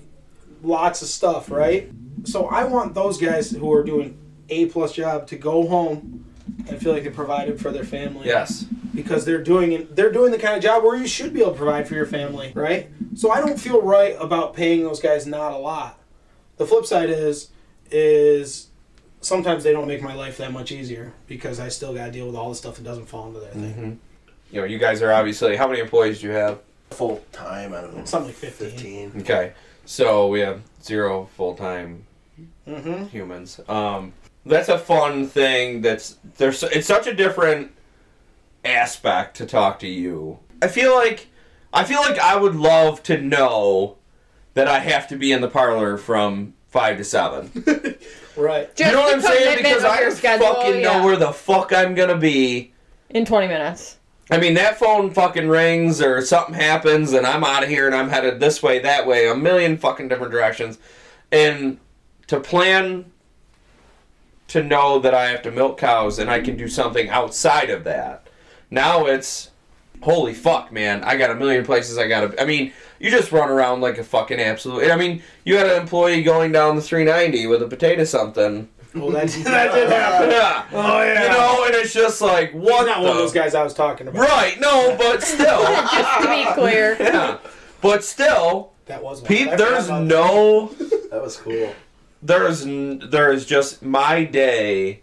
lots 0.61 1.01
of 1.01 1.07
stuff, 1.07 1.49
right? 1.49 1.89
So 2.26 2.47
I 2.47 2.63
want 2.65 2.93
those 2.93 3.17
guys 3.20 3.51
who 3.51 3.72
are 3.74 3.84
doing 3.84 4.17
a 4.49 4.65
plus 4.67 4.93
job 4.93 5.28
to 5.28 5.36
go 5.36 5.67
home 5.67 6.26
and 6.67 6.80
feel 6.82 6.93
like 6.93 7.03
they 7.03 7.09
provided 7.09 7.59
for 7.61 7.72
their 7.72 7.84
family. 7.84 8.26
Yes. 8.28 8.65
Because 8.93 9.24
they're 9.26 9.43
doing 9.43 9.88
they're 9.91 10.11
doing 10.11 10.32
the 10.32 10.39
kind 10.39 10.55
of 10.57 10.63
job 10.63 10.84
where 10.84 10.95
you 10.97 11.07
should 11.07 11.34
be 11.34 11.41
able 11.41 11.51
to 11.51 11.57
provide 11.57 11.88
for 11.88 11.93
your 11.95 12.05
family, 12.05 12.51
right? 12.55 12.89
So 13.15 13.32
I 13.32 13.39
don't 13.39 13.59
feel 13.59 13.82
right 13.82 14.15
about 14.20 14.53
paying 14.53 14.84
those 14.84 14.99
guys 14.99 15.26
not 15.28 15.53
a 15.53 15.57
lot. 15.57 15.99
The 16.57 16.65
flip 16.65 16.86
side 16.86 17.09
is 17.09 17.49
is 17.91 18.67
sometimes 19.22 19.63
they 19.63 19.72
don't 19.72 19.88
make 19.88 20.01
my 20.01 20.13
life 20.15 20.38
that 20.38 20.51
much 20.51 20.72
easier 20.72 21.13
because 21.28 21.59
I 21.59 21.70
still 21.70 21.93
got 21.93 22.07
to 22.07 22.11
deal 22.11 22.26
with 22.28 22.36
all 22.36 22.49
the 22.49 22.55
stuff 22.55 22.76
that 22.78 22.84
doesn't 22.84 23.05
fall 23.05 23.28
into 23.28 23.39
their 23.39 23.51
thing. 23.51 23.74
hmm 23.74 23.91
You 24.55 24.61
know, 24.61 24.65
you 24.67 24.80
guys 24.80 25.01
are 25.01 25.11
obviously 25.11 25.55
how 25.55 25.67
many 25.67 25.80
employees 25.80 26.20
do 26.22 26.28
you 26.28 26.34
have? 26.34 26.59
Full 26.91 27.24
time, 27.32 27.74
I 27.74 27.82
don't 27.82 27.95
know. 27.95 28.05
Something 28.05 28.30
like 28.30 28.36
15. 28.36 28.70
Fifteen. 28.72 29.11
Okay, 29.22 29.53
so 29.86 30.28
we 30.28 30.39
have 30.39 30.61
zero 30.82 31.30
full 31.38 31.55
time 31.55 32.03
Mm-hmm. 32.67 33.05
humans. 33.05 33.59
Um, 33.67 34.13
that's 34.45 34.69
a 34.69 34.77
fun 34.77 35.27
thing. 35.27 35.81
That's 35.81 36.17
there's 36.37 36.63
it's 36.63 36.87
such 36.87 37.07
a 37.07 37.13
different 37.13 37.71
aspect 38.63 39.37
to 39.37 39.45
talk 39.45 39.79
to 39.79 39.87
you. 39.87 40.39
I 40.61 40.67
feel 40.67 40.93
like 40.95 41.27
I 41.73 41.83
feel 41.83 42.01
like 42.01 42.19
I 42.19 42.35
would 42.35 42.55
love 42.55 43.03
to 43.03 43.19
know 43.19 43.97
that 44.53 44.67
I 44.67 44.79
have 44.79 45.07
to 45.09 45.15
be 45.15 45.31
in 45.31 45.41
the 45.41 45.49
parlor 45.49 45.97
from 45.97 46.53
five 46.67 46.97
to 46.97 47.03
seven. 47.03 47.51
Right. 48.39 48.73
Just 48.75 48.91
you 48.91 48.95
know 48.95 49.03
what 49.03 49.15
I'm 49.15 49.21
saying? 49.21 49.57
Because 49.57 49.83
of 49.83 49.91
I 49.91 50.01
your 50.01 50.11
schedule, 50.11 50.47
fucking 50.47 50.81
yeah. 50.81 50.93
know 50.99 51.03
where 51.05 51.17
the 51.17 51.33
fuck 51.33 51.73
I'm 51.73 51.93
gonna 51.93 52.17
be. 52.17 52.71
in 53.09 53.25
20 53.25 53.47
minutes. 53.47 53.97
I 54.31 54.37
mean, 54.37 54.53
that 54.53 54.77
phone 54.77 55.11
fucking 55.11 55.47
rings 55.47 56.01
or 56.01 56.21
something 56.21 56.53
happens 56.53 57.13
and 57.13 57.25
I'm 57.25 57.43
out 57.43 57.63
of 57.63 57.69
here 57.69 57.87
and 57.87 57.95
I'm 57.95 58.09
headed 58.09 58.39
this 58.39 58.61
way, 58.61 58.79
that 58.79 59.07
way, 59.07 59.27
a 59.27 59.35
million 59.35 59.77
fucking 59.77 60.07
different 60.07 60.31
directions. 60.31 60.77
And 61.31 61.79
to 62.30 62.39
plan 62.39 63.05
to 64.47 64.63
know 64.63 64.99
that 64.99 65.13
I 65.13 65.30
have 65.30 65.41
to 65.43 65.51
milk 65.51 65.77
cows 65.80 66.19
and 66.19 66.30
I 66.30 66.39
can 66.41 66.55
do 66.57 66.67
something 66.67 67.09
outside 67.09 67.69
of 67.69 67.84
that. 67.84 68.27
Now 68.71 69.05
it's 69.07 69.49
holy 70.01 70.34
fuck, 70.36 70.71
man. 70.71 71.03
I 71.03 71.17
got 71.17 71.32
a 71.32 71.36
million 71.36 71.65
places 71.65 71.97
I 71.97 72.07
gotta. 72.07 72.39
I 72.41 72.45
mean, 72.45 72.71
you 72.99 73.09
just 73.09 73.32
run 73.32 73.49
around 73.49 73.82
like 73.82 73.97
a 73.97 74.03
fucking 74.03 74.39
absolute. 74.39 74.91
I 74.91 74.95
mean, 74.95 75.23
you 75.43 75.57
had 75.57 75.67
an 75.67 75.82
employee 75.82 76.21
going 76.21 76.51
down 76.51 76.75
the 76.75 76.82
390 76.84 77.47
with 77.47 77.63
a 77.63 77.67
potato 77.67 78.03
something. 78.03 78.69
Well, 78.93 79.09
that, 79.11 79.27
that 79.45 79.73
did 79.73 79.89
happen. 79.89 80.30
Yeah. 80.30 80.65
Oh 80.71 81.01
yeah. 81.01 81.23
You 81.23 81.30
know, 81.30 81.65
and 81.65 81.75
it's 81.75 81.93
just 81.93 82.21
like, 82.21 82.53
what 82.53 82.80
He's 82.80 82.88
not 82.88 82.97
the. 83.01 83.07
one 83.07 83.11
of 83.11 83.17
those 83.17 83.34
guys 83.34 83.55
I 83.55 83.63
was 83.63 83.73
talking 83.73 84.07
about. 84.07 84.21
Right, 84.21 84.59
no, 84.59 84.95
but 84.99 85.23
still. 85.23 85.63
Just 85.63 86.21
to 86.21 86.27
be 86.27 86.45
clear. 86.53 86.95
yeah. 86.99 87.39
But 87.82 88.03
still, 88.03 88.73
That 88.86 89.01
was 89.03 89.21
one. 89.21 89.27
Pete, 89.30 89.57
there's 89.57 89.88
about 89.88 90.03
no. 90.03 90.67
That 91.11 91.21
was 91.23 91.38
cool. 91.38 91.73
There's 92.22 92.65
n- 92.65 93.03
there's 93.09 93.45
just 93.45 93.82
my 93.84 94.24
day. 94.24 95.01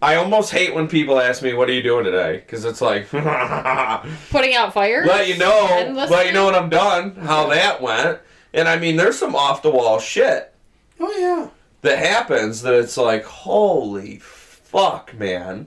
I 0.00 0.16
almost 0.16 0.50
hate 0.50 0.74
when 0.74 0.88
people 0.88 1.20
ask 1.20 1.42
me, 1.42 1.52
"What 1.54 1.68
are 1.68 1.72
you 1.72 1.82
doing 1.82 2.04
today?" 2.04 2.38
Because 2.38 2.64
it's 2.64 2.80
like, 2.80 3.08
Putting 4.30 4.54
out 4.54 4.72
fires. 4.72 5.06
let 5.06 5.28
you 5.28 5.38
know, 5.38 5.66
Endless 5.70 6.10
let 6.10 6.26
you 6.26 6.32
know 6.32 6.46
when 6.46 6.54
I'm 6.54 6.68
done, 6.70 7.14
how 7.16 7.48
that 7.48 7.80
went. 7.80 8.18
And 8.52 8.68
I 8.68 8.78
mean, 8.78 8.96
there's 8.96 9.18
some 9.18 9.34
off 9.36 9.62
the 9.62 9.70
wall 9.70 9.98
shit 9.98 10.52
that. 10.98 11.08
Oh 11.08 11.18
yeah. 11.18 11.48
that 11.82 11.98
happens 11.98 12.62
that 12.62 12.74
it's 12.74 12.96
like, 12.96 13.24
holy 13.24 14.18
fuck, 14.18 15.14
man. 15.18 15.66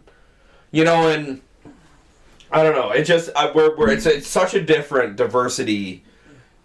You 0.71 0.83
know, 0.83 1.07
and 1.09 1.41
I 2.51 2.63
don't 2.63 2.75
know. 2.75 2.91
It 2.91 3.03
just 3.03 3.29
I, 3.35 3.51
we're, 3.51 3.75
we're 3.77 3.89
it's 3.91 4.05
it's 4.05 4.27
such 4.27 4.53
a 4.53 4.61
different 4.61 5.15
diversity. 5.15 6.03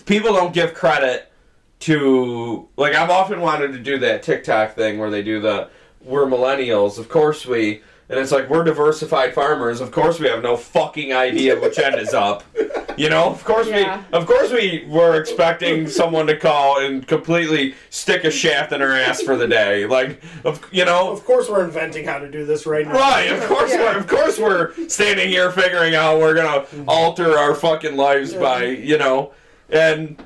People 0.06 0.32
don't 0.32 0.52
give 0.52 0.74
credit 0.74 1.29
to 1.80 2.68
like 2.76 2.94
I've 2.94 3.10
often 3.10 3.40
wanted 3.40 3.72
to 3.72 3.78
do 3.78 3.98
that 3.98 4.22
TikTok 4.22 4.74
thing 4.74 4.98
where 4.98 5.10
they 5.10 5.22
do 5.22 5.40
the 5.40 5.68
we're 6.02 6.26
millennials. 6.26 6.98
Of 6.98 7.08
course 7.08 7.46
we. 7.46 7.82
And 8.08 8.18
it's 8.18 8.32
like 8.32 8.50
we're 8.50 8.64
diversified 8.64 9.34
farmers. 9.34 9.80
Of 9.80 9.92
course 9.92 10.18
we 10.18 10.26
have 10.26 10.42
no 10.42 10.56
fucking 10.56 11.12
idea 11.12 11.60
which 11.60 11.78
end 11.78 11.94
is 11.94 12.12
up. 12.12 12.42
You 12.96 13.08
know, 13.08 13.26
of 13.26 13.44
course 13.44 13.68
Yeah. 13.68 14.02
we, 14.10 14.18
of 14.18 14.26
course 14.26 14.50
we 14.50 14.84
were 14.88 15.14
expecting 15.18 15.88
someone 15.88 16.26
to 16.26 16.36
call 16.36 16.80
and 16.80 17.06
completely 17.06 17.76
stick 17.88 18.24
a 18.24 18.30
shaft 18.32 18.72
in 18.72 18.82
our 18.82 18.90
ass 18.90 19.22
for 19.22 19.36
the 19.36 19.46
day. 19.46 19.86
Like, 19.86 20.20
of 20.44 20.60
you 20.72 20.84
know, 20.84 21.12
Of 21.12 21.24
course, 21.24 21.48
we're 21.48 21.64
inventing 21.64 22.04
how 22.04 22.18
to 22.18 22.28
do 22.28 22.44
this 22.44 22.66
right 22.66 22.84
now. 22.84 22.94
Right, 22.94 23.30
of 23.30 23.46
course 23.46 23.70
we're 23.72 23.96
of 23.96 24.08
course 24.08 24.40
we're 24.40 24.74
standing 24.88 25.28
here 25.28 25.52
figuring 25.52 25.94
out 25.94 26.18
we're 26.18 26.34
gonna 26.34 26.62
mm-hmm. 26.62 26.88
alter 26.88 27.38
our 27.38 27.54
fucking 27.54 27.96
lives 27.96 28.34
by 28.34 28.64
you 28.64 28.98
know, 28.98 29.32
and 29.70 30.20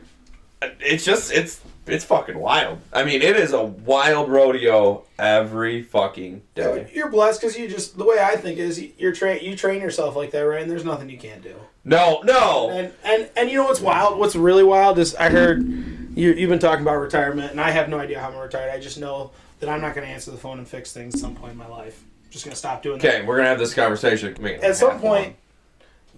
it's 0.81 1.05
just 1.05 1.33
it's 1.33 1.61
it's 1.87 2.05
fucking 2.05 2.39
wild. 2.39 2.79
I 2.93 3.05
mean, 3.05 3.21
it 3.21 3.37
is 3.37 3.53
a 3.53 3.63
wild 3.63 4.31
rodeo 4.31 5.05
every 5.19 5.83
fucking 5.83 6.43
day. 6.55 6.91
You're 6.95 7.11
blessed 7.11 7.41
because 7.41 7.59
you 7.59 7.69
just 7.69 7.99
the 7.99 8.05
way 8.05 8.19
I 8.19 8.37
think 8.37 8.59
is 8.59 8.83
you're 8.99 9.13
train 9.13 9.45
you 9.45 9.57
train 9.57 9.81
yourself 9.81 10.17
like 10.17 10.31
that, 10.31 10.41
right? 10.41 10.63
And 10.63 10.71
there's 10.71 10.85
nothing 10.85 11.11
you 11.11 11.19
can't 11.19 11.43
do. 11.43 11.55
No, 11.85 12.23
no, 12.25 12.71
And 12.71 12.93
and 13.05 13.29
and 13.37 13.51
you 13.51 13.59
know 13.59 13.65
what's 13.65 13.81
wild? 13.81 14.19
What's 14.19 14.35
really 14.37 14.65
wild 14.65 14.99
is 14.99 15.15
I 15.17 15.29
heard 15.29 15.63
you 16.17 16.33
you've 16.33 16.49
been 16.51 16.59
talking 16.59 16.83
about 16.83 16.97
retirement, 16.97 17.51
and 17.51 17.61
I 17.61 17.71
have 17.71 17.89
no 17.89 17.99
idea 17.99 18.21
how 18.21 18.31
I'm 18.31 18.39
retired. 18.39 18.71
I 18.71 18.81
just 18.81 18.99
know 18.99 19.33
that 19.61 19.69
I'm 19.69 19.81
not 19.81 19.95
going 19.95 20.07
to 20.07 20.13
answer 20.13 20.31
the 20.31 20.37
phone 20.37 20.59
and 20.59 20.67
fix 20.67 20.93
things 20.93 21.15
at 21.15 21.21
some 21.21 21.35
point 21.35 21.53
in 21.53 21.59
my 21.59 21.69
life. 21.69 22.03
just 22.31 22.45
going 22.45 22.53
to 22.53 22.59
stop 22.59 22.83
doing 22.83 22.99
that. 22.99 23.15
okay, 23.15 23.27
we're 23.27 23.37
gonna 23.37 23.49
have 23.49 23.59
this 23.59 23.75
conversation. 23.75 24.35
At 24.63 24.77
some 24.77 24.99
point, 24.99 25.27
long. 25.27 25.35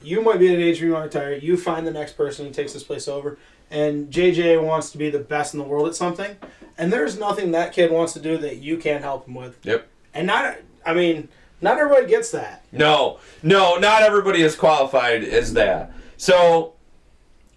you 0.02 0.22
might 0.22 0.38
be 0.38 0.48
at 0.48 0.54
an 0.54 0.60
age 0.60 0.80
where 0.80 0.86
you 0.88 0.94
want 0.94 1.10
to 1.10 1.18
retire. 1.18 1.34
You 1.36 1.56
find 1.56 1.86
the 1.86 1.92
next 1.92 2.12
person 2.12 2.46
who 2.46 2.52
takes 2.52 2.72
this 2.72 2.84
place 2.84 3.08
over, 3.08 3.38
and 3.70 4.10
JJ 4.10 4.62
wants 4.62 4.90
to 4.90 4.98
be 4.98 5.10
the 5.10 5.18
best 5.18 5.54
in 5.54 5.58
the 5.60 5.66
world 5.66 5.88
at 5.88 5.94
something, 5.94 6.36
and 6.78 6.92
there's 6.92 7.18
nothing 7.18 7.50
that 7.52 7.72
kid 7.72 7.90
wants 7.90 8.12
to 8.14 8.20
do 8.20 8.36
that 8.38 8.58
you 8.58 8.76
can't 8.78 9.02
help 9.02 9.26
him 9.26 9.34
with. 9.34 9.58
Yep. 9.64 9.86
And 10.14 10.26
not, 10.26 10.56
I 10.84 10.94
mean, 10.94 11.28
not 11.60 11.78
everybody 11.78 12.06
gets 12.06 12.30
that. 12.30 12.64
No, 12.72 13.18
no, 13.42 13.76
not 13.76 14.02
everybody 14.02 14.42
is 14.42 14.54
qualified 14.56 15.24
as 15.24 15.52
that. 15.54 15.92
So, 16.16 16.74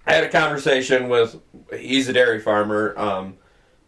I 0.07 0.13
had 0.13 0.23
a 0.23 0.29
conversation 0.29 1.09
with. 1.09 1.37
He's 1.77 2.09
a 2.09 2.13
dairy 2.13 2.39
farmer, 2.39 2.93
um, 2.97 3.37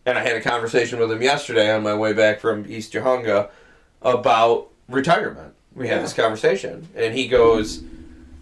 and 0.05 0.17
I 0.17 0.21
had 0.21 0.35
a 0.35 0.41
conversation 0.41 0.99
with 0.99 1.11
him 1.11 1.21
yesterday 1.21 1.71
on 1.73 1.81
my 1.83 1.95
way 1.95 2.13
back 2.13 2.39
from 2.39 2.65
East 2.69 2.93
Johunga 2.93 3.49
about 4.01 4.69
retirement. 4.87 5.53
We 5.73 5.87
had 5.87 5.97
Yeah. 5.97 6.01
this 6.03 6.13
conversation, 6.13 6.87
and 6.95 7.13
he 7.15 7.27
goes, 7.27 7.81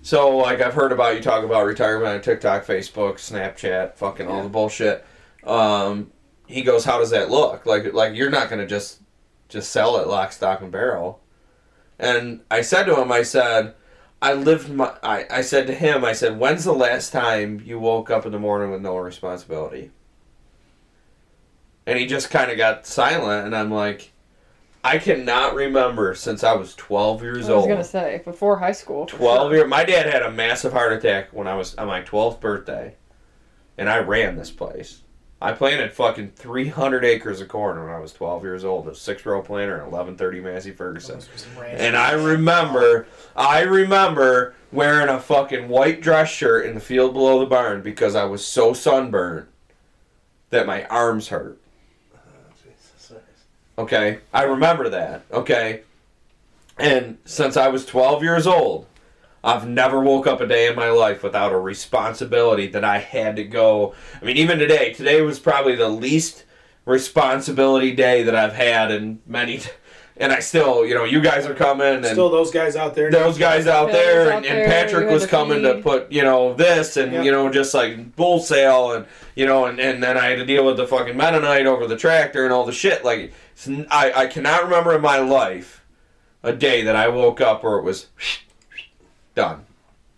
"So, 0.01 0.37
like, 0.37 0.61
I've 0.61 0.73
heard 0.73 0.91
about 0.91 1.15
you 1.15 1.21
talk 1.21 1.43
about 1.43 1.65
retirement 1.65 2.15
on 2.15 2.21
TikTok, 2.21 2.65
Facebook, 2.65 3.15
Snapchat, 3.15 3.95
fucking 3.95 4.27
all 4.27 4.43
the 4.43 4.49
bullshit." 4.49 5.05
Um, 5.43 6.11
he 6.47 6.61
goes, 6.61 6.85
"How 6.85 6.97
does 6.97 7.11
that 7.11 7.29
look? 7.29 7.65
Like, 7.65 7.93
like 7.93 8.15
you're 8.15 8.29
not 8.29 8.49
gonna 8.49 8.67
just 8.67 9.01
just 9.49 9.71
sell 9.71 9.97
it 9.97 10.07
lock, 10.07 10.31
stock, 10.31 10.61
and 10.61 10.71
barrel." 10.71 11.21
And 11.99 12.41
I 12.49 12.61
said 12.61 12.83
to 12.85 12.99
him, 12.99 13.11
I 13.11 13.23
said, 13.23 13.73
I 14.21 14.33
lived 14.33 14.69
my. 14.69 14.93
I, 15.03 15.25
I 15.29 15.41
said 15.41 15.67
to 15.67 15.73
him, 15.73 16.03
I 16.03 16.13
said, 16.13 16.39
when's 16.39 16.63
the 16.65 16.73
last 16.73 17.11
time 17.11 17.61
you 17.65 17.79
woke 17.79 18.09
up 18.09 18.25
in 18.25 18.31
the 18.31 18.39
morning 18.39 18.71
with 18.71 18.81
no 18.81 18.97
responsibility? 18.97 19.91
And 21.85 21.97
he 21.97 22.05
just 22.05 22.29
kind 22.29 22.51
of 22.51 22.57
got 22.57 22.85
silent, 22.85 23.45
and 23.45 23.55
I'm 23.55 23.71
like, 23.71 24.11
I 24.83 24.97
cannot 24.97 25.55
remember 25.55 26.15
since 26.15 26.43
I 26.43 26.53
was 26.53 26.75
12 26.75 27.21
years 27.21 27.49
old. 27.49 27.51
I 27.51 27.55
was 27.55 27.63
old. 27.63 27.69
gonna 27.69 27.83
say 27.83 28.21
before 28.23 28.57
high 28.57 28.71
school. 28.71 29.05
12 29.05 29.49
sure. 29.49 29.55
year. 29.57 29.67
My 29.67 29.83
dad 29.83 30.05
had 30.05 30.21
a 30.21 30.31
massive 30.31 30.71
heart 30.71 30.93
attack 30.93 31.29
when 31.31 31.47
I 31.47 31.55
was 31.55 31.75
on 31.75 31.87
my 31.87 32.01
12th 32.01 32.39
birthday, 32.39 32.95
and 33.77 33.89
I 33.89 33.99
ran 33.99 34.37
this 34.37 34.51
place. 34.51 35.01
I 35.41 35.53
planted 35.53 35.93
fucking 35.93 36.33
300 36.35 37.05
acres 37.05 37.39
of 37.39 37.47
corn 37.47 37.81
when 37.81 37.93
I 37.93 37.99
was 37.99 38.11
12 38.11 38.43
years 38.43 38.65
old. 38.65 38.87
A 38.89 38.95
six 38.95 39.25
row 39.25 39.41
planter 39.41 39.75
and 39.75 39.83
1130 39.83 40.41
Massey 40.41 40.71
Ferguson. 40.71 41.21
And 41.65 41.95
I 41.95 42.11
remember, 42.11 43.07
I 43.37 43.61
remember 43.61 44.53
wearing 44.71 45.07
a 45.07 45.19
fucking 45.19 45.69
white 45.69 46.01
dress 46.01 46.29
shirt 46.29 46.65
in 46.65 46.75
the 46.75 46.81
field 46.81 47.13
below 47.13 47.39
the 47.39 47.45
barn 47.45 47.81
because 47.81 48.15
I 48.15 48.25
was 48.25 48.45
so 48.45 48.73
sunburnt 48.73 49.47
that 50.49 50.67
my 50.67 50.83
arms 50.85 51.29
hurt. 51.29 51.59
Okay, 53.79 54.19
I 54.33 54.43
remember 54.43 54.89
that. 54.89 55.23
Okay, 55.31 55.81
and 56.77 57.17
since 57.25 57.55
I 57.55 57.69
was 57.69 57.85
12 57.85 58.23
years 58.23 58.45
old, 58.45 58.87
I've 59.43 59.67
never 59.67 60.01
woke 60.01 60.27
up 60.27 60.41
a 60.41 60.47
day 60.47 60.67
in 60.67 60.75
my 60.75 60.89
life 60.89 61.23
without 61.23 61.53
a 61.53 61.57
responsibility 61.59 62.67
that 62.67 62.83
I 62.83 62.97
had 62.99 63.37
to 63.37 63.43
go. 63.45 63.93
I 64.21 64.25
mean, 64.25 64.35
even 64.37 64.59
today, 64.59 64.93
today 64.93 65.21
was 65.21 65.39
probably 65.39 65.75
the 65.75 65.87
least 65.87 66.43
responsibility 66.85 67.93
day 67.93 68.23
that 68.23 68.35
I've 68.35 68.53
had 68.53 68.91
in 68.91 69.21
many. 69.25 69.61
And 70.21 70.33
I 70.33 70.41
still, 70.41 70.85
you 70.85 70.93
know, 70.95 71.05
you 71.05 71.21
guys 71.21 71.45
are 71.45 71.53
coming 71.53 71.87
and 71.87 72.05
Still, 72.05 72.29
those 72.29 72.51
guys 72.51 72.75
out 72.75 72.93
there. 72.93 73.09
those 73.09 73.37
guys 73.37 73.67
out 73.67 73.89
Phil's 73.89 74.03
there, 74.03 74.31
out 74.33 74.45
and, 74.45 74.45
and 74.47 74.69
Patrick 74.69 75.09
was 75.09 75.21
had 75.21 75.29
to 75.29 75.35
coming 75.37 75.63
to 75.63 75.75
put, 75.81 76.11
you 76.11 76.23
know, 76.23 76.53
this 76.55 76.97
and 76.97 77.13
Yeah. 77.13 77.21
you 77.21 77.31
know, 77.31 77.49
just 77.49 77.73
like 77.73 78.17
bull 78.17 78.39
sale 78.41 78.91
and 78.91 79.05
you 79.35 79.45
know, 79.45 79.67
and, 79.67 79.79
and 79.79 80.03
then 80.03 80.17
I 80.17 80.25
had 80.25 80.39
to 80.39 80.45
deal 80.45 80.65
with 80.65 80.75
the 80.75 80.85
fucking 80.85 81.15
Mennonite 81.15 81.65
over 81.67 81.87
the 81.87 81.95
tractor 81.95 82.43
and 82.43 82.51
all 82.51 82.65
the 82.65 82.73
shit. 82.73 83.05
Like, 83.05 83.19
it's 83.21 83.31
n- 83.31 83.31
I 83.67 84.11
I 84.15 84.27
cannot 84.27 84.63
remember 84.63 84.95
in 84.95 85.01
my 85.01 85.19
life 85.19 85.83
a 86.43 86.53
day 86.53 86.83
that 86.83 86.95
I 86.95 87.07
woke 87.09 87.41
up 87.41 87.63
where 87.63 87.77
it 87.77 87.83
was 87.83 88.07
done. 89.35 89.65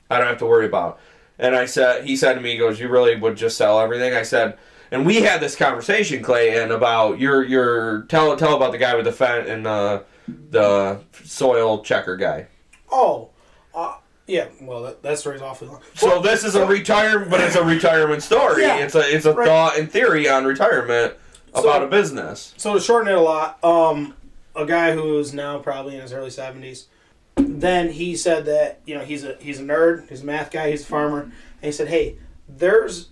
I 0.10 0.18
don't 0.18 0.28
have 0.28 0.38
to 0.40 0.46
worry 0.46 0.66
about. 0.66 1.00
And 1.40 1.56
I 1.56 1.66
said, 1.66 2.06
he 2.06 2.16
said 2.16 2.34
to 2.36 2.42
me, 2.42 2.52
he 2.52 2.58
goes, 2.58 2.80
"You 2.80 2.90
really 2.90 3.16
would 3.16 3.36
just 3.38 3.58
sell 3.58 3.80
everything?" 3.80 4.14
I 4.14 4.24
said. 4.24 4.58
And 4.94 5.06
we 5.06 5.22
had 5.22 5.40
this 5.40 5.56
conversation, 5.56 6.22
Clay, 6.22 6.62
and 6.62 6.70
about 6.70 7.18
your 7.18 7.46
your 7.46 8.02
tell 8.04 8.36
tell 8.36 8.58
about 8.58 8.74
the 8.74 8.78
guy 8.78 8.94
with 8.94 9.06
the 9.06 9.14
fent 9.14 9.48
and 9.48 9.66
uh, 9.66 10.02
the 10.50 11.00
soil 11.24 11.82
checker 11.82 12.18
guy. 12.18 12.48
Oh, 12.92 13.30
uh, 13.74 13.96
yeah. 14.28 14.48
Well, 14.62 14.82
that, 14.84 15.02
that 15.02 15.18
story's 15.18 15.42
awfully 15.42 15.70
long. 15.70 15.80
So 15.96 16.22
this 16.22 16.44
is 16.44 16.56
a 16.56 16.66
retirement, 16.66 17.32
but 17.32 17.40
it's 17.40 17.56
a 17.56 17.64
retirement 17.64 18.22
story. 18.22 18.64
Yeah. 18.64 18.80
It's 18.80 18.94
a 18.96 19.16
it's 19.16 19.26
a 19.26 19.34
Right. 19.34 19.48
thought 19.48 19.78
and 19.80 19.90
theory 19.90 20.28
on 20.28 20.44
retirement 20.44 21.14
So- 21.54 21.62
about 21.62 21.84
a 21.84 21.88
business. 21.88 22.54
So 22.58 22.74
to 22.74 22.80
shorten 22.80 23.12
it 23.12 23.18
a 23.18 23.22
lot, 23.22 23.64
um, 23.64 24.16
a 24.56 24.66
guy 24.66 24.94
who's 24.94 25.34
now 25.34 25.60
probably 25.60 25.96
in 25.96 26.02
his 26.02 26.14
early 26.14 26.30
seventies. 26.30 26.88
Then 27.36 27.90
he 27.90 28.16
said 28.16 28.46
that 28.46 28.82
you 28.86 28.96
know 28.96 29.02
he's 29.04 29.24
a 29.24 29.38
he's 29.40 29.60
a 29.60 29.64
nerd, 29.64 30.10
he's 30.10 30.22
a 30.22 30.26
math 30.26 30.52
guy, 30.52 30.72
he's 30.72 30.84
a 30.84 30.86
farmer, 30.86 31.22
and 31.22 31.34
he 31.62 31.72
said, 31.72 31.88
"Hey, 31.88 32.18
there's 32.48 33.10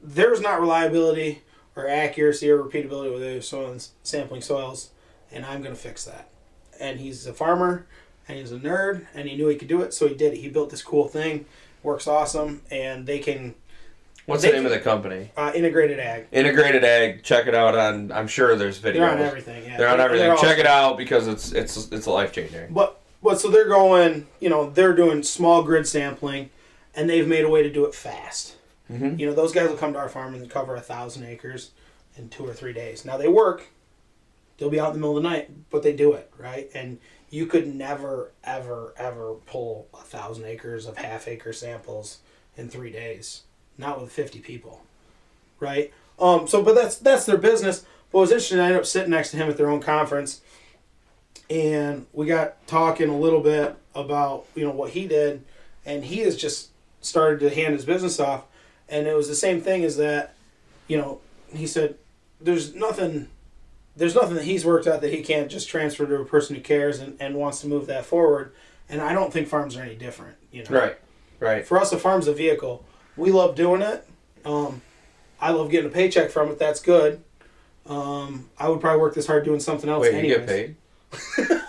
there's 0.00 0.40
not 0.40 0.60
reliability 0.60 1.42
or 1.76 1.88
accuracy 1.88 2.50
or 2.50 2.58
repeatability 2.62 3.12
with 3.12 3.22
the 3.22 3.40
soil 3.40 3.76
sampling 4.02 4.42
soils, 4.42 4.90
and 5.30 5.44
I'm 5.44 5.62
going 5.62 5.74
to 5.74 5.80
fix 5.80 6.04
that." 6.04 6.28
And 6.80 6.98
he's 6.98 7.26
a 7.26 7.32
farmer, 7.32 7.86
and 8.26 8.38
he's 8.38 8.50
a 8.52 8.58
nerd, 8.58 9.06
and 9.14 9.28
he 9.28 9.36
knew 9.36 9.48
he 9.48 9.56
could 9.56 9.68
do 9.68 9.82
it, 9.82 9.94
so 9.94 10.08
he 10.08 10.14
did 10.14 10.32
it. 10.34 10.38
He 10.38 10.48
built 10.48 10.70
this 10.70 10.82
cool 10.82 11.06
thing, 11.06 11.46
works 11.82 12.08
awesome, 12.08 12.62
and 12.70 13.06
they 13.06 13.20
can 13.20 13.54
What's 14.26 14.42
They 14.42 14.50
the 14.50 14.56
name 14.56 14.66
of 14.66 14.70
the 14.72 14.78
company? 14.80 15.30
Uh, 15.36 15.50
integrated 15.54 15.98
ag. 15.98 16.26
Integrated 16.30 16.84
Ag. 16.84 17.22
Check 17.24 17.46
it 17.48 17.54
out 17.54 17.74
on. 17.76 18.12
I'm 18.12 18.28
sure 18.28 18.54
there's 18.54 18.78
videos. 18.80 18.92
They're 18.94 19.10
on 19.10 19.18
everything. 19.20 19.64
Yeah, 19.64 19.76
They're 19.76 19.88
on 19.88 19.98
They're 19.98 20.06
everything. 20.06 20.30
all- 20.30 20.36
Check 20.38 20.58
it 20.58 20.66
out 20.66 20.96
because 20.96 21.26
it's 21.26 21.52
it's 21.52 21.90
it's 21.90 22.06
life 22.06 22.32
changing. 22.32 22.72
But 22.72 23.00
but 23.22 23.40
so 23.40 23.48
they're 23.50 23.68
going. 23.68 24.28
You 24.40 24.48
know, 24.50 24.70
they're 24.70 24.94
doing 24.94 25.22
small 25.24 25.62
grid 25.64 25.86
sampling, 25.88 26.50
and 26.94 27.10
they've 27.10 27.26
made 27.26 27.44
a 27.44 27.48
way 27.48 27.62
to 27.64 27.70
do 27.70 27.84
it 27.84 27.94
fast. 27.94 28.56
Mhm. 28.90 29.18
You 29.18 29.26
know, 29.26 29.32
those 29.34 29.52
guys 29.52 29.68
will 29.68 29.76
come 29.76 29.92
to 29.94 29.98
our 29.98 30.08
farm 30.08 30.34
and 30.34 30.48
cover 30.48 30.76
a 30.76 30.80
thousand 30.80 31.24
acres 31.24 31.70
in 32.16 32.28
two 32.28 32.46
or 32.46 32.52
three 32.52 32.72
days. 32.72 33.04
Now 33.04 33.16
they 33.16 33.28
work. 33.28 33.68
They'll 34.58 34.70
be 34.70 34.78
out 34.78 34.88
in 34.88 34.92
the 34.94 34.98
middle 35.00 35.16
of 35.16 35.22
the 35.22 35.28
night, 35.28 35.50
but 35.70 35.82
they 35.82 35.92
do 35.92 36.12
it 36.12 36.30
right. 36.38 36.70
And 36.74 36.98
you 37.30 37.46
could 37.46 37.74
never, 37.74 38.30
ever, 38.44 38.94
ever 38.96 39.34
pull 39.46 39.88
a 39.94 40.02
thousand 40.02 40.44
acres 40.44 40.86
of 40.86 40.98
half 40.98 41.26
acre 41.26 41.52
samples 41.52 42.18
in 42.56 42.68
three 42.68 42.92
days. 42.92 43.42
Not 43.78 44.00
with 44.00 44.12
fifty 44.12 44.38
people, 44.40 44.82
right? 45.60 45.92
Um. 46.18 46.46
So, 46.46 46.62
but 46.62 46.74
that's 46.74 46.96
that's 46.96 47.26
their 47.26 47.38
business. 47.38 47.84
But 48.10 48.18
it 48.18 48.20
was 48.20 48.30
interesting. 48.30 48.60
I 48.60 48.64
ended 48.64 48.78
up 48.80 48.86
sitting 48.86 49.10
next 49.10 49.30
to 49.30 49.36
him 49.38 49.48
at 49.48 49.56
their 49.56 49.70
own 49.70 49.80
conference, 49.80 50.42
and 51.50 52.06
we 52.12 52.26
got 52.26 52.66
talking 52.66 53.08
a 53.08 53.16
little 53.16 53.40
bit 53.40 53.74
about 53.94 54.44
you 54.54 54.64
know 54.64 54.70
what 54.70 54.90
he 54.90 55.06
did, 55.06 55.42
and 55.84 56.04
he 56.04 56.18
has 56.20 56.36
just 56.36 56.68
started 57.00 57.40
to 57.40 57.54
hand 57.54 57.74
his 57.74 57.84
business 57.84 58.20
off, 58.20 58.44
and 58.88 59.06
it 59.06 59.16
was 59.16 59.28
the 59.28 59.34
same 59.34 59.60
thing 59.60 59.82
as 59.84 59.96
that, 59.96 60.34
you 60.86 60.96
know, 60.96 61.20
he 61.54 61.66
said, 61.66 61.96
"There's 62.40 62.74
nothing." 62.74 63.28
There's 63.94 64.14
nothing 64.14 64.36
that 64.36 64.44
he's 64.44 64.64
worked 64.64 64.86
out 64.86 65.02
that 65.02 65.12
he 65.12 65.20
can't 65.22 65.50
just 65.50 65.68
transfer 65.68 66.06
to 66.06 66.16
a 66.16 66.24
person 66.24 66.56
who 66.56 66.62
cares 66.62 66.98
and, 66.98 67.14
and 67.20 67.34
wants 67.34 67.60
to 67.60 67.66
move 67.66 67.86
that 67.88 68.06
forward. 68.06 68.54
And 68.88 69.02
I 69.02 69.12
don't 69.12 69.30
think 69.30 69.48
farms 69.48 69.76
are 69.76 69.82
any 69.82 69.96
different. 69.96 70.36
You 70.50 70.64
know, 70.64 70.70
Right. 70.70 70.98
Right. 71.40 71.66
for 71.66 71.78
us, 71.78 71.92
a 71.92 71.98
farm's 71.98 72.26
a 72.26 72.32
vehicle. 72.32 72.86
We 73.16 73.30
love 73.30 73.54
doing 73.54 73.82
it. 73.82 74.06
Um, 74.44 74.80
I 75.40 75.50
love 75.50 75.70
getting 75.70 75.90
a 75.90 75.92
paycheck 75.92 76.30
from 76.30 76.50
it. 76.50 76.58
That's 76.58 76.80
good. 76.80 77.22
Um, 77.86 78.48
I 78.58 78.68
would 78.68 78.80
probably 78.80 79.00
work 79.00 79.14
this 79.14 79.26
hard 79.26 79.44
doing 79.44 79.60
something 79.60 79.90
else. 79.90 80.02
Wait, 80.02 80.24
you 80.24 80.34
get 80.36 80.46
paid? 80.46 80.76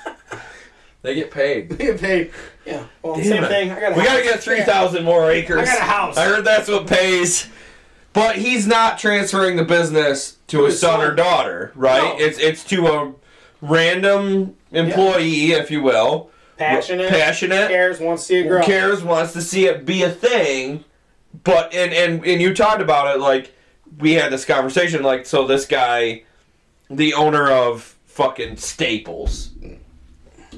they 1.02 1.16
get 1.16 1.32
paid. 1.32 1.78
get 1.78 2.00
paid. 2.00 2.32
Yeah. 2.66 2.86
Well, 3.02 3.16
Damn 3.16 3.24
same 3.26 3.44
it. 3.44 3.48
thing. 3.48 3.72
I 3.72 3.80
got. 3.80 3.96
We 3.98 4.04
gotta 4.04 4.24
get 4.24 4.42
three 4.42 4.62
thousand 4.62 5.04
more 5.04 5.32
acres. 5.32 5.62
I 5.62 5.66
got 5.66 5.80
a 5.80 5.84
house. 5.84 6.18
I 6.18 6.26
heard 6.26 6.46
that's 6.46 6.70
what 6.70 6.88
pays. 6.88 7.50
But 8.14 8.36
he's 8.36 8.68
not 8.68 9.00
transferring 9.00 9.56
the 9.56 9.66
business 9.66 10.38
to, 10.48 10.58
To 10.60 10.66
his 10.66 10.80
son, 10.80 11.00
son. 11.00 11.02
or 11.12 11.16
daughter, 11.16 11.72
right? 11.76 12.18
No. 12.20 12.24
It's 12.26 12.38
it's 12.38 12.64
to 12.66 12.88
a 12.88 13.14
random 13.62 14.56
employee, 14.72 15.54
if 15.54 15.72
you 15.72 15.82
will. 15.82 16.30
Passionate. 16.58 17.10
Passionate. 17.10 17.70
Cares. 17.70 18.00
Wants 18.00 18.24
to 18.24 18.28
see 18.28 18.40
it 18.42 18.48
grow. 18.48 18.62
cares? 18.62 19.04
Wants 19.04 19.34
to 19.34 19.42
see 19.42 19.66
it 19.66 19.84
be 19.86 20.04
a 20.04 20.12
thing. 20.12 20.86
But 21.44 21.74
and 21.74 21.94
and 21.94 22.26
and 22.26 22.42
you 22.42 22.54
talked 22.54 22.82
about 22.82 23.16
it 23.16 23.20
like 23.20 23.54
we 24.00 24.14
had 24.14 24.32
this 24.32 24.46
conversation 24.46 25.04
like 25.04 25.26
so 25.26 25.48
this 25.48 25.66
guy, 25.66 26.24
the 26.90 27.14
owner 27.14 27.50
of 27.50 27.96
fucking 28.06 28.58
Staples. 28.58 29.52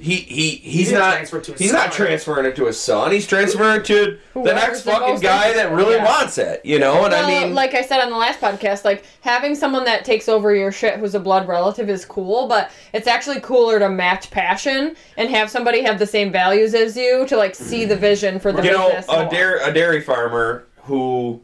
He 0.01 0.15
he 0.17 0.55
he's 0.55 0.89
didn't 0.89 0.99
not 0.99 1.11
transfer 1.13 1.41
to 1.41 1.51
his 1.51 1.61
he's 1.61 1.71
not 1.73 1.91
transferring 1.91 2.45
it 2.45 2.55
to 2.57 2.65
his 2.65 2.79
son. 2.79 3.11
He's 3.11 3.27
transferring 3.27 3.81
it 3.81 3.85
to 3.85 3.95
the 3.95 4.19
Whoever's 4.33 4.53
next 4.53 4.81
the 4.83 4.91
fucking 4.91 5.19
guy 5.19 5.53
that 5.53 5.71
really 5.71 5.95
yeah. 5.95 6.05
wants 6.05 6.37
it. 6.37 6.65
You 6.65 6.79
know, 6.79 7.03
and 7.03 7.11
well, 7.11 7.25
I 7.25 7.27
mean, 7.27 7.53
like 7.53 7.73
I 7.73 7.81
said 7.81 8.01
on 8.01 8.09
the 8.09 8.17
last 8.17 8.39
podcast, 8.39 8.85
like 8.85 9.03
having 9.21 9.55
someone 9.55 9.85
that 9.85 10.05
takes 10.05 10.29
over 10.29 10.53
your 10.53 10.71
shit 10.71 10.99
who's 10.99 11.15
a 11.15 11.19
blood 11.19 11.47
relative 11.47 11.89
is 11.89 12.05
cool, 12.05 12.47
but 12.47 12.71
it's 12.93 13.07
actually 13.07 13.39
cooler 13.41 13.79
to 13.79 13.89
match 13.89 14.31
passion 14.31 14.95
and 15.17 15.29
have 15.29 15.49
somebody 15.49 15.81
have 15.83 15.99
the 15.99 16.07
same 16.07 16.31
values 16.31 16.73
as 16.73 16.95
you 16.95 17.25
to 17.27 17.37
like 17.37 17.55
see 17.55 17.85
the 17.85 17.95
vision 17.95 18.39
for 18.39 18.51
the 18.51 18.63
you 18.63 18.71
know, 18.71 18.87
business. 18.87 19.07
a 19.09 19.21
more. 19.23 19.31
dairy 19.31 19.59
a 19.63 19.73
dairy 19.73 20.01
farmer 20.01 20.65
who 20.83 21.41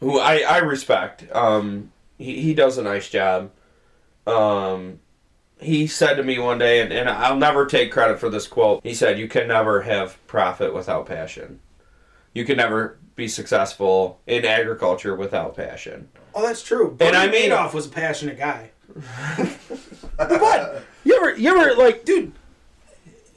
who 0.00 0.18
I 0.18 0.40
I 0.40 0.58
respect. 0.58 1.24
Um, 1.34 1.92
he 2.18 2.40
he 2.42 2.54
does 2.54 2.78
a 2.78 2.82
nice 2.82 3.08
job. 3.08 3.50
Um, 4.26 5.00
he 5.64 5.86
said 5.86 6.14
to 6.14 6.22
me 6.22 6.38
one 6.38 6.58
day, 6.58 6.80
and, 6.80 6.92
and 6.92 7.08
I'll 7.08 7.36
never 7.36 7.66
take 7.66 7.90
credit 7.90 8.18
for 8.18 8.28
this 8.28 8.46
quote. 8.46 8.80
He 8.84 8.94
said, 8.94 9.18
"You 9.18 9.28
can 9.28 9.48
never 9.48 9.82
have 9.82 10.24
profit 10.26 10.72
without 10.74 11.06
passion. 11.06 11.60
You 12.32 12.44
can 12.44 12.56
never 12.56 12.98
be 13.16 13.28
successful 13.28 14.20
in 14.26 14.44
agriculture 14.44 15.14
without 15.14 15.56
passion." 15.56 16.08
Oh, 16.34 16.42
that's 16.46 16.62
true. 16.62 16.94
But 16.98 17.08
And 17.08 17.16
I 17.16 17.28
mean- 17.28 17.50
Madoff 17.50 17.72
was 17.74 17.86
a 17.86 17.90
passionate 17.90 18.38
guy. 18.38 18.70
but 20.16 20.82
you 21.04 21.16
ever, 21.16 21.36
you 21.36 21.56
ever 21.58 21.74
like, 21.80 22.04
dude? 22.04 22.32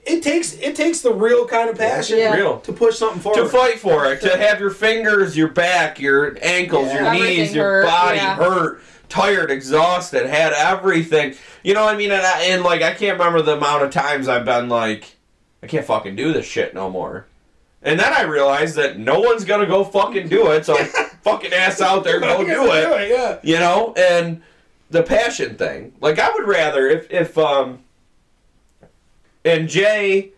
It 0.05 0.23
takes 0.23 0.53
it 0.53 0.75
takes 0.75 1.01
the 1.01 1.13
real 1.13 1.45
kind 1.45 1.69
of 1.69 1.77
passion 1.77 2.17
Yeah. 2.17 2.33
Real. 2.33 2.59
to 2.61 2.71
push 2.71 2.97
something 2.97 3.19
forward. 3.19 3.43
to 3.43 3.49
fight 3.49 3.77
for 3.79 4.05
it, 4.05 4.21
to 4.21 4.37
have 4.37 4.59
your 4.59 4.69
fingers, 4.69 5.35
your 5.35 5.49
back, 5.49 5.99
your 5.99 6.37
ankles, 6.41 6.87
Yeah. 6.87 7.03
your 7.03 7.13
knees, 7.13 7.23
Everything 7.39 7.55
your 7.55 7.71
hurt, 7.81 7.85
body 7.87 8.17
yeah. 8.17 8.35
hurt, 8.37 8.81
tired, 9.09 9.51
exhausted, 9.51 10.27
had 10.27 10.53
everything. 10.53 11.35
You 11.63 11.73
know 11.73 11.85
what 11.85 11.95
I 11.95 11.97
mean? 11.97 12.11
And, 12.11 12.21
I, 12.21 12.43
and 12.43 12.63
like 12.63 12.81
I 12.81 12.93
can't 12.93 13.17
remember 13.17 13.41
the 13.41 13.57
amount 13.57 13.83
of 13.83 13.91
times 13.91 14.27
I've 14.27 14.45
been 14.45 14.69
like, 14.69 15.15
I 15.63 15.67
can't 15.67 15.85
fucking 15.85 16.15
do 16.15 16.33
this 16.33 16.45
shit 16.45 16.73
no 16.73 16.89
more. 16.89 17.27
And 17.81 17.99
then 17.99 18.13
I 18.13 18.23
realized 18.23 18.75
that 18.75 18.97
no 18.97 19.19
one's 19.19 19.45
gonna 19.45 19.65
go 19.65 19.83
fucking 19.83 20.27
do 20.27 20.51
it, 20.51 20.65
so 20.65 20.75
fucking 21.23 21.53
ass 21.53 21.81
out 21.81 22.03
there, 22.03 22.19
go 22.19 22.37
do 22.45 22.71
it. 22.71 23.09
Yeah. 23.09 23.39
You 23.43 23.59
know, 23.59 23.93
and 23.95 24.41
the 24.89 25.03
passion 25.03 25.55
thing. 25.55 25.93
Like 26.01 26.19
I 26.19 26.31
would 26.31 26.47
rather 26.47 26.87
if 26.87 27.09
if 27.11 27.37
um 27.37 27.79
and 29.45 29.69
Jay 29.69 30.31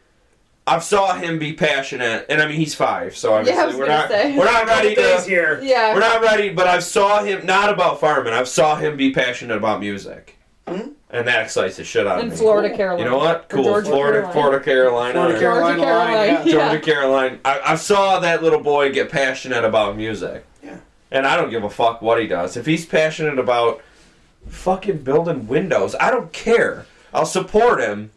I've 0.70 0.84
saw 0.84 1.14
him 1.16 1.40
be 1.40 1.54
passionate 1.54 2.26
and 2.30 2.42
I 2.42 2.48
mean 2.48 2.56
he's 2.58 2.76
five, 2.76 3.18
so 3.18 3.34
obviously 3.34 3.58
Yeah, 3.58 3.64
I 3.64 3.68
was 3.68 3.76
we're 3.76 3.88
not 3.88 4.10
say. 4.10 4.38
we're 4.38 4.46
not 4.46 4.66
ready 4.68 4.96
Days 4.96 5.24
to 5.24 5.30
here. 5.30 5.60
yeah. 5.64 5.94
we're 5.94 6.00
not 6.00 6.22
ready, 6.22 6.50
but 6.50 6.68
I've 6.68 6.84
saw 6.84 7.24
him 7.24 7.46
not 7.46 7.70
about 7.70 8.00
farming. 8.00 8.34
I've 8.34 8.48
saw 8.48 8.76
him 8.76 8.96
be 8.98 9.12
passionate 9.12 9.58
about 9.58 9.80
music. 9.80 10.36
Mhm. 10.68 10.92
And 11.12 11.28
that 11.28 11.42
excites 11.46 11.78
the 11.78 11.84
shit 11.84 12.06
out 12.06 12.20
of 12.20 12.26
me. 12.26 12.26
in 12.26 12.30
me. 12.30 12.38
Florida, 12.38 12.76
Carolina. 12.78 13.04
You 13.04 13.10
know 13.10 13.18
what? 13.18 13.50
Cool. 13.50 13.64
Georgia, 13.64 13.90
Florida, 13.90 14.22
Carolina. 14.22 14.32
Florida, 14.32 14.64
Carolina. 14.64 15.14
Florida, 15.14 15.40
Georgia, 15.40 15.40
Carolina 15.40 15.82
line, 15.82 16.28
Carolina. 16.28 16.44
yeah. 16.46 16.70
Georgia, 16.70 16.86
Caroline. 16.86 17.40
I, 17.44 17.60
I 17.66 17.76
saw 17.76 18.20
that 18.20 18.44
little 18.44 18.60
boy 18.62 18.92
get 18.94 19.10
passionate 19.12 19.66
about 19.66 19.98
music. 19.98 20.46
Yeah. 20.64 20.78
And 21.10 21.26
I 21.26 21.36
don't 21.36 21.50
give 21.50 21.64
a 21.64 21.70
fuck 21.72 22.04
what 22.04 22.22
he 22.22 22.28
does. 22.28 22.56
If 22.56 22.68
he's 22.68 22.86
passionate 22.86 23.40
about 23.40 23.82
fucking 24.48 25.00
building 25.00 25.48
windows, 25.48 25.96
I 26.00 26.12
don't 26.12 26.32
care. 26.32 26.86
I'll 27.14 27.26
support 27.26 27.82
him. 27.82 28.12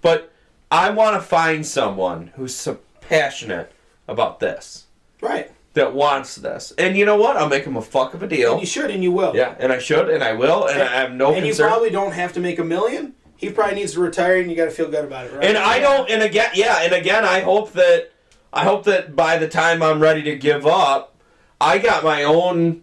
But 0.00 0.30
I 0.70 0.90
want 0.90 1.14
to 1.16 1.20
find 1.26 1.64
someone 1.64 2.32
who's 2.36 2.54
so 2.54 2.78
passionate 3.00 3.72
about 4.08 4.40
this, 4.40 4.86
Right. 5.20 5.50
that 5.74 5.94
wants 5.94 6.36
this. 6.36 6.72
And 6.76 6.96
you 6.96 7.04
know 7.04 7.16
what? 7.16 7.36
I'll 7.36 7.48
make 7.48 7.64
him 7.64 7.76
a 7.76 7.82
fuck 7.82 8.14
of 8.14 8.22
a 8.22 8.24
And 8.24 8.30
deal. 8.30 8.58
you 8.60 8.66
should 8.66 8.90
and 8.90 9.02
you 9.02 9.12
will. 9.12 9.34
Yeah, 9.34 9.54
and 9.58 9.72
I 9.72 9.78
should, 9.78 10.08
and 10.08 10.22
I 10.24 10.32
will, 10.32 10.66
and, 10.66 10.82
I 10.82 10.86
have 11.00 11.12
no 11.12 11.34
and 11.34 11.44
concern. 11.44 11.66
you 11.66 11.70
probably 11.70 11.90
don't 11.90 12.12
have 12.12 12.32
to 12.34 12.40
make 12.40 12.58
a 12.58 12.64
million. 12.64 13.14
He 13.36 13.50
probably 13.50 13.76
needs 13.76 13.92
to 13.92 14.00
retire, 14.00 14.40
and 14.40 14.50
you 14.50 14.56
got 14.56 14.64
to 14.64 14.70
feel 14.70 14.88
good 14.90 15.04
about 15.04 15.26
it, 15.26 15.32
right? 15.34 15.44
And 15.44 15.58
I 15.58 15.78
don't. 15.78 16.08
And 16.10 16.22
again, 16.22 16.50
yeah. 16.54 16.78
And 16.80 16.94
again, 16.94 17.24
I 17.24 17.40
hope 17.40 17.72
that 17.72 18.10
I 18.52 18.64
hope 18.64 18.84
that 18.84 19.14
by 19.14 19.36
the 19.36 19.46
time 19.46 19.82
I'm 19.82 20.00
ready 20.00 20.22
to 20.22 20.36
give 20.36 20.66
up, 20.66 21.14
I 21.60 21.76
got 21.78 22.02
my 22.02 22.24
own. 22.24 22.82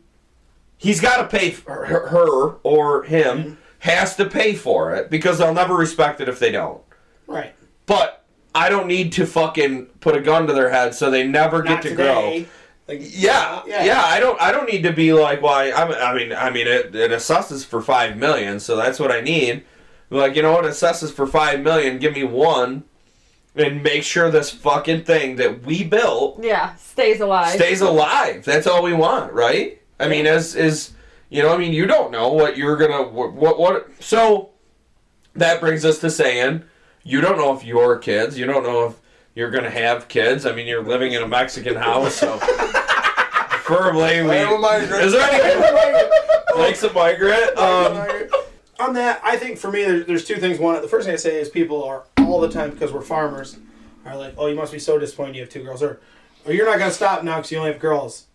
He's 0.78 1.02
got 1.02 1.18
to 1.18 1.38
pay 1.38 1.50
for 1.50 1.86
her, 1.86 2.08
her 2.10 2.50
or 2.62 3.04
him 3.04 3.38
mm-hmm. 3.38 3.54
has 3.80 4.16
to 4.18 4.26
pay 4.26 4.54
for 4.54 4.94
it 4.94 5.10
because 5.10 5.42
I'll 5.42 5.54
never 5.54 5.74
respect 5.76 6.22
it 6.22 6.30
if 6.30 6.38
they 6.38 6.52
don't. 6.52 6.82
Right. 7.26 7.56
But 7.86 8.24
I 8.56 8.70
don't 8.70 8.88
need 8.88 9.12
to 9.14 9.26
fucking 9.26 9.88
put 10.00 10.16
a 10.16 10.22
gun 10.22 10.48
to 10.48 10.54
their 10.54 10.70
head 10.70 10.94
so 10.96 11.10
they 11.12 11.28
never 11.28 11.62
get 11.62 11.82
to 11.84 11.90
today. 11.90 12.04
grow. 12.04 12.46
Like, 12.88 13.00
Yeah, 13.02 13.64
yeah, 13.66 14.02
I 14.06 14.20
don't. 14.20 14.40
I 14.42 14.52
don't 14.52 14.68
need 14.70 14.84
to 14.84 14.92
be 14.92 15.14
like, 15.14 15.42
well, 15.42 15.54
I, 15.54 15.66
I'm- 15.70 15.92
I 15.92 16.14
mean, 16.14 16.34
I 16.34 16.50
mean, 16.50 16.68
it, 16.68 16.94
it 16.96 17.12
assesses 17.12 17.66
for 17.66 17.82
five 17.82 18.18
million, 18.18 18.60
so 18.60 18.76
that's 18.76 19.00
what 19.00 19.12
I 19.12 19.22
need. 19.22 19.64
Like, 20.10 20.36
you 20.36 20.42
know 20.42 20.52
what? 20.52 20.66
Assesses 20.66 21.12
for 21.12 21.26
five 21.26 21.62
million. 21.62 21.98
Give 21.98 22.14
me 22.14 22.24
one, 22.24 22.84
and 23.56 23.82
make 23.84 24.04
sure 24.04 24.30
this 24.30 24.50
fucking 24.52 25.04
thing 25.06 25.38
that 25.38 25.64
we 25.64 25.84
built 25.84 26.44
Yeah, 26.44 26.76
stays 26.76 27.20
alive. 27.22 27.54
stays 27.54 27.82
alive. 27.82 28.44
That's 28.46 28.68
all 28.68 28.84
we 28.84 28.94
want, 28.94 29.32
right? 29.34 29.82
I 30.00 30.08
mean, 30.10 30.26
as 30.28 30.54
is, 30.56 30.92
you 31.30 31.42
know, 31.42 31.54
I 31.54 31.58
mean, 31.58 31.72
you 31.74 31.86
don't 31.88 32.12
know 32.12 32.30
what 32.34 32.58
you're 32.58 32.76
gonna 32.78 33.04
what 33.08 33.34
what. 33.34 33.58
what 33.60 33.90
so 34.02 34.50
that 35.36 35.60
brings 35.62 35.86
us 35.86 36.00
to 36.00 36.12
saying, 36.12 36.64
you 37.04 37.22
don't 37.22 37.38
know 37.38 37.56
if 37.56 37.64
your 37.64 37.98
kids, 37.98 38.38
you 38.38 38.46
don't 38.46 38.64
know 38.64 38.88
if 38.88 38.96
you're 39.36 39.52
gonna 39.52 39.70
have 39.70 40.08
kids. 40.08 40.46
I 40.46 40.54
mean, 40.54 40.68
you're 40.68 40.84
living 40.84 41.14
in 41.14 41.22
a 41.22 41.28
Mexican 41.28 41.76
house, 41.76 42.16
so 42.16 42.38
preferably 42.40 44.22
we. 44.22 44.30
I 44.30 44.36
am 44.36 44.54
a 44.54 44.58
migrant. 44.58 45.04
Is 45.04 45.14
there 45.14 45.30
any 45.32 46.60
like 46.60 46.76
some 46.76 46.94
migrant? 46.94 47.58
Um, 47.58 48.30
on 48.80 48.94
that, 48.94 49.22
I 49.24 49.38
think 49.38 49.58
for 49.58 49.72
me, 49.72 49.84
there's, 49.84 50.06
there's 50.06 50.26
two 50.26 50.36
things. 50.36 50.60
One, 50.60 50.82
the 50.82 50.88
first 50.88 51.06
thing 51.06 51.14
I 51.14 51.18
say 51.18 51.40
is 51.40 51.50
people 51.50 51.84
are 51.84 52.04
all 52.20 52.40
the 52.40 52.50
time 52.50 52.72
because 52.72 52.92
we're 52.92 53.02
farmers 53.02 53.58
are 54.06 54.18
like, 54.18 54.34
oh, 54.38 54.48
you 54.48 54.56
must 54.56 54.74
be 54.74 54.80
so 54.80 55.00
disappointed 55.00 55.36
you 55.36 55.42
have 55.42 55.50
two 55.50 55.64
girls, 55.64 55.82
or, 55.82 56.00
or 56.46 56.54
you're 56.54 56.66
not 56.66 56.80
gonna 56.80 56.92
stop 56.92 57.24
now 57.24 57.38
because 57.38 57.52
you 57.52 57.58
only 57.58 57.72
have 57.72 57.82
girls. 57.82 58.26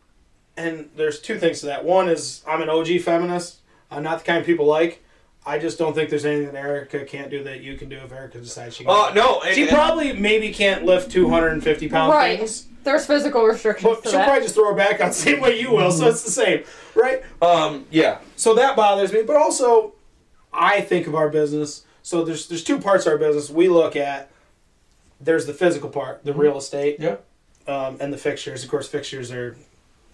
And 0.56 0.90
there's 0.96 1.20
two 1.20 1.38
things 1.38 1.60
to 1.60 1.66
that. 1.66 1.84
One 1.84 2.08
is 2.08 2.42
I'm 2.46 2.62
an 2.62 2.68
OG 2.68 3.00
feminist. 3.00 3.58
I'm 3.90 4.02
not 4.02 4.20
the 4.20 4.24
kind 4.24 4.44
people 4.44 4.66
like. 4.66 5.02
I 5.48 5.58
just 5.58 5.78
don't 5.78 5.94
think 5.94 6.10
there's 6.10 6.26
anything 6.26 6.52
that 6.52 6.58
Erica 6.62 7.06
can't 7.06 7.30
do 7.30 7.42
that 7.44 7.62
you 7.62 7.76
can 7.78 7.88
do 7.88 7.96
if 7.96 8.12
Erica 8.12 8.38
decides 8.38 8.76
she 8.76 8.84
can. 8.84 8.92
Oh 8.94 9.10
no, 9.14 9.40
and- 9.40 9.54
she 9.54 9.62
and- 9.62 9.70
probably 9.70 10.12
maybe 10.12 10.52
can't 10.52 10.84
lift 10.84 11.10
250 11.10 11.88
pound 11.88 12.12
Right. 12.12 12.38
things. 12.38 12.66
There's 12.84 13.06
physical 13.06 13.42
restrictions 13.44 13.96
But 14.02 14.02
she'll 14.10 14.18
that. 14.18 14.26
probably 14.26 14.42
just 14.42 14.54
throw 14.54 14.68
her 14.68 14.74
back 14.74 15.00
on 15.00 15.08
the 15.08 15.14
same 15.14 15.40
way 15.40 15.58
you 15.58 15.70
will, 15.72 15.90
so 15.90 16.06
it's 16.08 16.22
the 16.22 16.30
same, 16.30 16.64
right? 16.94 17.22
um, 17.42 17.86
yeah, 17.90 18.18
So 18.36 18.54
that 18.54 18.76
bothers 18.76 19.10
me. 19.12 19.22
But 19.22 19.36
also, 19.36 19.94
I 20.52 20.82
think 20.82 21.06
of 21.06 21.14
our 21.14 21.28
business. 21.30 21.82
So 22.02 22.24
there's 22.24 22.46
there's 22.48 22.62
two 22.64 22.78
parts 22.78 23.06
of 23.06 23.12
our 23.12 23.18
business. 23.18 23.48
We 23.50 23.68
look 23.68 23.96
at 23.96 24.30
there's 25.20 25.46
the 25.46 25.54
physical 25.54 25.88
part, 25.88 26.24
the 26.24 26.32
real 26.34 26.58
estate, 26.58 26.96
yeah. 27.00 27.16
um, 27.66 27.96
and 28.00 28.12
the 28.12 28.18
fixtures. 28.18 28.64
Of 28.64 28.70
course, 28.70 28.86
fixtures 28.86 29.32
are 29.32 29.56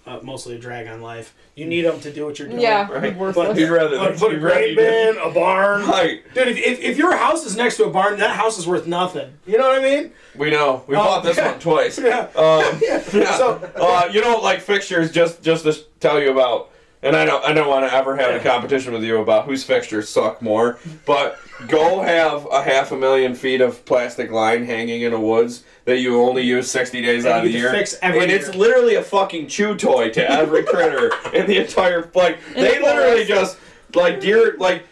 uh, 0.07 0.21
mostly 0.23 0.55
a 0.57 0.59
drag 0.59 0.87
on 0.87 1.01
life. 1.01 1.35
You 1.55 1.67
need 1.67 1.83
them 1.83 1.99
to 2.01 2.13
do 2.13 2.27
what 2.27 2.39
you're 2.39 2.49
doing. 2.49 2.61
yeah, 2.61 2.91
Right. 2.91 3.17
worthless. 3.17 3.59
You'd 3.59 3.71
rather 3.71 3.97
Put, 3.99 4.17
put 4.19 4.31
a 4.31 4.35
you'd 4.35 4.41
grain 4.41 4.77
bin, 4.77 5.17
a 5.17 5.31
barn. 5.31 5.87
Right. 5.87 6.23
Dude, 6.35 6.49
if, 6.49 6.59
if, 6.59 6.81
if 6.81 6.99
your 6.99 7.17
house 7.17 7.47
is 7.47 7.57
next 7.57 7.77
to 7.79 7.85
a 7.85 7.91
barn, 7.91 8.19
that 8.19 8.37
house 8.37 8.59
is 8.59 8.67
worth 8.67 8.87
nothing. 8.87 9.33
You 9.47 9.57
know 9.59 9.69
what 9.69 9.79
I 9.79 9.83
mean? 9.83 10.13
We 10.37 10.51
know. 10.51 10.83
We 10.87 10.95
Oh, 10.97 10.99
bought 10.99 11.25
this 11.25 11.37
yeah. 11.37 11.53
one 11.53 11.61
twice. 11.61 11.99
Yeah. 12.05 12.29
Um, 12.37 12.79
Yeah. 12.83 13.03
yeah. 13.13 13.37
So- 13.39 13.71
uh, 13.77 14.09
you 14.13 14.21
know, 14.21 14.39
like 14.41 14.61
fixtures, 14.61 15.11
just 15.11 15.43
just 15.43 15.65
to 15.65 15.73
tell 16.01 16.21
you 16.21 16.33
about, 16.33 16.71
and 17.03 17.15
I 17.17 17.25
don't 17.25 17.45
I 17.45 17.53
don't 17.53 17.69
want 17.69 17.89
to 17.89 17.95
ever 17.95 18.17
have 18.17 18.35
a 18.35 18.41
competition 18.41 18.93
with 18.93 19.05
you 19.05 19.19
about 19.19 19.47
whose 19.47 19.65
fixtures 19.65 20.09
suck 20.09 20.43
more, 20.43 20.79
but 21.07 21.39
go 21.69 22.03
have 22.03 22.47
a 22.53 22.63
half 22.63 22.93
a 22.93 22.97
million 22.97 23.35
feet 23.35 23.61
of 23.61 23.85
plastic 23.87 24.31
line 24.31 24.65
hanging 24.67 25.03
in 25.03 25.13
the 25.13 25.21
woods 25.21 25.65
that 25.85 25.99
you 25.99 26.21
only 26.23 26.43
use 26.43 26.71
sixty 26.71 27.03
days 27.03 27.25
And 27.25 27.35
out 27.35 27.39
of 27.39 27.45
the 27.45 27.51
get 27.53 27.57
to 27.59 27.63
year, 27.63 27.73
fix 27.73 27.97
every 28.03 28.21
and 28.21 28.31
it's 28.31 28.55
literally 28.55 28.95
a 28.95 29.03
fucking 29.03 29.49
chew 29.49 29.77
toy 29.77 30.11
to 30.11 30.31
every 30.31 30.63
critter 30.73 31.11
in 31.33 31.47
the 31.47 31.59
entire 31.59 32.09
like. 32.15 32.39
They 32.55 32.79
the 32.79 32.85
literally 32.85 33.25
forest. 33.27 33.29
just 33.29 33.59
like 33.95 34.21
deer 34.21 34.57
like. 34.59 34.85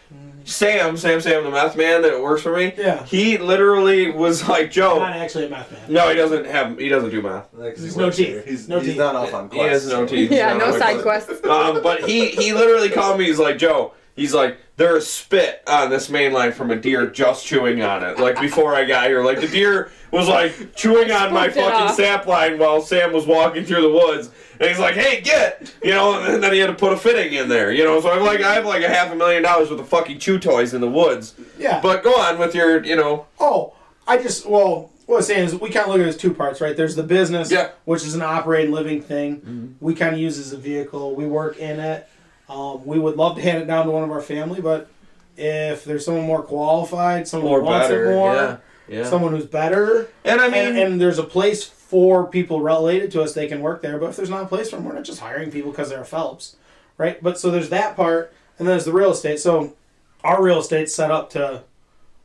Sam, 0.44 0.97
Sam, 0.97 1.20
Sam, 1.20 1.44
the 1.44 1.52
math 1.52 1.77
man 1.77 2.02
that 2.02 2.20
works 2.20 2.43
for 2.43 2.56
me. 2.56 2.74
Yeah. 2.77 3.05
He 3.05 3.39
literally 3.39 4.10
was 4.10 4.48
like, 4.48 4.73
Joe. 4.73 4.98
Not 4.98 5.12
actually 5.14 5.47
a 5.47 5.48
math 5.48 5.70
man. 5.70 5.81
No, 5.89 6.09
he 6.09 6.16
doesn't 6.16 6.47
have. 6.47 6.77
He 6.78 6.89
doesn't 6.89 7.10
do 7.10 7.23
math. 7.23 7.48
He's 7.77 7.97
no 7.97 8.10
teeth. 8.10 8.44
He's, 8.44 8.69
No 8.69 8.81
he's 8.81 8.89
teeth. 8.89 8.98
not 8.98 9.14
off 9.14 9.32
on 9.35 9.48
He 9.51 9.59
has 9.60 9.86
no 9.86 10.05
teeth. 10.05 10.32
Yeah, 10.32 10.55
no 10.55 10.77
side 10.77 10.97
on 10.97 11.02
quests. 11.02 11.44
Um, 11.47 11.81
but 11.81 12.09
he 12.09 12.27
he 12.31 12.52
literally 12.52 12.90
called 12.90 13.20
me. 13.20 13.27
He's 13.27 13.39
like, 13.39 13.56
Joe. 13.56 13.93
He's 14.16 14.35
like, 14.35 14.59
there's 14.83 15.07
spit 15.07 15.63
on 15.69 15.91
this 15.91 16.11
main 16.11 16.33
line 16.33 16.51
from 16.51 16.73
a 16.73 16.77
deer 16.77 17.07
just 17.07 17.47
chewing 17.47 17.83
on 17.83 18.03
it. 18.03 18.19
Like 18.19 18.41
before 18.41 18.75
I 18.75 18.85
got 18.85 19.07
here, 19.07 19.23
like 19.23 19.41
the 19.41 19.47
deer 19.47 19.93
was 20.11 20.27
like 20.29 20.75
chewing 20.75 21.13
on 21.13 21.33
my 21.33 21.49
fucking 21.49 21.63
off. 21.87 21.95
sap 21.95 22.27
line 22.27 22.59
while 22.59 22.81
Sam 22.83 23.13
was 23.13 23.25
walking 23.25 23.65
through 23.65 23.83
the 23.83 23.91
woods. 23.91 24.31
And 24.59 24.69
he's 24.69 24.81
like, 24.81 24.95
hey, 24.97 25.21
get, 25.21 25.73
you 25.85 25.91
know, 25.93 26.21
and 26.21 26.43
then 26.43 26.53
he 26.53 26.59
had 26.59 26.67
to 26.67 26.75
put 26.75 26.93
a 26.93 26.97
fitting 26.97 27.33
in 27.33 27.49
there, 27.49 27.73
you 27.73 27.85
know. 27.85 28.01
So 28.01 28.11
I'm 28.11 28.25
like, 28.25 28.41
I 28.43 28.55
have 28.55 28.67
like 28.67 28.83
a 28.83 28.89
half 28.89 29.13
a 29.13 29.15
million 29.15 29.45
dollars 29.45 29.71
worth 29.71 29.79
of 29.79 29.89
fucking 29.89 30.19
chew 30.19 30.41
toys 30.41 30.75
in 30.75 30.81
the 30.81 30.91
woods. 30.91 31.35
Yeah. 31.59 31.81
But 31.81 32.03
go 32.03 32.13
on 32.15 32.39
with 32.41 32.53
your, 32.55 32.85
you 32.85 32.97
know, 32.97 33.27
Oh, 33.39 33.75
I 34.09 34.19
just 34.19 34.47
well, 34.47 34.91
what 35.07 35.19
I'm 35.19 35.23
saying 35.23 35.45
is 35.45 35.55
we 35.61 35.71
kind 35.71 35.87
of 35.87 35.93
look 35.93 36.01
at 36.01 36.07
it 36.07 36.09
as 36.09 36.17
two 36.17 36.35
parts, 36.35 36.61
right? 36.61 36.77
There's 36.77 36.97
the 36.97 37.03
business, 37.05 37.53
Yeah. 37.53 37.71
which 37.85 38.03
is 38.03 38.15
an 38.17 38.23
operating 38.23 38.73
living 38.73 39.01
thing. 39.01 39.37
Mm-hmm. 39.41 39.67
We 39.85 39.95
kind 39.95 40.13
of 40.15 40.21
use 40.21 40.39
as 40.39 40.53
a 40.53 40.59
vehicle. 40.59 41.15
We 41.15 41.27
work 41.27 41.57
in 41.59 41.79
it. 41.79 42.09
Um, 42.53 42.85
we 42.85 42.99
would 42.99 43.16
love 43.16 43.37
to 43.37 43.43
hand 43.43 43.62
it 43.62 43.66
down 43.66 43.87
to 43.87 43.93
one 43.93 44.05
of 44.05 44.11
our 44.11 44.20
family, 44.20 44.61
but 44.61 44.89
if 45.37 45.85
there's 45.85 46.05
someone 46.05 46.27
more 46.27 46.43
qualified, 46.43 47.27
someone 47.27 47.51
more 47.51 47.61
who 47.61 47.66
wants 47.66 47.89
better. 47.89 48.11
it 48.11 48.15
more, 48.15 48.35
yeah. 48.35 48.57
Yeah. 48.89 49.05
someone 49.05 49.33
who's 49.33 49.47
better, 49.47 50.09
and 50.24 50.41
I 50.41 50.49
mean, 50.49 50.69
and, 50.69 50.79
and 50.79 51.01
there's 51.01 51.19
a 51.19 51.24
place 51.24 51.65
for 51.65 52.27
people 52.27 52.61
related 52.61 53.11
to 53.12 53.23
us, 53.23 53.33
they 53.33 53.47
can 53.47 53.61
work 53.61 53.81
there. 53.81 53.99
But 53.99 54.11
if 54.11 54.16
there's 54.16 54.31
not 54.31 54.43
a 54.43 54.47
place 54.47 54.70
for 54.70 54.77
them, 54.77 54.85
we're 54.85 54.95
not 54.95 55.05
just 55.05 55.20
hiring 55.20 55.51
people 55.51 55.70
because 55.70 55.89
they're 55.89 56.03
a 56.03 56.07
Phelps, 56.07 56.57
right? 56.99 57.23
But 57.23 57.39
so 57.39 57.51
there's 57.51 57.70
that 57.70 57.97
part, 57.97 58.35
and 58.59 58.69
then 58.69 58.74
there's 58.74 58.85
the 58.85 58.93
real 58.93 59.12
estate. 59.12 59.41
So 59.41 59.74
our 60.23 60.43
real 60.43 60.59
estate's 60.59 60.95
set 60.95 61.11
up 61.11 61.31
to 61.31 61.65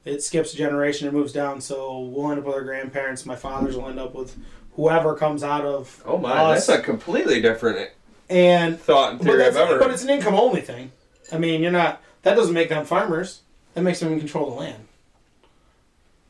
it 0.03 0.23
skips 0.23 0.53
a 0.53 0.57
generation 0.57 1.07
and 1.07 1.15
moves 1.15 1.33
down. 1.33 1.61
So 1.61 1.99
we'll 1.99 2.31
end 2.31 2.39
up 2.39 2.45
with 2.45 2.55
our 2.55 2.63
grandparents. 2.63 3.25
My 3.25 3.35
fathers 3.35 3.75
will 3.75 3.89
end 3.89 3.99
up 3.99 4.15
with 4.15 4.37
whoever 4.75 5.15
comes 5.15 5.43
out 5.43 5.65
of 5.65 6.01
oh 6.05 6.17
my, 6.17 6.31
us. 6.31 6.67
that's 6.67 6.79
a 6.79 6.81
completely 6.81 7.41
different 7.41 7.89
and 8.29 8.79
thought 8.79 9.11
and 9.11 9.19
but, 9.19 9.25
theory 9.25 9.45
I've 9.45 9.55
ever. 9.55 9.79
but 9.79 9.91
it's 9.91 10.03
an 10.03 10.09
income 10.09 10.35
only 10.35 10.61
thing. 10.61 10.91
I 11.31 11.37
mean, 11.37 11.61
you're 11.61 11.71
not. 11.71 12.01
That 12.23 12.35
doesn't 12.35 12.53
make 12.53 12.69
them 12.69 12.85
farmers. 12.85 13.41
That 13.73 13.81
makes 13.81 13.99
them 13.99 14.11
in 14.11 14.19
control 14.19 14.47
of 14.47 14.53
the 14.53 14.59
land. 14.59 14.87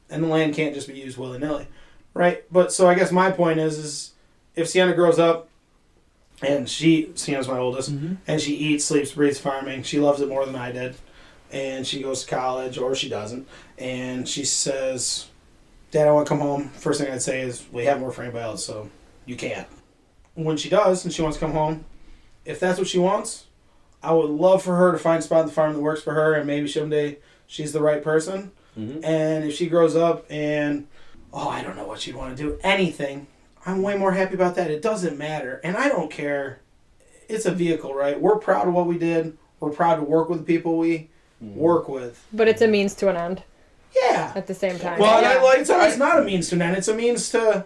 And 0.10 0.24
the 0.24 0.28
land 0.28 0.54
can't 0.54 0.74
just 0.74 0.88
be 0.88 0.98
used 0.98 1.18
willy 1.18 1.40
nilly, 1.40 1.68
right? 2.14 2.44
But 2.52 2.72
so 2.72 2.88
I 2.88 2.96
guess 2.96 3.12
my 3.12 3.32
point 3.32 3.60
is, 3.60 3.78
is 3.78 4.14
if 4.56 4.68
Sienna 4.68 4.94
grows 4.94 5.20
up, 5.20 5.50
and 6.42 6.70
she 6.70 7.12
Sienna's 7.16 7.48
my 7.48 7.58
oldest, 7.58 7.94
mm-hmm. 7.94 8.16
and 8.28 8.42
she 8.42 8.56
eats, 8.56 8.86
sleeps, 8.86 9.12
breathes 9.12 9.40
farming. 9.40 9.84
She 9.84 10.00
loves 10.00 10.22
it 10.22 10.30
more 10.30 10.46
than 10.46 10.56
I 10.56 10.72
did, 10.72 10.96
and 11.52 11.86
she 11.86 12.02
goes 12.02 12.24
to 12.24 12.30
college 12.30 12.78
or 12.78 12.96
she 12.96 13.10
doesn't, 13.10 13.48
and 13.78 14.28
she 14.28 14.46
says, 14.46 15.28
"Dad, 15.92 16.08
I 16.08 16.12
want 16.12 16.28
to 16.28 16.30
come 16.30 16.40
home." 16.40 16.70
First 16.70 17.02
thing 17.02 17.12
I'd 17.12 17.22
say 17.22 17.42
is, 17.42 17.66
"We 17.72 17.86
have 17.86 18.00
more 18.00 18.12
for 18.12 18.22
anybody 18.24 18.44
else, 18.44 18.66
so 18.66 18.90
you 19.26 19.36
can't." 19.36 19.68
When 20.38 20.56
she 20.56 20.70
does, 20.70 21.04
and 21.04 21.12
she 21.12 21.24
wants 21.24 21.38
to 21.38 21.42
come 21.46 21.54
home, 21.54 21.86
if 22.46 22.60
that's 22.60 22.78
what 22.78 22.88
she 22.88 23.00
wants, 23.00 23.46
I 24.04 24.14
would 24.14 24.30
love 24.30 24.62
for 24.62 24.76
her 24.76 24.92
to 24.92 25.00
find 25.00 25.18
a 25.20 25.22
spot 25.24 25.40
on 25.40 25.46
the 25.48 25.52
farm 25.52 25.74
that 25.74 25.80
works 25.80 26.04
for 26.04 26.14
her, 26.14 26.36
and 26.36 26.46
maybe 26.46 26.68
someday 26.68 27.18
she's 27.48 27.74
the 27.74 27.82
right 27.82 28.04
person. 28.04 28.52
Mhm. 28.78 29.04
And 29.04 29.46
if 29.46 29.56
she 29.56 29.66
grows 29.68 29.96
up 29.96 30.26
and, 30.30 30.86
oh, 31.34 31.50
I 31.50 31.64
don't 31.64 31.76
know 31.76 31.88
what 31.88 32.00
she'd 32.02 32.16
want 32.16 32.38
to 32.38 32.44
do, 32.44 32.60
anything, 32.64 33.26
I'm 33.66 33.82
way 33.82 33.98
more 33.98 34.12
happy 34.12 34.36
about 34.36 34.54
that. 34.56 34.70
It 34.70 34.84
doesn't 34.84 35.18
matter. 35.18 35.60
And 35.64 35.76
I 35.76 35.90
don't 35.90 36.12
care. 36.12 36.60
It's 37.28 37.48
a 37.48 37.52
vehicle, 37.52 37.96
right? 37.96 38.22
We're 38.22 38.38
proud 38.38 38.68
of 38.68 38.76
what 38.76 38.86
we 38.86 39.00
did. 39.00 39.36
We're 39.60 39.72
proud 39.72 39.96
to 39.96 40.04
work 40.04 40.30
with 40.30 40.40
the 40.40 40.46
people 40.46 40.78
we 40.78 41.10
work 41.42 41.90
with. 41.90 42.24
But 42.32 42.48
it's 42.48 42.62
a 42.62 42.68
means 42.68 42.94
to 42.96 43.10
an 43.10 43.18
end 43.18 43.42
Yeah. 43.96 44.34
at 44.36 44.46
the 44.46 44.54
same 44.54 44.78
time. 44.78 45.00
Well, 45.00 45.18
and 45.18 45.26
I 45.26 45.34
yeah. 45.34 45.42
like 45.42 45.58
It's 45.60 45.72
always 45.72 45.98
not 45.98 46.20
a 46.20 46.22
means 46.22 46.50
to 46.50 46.56
an 46.56 46.62
end. 46.62 46.78
It's 46.78 46.88
a 46.88 46.94
means 46.94 47.28
to, 47.32 47.66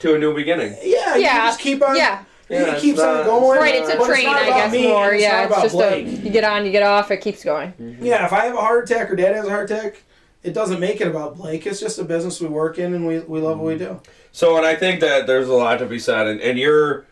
to 0.00 0.14
a 0.14 0.18
new 0.18 0.34
beginning. 0.34 0.76
yeah, 0.82 1.16
you 1.16 1.22
Yeah. 1.22 1.46
just 1.46 1.60
keep 1.60 1.82
on, 1.82 1.96
yeah. 1.96 2.24
you 2.48 2.56
Yeah, 2.56 2.78
keep 2.78 2.94
it's 2.94 3.02
on 3.02 3.24
going. 3.24 3.58
Right, 3.58 3.74
it's 3.74 3.88
a 3.88 3.96
But 3.96 4.06
train, 4.06 4.26
not 4.26 4.42
I 4.42 4.46
guess 4.46 4.72
me, 4.72 4.88
more. 4.88 5.10
and 5.10 5.20
Yeah, 5.20 5.32
not 5.32 5.44
it's 5.44 5.52
about 5.52 5.62
just 5.62 5.94
a 5.94 6.00
you 6.00 6.30
get 6.30 6.44
on, 6.44 6.64
you 6.64 6.72
get 6.72 6.82
off, 6.82 7.10
it 7.10 7.18
keeps 7.18 7.42
going. 7.42 7.72
Mm-hmm. 7.80 8.04
Yeah, 8.04 8.24
if 8.26 8.32
I 8.32 8.46
have 8.46 8.54
a 8.54 8.60
heart 8.60 8.90
attack 8.90 9.10
or 9.10 9.16
dad 9.16 9.34
has 9.34 9.46
a 9.46 9.50
heart 9.50 9.70
attack, 9.70 10.02
it 10.42 10.52
doesn't 10.54 10.78
make 10.78 11.00
it 11.00 11.08
about 11.08 11.36
Blake. 11.36 11.66
It's 11.66 11.80
just 11.80 11.98
a 11.98 12.04
business 12.04 12.40
we 12.40 12.46
work 12.46 12.78
in 12.78 12.94
and 12.94 13.06
we, 13.06 13.18
we 13.20 13.40
love 13.40 13.58
what 13.58 13.66
we 13.66 13.74
mm-hmm. 13.74 13.94
do. 13.94 14.00
So, 14.32 14.56
and 14.56 14.66
I 14.66 14.76
think 14.76 15.00
that 15.00 15.26
there's 15.26 15.48
a 15.48 15.54
lot 15.54 15.78
to 15.78 15.86
be 15.86 15.98
said, 15.98 16.26
and, 16.26 16.40
and 16.40 16.58
you're 16.58 17.06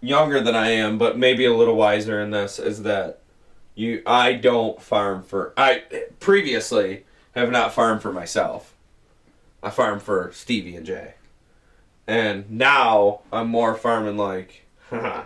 younger 0.00 0.40
than 0.40 0.54
I 0.54 0.70
am, 0.70 0.98
but 0.98 1.18
maybe 1.18 1.44
a 1.44 1.54
little 1.54 1.76
wiser 1.76 2.20
in 2.20 2.30
this 2.30 2.58
is 2.58 2.82
that 2.82 3.20
you 3.74 4.02
I 4.06 4.32
don't 4.32 4.80
farm 4.80 5.22
for 5.22 5.52
I 5.56 5.82
previously 6.18 7.04
have 7.34 7.50
not 7.50 7.72
farmed 7.74 8.02
for 8.02 8.12
myself. 8.12 8.74
I 9.62 9.70
farm 9.70 10.00
for 10.00 10.30
Stevie 10.32 10.76
and 10.76 10.86
Jay. 10.86 11.14
And 12.06 12.50
now 12.50 13.20
I'm 13.32 13.48
more 13.48 13.74
farming 13.74 14.16
like, 14.16 14.66
Haha, 14.90 15.24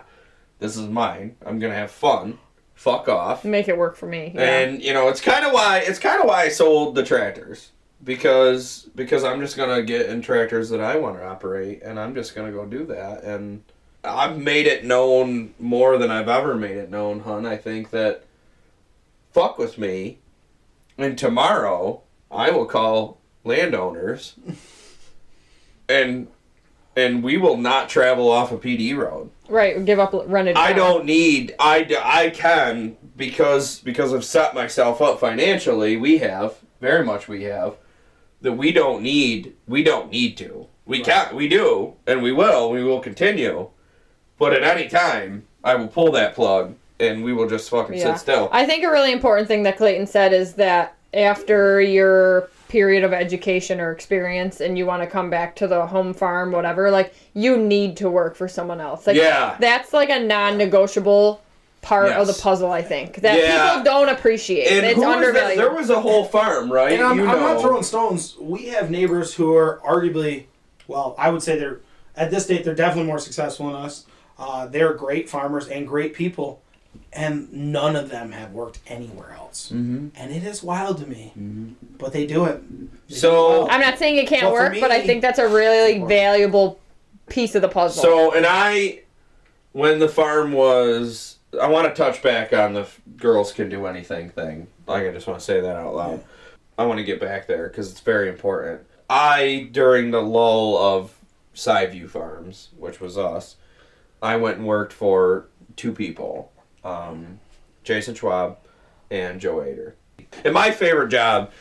this 0.59 0.75
is 0.75 0.87
mine. 0.87 1.35
I'm 1.45 1.59
gonna 1.59 1.75
have 1.75 1.91
fun. 1.91 2.39
Fuck 2.73 3.07
off. 3.07 3.45
Make 3.45 3.67
it 3.67 3.77
work 3.77 3.95
for 3.95 4.07
me. 4.07 4.31
Yeah. 4.33 4.41
And 4.41 4.81
you 4.81 4.93
know, 4.93 5.07
it's 5.07 5.21
kind 5.21 5.45
of 5.45 5.53
why 5.53 5.79
it's 5.79 5.99
kind 5.99 6.19
of 6.21 6.27
why 6.27 6.43
I 6.43 6.49
sold 6.49 6.95
the 6.95 7.03
tractors 7.03 7.71
because 8.03 8.89
because 8.95 9.23
I'm 9.23 9.39
just 9.39 9.57
gonna 9.57 9.83
get 9.83 10.07
in 10.07 10.21
tractors 10.21 10.69
that 10.69 10.81
I 10.81 10.97
want 10.97 11.17
to 11.17 11.25
operate, 11.25 11.81
and 11.83 11.99
I'm 11.99 12.15
just 12.15 12.35
gonna 12.35 12.51
go 12.51 12.65
do 12.65 12.85
that. 12.87 13.23
And 13.23 13.63
I've 14.03 14.37
made 14.37 14.65
it 14.65 14.83
known 14.83 15.53
more 15.59 15.97
than 15.97 16.09
I've 16.09 16.29
ever 16.29 16.55
made 16.55 16.77
it 16.77 16.89
known, 16.89 17.21
hun. 17.21 17.45
I 17.45 17.57
think 17.57 17.91
that 17.91 18.23
fuck 19.31 19.57
with 19.57 19.77
me, 19.77 20.19
and 20.97 21.17
tomorrow 21.17 22.01
I 22.29 22.49
will 22.51 22.65
call 22.65 23.19
landowners, 23.43 24.35
and 25.89 26.27
and 26.95 27.23
we 27.23 27.37
will 27.37 27.57
not 27.57 27.89
travel 27.89 28.29
off 28.29 28.51
a 28.51 28.57
PD 28.57 28.95
road. 28.95 29.29
right, 29.49 29.83
give 29.85 29.99
up, 29.99 30.13
run 30.27 30.47
it. 30.47 30.57
I 30.57 30.73
don't 30.73 31.05
need 31.05 31.55
I 31.59 31.87
I 32.03 32.29
can 32.31 32.97
because 33.15 33.79
because 33.79 34.13
I've 34.13 34.25
set 34.25 34.53
myself 34.53 35.01
up 35.01 35.19
financially. 35.19 35.97
We 35.97 36.17
have 36.19 36.55
very 36.79 37.05
much 37.05 37.27
we 37.27 37.43
have 37.43 37.75
that 38.41 38.53
we 38.53 38.71
don't 38.71 39.01
need 39.03 39.55
we 39.67 39.83
don't 39.83 40.11
need 40.11 40.37
to. 40.37 40.67
We 40.85 41.01
can 41.01 41.35
we 41.35 41.47
do 41.47 41.93
and 42.07 42.21
we 42.21 42.31
will 42.31 42.69
we 42.71 42.83
will 42.83 42.99
continue. 42.99 43.69
But 44.37 44.53
at 44.53 44.63
any 44.63 44.89
time 44.89 45.45
I 45.63 45.75
will 45.75 45.87
pull 45.87 46.11
that 46.13 46.35
plug 46.35 46.75
and 46.99 47.23
we 47.23 47.33
will 47.33 47.47
just 47.47 47.69
fucking 47.69 47.97
Yeah. 47.97 48.13
sit 48.15 48.19
still. 48.19 48.49
I 48.51 48.65
think 48.65 48.83
a 48.83 48.89
really 48.91 49.11
important 49.11 49.47
thing 49.47 49.63
that 49.63 49.77
Clayton 49.77 50.07
said 50.07 50.33
is 50.33 50.53
that 50.53 50.95
after 51.13 51.81
your 51.81 52.49
period 52.71 53.03
of 53.03 53.11
education 53.11 53.81
or 53.81 53.91
experience 53.91 54.61
and 54.61 54.77
you 54.77 54.85
want 54.85 55.01
to 55.03 55.07
come 55.07 55.29
back 55.29 55.57
to 55.57 55.67
the 55.67 55.85
home 55.87 56.13
farm, 56.13 56.53
whatever, 56.53 56.89
like 56.89 57.13
you 57.33 57.57
need 57.57 57.97
to 57.97 58.09
work 58.09 58.33
for 58.33 58.47
someone 58.47 58.79
else. 58.79 59.05
Like 59.05 59.17
Yeah. 59.17 59.57
that's 59.59 59.91
like 59.91 60.09
a 60.09 60.17
non-negotiable 60.19 61.41
part 61.81 62.11
of 62.13 62.27
the 62.27 62.33
puzzle. 62.33 62.71
I 62.71 62.81
think 62.81 63.15
that 63.17 63.37
Yeah. 63.37 63.67
people 63.69 63.83
don't 63.83 64.07
appreciate. 64.07 64.67
and 64.71 64.85
it's 64.85 64.95
who 64.95 65.01
was 65.01 65.09
that? 65.09 65.17
undervalued. 65.17 65.59
There 65.59 65.73
was 65.73 65.89
a 65.89 65.99
whole 65.99 66.23
farm, 66.23 66.71
right? 66.71 66.93
And 66.93 67.03
I'm, 67.03 67.17
you 67.19 67.27
I'm 67.27 67.41
not 67.41 67.59
throwing 67.59 67.83
stones. 67.83 68.37
We 68.39 68.67
have 68.67 68.89
neighbors 68.89 69.33
who 69.33 69.53
are 69.53 69.81
arguably, 69.85 70.45
well, 70.87 71.13
I 71.17 71.29
would 71.29 71.43
say 71.43 71.59
they're, 71.59 71.81
at 72.15 72.31
this 72.31 72.47
date, 72.47 72.63
they're 72.63 72.73
definitely 72.73 73.07
more 73.07 73.19
successful 73.19 73.67
than 73.67 73.75
us. 73.75 74.05
Uh, 74.39 74.65
they're 74.67 74.93
great 74.93 75.29
farmers 75.29 75.67
and 75.67 75.85
great 75.85 76.13
people. 76.13 76.60
And 77.13 77.51
none 77.51 77.95
of 77.95 78.09
them 78.09 78.31
have 78.31 78.51
worked 78.51 78.79
anywhere 78.87 79.31
else. 79.33 79.71
Mm-hmm. 79.73 80.09
And 80.15 80.31
it 80.33 80.43
is 80.43 80.63
wild 80.63 80.97
to 80.99 81.07
me, 81.07 81.75
but 81.97 82.13
they 82.13 82.25
do 82.25 82.45
it. 82.45 82.61
They 83.09 83.15
So- 83.15 83.61
do 83.63 83.67
it. 83.67 83.73
I'm 83.73 83.81
not 83.81 83.97
saying 83.97 84.17
it 84.17 84.27
can't 84.27 84.43
Well, 84.43 84.55
for 84.55 84.69
work, 84.71 84.79
but 84.79 84.91
I 84.91 85.05
think 85.05 85.21
that's 85.21 85.39
a 85.39 85.47
really 85.47 85.99
valuable 85.99 86.79
piece 87.27 87.55
of 87.55 87.61
the 87.61 87.67
puzzle. 87.69 88.01
So, 88.01 88.33
and 88.33 88.45
I, 88.47 89.01
when 89.73 89.99
the 89.99 90.07
farm 90.09 90.53
was, 90.53 91.37
I 91.61 91.67
want 91.67 91.87
to 91.87 91.93
touch 91.93 92.21
back 92.23 92.53
on 92.53 92.73
the 92.73 92.87
girls 93.17 93.51
can 93.51 93.69
do 93.69 93.85
anything 93.87 94.29
thing. 94.29 94.67
Like, 94.87 95.05
I 95.05 95.11
just 95.11 95.27
want 95.27 95.39
to 95.39 95.45
say 95.45 95.59
that 95.59 95.75
out 95.75 95.95
loud. 95.95 96.23
I 96.77 96.85
want 96.85 96.97
to 96.99 97.03
get 97.03 97.19
back 97.19 97.47
there 97.47 97.67
because 97.67 97.91
it's 97.91 97.99
very 97.99 98.29
important. 98.29 98.81
I, 99.09 99.69
during 99.71 100.11
the 100.11 100.21
lull 100.21 100.77
of 100.77 101.13
Sideview 101.53 102.09
Farms, 102.09 102.69
which 102.77 103.01
was 103.01 103.17
us, 103.17 103.57
I 104.21 104.37
went 104.37 104.57
and 104.57 104.65
worked 104.65 104.93
for 104.93 105.47
two 105.75 105.91
people 105.91 106.50
um, 106.83 107.39
Jason 107.83 108.15
Schwab 108.15 108.57
and 109.09 109.39
Joe 109.39 109.63
Ader. 109.63 109.95
And 110.45 110.53
my 110.53 110.71
favorite 110.71 111.09
job, 111.09 111.51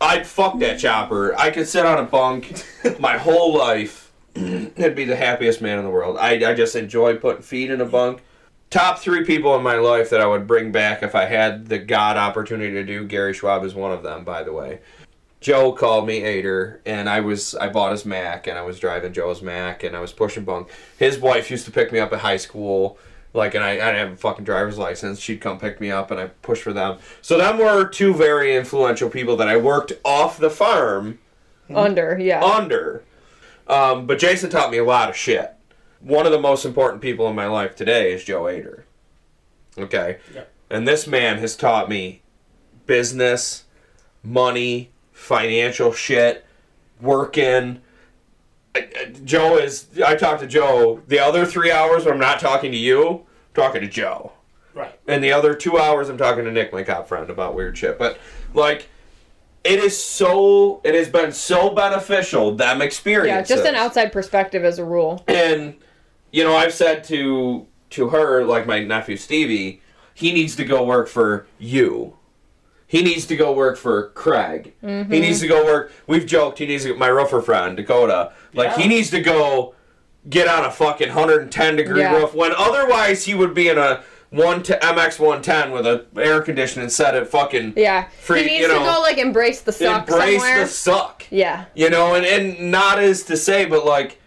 I'd 0.00 0.26
fuck 0.26 0.58
that 0.58 0.78
chopper. 0.78 1.38
I 1.38 1.50
could 1.50 1.68
sit 1.68 1.86
on 1.86 1.98
a 1.98 2.04
bunk 2.04 2.64
my 2.98 3.16
whole 3.18 3.56
life 3.56 4.06
I'd 4.36 4.94
be 4.94 5.04
the 5.04 5.16
happiest 5.16 5.62
man 5.62 5.78
in 5.78 5.84
the 5.84 5.90
world. 5.90 6.18
I, 6.18 6.50
I 6.50 6.54
just 6.54 6.76
enjoy 6.76 7.16
putting 7.16 7.42
feet 7.42 7.70
in 7.70 7.80
a 7.80 7.86
bunk. 7.86 8.22
Top 8.68 8.98
three 8.98 9.24
people 9.24 9.54
in 9.56 9.62
my 9.62 9.76
life 9.76 10.10
that 10.10 10.20
I 10.20 10.26
would 10.26 10.46
bring 10.46 10.72
back 10.72 11.02
if 11.02 11.14
I 11.14 11.24
had 11.24 11.68
the 11.68 11.78
God 11.78 12.16
opportunity 12.16 12.72
to 12.72 12.84
do. 12.84 13.06
Gary 13.06 13.32
Schwab 13.32 13.64
is 13.64 13.74
one 13.74 13.92
of 13.92 14.02
them, 14.02 14.24
by 14.24 14.42
the 14.42 14.52
way. 14.52 14.80
Joe 15.40 15.72
called 15.72 16.06
me 16.06 16.22
Ader, 16.22 16.80
and 16.84 17.08
I 17.08 17.20
was 17.20 17.54
I 17.54 17.68
bought 17.68 17.92
his 17.92 18.04
Mac, 18.04 18.46
and 18.46 18.58
I 18.58 18.62
was 18.62 18.80
driving 18.80 19.12
Joe's 19.12 19.40
Mac, 19.40 19.84
and 19.84 19.96
I 19.96 20.00
was 20.00 20.12
pushing 20.12 20.44
bunk. 20.44 20.68
His 20.98 21.18
wife 21.18 21.50
used 21.50 21.64
to 21.66 21.70
pick 21.70 21.92
me 21.92 22.00
up 22.00 22.12
at 22.12 22.18
high 22.18 22.38
school, 22.38 22.98
like, 23.36 23.54
and 23.54 23.62
I, 23.62 23.72
I 23.72 23.74
didn't 23.92 23.96
have 23.96 24.12
a 24.12 24.16
fucking 24.16 24.44
driver's 24.44 24.78
license. 24.78 25.20
She'd 25.20 25.40
come 25.40 25.58
pick 25.58 25.80
me 25.80 25.90
up, 25.90 26.10
and 26.10 26.18
I 26.18 26.26
pushed 26.26 26.62
for 26.62 26.72
them. 26.72 26.98
So 27.22 27.38
them 27.38 27.58
were 27.58 27.86
two 27.86 28.14
very 28.14 28.56
influential 28.56 29.08
people 29.10 29.36
that 29.36 29.48
I 29.48 29.56
worked 29.56 29.92
off 30.04 30.38
the 30.38 30.50
farm 30.50 31.18
Under, 31.72 32.18
yeah. 32.18 32.42
under. 32.42 33.04
Um, 33.68 34.06
but 34.06 34.18
Jason 34.18 34.50
taught 34.50 34.70
me 34.70 34.78
a 34.78 34.84
lot 34.84 35.08
of 35.10 35.16
shit. 35.16 35.52
One 36.00 36.24
of 36.26 36.32
the 36.32 36.40
most 36.40 36.64
important 36.64 37.02
people 37.02 37.28
in 37.28 37.34
my 37.36 37.46
life 37.46 37.74
today 37.76 38.12
is 38.12 38.24
Joe 38.24 38.48
Ader. 38.48 38.84
Okay? 39.78 40.18
Yeah. 40.34 40.44
And 40.70 40.86
this 40.86 41.06
man 41.06 41.38
has 41.38 41.56
taught 41.56 41.88
me 41.88 42.22
business, 42.86 43.64
money, 44.22 44.90
financial 45.12 45.92
shit, 45.92 46.44
working. 47.00 47.80
I- 48.74 48.88
I- 49.00 49.12
Joe 49.24 49.56
is. 49.56 49.86
I 50.04 50.14
talked 50.14 50.40
to 50.40 50.46
Joe 50.46 51.02
the 51.08 51.18
other 51.18 51.44
three 51.46 51.70
hours 51.72 52.04
when 52.04 52.14
I'm 52.14 52.20
not 52.20 52.40
talking 52.40 52.70
to 52.72 52.78
you, 52.78 53.08
I'm 53.08 53.25
talking 53.56 53.80
to 53.80 53.88
Joe. 53.88 54.32
right. 54.74 54.96
And 55.08 55.24
the 55.24 55.32
other 55.32 55.54
two 55.54 55.78
hours, 55.78 56.08
I'm 56.08 56.18
talking 56.18 56.44
to 56.44 56.52
Nick, 56.52 56.72
my 56.72 56.82
cop 56.84 57.08
friend, 57.08 57.28
about 57.30 57.54
weird 57.54 57.76
shit. 57.76 57.98
But 57.98 58.18
like, 58.54 58.88
it 59.64 59.80
is 59.80 60.00
so. 60.00 60.80
It 60.84 60.94
has 60.94 61.08
been 61.08 61.32
so 61.32 61.70
beneficial 61.70 62.54
them 62.54 62.80
experience. 62.82 63.28
yeah, 63.28 63.38
experience. 63.40 63.64
just 63.64 63.68
an 63.68 63.74
outside 63.74 64.12
perspective 64.12 64.64
as 64.64 64.78
a 64.78 64.84
rule. 64.84 65.24
And 65.26 65.74
you 66.30 66.44
know, 66.44 66.54
I've 66.54 66.72
said 66.74 67.02
to 67.04 67.66
to 67.90 68.08
her, 68.10 68.44
like 68.44 68.66
my 68.66 68.84
nephew 68.84 69.16
Stevie, 69.16 69.80
he 70.14 70.32
needs 70.32 70.54
to 70.56 70.64
go 70.64 70.84
work 70.84 71.08
for 71.08 71.46
you. 71.58 72.16
He 72.88 73.02
needs 73.02 73.26
to 73.26 73.36
go 73.36 73.52
work 73.52 73.76
for 73.76 74.10
Craig. 74.10 74.72
Mm-hmm. 74.84 75.12
He 75.12 75.18
needs 75.20 75.40
to 75.40 75.48
go 75.48 75.64
work. 75.64 75.92
We've 76.06 76.26
joked. 76.26 76.58
He 76.60 76.66
needs 76.66 76.84
to. 76.84 76.94
My 76.94 77.08
roofer 77.08 77.40
friend 77.42 77.76
Dakota, 77.76 78.32
like 78.54 78.76
Yeah. 78.76 78.82
he 78.82 78.88
needs 78.88 79.10
to 79.10 79.20
go 79.20 79.74
get 80.28 80.48
on 80.48 80.64
a 80.64 80.70
fucking 80.70 81.08
110 81.08 81.76
degree 81.76 82.00
Yeah. 82.00 82.16
roof 82.16 82.34
when 82.34 82.52
otherwise 82.56 83.24
he 83.24 83.34
would 83.34 83.54
be 83.54 83.68
in 83.68 83.78
a 83.78 84.02
one 84.30 84.62
to 84.64 84.76
MX 84.84 85.20
110 85.20 85.70
with 85.70 85.86
a 85.86 86.04
air 86.16 86.40
conditioning 86.42 86.88
set 86.88 87.14
at 87.14 87.28
fucking 87.28 87.74
Yeah. 87.76 88.06
Free- 88.20 88.40
he 88.42 88.46
needs 88.46 88.62
you 88.62 88.68
to 88.68 88.74
go 88.74 89.00
like 89.00 89.18
embrace 89.18 89.60
the 89.60 89.72
suck 89.72 90.08
embrace 90.08 90.40
somewhere. 90.40 90.64
the 90.64 90.70
suck. 90.70 91.24
yeah. 91.30 91.66
You 91.74 91.90
know, 91.90 92.14
and, 92.14 92.26
and 92.26 92.70
not 92.72 92.98
as 92.98 93.22
to 93.24 93.36
say, 93.36 93.66
but 93.66 93.86
like, 93.86 94.18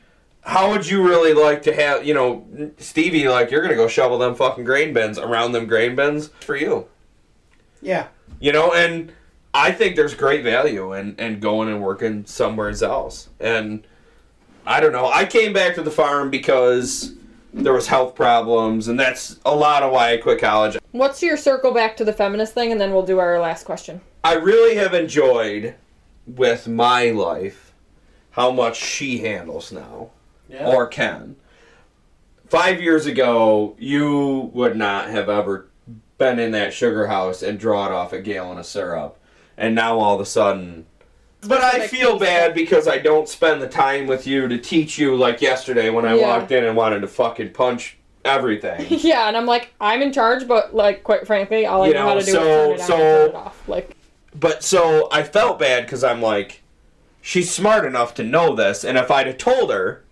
how 0.41 0.71
would 0.71 0.87
you 0.89 1.05
really 1.05 1.33
like 1.33 1.63
to 1.63 1.73
have, 1.75 2.05
you 2.05 2.13
know, 2.13 2.47
Stevie, 2.77 3.27
like, 3.27 3.51
you're 3.51 3.59
going 3.61 3.71
to 3.71 3.75
go 3.75 3.87
shovel 3.89 4.17
them 4.17 4.33
fucking 4.35 4.63
grain 4.63 4.93
bins 4.93 5.19
around 5.19 5.51
them 5.51 5.67
grain 5.67 5.95
bins 5.95 6.29
for 6.39 6.55
you. 6.55 6.87
Yeah. 7.81 8.07
You 8.39 8.53
know, 8.53 8.71
and 8.73 9.11
I 9.53 9.71
think 9.73 9.95
there's 9.95 10.13
great 10.15 10.43
value 10.43 10.93
in, 10.93 11.15
in 11.17 11.39
going 11.41 11.67
and 11.69 11.81
working 11.83 12.25
somewhere 12.25 12.69
else. 12.81 13.29
And 13.39 13.85
I 14.69 14.79
don't 14.79 14.91
know. 14.91 15.07
I 15.07 15.25
came 15.25 15.51
back 15.51 15.73
to 15.75 15.81
the 15.81 15.89
farm 15.89 16.29
because 16.29 17.15
there 17.51 17.73
was 17.73 17.87
health 17.87 18.13
problems, 18.13 18.87
and 18.87 18.99
that's 18.99 19.39
a 19.43 19.55
lot 19.55 19.81
of 19.81 19.91
why 19.91 20.13
I 20.13 20.17
quit 20.17 20.39
college. 20.39 20.77
What's 20.91 21.23
your 21.23 21.37
circle 21.37 21.73
back 21.73 21.97
to 21.97 22.05
the 22.05 22.13
feminist 22.13 22.53
thing, 22.53 22.71
and 22.71 22.79
then 22.79 22.93
we'll 22.93 23.05
do 23.05 23.17
our 23.17 23.39
last 23.39 23.65
question. 23.65 23.99
I 24.23 24.35
really 24.35 24.75
have 24.75 24.93
enjoyed 24.93 25.73
with 26.27 26.67
my 26.67 27.09
life 27.09 27.73
how 28.31 28.51
much 28.51 28.77
she 28.77 29.17
handles 29.17 29.71
now. 29.71 30.11
Yeah. 30.47 30.67
or 30.67 30.87
can. 30.87 31.35
Five 32.47 32.81
years 32.81 33.05
ago, 33.05 33.75
you 33.77 34.49
would 34.53 34.75
not 34.75 35.09
have 35.09 35.29
ever 35.29 35.67
been 36.17 36.39
in 36.39 36.51
that 36.51 36.73
sugar 36.73 37.07
house 37.07 37.43
and 37.43 37.59
drawed 37.59 37.91
off 37.91 38.13
a 38.13 38.19
gallon 38.19 38.57
of 38.57 38.65
syrup. 38.65 39.19
And 39.57 39.75
now 39.75 39.99
all 39.99 40.15
of 40.15 40.21
a 40.21 40.25
sudden. 40.25 40.87
But 41.41 41.61
I 41.61 41.87
feel 41.87 42.19
bad 42.19 42.53
because 42.53 42.87
I 42.87 42.97
don't 42.97 43.27
spend 43.29 43.61
the 43.61 43.67
time 43.67 44.07
with 44.07 44.27
you 44.27 44.47
to 44.49 44.57
teach 44.57 44.97
you 44.99 45.15
like 45.15 45.41
yesterday 45.41 45.89
when 45.89 46.05
I 46.05 46.15
Yeah. 46.15 46.27
walked 46.27 46.51
in 46.51 46.63
and 46.65 46.75
wanted 46.75 46.99
to 47.01 47.07
fucking 47.07 47.51
punch 47.53 47.97
everything. 48.25 48.85
yeah, 48.89 49.27
and 49.29 49.37
I'm 49.37 49.45
like, 49.45 49.73
I'm 49.79 50.01
in 50.01 50.11
charge, 50.11 50.47
but 50.47 50.75
like, 50.75 51.03
quite 51.03 51.25
frankly, 51.25 51.65
all 51.65 51.83
I 51.83 51.87
You 51.87 51.93
know, 51.93 52.03
how 52.07 52.13
to 52.15 52.23
do 52.25 52.31
so- 52.31 52.41
is 52.41 52.45
turn 52.45 52.71
it 52.71 52.81
on 52.81 52.87
so- 52.87 52.93
and 52.93 53.01
turn 53.01 53.29
it 53.29 53.35
off. 53.35 53.67
Like, 53.69 53.95
But 54.37 54.63
so 54.63 55.07
I 55.11 55.23
felt 55.23 55.59
bad 55.59 55.85
because 55.85 56.03
I'm 56.03 56.21
like, 56.21 56.61
she's 57.21 57.49
smart 57.49 57.85
enough 57.85 58.13
to 58.15 58.23
know 58.23 58.53
this, 58.53 58.83
and 58.83 58.97
if 58.97 59.09
I'd 59.09 59.27
have 59.27 59.37
told 59.37 59.71
her, 59.71 60.03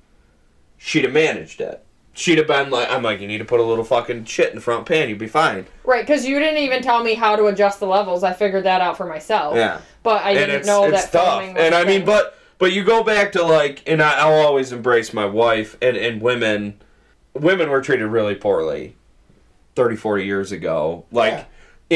she'd 0.77 1.03
have 1.03 1.13
managed 1.13 1.59
it. 1.61 1.83
She'd 2.17 2.39
have 2.39 2.47
been 2.47 2.71
like, 2.71 2.89
I'm 2.89 3.03
like, 3.03 3.21
you 3.21 3.27
need 3.27 3.37
to 3.37 3.45
put 3.45 3.59
a 3.59 3.63
little 3.63 3.83
fucking 3.83 4.25
shit 4.25 4.49
in 4.49 4.55
the 4.55 4.61
front 4.61 4.87
pan, 4.87 5.07
you'd 5.07 5.19
be 5.19 5.27
fine. 5.27 5.67
right, 5.83 6.01
because 6.03 6.25
you 6.25 6.39
didn't 6.39 6.57
even 6.63 6.81
tell 6.81 7.03
me 7.03 7.13
how 7.13 7.35
to 7.35 7.45
adjust 7.45 7.79
the 7.79 7.85
levels. 7.85 8.23
I 8.23 8.33
figured 8.33 8.63
that 8.63 8.81
out 8.81 8.97
for 8.97 9.05
myself. 9.05 9.55
Yeah. 9.55 9.81
But 10.01 10.23
I 10.23 10.31
and 10.31 10.39
didn't 10.39 10.55
it's, 10.55 10.67
know 10.67 10.85
it's 10.85 11.03
that 11.05 11.11
tough. 11.11 11.39
filming 11.41 11.53
was 11.53 11.63
And 11.63 11.75
a 11.75 11.77
I 11.77 11.83
mean, 11.85 12.05
but 12.05 12.35
but 12.57 12.71
you 12.73 12.83
go 12.83 13.03
back 13.03 13.33
to 13.33 13.43
like, 13.43 13.83
and 13.85 14.01
I, 14.01 14.17
I'll 14.21 14.45
always 14.47 14.71
embrace 14.71 15.13
my 15.13 15.25
wife 15.25 15.77
and 15.79 15.95
and 15.95 16.19
women. 16.19 16.81
Women 17.35 17.69
were 17.69 17.81
treated 17.81 18.07
really 18.07 18.33
poorly, 18.33 18.95
30, 19.75 19.95
40 19.95 20.25
years 20.25 20.51
ago. 20.51 21.05
Like 21.11 21.33
Yeah. 21.33 21.45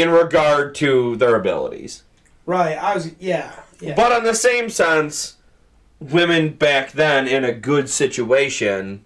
in 0.03 0.09
regard 0.11 0.75
to 0.75 1.15
their 1.15 1.35
abilities. 1.35 2.03
Right. 2.45 2.77
I 2.77 2.93
was. 2.93 3.11
Yeah. 3.19 3.53
Yeah. 3.79 3.95
But 3.95 4.11
on 4.11 4.23
the 4.23 4.35
same 4.35 4.69
sense, 4.69 5.37
women 5.99 6.49
back 6.53 6.91
then 6.91 7.27
in 7.27 7.43
a 7.43 7.51
good 7.53 7.89
situation 7.89 9.03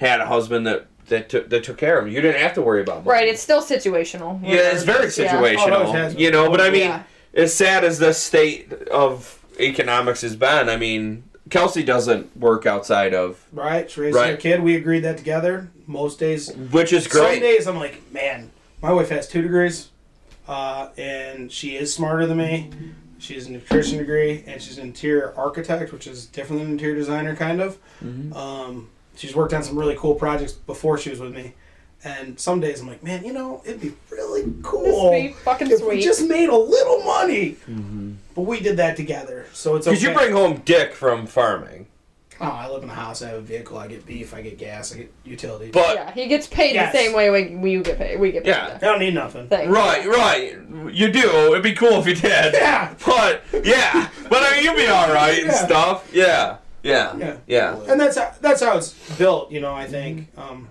had 0.00 0.20
a 0.20 0.26
husband 0.26 0.66
that 0.66 0.86
that 1.08 1.28
took 1.28 1.50
that 1.50 1.62
took 1.64 1.76
care 1.78 1.98
of 1.98 2.04
them. 2.06 2.14
You 2.14 2.20
didn't 2.20 2.40
have 2.40 2.54
to 2.54 2.62
worry 2.62 2.80
about 2.80 3.04
money. 3.04 3.10
Right, 3.18 3.28
it's 3.28 3.42
still 3.42 3.62
situational. 3.62 4.40
Yeah, 4.42 4.72
it's 4.72 4.82
very 4.84 5.04
Yeah. 5.04 5.10
situational. 5.10 5.88
It 5.88 5.94
has 5.94 6.14
been. 6.14 6.22
you 6.22 6.30
know, 6.30 6.50
but 6.50 6.60
I 6.60 6.70
mean, 6.70 6.82
Yeah. 6.82 7.02
as 7.34 7.52
sad 7.54 7.84
as 7.84 7.98
the 7.98 8.12
state 8.14 8.72
of 8.90 9.38
economics 9.60 10.22
has 10.22 10.36
been, 10.36 10.68
I 10.68 10.76
mean, 10.76 11.24
Kelsey 11.50 11.82
doesn't 11.82 12.34
work 12.36 12.64
outside 12.64 13.12
of, 13.12 13.44
right. 13.52 13.90
She's 13.90 13.98
raising 13.98 14.20
Right. 14.20 14.30
her 14.30 14.36
kid. 14.36 14.62
We 14.62 14.76
agreed 14.76 15.00
that 15.00 15.18
together. 15.18 15.68
Most 15.86 16.18
days. 16.20 16.50
which 16.70 16.92
is 16.92 17.06
great. 17.08 17.32
Some 17.34 17.40
days 17.40 17.66
I'm 17.66 17.76
like, 17.78 18.00
man, 18.12 18.50
my 18.80 18.92
wife 18.92 19.08
has 19.10 19.26
two 19.26 19.42
degrees, 19.42 19.88
uh, 20.48 20.88
and 20.96 21.50
she 21.50 21.76
is 21.76 21.92
smarter 21.92 22.26
than 22.26 22.38
me. 22.38 22.70
She 23.18 23.34
has 23.34 23.46
a 23.48 23.50
nutrition 23.52 23.98
degree, 23.98 24.44
and 24.46 24.62
she's 24.62 24.78
an 24.78 24.84
interior 24.84 25.34
architect, 25.36 25.92
which 25.92 26.06
is 26.06 26.24
different 26.26 26.60
than 26.62 26.68
an 26.68 26.72
interior 26.74 26.94
designer, 26.96 27.34
kind 27.36 27.60
of. 27.60 27.76
Mm-hmm. 28.02 28.32
Um, 28.32 28.88
she's 29.20 29.34
worked 29.34 29.52
on 29.52 29.62
some 29.62 29.78
really 29.78 29.96
cool 29.96 30.14
projects 30.14 30.52
before 30.52 30.96
she 30.98 31.10
was 31.10 31.20
with 31.20 31.34
me. 31.34 31.52
And 32.02 32.40
some 32.40 32.60
days 32.60 32.80
I'm 32.80 32.88
like, 32.88 33.02
man, 33.02 33.26
you 33.26 33.32
know, 33.34 33.60
it'd 33.66 33.80
be 33.80 33.92
really 34.10 34.50
cool 34.62 35.10
be 35.10 35.34
fucking 35.44 35.70
if 35.70 35.84
we 35.84 36.00
just 36.00 36.26
made 36.26 36.48
a 36.48 36.56
little 36.56 37.02
money. 37.02 37.56
Mm-hmm. 37.68 38.12
But 38.34 38.42
we 38.42 38.60
did 38.60 38.78
that 38.78 38.96
together, 38.96 39.46
so 39.52 39.76
it's 39.76 39.86
okay. 39.86 39.96
Did 39.96 40.02
you 40.02 40.14
bring 40.14 40.32
home 40.32 40.62
Dick 40.64 40.94
from 40.94 41.26
farming, 41.26 41.88
Oh, 42.42 42.46
I 42.46 42.70
live 42.70 42.82
in 42.82 42.88
a 42.88 42.94
house. 42.94 43.20
I 43.20 43.28
have 43.28 43.36
a 43.36 43.42
vehicle. 43.42 43.76
I 43.76 43.86
get 43.86 44.06
beef. 44.06 44.32
I 44.32 44.40
get 44.40 44.56
gas. 44.56 44.94
I 44.94 44.98
get 44.98 45.12
utilities. 45.24 45.72
but 45.72 45.94
yeah, 45.94 46.10
he 46.12 46.26
gets 46.26 46.46
paid 46.46 46.74
Yes. 46.74 46.90
the 46.90 46.98
same 46.98 47.12
way 47.12 47.28
we, 47.28 47.54
we 47.56 47.82
get 47.82 47.98
paid. 47.98 48.18
We 48.18 48.32
get 48.32 48.44
paid. 48.44 48.50
Yeah. 48.50 48.76
I 48.76 48.78
don't 48.78 48.98
need 48.98 49.12
nothing. 49.12 49.46
Thanks. 49.48 49.70
right, 49.70 50.06
right, 50.06 50.52
you 50.90 51.12
do. 51.12 51.52
It'd 51.52 51.62
be 51.62 51.74
cool 51.74 52.00
if 52.00 52.06
you 52.06 52.14
did. 52.14 52.54
Yeah. 52.54 52.94
But 53.04 53.42
yeah, 53.62 54.08
but 54.30 54.42
I 54.42 54.54
mean, 54.54 54.64
you'd 54.64 54.76
be 54.76 54.86
all 54.86 55.12
right 55.12 55.42
and 55.42 55.52
stuff. 55.52 56.08
Yeah, 56.14 56.56
yeah, 56.82 57.16
Yeah. 57.16 57.36
yeah. 57.46 57.78
and 57.88 58.00
that's 58.00 58.16
how, 58.16 58.32
that's 58.40 58.62
how 58.62 58.76
it's 58.76 58.92
built, 59.18 59.50
you 59.50 59.60
know. 59.60 59.74
I 59.74 59.86
think. 59.86 60.28
Um, 60.36 60.68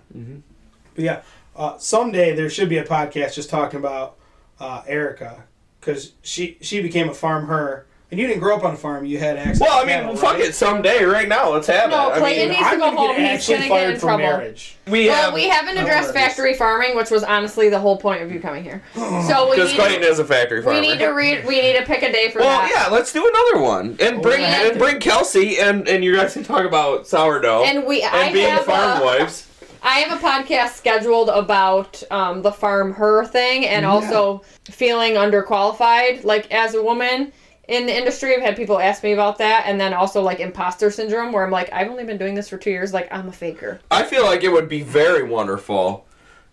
But 0.96 1.04
yeah, 1.04 1.22
uh, 1.56 1.78
someday 1.78 2.36
there 2.36 2.50
should 2.50 2.70
be 2.70 2.78
a 2.78 2.84
podcast 2.86 3.34
just 3.36 3.50
talking 3.50 3.80
about 3.80 4.18
uh, 4.60 4.82
Erica 4.88 5.44
because 5.80 6.14
she 6.22 6.58
she 6.62 6.82
became 6.82 7.10
a 7.10 7.14
farm 7.14 7.48
her 7.48 7.86
And 8.12 8.20
you 8.20 8.26
didn't 8.26 8.40
grow 8.40 8.56
up 8.56 8.64
on 8.64 8.74
a 8.74 8.78
farm. 8.78 9.06
You 9.06 9.20
had 9.20 9.38
access. 9.38 9.60
To 9.60 9.64
Well, 9.66 9.74
I 9.84 9.86
mean, 9.86 9.96
cattle, 9.98 10.16
fuck 10.16 10.34
right? 10.34 10.46
it. 10.46 10.56
Someday, 10.56 11.04
right 11.04 11.28
now, 11.28 11.52
let's 11.52 11.68
have 11.68 11.92
No, 11.92 12.10
it. 12.10 12.14
I 12.14 12.18
Clayton 12.18 12.40
mean, 12.50 12.58
needs 12.58 12.62
to 12.62 12.74
I'm 12.74 12.80
go 12.80 12.90
home. 12.90 13.08
get 13.16 13.20
He's 13.20 13.30
actually 13.52 13.68
gonna 13.70 13.82
get 13.82 13.94
in 13.94 14.00
trouble. 14.00 14.18
marriage. 14.18 14.78
we 14.88 15.06
Well, 15.10 15.26
have 15.26 15.34
we 15.36 15.48
haven't 15.48 15.78
addressed 15.78 16.12
factory 16.16 16.56
farming, 16.56 16.96
which 16.96 17.12
was 17.12 17.24
honestly 17.24 17.70
the 17.70 17.78
whole 17.78 17.98
point 17.98 18.24
of 18.24 18.32
you 18.32 18.40
coming 18.40 18.64
here. 18.64 18.82
So 19.28 19.48
we 19.52 19.58
because 19.58 19.72
need, 19.74 19.78
Clayton 19.80 20.04
is 20.04 20.18
a 20.18 20.26
factory 20.26 20.64
farmer. 20.64 20.82
we 20.82 20.88
need 20.88 20.98
to 20.98 21.10
read. 21.10 21.46
We 21.46 21.62
need 21.62 21.78
to 21.78 21.86
pick 21.86 22.02
a 22.02 22.12
day 22.12 22.32
for 22.32 22.40
that. 22.40 22.46
well, 22.46 22.62
that. 22.62 22.72
yeah, 22.90 22.92
let's 22.96 23.14
do 23.14 23.28
another 23.28 23.64
one 23.64 23.96
and 24.00 24.24
bring 24.24 24.40
we 24.40 24.46
and 24.46 24.74
to. 24.74 24.80
bring 24.80 25.00
Kelsey 25.00 25.60
and 25.60 25.88
and 25.88 26.04
you 26.04 26.16
guys 26.16 26.34
can 26.34 26.44
talk 26.44 26.66
about 26.66 27.06
sourdough 27.08 27.66
And 27.66 27.86
we, 27.86 28.02
and 28.02 28.16
I 28.16 28.34
being 28.34 28.50
have 28.50 28.66
farm 28.66 29.04
a, 29.04 29.06
wives. 29.06 29.46
I 29.84 30.00
have 30.00 30.18
a 30.20 30.22
podcast 30.26 30.70
scheduled 30.78 31.30
about 31.30 32.02
um, 32.10 32.42
the 32.42 32.52
farm 32.52 32.94
her 32.94 33.24
thing 33.26 33.68
and 33.68 33.86
also 33.86 34.42
feeling 34.66 35.14
underqualified, 35.14 36.24
like 36.24 36.52
as 36.52 36.74
a 36.76 36.82
woman 36.82 37.32
in 37.70 37.86
the 37.86 37.96
industry. 37.96 38.36
I've 38.36 38.42
had 38.42 38.56
people 38.56 38.80
ask 38.80 39.04
me 39.04 39.14
about 39.14 39.38
that, 39.38 39.64
and 39.68 39.80
then 39.80 39.94
also 39.94 40.22
like 40.22 40.40
imposter 40.40 40.90
syndrome, 40.92 41.32
where 41.32 41.44
I'm 41.46 41.52
like, 41.52 41.72
I've 41.72 41.90
only 41.90 42.04
been 42.04 42.18
doing 42.18 42.34
this 42.36 42.50
for 42.50 42.58
two 42.58 42.72
years. 42.72 42.94
Like 42.94 43.08
I'm 43.12 43.30
a 43.30 43.32
faker. 43.32 43.80
I 43.92 44.04
feel 44.04 44.26
like 44.26 44.44
it 44.44 44.52
would 44.52 44.68
be 44.68 44.82
very 44.82 45.24
wonderful 45.24 46.06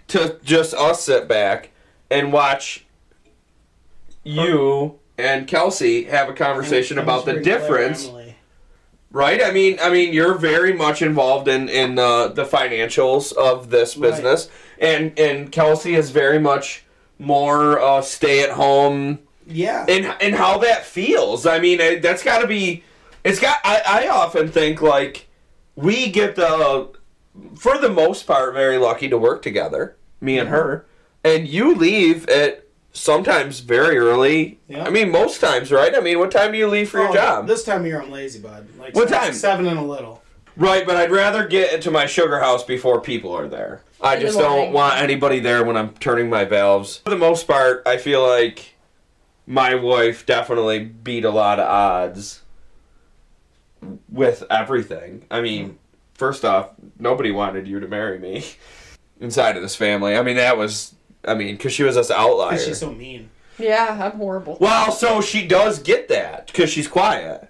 to 0.08 0.38
just 0.44 0.74
us 0.74 1.02
sit 1.02 1.26
back 1.26 1.70
and 2.10 2.32
watch 2.32 2.84
you 4.22 4.98
and 5.18 5.46
Kelsey 5.46 6.04
have 6.04 6.28
a 6.28 6.32
conversation 6.32 6.98
And- 6.98 7.08
about 7.08 7.24
the 7.24 7.32
and 7.36 7.42
bring 7.42 7.58
difference, 7.58 8.10
right? 9.10 9.42
I 9.42 9.50
mean, 9.50 9.78
I 9.80 9.88
mean, 9.90 10.12
you're 10.12 10.34
very 10.34 10.72
much 10.72 11.00
involved 11.02 11.48
in 11.48 11.68
in 11.68 11.98
uh, 11.98 12.28
the 12.28 12.44
financials 12.44 13.32
of 13.32 13.70
this 13.70 13.96
Right. 13.96 14.10
business, 14.10 14.48
and 14.78 15.18
and 15.18 15.50
Kelsey 15.50 15.94
is 15.94 16.10
very 16.10 16.38
much 16.38 16.84
more 17.18 17.80
uh, 17.80 18.02
stay 18.02 18.42
at 18.42 18.50
home 18.50 19.20
Yeah. 19.46 19.86
and 19.88 20.06
and 20.20 20.34
how 20.34 20.58
that 20.58 20.84
feels. 20.84 21.46
I 21.46 21.58
mean, 21.58 21.80
it, 21.80 22.02
that's 22.02 22.22
got 22.22 22.40
to 22.40 22.46
be. 22.46 22.82
It's 23.24 23.40
got. 23.40 23.58
I, 23.64 23.82
I 24.04 24.08
often 24.08 24.48
think 24.48 24.82
like 24.82 25.28
we 25.74 26.10
get 26.10 26.36
the, 26.36 26.88
for 27.56 27.78
the 27.78 27.90
most 27.90 28.26
part, 28.26 28.54
very 28.54 28.78
lucky 28.78 29.08
to 29.08 29.18
work 29.18 29.42
together, 29.42 29.96
me 30.20 30.38
and 30.38 30.48
her, 30.48 30.86
and 31.24 31.46
you 31.46 31.74
leave 31.74 32.28
at 32.28 32.66
sometimes 32.92 33.60
very 33.60 33.98
early. 33.98 34.58
Yeah. 34.68 34.84
I 34.84 34.90
mean, 34.90 35.10
most 35.10 35.40
times, 35.40 35.70
right? 35.70 35.94
I 35.94 36.00
mean, 36.00 36.18
what 36.18 36.30
time 36.30 36.52
do 36.52 36.58
you 36.58 36.66
leave 36.68 36.88
for 36.90 36.98
your 36.98 37.10
Oh, 37.10 37.14
job? 37.14 37.46
This 37.46 37.62
time 37.62 37.82
of 37.82 37.86
year 37.86 38.00
I'm 38.00 38.10
lazy, 38.10 38.40
bud. 38.40 38.66
Like 38.78 38.94
What 38.94 39.08
time? 39.08 39.32
Seven 39.34 39.66
and 39.66 39.78
a 39.78 39.82
little. 39.82 40.22
Right, 40.56 40.86
but 40.86 40.96
I'd 40.96 41.10
rather 41.10 41.46
get 41.46 41.74
into 41.74 41.90
my 41.90 42.06
sugar 42.06 42.40
house 42.40 42.64
before 42.64 43.02
people 43.02 43.36
are 43.36 43.46
there. 43.48 43.82
I 44.00 44.18
just 44.18 44.38
don't 44.38 44.72
want 44.72 44.96
anybody 44.98 45.40
there 45.40 45.62
when 45.64 45.76
I'm 45.76 45.90
turning 45.94 46.30
my 46.30 46.44
valves. 46.44 46.98
For 46.98 47.10
the 47.10 47.16
most 47.18 47.46
part, 47.46 47.82
I 47.84 47.98
feel 47.98 48.26
like 48.26 48.74
my 49.46 49.74
wife 49.74 50.26
definitely 50.26 50.80
beat 50.80 51.24
a 51.24 51.30
lot 51.30 51.58
of 51.60 51.66
odds 51.68 52.42
with 54.10 54.42
everything. 54.50 55.24
I 55.30 55.40
mean, 55.40 55.78
first 56.14 56.44
off, 56.44 56.70
nobody 56.98 57.30
wanted 57.30 57.66
you 57.68 57.80
to 57.80 57.88
marry 57.88 58.18
me 58.18 58.44
inside 59.20 59.56
of 59.56 59.62
this 59.62 59.76
family. 59.76 60.16
I 60.16 60.22
mean, 60.22 60.36
that 60.36 60.56
was, 60.56 60.94
I 61.24 61.34
mean, 61.34 61.56
because 61.56 61.72
she 61.72 61.82
was 61.82 61.94
this 61.96 62.10
outlier. 62.10 62.50
Because 62.52 62.66
she's 62.66 62.78
so 62.80 62.92
mean. 62.92 63.30
Yeah, 63.58 63.98
I'm 64.12 64.18
horrible. 64.18 64.58
well, 64.60 64.92
so 64.92 65.20
she 65.22 65.46
does 65.46 65.78
get 65.78 66.08
that 66.08 66.48
because 66.48 66.68
she's 66.68 66.88
quiet. 66.88 67.48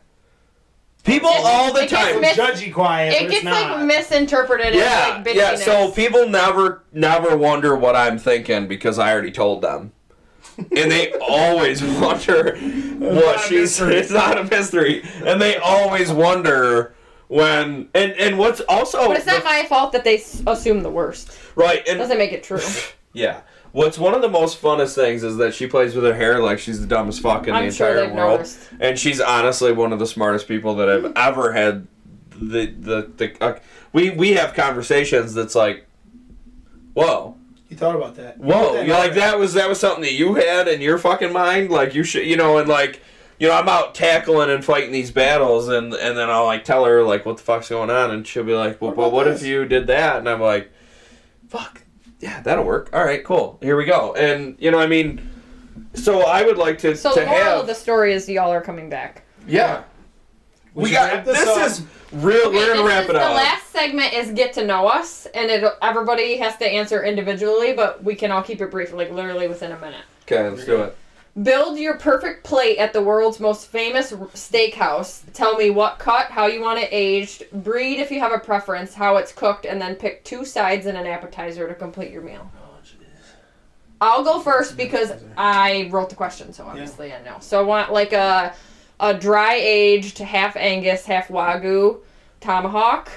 People 1.03 1.31
It- 1.31 1.41
all 1.45 1.73
the 1.73 1.83
it 1.85 1.91
gets 1.91 2.03
time. 2.13 2.21
mis- 2.21 2.37
Judgy 2.37 2.73
quiet. 2.73 3.13
It 3.15 3.21
but 3.23 3.31
gets 3.31 3.35
it's 3.37 3.45
not. 3.45 3.77
like 3.79 3.87
misinterpreted 3.87 4.75
yeah, 4.75 5.17
as 5.21 5.27
like 5.27 5.35
yeah. 5.37 5.57
So 5.57 5.91
people 5.91 6.29
never, 6.29 6.83
never 6.93 7.37
wonder 7.37 7.75
what 7.77 7.95
I'm 7.97 8.19
thinking 8.19 8.67
because 8.69 8.99
I 8.99 9.13
already 9.13 9.31
told 9.33 9.63
them, 9.63 9.93
and 10.59 10.91
they 10.91 11.13
always 11.21 11.83
wonder 11.83 12.57
what 12.99 13.15
not 13.27 13.37
a 13.37 13.39
she's. 13.41 13.61
mystery. 13.81 13.97
It's 13.97 14.11
not 14.11 14.39
a 14.39 14.45
mystery, 14.45 15.03
and 15.25 15.41
they 15.41 15.57
always 15.57 16.11
wonder 16.13 16.95
when. 17.29 17.89
And 17.95 18.13
and 18.13 18.39
what's 18.39 18.61
also 18.63 19.09
but 19.09 19.17
it's 19.19 19.27
not 19.27 19.39
the- 19.41 19.45
my 19.45 19.65
fault 19.69 19.93
that 19.93 20.05
they 20.05 20.23
assume 20.47 20.81
the 20.83 20.91
worst. 20.91 21.39
right. 21.55 21.87
And 21.89 21.99
Doesn't 21.99 22.19
make 22.19 22.33
it 22.33 22.43
true. 22.43 22.61
yeah. 23.13 23.41
What's 23.73 23.99
one 23.99 24.15
of 24.15 24.23
the 24.23 24.29
most 24.31 24.63
funnest 24.63 24.95
things 24.95 25.23
is 25.23 25.37
that 25.37 25.53
she 25.53 25.67
plays 25.67 25.95
with 25.95 26.05
her 26.05 26.15
hair 26.15 26.41
like 26.43 26.59
she's 26.59 26.81
the 26.81 26.87
dumbest 26.87 27.21
fuck 27.21 27.47
in 27.47 27.55
I'm 27.55 27.65
the 27.65 27.69
entire 27.69 28.07
they've 28.07 28.11
world, 28.15 28.39
noticed. 28.41 28.59
and 28.81 28.99
she's 28.99 29.21
honestly 29.21 29.73
one 29.73 29.93
of 29.93 29.99
the 29.99 30.07
smartest 30.07 30.49
people 30.49 30.77
that 30.77 30.89
I've 30.89 31.13
ever 31.15 31.53
had. 31.53 31.87
The 32.41 32.67
the 32.67 33.11
the 33.17 33.45
uh, 33.45 33.59
we 33.93 34.11
we 34.11 34.33
have 34.33 34.55
conversations 34.55 35.35
that's 35.35 35.55
like, 35.55 35.87
whoa, 36.95 37.37
You 37.69 37.77
thought 37.77 37.97
about 37.97 38.15
that. 38.17 38.39
whoa, 38.39 38.81
You 38.81 38.87
you 38.89 38.93
like 38.93 39.15
that 39.15 39.39
was 39.39 39.55
that 39.55 39.69
was 39.69 39.81
something 39.81 40.03
that 40.03 40.13
you 40.13 40.35
had 40.35 40.69
in 40.69 40.81
your 40.81 40.99
fucking 40.99 41.33
mind, 41.33 41.71
like 41.71 41.95
you 41.95 42.05
should, 42.05 42.27
you 42.27 42.37
know, 42.37 42.59
and 42.59 42.69
like. 42.69 43.03
You 43.39 43.49
know, 43.49 43.55
I'm 43.55 43.69
out 43.69 43.95
tackling 43.95 44.49
and 44.49 44.65
fighting 44.65 44.93
these 44.93 45.11
battles, 45.11 45.69
and 45.69 45.93
and 45.93 46.17
then 46.17 46.31
I'll 46.31 46.47
like 46.47 46.65
tell 46.65 46.87
her 46.87 47.03
like 47.03 47.27
what 47.27 47.37
the 47.37 47.43
fuck's 47.43 47.69
going 47.69 47.91
on, 47.91 48.11
and 48.11 48.27
she'll 48.27 48.45
be 48.45 48.55
like, 48.55 48.81
"Well, 48.81 48.93
What 48.93 48.97
but 48.97 49.03
about 49.09 49.13
what 49.13 49.29
if 49.29 49.43
you 49.43 49.67
did 49.67 49.89
that?" 49.89 50.17
And 50.17 50.27
I'm 50.27 50.41
like, 50.41 50.73
"Fuck, 51.47 51.83
yeah, 52.19 52.41
that'll 52.41 52.65
work. 52.65 52.89
All 52.95 53.05
right, 53.05 53.23
cool. 53.23 53.59
Here 53.61 53.77
we 53.77 53.85
go." 53.85 54.15
And 54.15 54.57
you 54.59 54.71
know, 54.71 54.79
I 54.79 54.87
mean, 54.87 55.29
so 55.93 56.23
I 56.23 56.45
would 56.47 56.57
like 56.57 56.79
to 56.79 56.97
So 56.97 57.13
to 57.13 57.21
the 57.21 57.27
moral 57.27 57.43
have 57.45 57.61
of 57.61 57.67
the 57.67 57.75
story 57.75 58.15
is 58.15 58.27
y'all 58.27 58.51
are 58.51 58.63
coming 58.63 58.89
back. 58.89 59.25
yeah. 59.47 59.83
We 60.73 60.85
We 60.85 60.91
got 60.93 61.27
this. 61.27 61.39
this 61.39 61.79
is 61.81 61.87
real. 62.17 62.51
We're 62.51 62.67
gonna 62.69 62.83
this 62.83 62.89
wrap 62.89 63.05
is 63.05 63.11
it 63.11 63.13
the 63.15 63.21
up. 63.21 63.35
last 63.35 63.71
segment 63.71 64.13
is 64.13 64.31
get 64.33 64.53
to 64.55 64.65
know 64.65 64.87
us, 64.87 65.27
and 65.27 65.51
it 65.51 65.65
everybody 65.83 66.37
has 66.39 66.57
to 66.59 66.67
answer 66.67 67.05
individually, 67.05 67.73
but 67.73 68.03
we 68.03 68.15
can 68.15 68.31
all 68.31 68.43
keep 68.43 68.61
it 68.61 68.71
brief, 68.71 68.93
like 68.93 69.11
literally 69.11 69.49
within 69.49 69.73
a 69.73 69.79
minute. 69.79 70.05
Okay, 70.23 70.49
let's 70.49 70.65
do 70.65 70.83
it. 70.83 70.97
Build 71.43 71.79
your 71.79 71.99
perfect 71.99 72.45
plate 72.45 72.79
at 72.79 72.95
the 72.95 73.03
world's 73.03 73.39
most 73.41 73.67
famous 73.69 74.11
steakhouse. 74.11 75.23
Tell 75.35 75.57
me 75.57 75.69
what 75.69 75.99
cut, 75.99 76.29
how 76.29 76.47
you 76.47 76.63
want 76.63 76.79
it 76.79 76.89
aged, 76.91 77.45
breed 77.53 78.01
if 78.01 78.11
you 78.11 78.21
have 78.21 78.33
a 78.33 78.39
preference, 78.39 78.95
how 78.95 79.17
it's 79.17 79.33
cooked, 79.33 79.67
and 79.67 79.79
then 79.79 79.97
pick 79.97 80.25
two 80.25 80.47
sides 80.47 80.87
and 80.87 80.97
an 80.97 81.07
appetizer 81.07 81.69
to 81.69 81.75
complete 81.75 82.11
your 82.11 82.23
meal. 82.23 82.51
I'll 84.01 84.25
go 84.25 84.41
first 84.41 84.77
because 84.77 85.13
I 85.37 85.89
wrote 85.91 86.09
the 86.09 86.17
question, 86.17 86.53
so 86.53 86.65
obviously 86.65 87.13
I 87.13 87.23
know. 87.23 87.37
So 87.41 87.61
I 87.61 87.63
want 87.63 87.93
like 87.93 88.13
a 88.13 88.55
a 88.99 89.13
dry 89.13 89.55
aged 89.55 90.19
half 90.19 90.57
Angus, 90.57 91.05
half 91.05 91.29
Wagyu 91.29 92.01
tomahawk. 92.47 93.11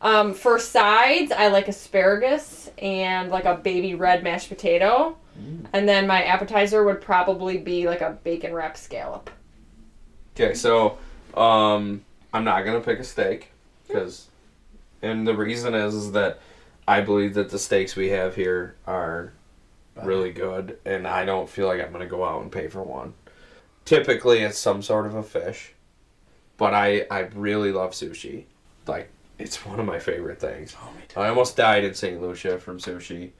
Um, 0.00 0.34
for 0.34 0.58
sides, 0.58 1.32
I 1.32 1.48
like 1.48 1.68
asparagus 1.68 2.70
and 2.78 3.30
like 3.30 3.44
a 3.44 3.56
baby 3.56 3.94
red 3.94 4.22
mashed 4.22 4.48
potato. 4.48 5.16
And 5.72 5.88
then 5.88 6.06
my 6.06 6.22
appetizer 6.24 6.84
would 6.84 7.00
probably 7.00 7.58
be 7.58 7.86
like 7.86 8.00
a 8.00 8.18
bacon 8.22 8.52
wrapped 8.52 8.78
scallop. 8.78 9.30
Okay, 10.34 10.54
so 10.54 10.98
um, 11.34 12.04
I'm 12.32 12.44
not 12.44 12.62
gonna 12.64 12.80
pick 12.80 12.98
a 12.98 13.04
steak 13.04 13.50
because, 13.86 14.28
and 15.00 15.26
the 15.26 15.34
reason 15.34 15.74
is, 15.74 15.94
is 15.94 16.12
that 16.12 16.40
I 16.86 17.00
believe 17.00 17.34
that 17.34 17.50
the 17.50 17.58
steaks 17.58 17.96
we 17.96 18.10
have 18.10 18.34
here 18.34 18.76
are 18.86 19.32
really 20.02 20.32
good, 20.32 20.78
and 20.84 21.06
I 21.06 21.24
don't 21.24 21.48
feel 21.48 21.66
like 21.66 21.80
I'm 21.80 21.92
gonna 21.92 22.06
go 22.06 22.24
out 22.24 22.42
and 22.42 22.52
pay 22.52 22.68
for 22.68 22.82
one. 22.82 23.14
Typically, 23.84 24.40
it's 24.40 24.58
some 24.58 24.82
sort 24.82 25.06
of 25.06 25.14
a 25.14 25.22
fish, 25.22 25.72
but 26.56 26.74
I 26.74 27.06
I 27.10 27.20
really 27.34 27.72
love 27.72 27.92
sushi. 27.92 28.44
Like 28.86 29.10
it's 29.38 29.64
one 29.66 29.80
of 29.80 29.86
my 29.86 29.98
favorite 29.98 30.40
things. 30.40 30.76
Oh. 30.80 31.20
I 31.20 31.28
almost 31.28 31.56
died 31.56 31.84
in 31.84 31.94
St. 31.94 32.20
Lucia 32.20 32.58
from 32.58 32.78
sushi. 32.78 33.30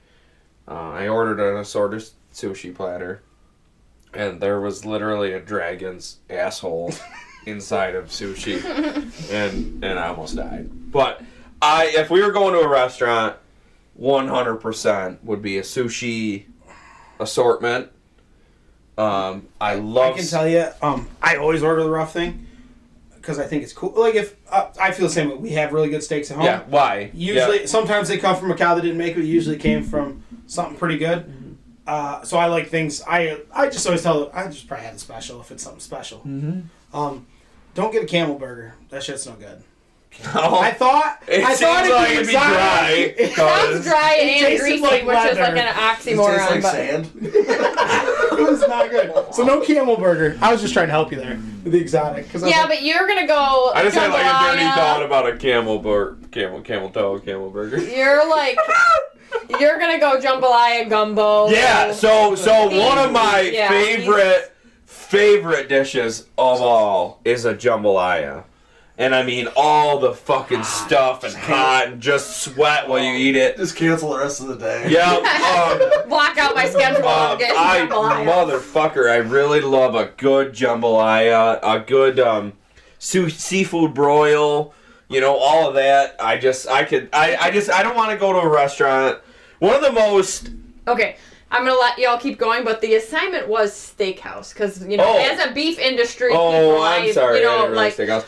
Uh, 0.67 0.73
I 0.73 1.07
ordered 1.07 1.39
an 1.39 1.57
assorted 1.57 2.03
sushi 2.33 2.73
platter, 2.73 3.21
and 4.13 4.39
there 4.41 4.59
was 4.59 4.85
literally 4.85 5.33
a 5.33 5.39
dragon's 5.39 6.17
asshole 6.29 6.93
inside 7.45 7.95
of 7.95 8.07
sushi, 8.07 8.63
and 9.31 9.83
and 9.83 9.99
I 9.99 10.07
almost 10.07 10.35
died. 10.35 10.69
But 10.91 11.21
I, 11.61 11.87
if 11.87 12.09
we 12.09 12.21
were 12.21 12.31
going 12.31 12.53
to 12.53 12.61
a 12.61 12.67
restaurant, 12.67 13.37
one 13.93 14.27
hundred 14.27 14.57
percent 14.57 15.23
would 15.23 15.41
be 15.41 15.57
a 15.57 15.63
sushi 15.63 16.45
assortment. 17.19 17.91
Um, 18.97 19.47
I 19.59 19.75
love. 19.75 20.13
I 20.13 20.17
can 20.17 20.27
tell 20.27 20.47
you, 20.47 20.67
um, 20.81 21.09
I 21.21 21.37
always 21.37 21.63
order 21.63 21.83
the 21.83 21.89
rough 21.89 22.13
thing 22.13 22.47
because 23.23 23.39
I 23.39 23.45
think 23.47 23.63
it's 23.63 23.71
cool. 23.71 23.93
Like 23.95 24.15
if 24.15 24.35
uh, 24.51 24.67
I 24.79 24.91
feel 24.91 25.07
the 25.07 25.13
same 25.13 25.29
way, 25.29 25.35
we 25.37 25.49
have 25.51 25.71
really 25.71 25.87
good 25.89 26.03
steaks 26.03 26.29
at 26.29 26.35
home. 26.35 26.45
yeah, 26.45 26.63
why? 26.67 27.09
Usually, 27.13 27.61
Yeah. 27.61 27.65
sometimes 27.67 28.09
they 28.09 28.17
come 28.17 28.35
from 28.35 28.51
a 28.51 28.55
cow 28.55 28.75
that 28.75 28.81
didn't 28.81 28.97
make 28.97 29.15
it. 29.15 29.23
Usually, 29.23 29.57
came 29.57 29.81
from 29.83 30.23
something 30.45 30.75
pretty 30.77 30.97
good. 30.97 31.19
Mm-hmm. 31.19 31.53
Uh, 31.87 32.23
so 32.23 32.37
I 32.37 32.47
like 32.47 32.67
things. 32.67 33.01
I 33.07 33.39
I 33.53 33.69
just 33.69 33.85
always 33.87 34.03
tell. 34.03 34.29
I 34.33 34.47
just 34.47 34.67
probably 34.67 34.85
have 34.85 34.95
a 34.95 34.99
special 34.99 35.39
if 35.39 35.51
it's 35.51 35.63
something 35.63 35.79
special. 35.79 36.19
Mm-hmm. 36.19 36.95
Um, 36.97 37.25
don't 37.75 37.93
get 37.93 38.03
a 38.03 38.07
camel 38.07 38.37
burger. 38.37 38.75
That 38.89 39.03
shit's 39.03 39.25
no 39.25 39.33
good. 39.33 39.63
Oh, 40.35 40.59
I 40.59 40.71
thought. 40.71 41.21
it 41.27 41.43
I 41.43 41.49
seems 41.53 41.59
thought 41.59 41.89
like 41.89 42.07
be 42.09 42.13
it'd 42.15 42.27
be 42.27 42.31
dry. 42.33 42.89
exotic. 42.91 43.15
It 43.19 43.33
sounds 43.35 43.83
dry 43.85 44.13
and 44.21 44.29
tasted 44.29 44.59
greasy, 44.61 44.81
like 44.81 44.91
which 45.05 45.17
is 45.17 45.37
like 45.37 45.37
leather. 45.37 45.57
an 45.57 45.67
It 45.67 45.75
oxymoron. 45.75 46.37
tastes 46.37 46.51
like 46.51 46.61
but 46.61 46.71
sand. 46.71 47.11
it 47.21 48.49
was 48.49 48.61
not 48.67 48.89
good. 48.89 49.33
So 49.33 49.43
no 49.43 49.59
camel 49.61 49.97
burger. 49.97 50.37
I 50.41 50.51
was 50.51 50.61
just 50.61 50.73
trying 50.73 50.87
to 50.87 50.91
help 50.93 51.11
you 51.11 51.17
there 51.17 51.39
with 51.63 51.73
the 51.73 51.79
exotic. 51.79 52.29
Cause 52.31 52.41
I 52.43 52.45
was 52.47 52.55
yeah, 52.55 52.61
like, 52.61 52.69
but 52.69 52.81
you're 52.83 53.07
gonna 53.07 53.27
go. 53.27 53.71
I 53.75 53.83
just 53.83 53.97
had 53.97 54.11
like 54.11 54.21
a 54.25 54.51
dirty 54.55 54.63
jambalaya. 54.63 54.75
thought 54.75 55.03
about 55.03 55.27
a 55.27 55.37
camel 55.37 55.79
bur- 55.79 56.15
camel 56.31 56.61
camel 56.61 56.89
toe 56.89 57.19
camel 57.19 57.49
burger. 57.49 57.79
You're 57.79 58.27
like, 58.29 58.57
you're 59.59 59.77
gonna 59.79 59.99
go 59.99 60.19
jambalaya 60.19 60.89
gumbo. 60.89 61.49
Yeah, 61.49 61.91
so 61.91 62.35
so 62.35 62.67
one 62.69 62.97
of 62.97 63.11
my 63.11 63.41
Yeah. 63.41 63.67
favorite 63.69 64.51
favorite 64.85 65.67
dishes 65.69 66.21
of 66.37 66.61
all 66.61 67.19
is 67.25 67.43
a 67.45 67.53
jambalaya. 67.53 68.45
And 68.95 69.15
I 69.15 69.23
mean 69.23 69.47
all 69.55 69.97
the 69.99 70.13
fucking 70.13 70.63
stuff 70.63 71.23
and 71.23 71.33
hot 71.33 71.87
and 71.87 71.99
just 72.01 72.43
sweat 72.43 72.87
while 72.87 72.99
you 73.03 73.13
eat 73.15 73.35
it. 73.35 73.57
Just 73.57 73.75
cancel 73.75 74.11
the 74.13 74.19
rest 74.19 74.39
of 74.39 74.47
the 74.49 74.55
day. 74.55 74.85
Yeah, 74.89 75.13
um, 76.03 76.09
Block 76.09 76.37
out 76.37 76.53
my 76.55 76.69
schedule. 76.69 77.07
um, 77.07 77.31
and 77.31 77.39
get 77.39 77.55
I 77.57 77.87
jambalaya. 77.87 78.25
motherfucker, 78.25 79.09
I 79.09 79.15
really 79.17 79.61
love 79.61 79.95
a 79.95 80.05
good 80.17 80.53
jambalaya, 80.53 81.59
a 81.63 81.79
good 81.79 82.19
um, 82.19 82.53
su- 82.99 83.29
seafood 83.31 83.95
broil. 83.95 84.73
You 85.09 85.21
know 85.21 85.35
all 85.37 85.67
of 85.69 85.73
that. 85.75 86.15
I 86.19 86.37
just, 86.37 86.67
I 86.67 86.83
could, 86.83 87.09
I, 87.13 87.35
I 87.35 87.51
just, 87.51 87.71
I 87.71 87.81
don't 87.83 87.95
want 87.95 88.11
to 88.11 88.17
go 88.17 88.31
to 88.33 88.39
a 88.39 88.49
restaurant. 88.49 89.19
One 89.59 89.75
of 89.75 89.81
the 89.81 89.91
most 89.91 90.51
Okay, 90.87 91.15
I'm 91.49 91.65
gonna 91.65 91.79
let 91.79 91.97
y'all 91.97 92.17
keep 92.19 92.37
going, 92.37 92.63
but 92.63 92.79
the 92.81 92.93
assignment 92.95 93.47
was 93.47 93.71
steakhouse 93.73 94.53
because 94.53 94.85
you 94.85 94.97
know, 94.97 95.03
Oh. 95.07 95.17
as 95.31 95.39
a 95.39 95.51
beef 95.53 95.79
industry, 95.79 96.29
Oh, 96.31 96.51
people, 96.51 96.81
I'm 96.83 97.01
I, 97.03 97.11
sorry. 97.11 97.39
you 97.39 97.47
I 97.47 97.51
know, 97.51 97.57
didn't 97.61 97.71
realize 97.71 97.97
like 97.99 98.07
steakhouse. 98.09 98.25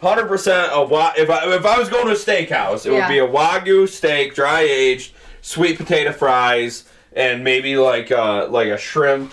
Hundred 0.00 0.28
percent 0.28 0.70
of 0.72 0.90
wa- 0.90 1.12
if 1.16 1.28
I 1.28 1.52
if 1.56 1.66
I 1.66 1.78
was 1.78 1.88
going 1.88 2.06
to 2.06 2.12
a 2.12 2.14
steakhouse, 2.14 2.86
it 2.86 2.92
Yeah. 2.92 3.00
would 3.00 3.12
be 3.12 3.18
a 3.18 3.26
wagyu 3.26 3.88
steak, 3.88 4.34
dry 4.34 4.60
aged, 4.60 5.12
sweet 5.42 5.76
potato 5.76 6.12
fries, 6.12 6.84
and 7.14 7.42
maybe 7.42 7.76
like 7.76 8.12
uh 8.12 8.46
like 8.48 8.68
a 8.68 8.78
shrimp 8.78 9.32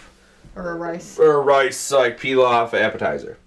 or 0.56 0.72
a 0.72 0.76
rice. 0.76 1.20
or 1.20 1.34
a 1.34 1.40
rice 1.40 1.92
like 1.92 2.20
pilaf 2.20 2.74
appetizer. 2.74 3.38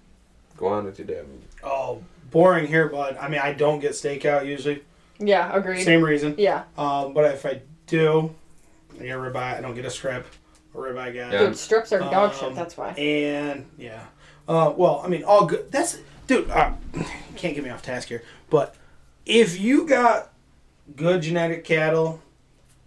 Go 0.55 0.67
on 0.67 0.85
with 0.85 0.97
your 0.99 1.07
damn. 1.07 1.25
Oh, 1.61 2.01
boring 2.31 2.67
here, 2.67 2.87
but 2.87 3.21
I 3.21 3.27
mean, 3.27 3.41
I 3.41 3.51
don't 3.51 3.79
get 3.79 3.91
steakout 3.91 4.45
usually. 4.45 4.81
Yeah, 5.19 5.53
agreed. 5.53 5.83
Same 5.83 6.01
reason. 6.01 6.35
Yeah, 6.37 6.63
Um, 6.77 7.13
but 7.13 7.25
if 7.33 7.45
I 7.45 7.59
do, 7.87 8.33
I 8.97 9.03
get 9.03 9.17
a 9.17 9.19
ribeye. 9.19 9.57
I 9.57 9.61
don't 9.61 9.75
get 9.75 9.83
a 9.83 9.89
strip. 9.89 10.25
A 10.73 10.77
ribeye 10.77 11.13
guy. 11.13 11.31
Yeah. 11.33 11.39
dude, 11.39 11.57
strips 11.57 11.91
are 11.91 11.99
dog 11.99 12.33
shit. 12.33 12.43
Um, 12.43 12.55
That's 12.55 12.77
why. 12.77 12.91
And 12.91 13.65
yeah, 13.77 14.03
uh, 14.47 14.71
well, 14.77 15.01
I 15.03 15.09
mean, 15.09 15.23
all 15.25 15.45
good. 15.45 15.69
That's 15.69 15.97
dude. 16.29 16.49
Uh, 16.49 16.71
can't 17.35 17.55
get 17.55 17.63
me 17.63 17.69
off 17.69 17.81
task 17.81 18.07
here. 18.07 18.23
But 18.49 18.75
if 19.25 19.59
you 19.59 19.85
got 19.85 20.31
good 20.95 21.21
genetic 21.21 21.63
cattle, 21.65 22.21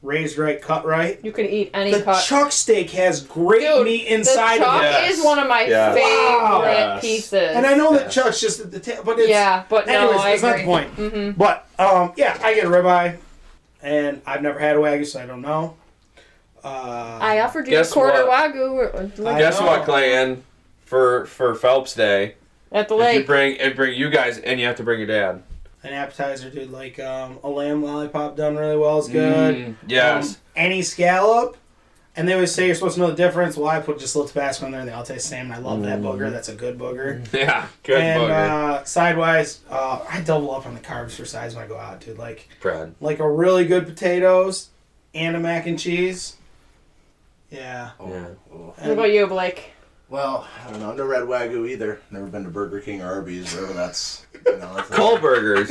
raised 0.01 0.39
right, 0.39 0.61
cut 0.61 0.85
right, 0.87 1.21
You 1.23 1.31
can 1.33 1.47
eat 1.47 1.71
any 1.75 1.93
the 1.93 2.03
cut. 2.03 2.23
chuck 2.25 2.51
steak 2.53 2.91
has 2.91 3.21
great 3.21 3.61
Dude, 3.63 3.85
meat 3.85 4.07
inside 4.07 4.59
the 4.61 4.65
chuck 4.65 4.75
of 4.77 4.83
it. 4.83 4.85
Yes. 4.91 5.19
is 5.19 5.25
one 5.25 5.39
of 5.39 5.49
my 5.49 5.63
Yes. 5.63 5.95
favorite 5.95 6.73
Yes. 6.73 7.01
pieces. 7.01 7.57
And 7.57 7.67
I 7.67 7.75
know 7.75 7.93
that 7.93 8.03
Yes. 8.07 8.15
chuck's 8.15 8.41
just 8.41 8.61
at 8.61 8.71
the 8.73 8.81
ta- 8.81 9.03
but 9.05 9.19
it's 9.19 9.29
yeah, 9.29 9.63
but 9.69 9.87
no, 9.87 9.93
Anyways, 10.11 10.21
I 10.21 10.31
that's 10.31 10.43
not 10.43 10.57
the 10.59 10.65
point. 10.65 10.89
hmm 10.91 11.31
But 11.33 11.67
um, 11.79 12.13
yeah, 12.17 12.37
I 12.43 12.55
get 12.55 12.65
a 12.65 12.69
ribeye, 12.69 13.17
and 13.83 14.23
I've 14.27 14.43
never 14.43 14.59
had 14.59 14.77
a 14.77 14.81
wagyu, 14.81 15.07
so 15.07 15.21
I 15.21 15.27
don't 15.27 15.43
know. 15.43 15.77
Uh, 16.65 17.19
I 17.21 17.41
offered 17.41 17.67
you 17.67 17.73
Guess 17.73 17.91
a 17.91 17.95
quarter 17.95 18.27
what? 18.27 18.53
wagyu 18.55 19.27
I 19.27 19.39
Guess 19.39 19.59
know. 19.61 19.67
what, 19.67 19.85
Clayton? 19.85 20.45
For 20.85 21.27
for 21.27 21.55
Phelps 21.55 21.95
Day, 21.95 22.35
at 22.73 22.89
the 22.89 22.95
if 22.97 23.01
you 23.01 23.19
lake. 23.19 23.27
bring 23.27 23.59
and 23.61 23.75
bring 23.77 23.99
you 23.99 24.11
guys 24.11 24.39
and 24.39 24.59
you 24.61 24.67
have 24.67 24.77
to 24.77 24.83
bring 24.83 24.99
your 24.99 25.07
dad. 25.09 25.43
an 25.83 25.93
appetizer, 25.93 26.51
dude, 26.51 26.71
like 26.71 26.99
um, 26.99 27.39
a 27.43 27.49
lamb 27.49 27.83
lollipop 27.83 28.37
done 28.37 28.57
really 28.57 28.77
well 28.77 28.99
is 28.99 29.09
good. 29.09 29.55
Mm, 29.57 29.75
yes. 29.87 30.35
Um, 30.35 30.37
any 30.57 30.83
scallop, 30.83 31.57
and 32.15 32.29
they 32.29 32.35
always 32.35 32.55
say 32.55 32.67
you're 32.67 32.75
supposed 32.75 32.95
to 32.97 33.01
know 33.01 33.11
the 33.11 33.17
difference. 33.17 33.57
Well, 33.57 33.69
I 33.69 33.81
put 33.81 33.99
just 33.99 34.15
a 34.15 34.19
little 34.19 34.29
Tabasco 34.29 34.67
in 34.67 34.73
there, 34.73 34.81
and 34.81 34.89
they 34.89 34.93
all 34.93 35.03
taste 35.03 35.25
the 35.25 35.37
same. 35.37 35.47
And 35.47 35.55
I 35.55 35.59
love 35.59 35.83
that 35.83 36.01
booger. 36.01 36.31
That's 36.31 36.49
a 36.51 36.55
good 36.55 36.79
booger. 36.79 37.27
yeah. 37.33 37.67
Good 37.83 38.01
and 38.01 38.21
booger. 38.23 38.31
uh, 38.81 38.85
sidewise, 38.85 39.61
uh, 39.71 40.05
I 40.09 40.21
double 40.21 40.51
up 40.55 40.67
on 40.67 40.75
the 40.75 40.81
carbs 40.81 41.13
for 41.13 41.25
sides 41.25 41.55
when 41.55 41.65
I 41.65 41.69
go 41.69 41.79
out, 41.79 42.01
dude. 42.01 42.19
Like 42.19 42.49
Bread. 42.61 42.95
like 43.01 43.19
a 43.19 43.29
really 43.31 43.65
good 43.67 43.87
potatoes 43.87 44.69
and 45.15 45.35
a 45.37 45.41
mac 45.41 45.67
and 45.67 45.79
cheese. 45.79 46.37
Yeah. 47.51 47.91
Yeah. 48.01 48.27
What 48.51 48.91
about 48.91 49.11
you, 49.13 49.27
Blake? 49.27 49.73
Well, 50.13 50.47
I 50.63 50.71
don't 50.71 50.81
know. 50.81 50.93
No 50.93 51.07
red 51.07 51.21
never 51.21 51.27
Wagyu 51.27 51.67
either. 51.71 52.03
Never 52.11 52.27
been 52.27 52.45
to 52.45 52.51
Burger 52.51 52.81
King 52.81 53.01
or 53.01 53.07
Arby's, 53.07 53.55
wherever 53.55 53.73
that's. 53.73 54.27
You 54.45 54.59
know, 54.59 54.75
that's 54.77 54.91
Kohlburgers. 54.91 55.71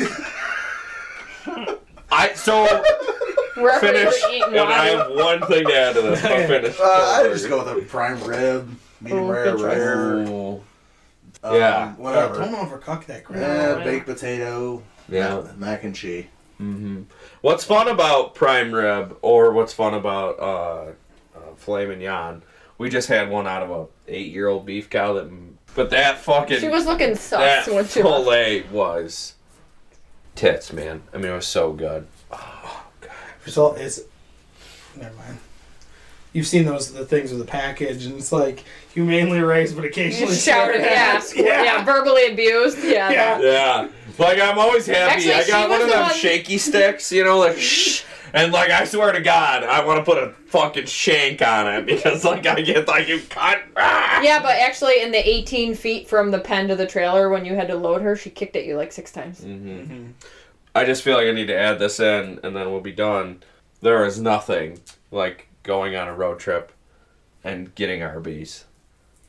I 2.11 2.34
so 2.34 2.63
Wherever 3.55 3.80
finish, 3.85 4.19
you're 4.23 4.31
eating 4.31 4.43
and 4.57 4.59
I 4.69 4.85
have 4.88 5.11
one 5.11 5.41
thing 5.45 5.68
to 5.68 5.73
add 5.76 5.93
to 5.93 6.01
this. 6.01 6.23
I'll 6.26 6.47
finish. 6.47 6.80
Uh, 6.80 6.84
I 6.84 7.23
just 7.31 7.47
go 7.49 7.63
with 7.63 7.84
a 7.84 7.85
prime 7.88 8.19
rib, 8.23 8.68
medium 8.99 9.26
Oh, 9.26 9.30
rare, 9.31 9.55
rare. 9.57 10.13
Ooh. 10.27 10.63
Um, 11.43 11.55
Yeah. 11.55 11.85
Don't 11.85 11.99
Whatever. 11.99 12.35
overcook 12.39 13.05
that 13.05 13.23
crap. 13.26 13.39
Yeah, 13.39 13.77
Yeah. 13.77 13.84
baked 13.84 14.07
potato. 14.07 14.81
Yeah. 15.07 15.43
Mac 15.57 15.84
and 15.84 15.95
cheese. 15.95 16.26
hmm 16.57 17.03
What's 17.41 17.63
fun 17.63 17.88
about 17.88 18.34
prime 18.34 18.72
rib, 18.73 19.18
or 19.22 19.51
what's 19.53 19.73
fun 19.73 19.93
about 19.93 20.39
uh, 20.39 20.81
uh, 21.38 21.55
filet 21.57 21.85
mignon? 21.85 22.41
We 22.81 22.89
just 22.89 23.09
had 23.09 23.29
one 23.29 23.45
out 23.45 23.61
of 23.61 23.69
a 23.69 24.11
eight-year-old 24.11 24.65
beef 24.65 24.89
cow 24.89 25.13
that, 25.13 25.29
but 25.75 25.91
that 25.91 26.17
fucking 26.17 26.59
She 26.61 26.67
was 26.67 26.87
looking 26.87 27.13
sus 27.13 27.39
that 27.67 27.67
when 27.71 27.85
she 27.85 28.01
fillet 28.01 28.63
was 28.71 29.35
tits, 30.33 30.73
man. 30.73 31.03
I 31.13 31.17
mean, 31.17 31.27
it 31.31 31.35
was 31.35 31.45
so 31.45 31.73
good. 31.73 32.07
Oh 32.31 32.83
So 33.45 33.75
it's 33.75 33.99
never 34.97 35.13
mind. 35.15 35.37
You've 36.33 36.47
seen 36.47 36.65
those 36.65 36.91
the 36.91 37.05
things 37.05 37.29
with 37.29 37.41
the 37.41 37.45
package, 37.45 38.07
and 38.07 38.17
it's 38.17 38.31
like 38.31 38.63
humanely 38.95 39.41
raised, 39.41 39.75
but 39.75 39.85
occasionally 39.85 40.33
shouted, 40.33 40.81
yeah, 40.81 41.19
swear 41.19 41.63
yeah, 41.63 41.83
verbally 41.83 42.31
abused, 42.33 42.79
yeah. 42.83 43.11
Yeah. 43.11 43.41
Yeah, 43.41 43.87
like 44.17 44.39
I'm 44.39 44.57
always 44.57 44.87
happy. 44.87 44.99
Actually, 45.29 45.33
I 45.35 45.43
she 45.43 45.51
got 45.51 45.69
one 45.69 45.79
was 45.81 45.81
of 45.85 45.87
the 45.91 45.95
them 45.97 46.03
one- 46.07 46.15
shaky 46.15 46.57
sticks, 46.57 47.11
you 47.11 47.23
know, 47.23 47.37
like 47.37 47.59
shh. 47.59 48.05
And 48.33 48.51
like 48.51 48.69
I 48.71 48.85
swear 48.85 49.11
to 49.11 49.21
God, 49.21 49.63
I 49.63 49.83
want 49.85 49.99
to 49.99 50.09
put 50.09 50.21
a 50.21 50.31
fucking 50.47 50.85
shank 50.85 51.41
on 51.41 51.67
it 51.67 51.85
because 51.85 52.23
like 52.23 52.45
I 52.45 52.61
get 52.61 52.87
like 52.87 53.07
you 53.07 53.21
cut. 53.29 53.61
Ah! 53.75 54.09
Yeah, 54.21 54.39
but 54.39 54.55
actually, 54.57 55.01
in 55.01 55.11
the 55.11 55.17
18 55.17 55.73
feet 55.73 56.07
from 56.07 56.29
the 56.29 56.37
pen 56.39 56.67
to 56.67 56.75
the 56.75 56.85
trailer, 56.85 57.29
when 57.29 57.43
you 57.43 57.55
had 57.55 57.67
to 57.69 57.75
load 57.75 58.03
her, 58.03 58.15
she 58.15 58.29
kicked 58.29 58.55
at 58.55 58.65
you 58.65 58.77
like 58.77 58.91
six 58.91 59.11
times. 59.11 59.41
Mhm. 59.41 60.11
I 60.75 60.85
just 60.85 61.01
feel 61.01 61.17
like 61.17 61.25
I 61.25 61.31
need 61.31 61.47
to 61.47 61.57
add 61.57 61.79
this 61.79 61.99
in, 61.99 62.39
and 62.43 62.55
then 62.55 62.71
we'll 62.71 62.81
be 62.81 62.91
done. 62.91 63.41
There 63.81 64.05
is 64.05 64.21
nothing 64.21 64.79
like 65.09 65.47
going 65.63 65.95
on 65.95 66.07
a 66.07 66.13
road 66.13 66.39
trip 66.39 66.71
and 67.43 67.73
getting 67.73 68.03
Arby's. 68.03 68.65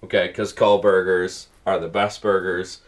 Okay, 0.05 0.27
because 0.27 0.53
Burgers 0.53 1.49
are 1.65 1.79
the 1.79 1.89
best 1.89 2.21
burgers. 2.21 2.81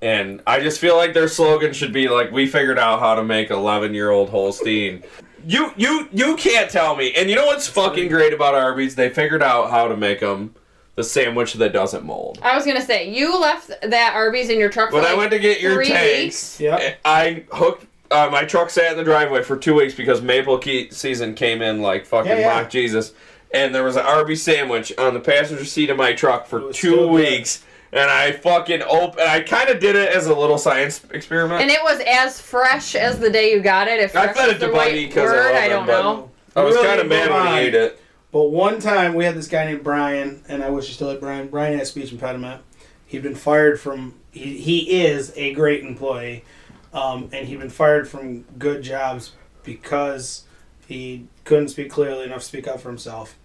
And 0.00 0.40
I 0.46 0.60
just 0.60 0.80
feel 0.80 0.96
like 0.96 1.12
their 1.12 1.28
slogan 1.28 1.74
should 1.74 1.92
be 1.92 2.08
like, 2.08 2.32
"We 2.32 2.46
figured 2.46 2.78
out 2.78 3.00
how 3.00 3.16
to 3.16 3.22
make 3.22 3.50
eleven-year-old 3.50 4.30
Holstein." 4.30 5.02
You, 5.46 5.72
you, 5.76 6.08
you 6.12 6.36
can't 6.36 6.70
tell 6.70 6.96
me. 6.96 7.12
And 7.14 7.28
you 7.30 7.36
know 7.36 7.46
what's 7.46 7.66
fucking 7.66 8.08
great 8.08 8.32
about 8.32 8.54
Arby's? 8.54 8.94
They 8.94 9.08
figured 9.10 9.42
out 9.42 9.70
how 9.70 9.88
to 9.88 9.96
make 9.96 10.20
them 10.20 10.54
the 10.96 11.04
sandwich 11.04 11.54
that 11.54 11.72
doesn't 11.72 12.04
mold. 12.04 12.38
I 12.42 12.54
was 12.54 12.66
gonna 12.66 12.80
say, 12.82 13.08
you 13.10 13.38
left 13.40 13.70
that 13.82 14.12
Arby's 14.14 14.50
in 14.50 14.58
your 14.58 14.68
truck 14.68 14.92
When 14.92 15.02
for 15.02 15.08
I 15.08 15.14
went 15.14 15.30
to 15.30 15.38
get 15.38 15.60
your 15.60 15.82
tanks, 15.82 16.58
weeks. 16.58 16.60
Yep. 16.60 16.98
I 17.04 17.44
hooked. 17.52 17.86
Uh, 18.10 18.28
my 18.30 18.44
truck 18.44 18.70
sat 18.70 18.90
in 18.90 18.98
the 18.98 19.04
driveway 19.04 19.40
for 19.42 19.56
two 19.56 19.74
weeks 19.74 19.94
because 19.94 20.20
maple 20.20 20.58
key 20.58 20.90
season 20.90 21.32
came 21.34 21.62
in 21.62 21.80
like 21.80 22.04
fucking 22.04 22.30
Yeah, 22.32 22.38
yeah. 22.40 22.60
mock 22.62 22.68
Jesus, 22.70 23.12
and 23.54 23.72
there 23.72 23.84
was 23.84 23.94
an 23.96 24.04
Arby's 24.04 24.42
sandwich 24.42 24.92
on 24.98 25.14
the 25.14 25.20
passenger 25.20 25.64
seat 25.64 25.90
of 25.90 25.96
my 25.96 26.12
truck 26.12 26.46
for 26.46 26.72
two 26.72 27.06
weeks. 27.06 27.58
good. 27.58 27.66
Weeks, 27.92 28.02
and 28.02 28.10
I 28.10 28.32
fucking 28.32 28.82
opened. 28.82 29.20
I 29.28 29.40
kind 29.40 29.68
of 29.68 29.80
did 29.80 29.96
it 29.96 30.14
as 30.14 30.26
a 30.26 30.34
little 30.34 30.58
science 30.58 31.02
experiment. 31.12 31.62
And 31.62 31.70
it 31.70 31.82
was 31.82 32.00
as 32.06 32.40
fresh 32.40 32.94
as 32.94 33.18
the 33.18 33.30
day 33.30 33.52
you 33.52 33.60
got 33.60 33.88
it. 33.88 34.00
If 34.00 34.16
I 34.16 34.32
fed 34.32 34.50
it 34.50 34.54
to 34.60 34.66
the 34.66 34.72
Buddy 34.72 35.04
right 35.06 35.14
'cause 35.14 35.30
I 35.30 35.32
word, 35.34 35.44
love 35.54 35.54
I 35.64 35.68
don't 35.68 35.86
but- 35.86 36.02
know. 36.02 36.30
I 36.56 36.62
was 36.64 36.74
Really 36.74 36.88
kind 36.88 37.00
of 37.00 37.06
mad 37.06 37.30
when 37.30 37.42
blind. 37.42 37.60
he 37.60 37.66
ate 37.68 37.74
it. 37.76 38.02
But 38.32 38.42
one 38.50 38.80
time 38.80 39.14
we 39.14 39.24
had 39.24 39.36
this 39.36 39.46
guy 39.46 39.66
named 39.66 39.84
Brian, 39.84 40.42
and 40.48 40.64
I 40.64 40.70
wish 40.70 40.88
he 40.88 40.92
still 40.94 41.08
had 41.10 41.20
Brian. 41.20 41.46
Brian 41.48 41.78
had 41.78 41.86
speech 41.86 42.10
impediment. 42.10 42.62
He'd 43.06 43.22
been 43.22 43.34
fired 43.36 43.80
from. 43.80 44.14
He, 44.32 44.58
he 44.58 45.02
is 45.04 45.32
a 45.36 45.52
great 45.54 45.84
employee, 45.84 46.44
um, 46.92 47.28
and 47.32 47.46
he'd 47.48 47.60
been 47.60 47.70
fired 47.70 48.08
from 48.08 48.42
good 48.58 48.82
jobs 48.82 49.32
because 49.64 50.44
he 50.88 51.26
couldn't 51.44 51.68
speak 51.68 51.90
clearly 51.90 52.24
enough 52.24 52.40
to 52.40 52.44
speak 52.44 52.66
up 52.68 52.80
for 52.80 52.88
himself. 52.88 53.36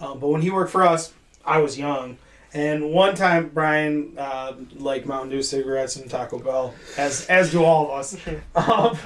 Um, 0.00 0.18
but 0.18 0.28
when 0.28 0.40
he 0.42 0.50
worked 0.50 0.70
for 0.72 0.82
us, 0.82 1.12
I 1.44 1.58
was 1.58 1.78
young, 1.78 2.16
and 2.56 2.90
one 2.90 3.14
time 3.14 3.50
Brian 3.52 4.14
uh, 4.18 4.54
liked 4.76 5.06
Mountain 5.06 5.30
Dew 5.30 5.42
cigarettes 5.42 5.96
and 5.96 6.08
Taco 6.10 6.38
Bell, 6.38 6.74
as 6.96 7.26
as 7.26 7.52
do 7.52 7.62
all 7.64 7.86
of 7.92 7.98
us. 8.00 8.16
Um, 8.56 8.96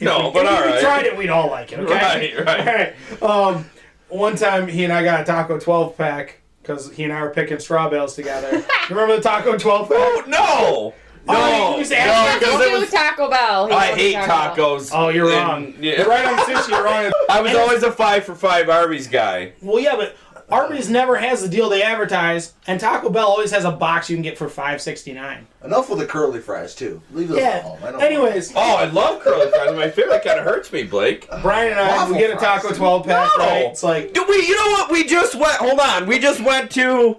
No, 0.00 0.28
we- 0.28 0.32
but 0.34 0.46
if 0.46 0.50
all 0.52 0.64
we 0.66 0.70
right. 0.72 0.80
tried 0.80 1.04
it, 1.06 1.16
we'd 1.16 1.28
all 1.28 1.50
like 1.50 1.72
it. 1.72 1.80
Okay? 1.80 2.34
Right, 2.36 2.46
right. 2.46 2.94
All 3.20 3.52
right. 3.52 3.56
Um, 3.56 3.70
one 4.08 4.34
time 4.36 4.66
he 4.68 4.84
and 4.84 4.92
I 4.92 5.04
got 5.04 5.20
a 5.20 5.24
taco 5.24 5.58
12 5.58 5.96
pack 5.96 6.40
because 6.62 6.90
he 6.92 7.04
and 7.04 7.12
I 7.12 7.22
were 7.22 7.30
picking 7.30 7.58
straw 7.58 7.88
bales 7.90 8.14
together. 8.14 8.50
you 8.88 8.96
remember 8.96 9.16
the 9.16 9.22
taco 9.22 9.58
12 9.58 9.88
pack? 9.88 9.96
Oh 9.98 10.24
no! 10.26 10.94
Oh, 11.28 11.34
No, 11.34 11.76
you 11.76 11.84
no, 11.84 12.36
because 12.38 12.60
it 12.66 12.80
was. 12.80 12.90
Taco 12.90 13.28
Bell. 13.28 13.66
He 13.68 13.74
I 13.74 13.86
hate 13.94 14.12
Taco 14.14 14.56
Bell. 14.56 14.78
tacos. 14.78 14.90
Oh, 14.94 15.08
you're 15.10 15.30
and- 15.30 15.36
wrong. 15.36 15.74
yeah. 15.78 15.98
You're 15.98 16.08
right 16.08 16.24
on 16.26 16.38
sushi. 16.46 16.70
You're 16.70 16.82
wrong. 16.82 17.12
I 17.30 17.40
was 17.42 17.50
And- 17.50 17.60
always 17.60 17.82
a 17.82 17.92
five 17.92 18.24
for 18.24 18.34
five 18.34 18.68
Arby's 18.70 19.06
guy. 19.06 19.52
Well, 19.60 19.78
yeah, 19.80 19.96
but 19.96 20.16
Arby's 20.50 20.90
never 20.90 21.16
has 21.16 21.42
the 21.42 21.48
deal 21.48 21.68
they 21.68 21.82
advertise, 21.82 22.52
and 22.66 22.80
Taco 22.80 23.08
Bell 23.10 23.26
always 23.28 23.50
has 23.52 23.64
a 23.64 23.70
box 23.70 24.10
you 24.10 24.16
can 24.16 24.22
get 24.22 24.36
for 24.36 24.48
five 24.48 24.80
sixty 24.82 25.12
nine. 25.12 25.46
Enough 25.64 25.88
with 25.90 25.98
the 26.00 26.06
curly 26.06 26.40
fries 26.40 26.74
too. 26.74 27.00
Leave 27.12 27.28
those 27.28 27.38
Yeah. 27.38 27.64
alone. 27.66 27.78
I 27.84 27.90
don't 27.92 28.02
Anyways, 28.02 28.52
Oh, 28.56 28.76
I 28.76 28.84
love 28.86 29.20
curly 29.20 29.48
fries. 29.50 29.74
My 29.76 29.90
favorite 29.90 30.24
kind 30.24 30.38
of 30.38 30.44
hurts 30.44 30.72
me, 30.72 30.82
Blake. 30.82 31.28
Brian 31.42 31.72
and 31.72 31.80
I 31.80 32.10
we 32.10 32.18
get 32.18 32.30
a 32.30 32.38
fries. 32.38 32.62
taco 32.62 32.74
12 32.74 33.06
pack, 33.06 33.30
No. 33.38 33.44
right? 33.44 33.64
It's 33.66 33.82
like 33.82 34.12
Do 34.12 34.24
we? 34.28 34.36
You 34.46 34.56
know 34.56 34.70
what? 34.72 34.90
We 34.90 35.04
just 35.04 35.34
went. 35.34 35.54
Hold 35.56 35.78
on. 35.80 36.06
We 36.06 36.18
just 36.18 36.40
went 36.40 36.70
to 36.72 37.16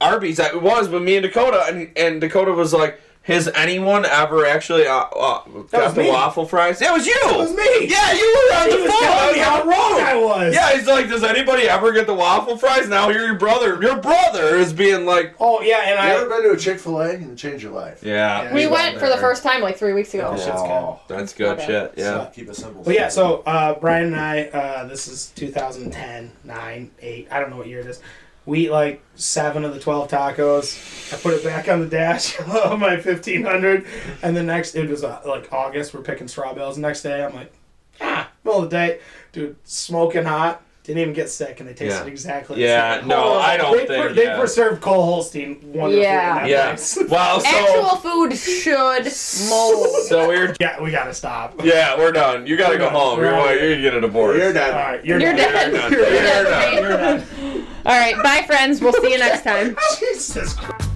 Arby's. 0.00 0.38
It 0.38 0.62
was, 0.62 0.88
but 0.88 1.02
me 1.02 1.16
and 1.16 1.22
Dakota, 1.24 1.64
and, 1.68 1.90
and 1.96 2.20
Dakota 2.20 2.52
was 2.52 2.72
like, 2.72 3.00
"Has 3.30 3.48
anyone 3.54 4.04
ever 4.04 4.44
actually 4.46 4.86
uh, 4.86 4.94
uh, 5.04 5.42
got 5.70 5.94
the 5.94 6.02
me. 6.02 6.08
waffle 6.08 6.44
fries?" 6.46 6.80
It 6.82 6.92
was 6.92 7.06
you. 7.06 7.14
That 7.24 7.38
was 7.38 7.52
me. 7.54 7.86
Yeah, 7.86 8.12
you 8.12 8.26
were 8.50 8.56
on 8.56 8.68
He 8.70 8.76
the 8.76 8.82
was 8.82 8.90
phone. 8.92 9.02
telling 9.02 9.32
me 9.34 9.38
how 9.40 9.62
wrong 9.64 10.00
I 10.00 10.14
was. 10.16 10.54
Yeah, 10.54 10.76
he's 10.76 10.86
like, 10.86 11.08
"Does 11.08 11.22
anybody 11.24 11.68
ever 11.68 11.92
get 11.92 12.06
the 12.06 12.14
waffle 12.14 12.56
fries?" 12.56 12.88
Now 12.88 13.08
here, 13.08 13.24
your 13.24 13.34
brother, 13.38 13.80
your 13.82 13.96
brother 13.96 14.56
is 14.56 14.72
being 14.72 15.06
like, 15.06 15.34
Oh 15.40 15.60
yeah, 15.62 15.82
and 15.90 15.98
I. 15.98 16.12
You 16.12 16.20
ever 16.20 16.28
been 16.28 16.42
to 16.44 16.50
a 16.52 16.56
Chick 16.56 16.78
Fil 16.80 17.00
A 17.00 17.10
and 17.14 17.38
change 17.38 17.62
your 17.62 17.72
life? 17.72 18.02
"Yeah, 18.02 18.42
Yeah. 18.42 18.54
We 18.54 18.62
He's 18.62 18.70
went 18.70 18.98
for 18.98 19.08
the 19.08 19.16
first 19.18 19.42
time 19.42 19.60
like 19.62 19.76
three 19.78 19.92
weeks 19.92 20.12
ago. 20.14 20.30
Oh, 20.32 20.36
shit's 20.36 20.62
good. 20.62 21.16
that's 21.16 21.32
good 21.32 21.58
Okay. 21.58 21.66
shit." 21.66 21.94
Yeah. 21.96 22.04
So, 22.26 22.30
keep 22.34 22.48
it 22.48 22.56
simple. 22.56 22.82
But 22.82 22.94
yeah, 22.94 23.08
so 23.08 23.42
uh, 23.46 23.74
Brian 23.78 24.06
and 24.06 24.16
I, 24.16 24.44
uh, 24.44 24.84
this 24.86 25.06
is 25.08 25.28
2010, 25.36 26.30
9, 26.44 26.90
8, 27.00 27.28
I 27.30 27.40
don't 27.40 27.50
know 27.50 27.56
what 27.56 27.66
year 27.68 27.80
it 27.80 27.86
is. 27.86 28.00
We 28.46 28.66
eat 28.66 28.70
like 28.70 29.02
seven 29.14 29.64
of 29.64 29.74
the 29.74 29.80
12 29.80 30.10
tacos. 30.10 31.12
I 31.12 31.16
put 31.18 31.34
it 31.34 31.44
back 31.44 31.68
on 31.68 31.80
the 31.80 31.86
dash 31.86 32.38
of 32.40 32.78
my 32.78 32.94
1500. 32.96 33.86
And 34.22 34.36
the 34.36 34.42
next, 34.42 34.74
it 34.74 34.88
was 34.88 35.04
uh, 35.04 35.20
like 35.26 35.52
August, 35.52 35.94
we're 35.94 36.02
picking 36.02 36.28
straw 36.28 36.52
bales. 36.54 36.78
Next 36.78 37.02
day, 37.02 37.22
I'm 37.22 37.34
like, 37.34 37.52
ah, 38.00 38.30
middle 38.44 38.62
of 38.62 38.70
the 38.70 38.76
day, 38.76 39.00
dude, 39.32 39.56
smoking 39.64 40.24
hot. 40.24 40.62
Didn't 40.90 41.02
even 41.02 41.14
get 41.14 41.30
sick, 41.30 41.60
and 41.60 41.68
they 41.68 41.72
tasted 41.72 42.04
Yeah. 42.04 42.10
exactly 42.10 42.56
the 42.56 42.62
Yeah, 42.62 42.98
same. 42.98 43.06
no, 43.08 43.34
I 43.38 43.56
don't 43.56 43.76
they 43.76 43.86
think, 43.86 44.16
they 44.16 44.24
yeah. 44.24 44.38
preserved 44.40 44.80
Cole 44.82 45.04
Holstein 45.04 45.60
wonderfully. 45.62 46.02
Yeah. 46.02 46.42
in 46.42 46.48
Yeah. 46.48 46.76
Well, 47.08 47.38
so 47.38 47.48
Actual 47.48 47.96
food 47.98 48.36
should 48.36 49.04
mold. 49.48 49.88
so 50.08 50.26
we're 50.26 50.52
yeah, 50.60 50.80
we 50.82 50.90
gotta 50.90 51.14
stop. 51.14 51.60
yeah, 51.64 51.96
we're 51.96 52.10
done. 52.10 52.44
You 52.44 52.56
gotta 52.56 52.72
We're 52.74 52.78
go 52.78 52.84
done. 52.86 52.94
home. 52.94 53.18
We're 53.20 53.24
You're 53.26 53.34
out. 53.36 53.60
you're 53.62 53.76
getting 53.82 53.98
a 53.98 54.00
divorce. 54.00 54.36
You're 54.38 54.46
All 54.48 54.52
done. 54.52 54.74
right, 54.74 55.04
you're, 55.04 55.20
You're 55.20 55.32
done. 55.32 55.52
dead. 55.52 55.70
done. 55.72 55.92
You're 55.92 56.00
You're 56.00 56.10
dead. 56.10 56.44
done. 56.44 56.72
You're 56.82 56.96
done. 56.96 57.66
All 57.86 57.96
right, 57.98 58.16
bye, 58.24 58.42
friends. 58.48 58.80
We'll 58.80 58.92
see 58.94 59.12
you 59.12 59.18
next 59.18 59.44
time. 59.44 59.76
Jesus 60.00 60.54
Christ. 60.54 60.89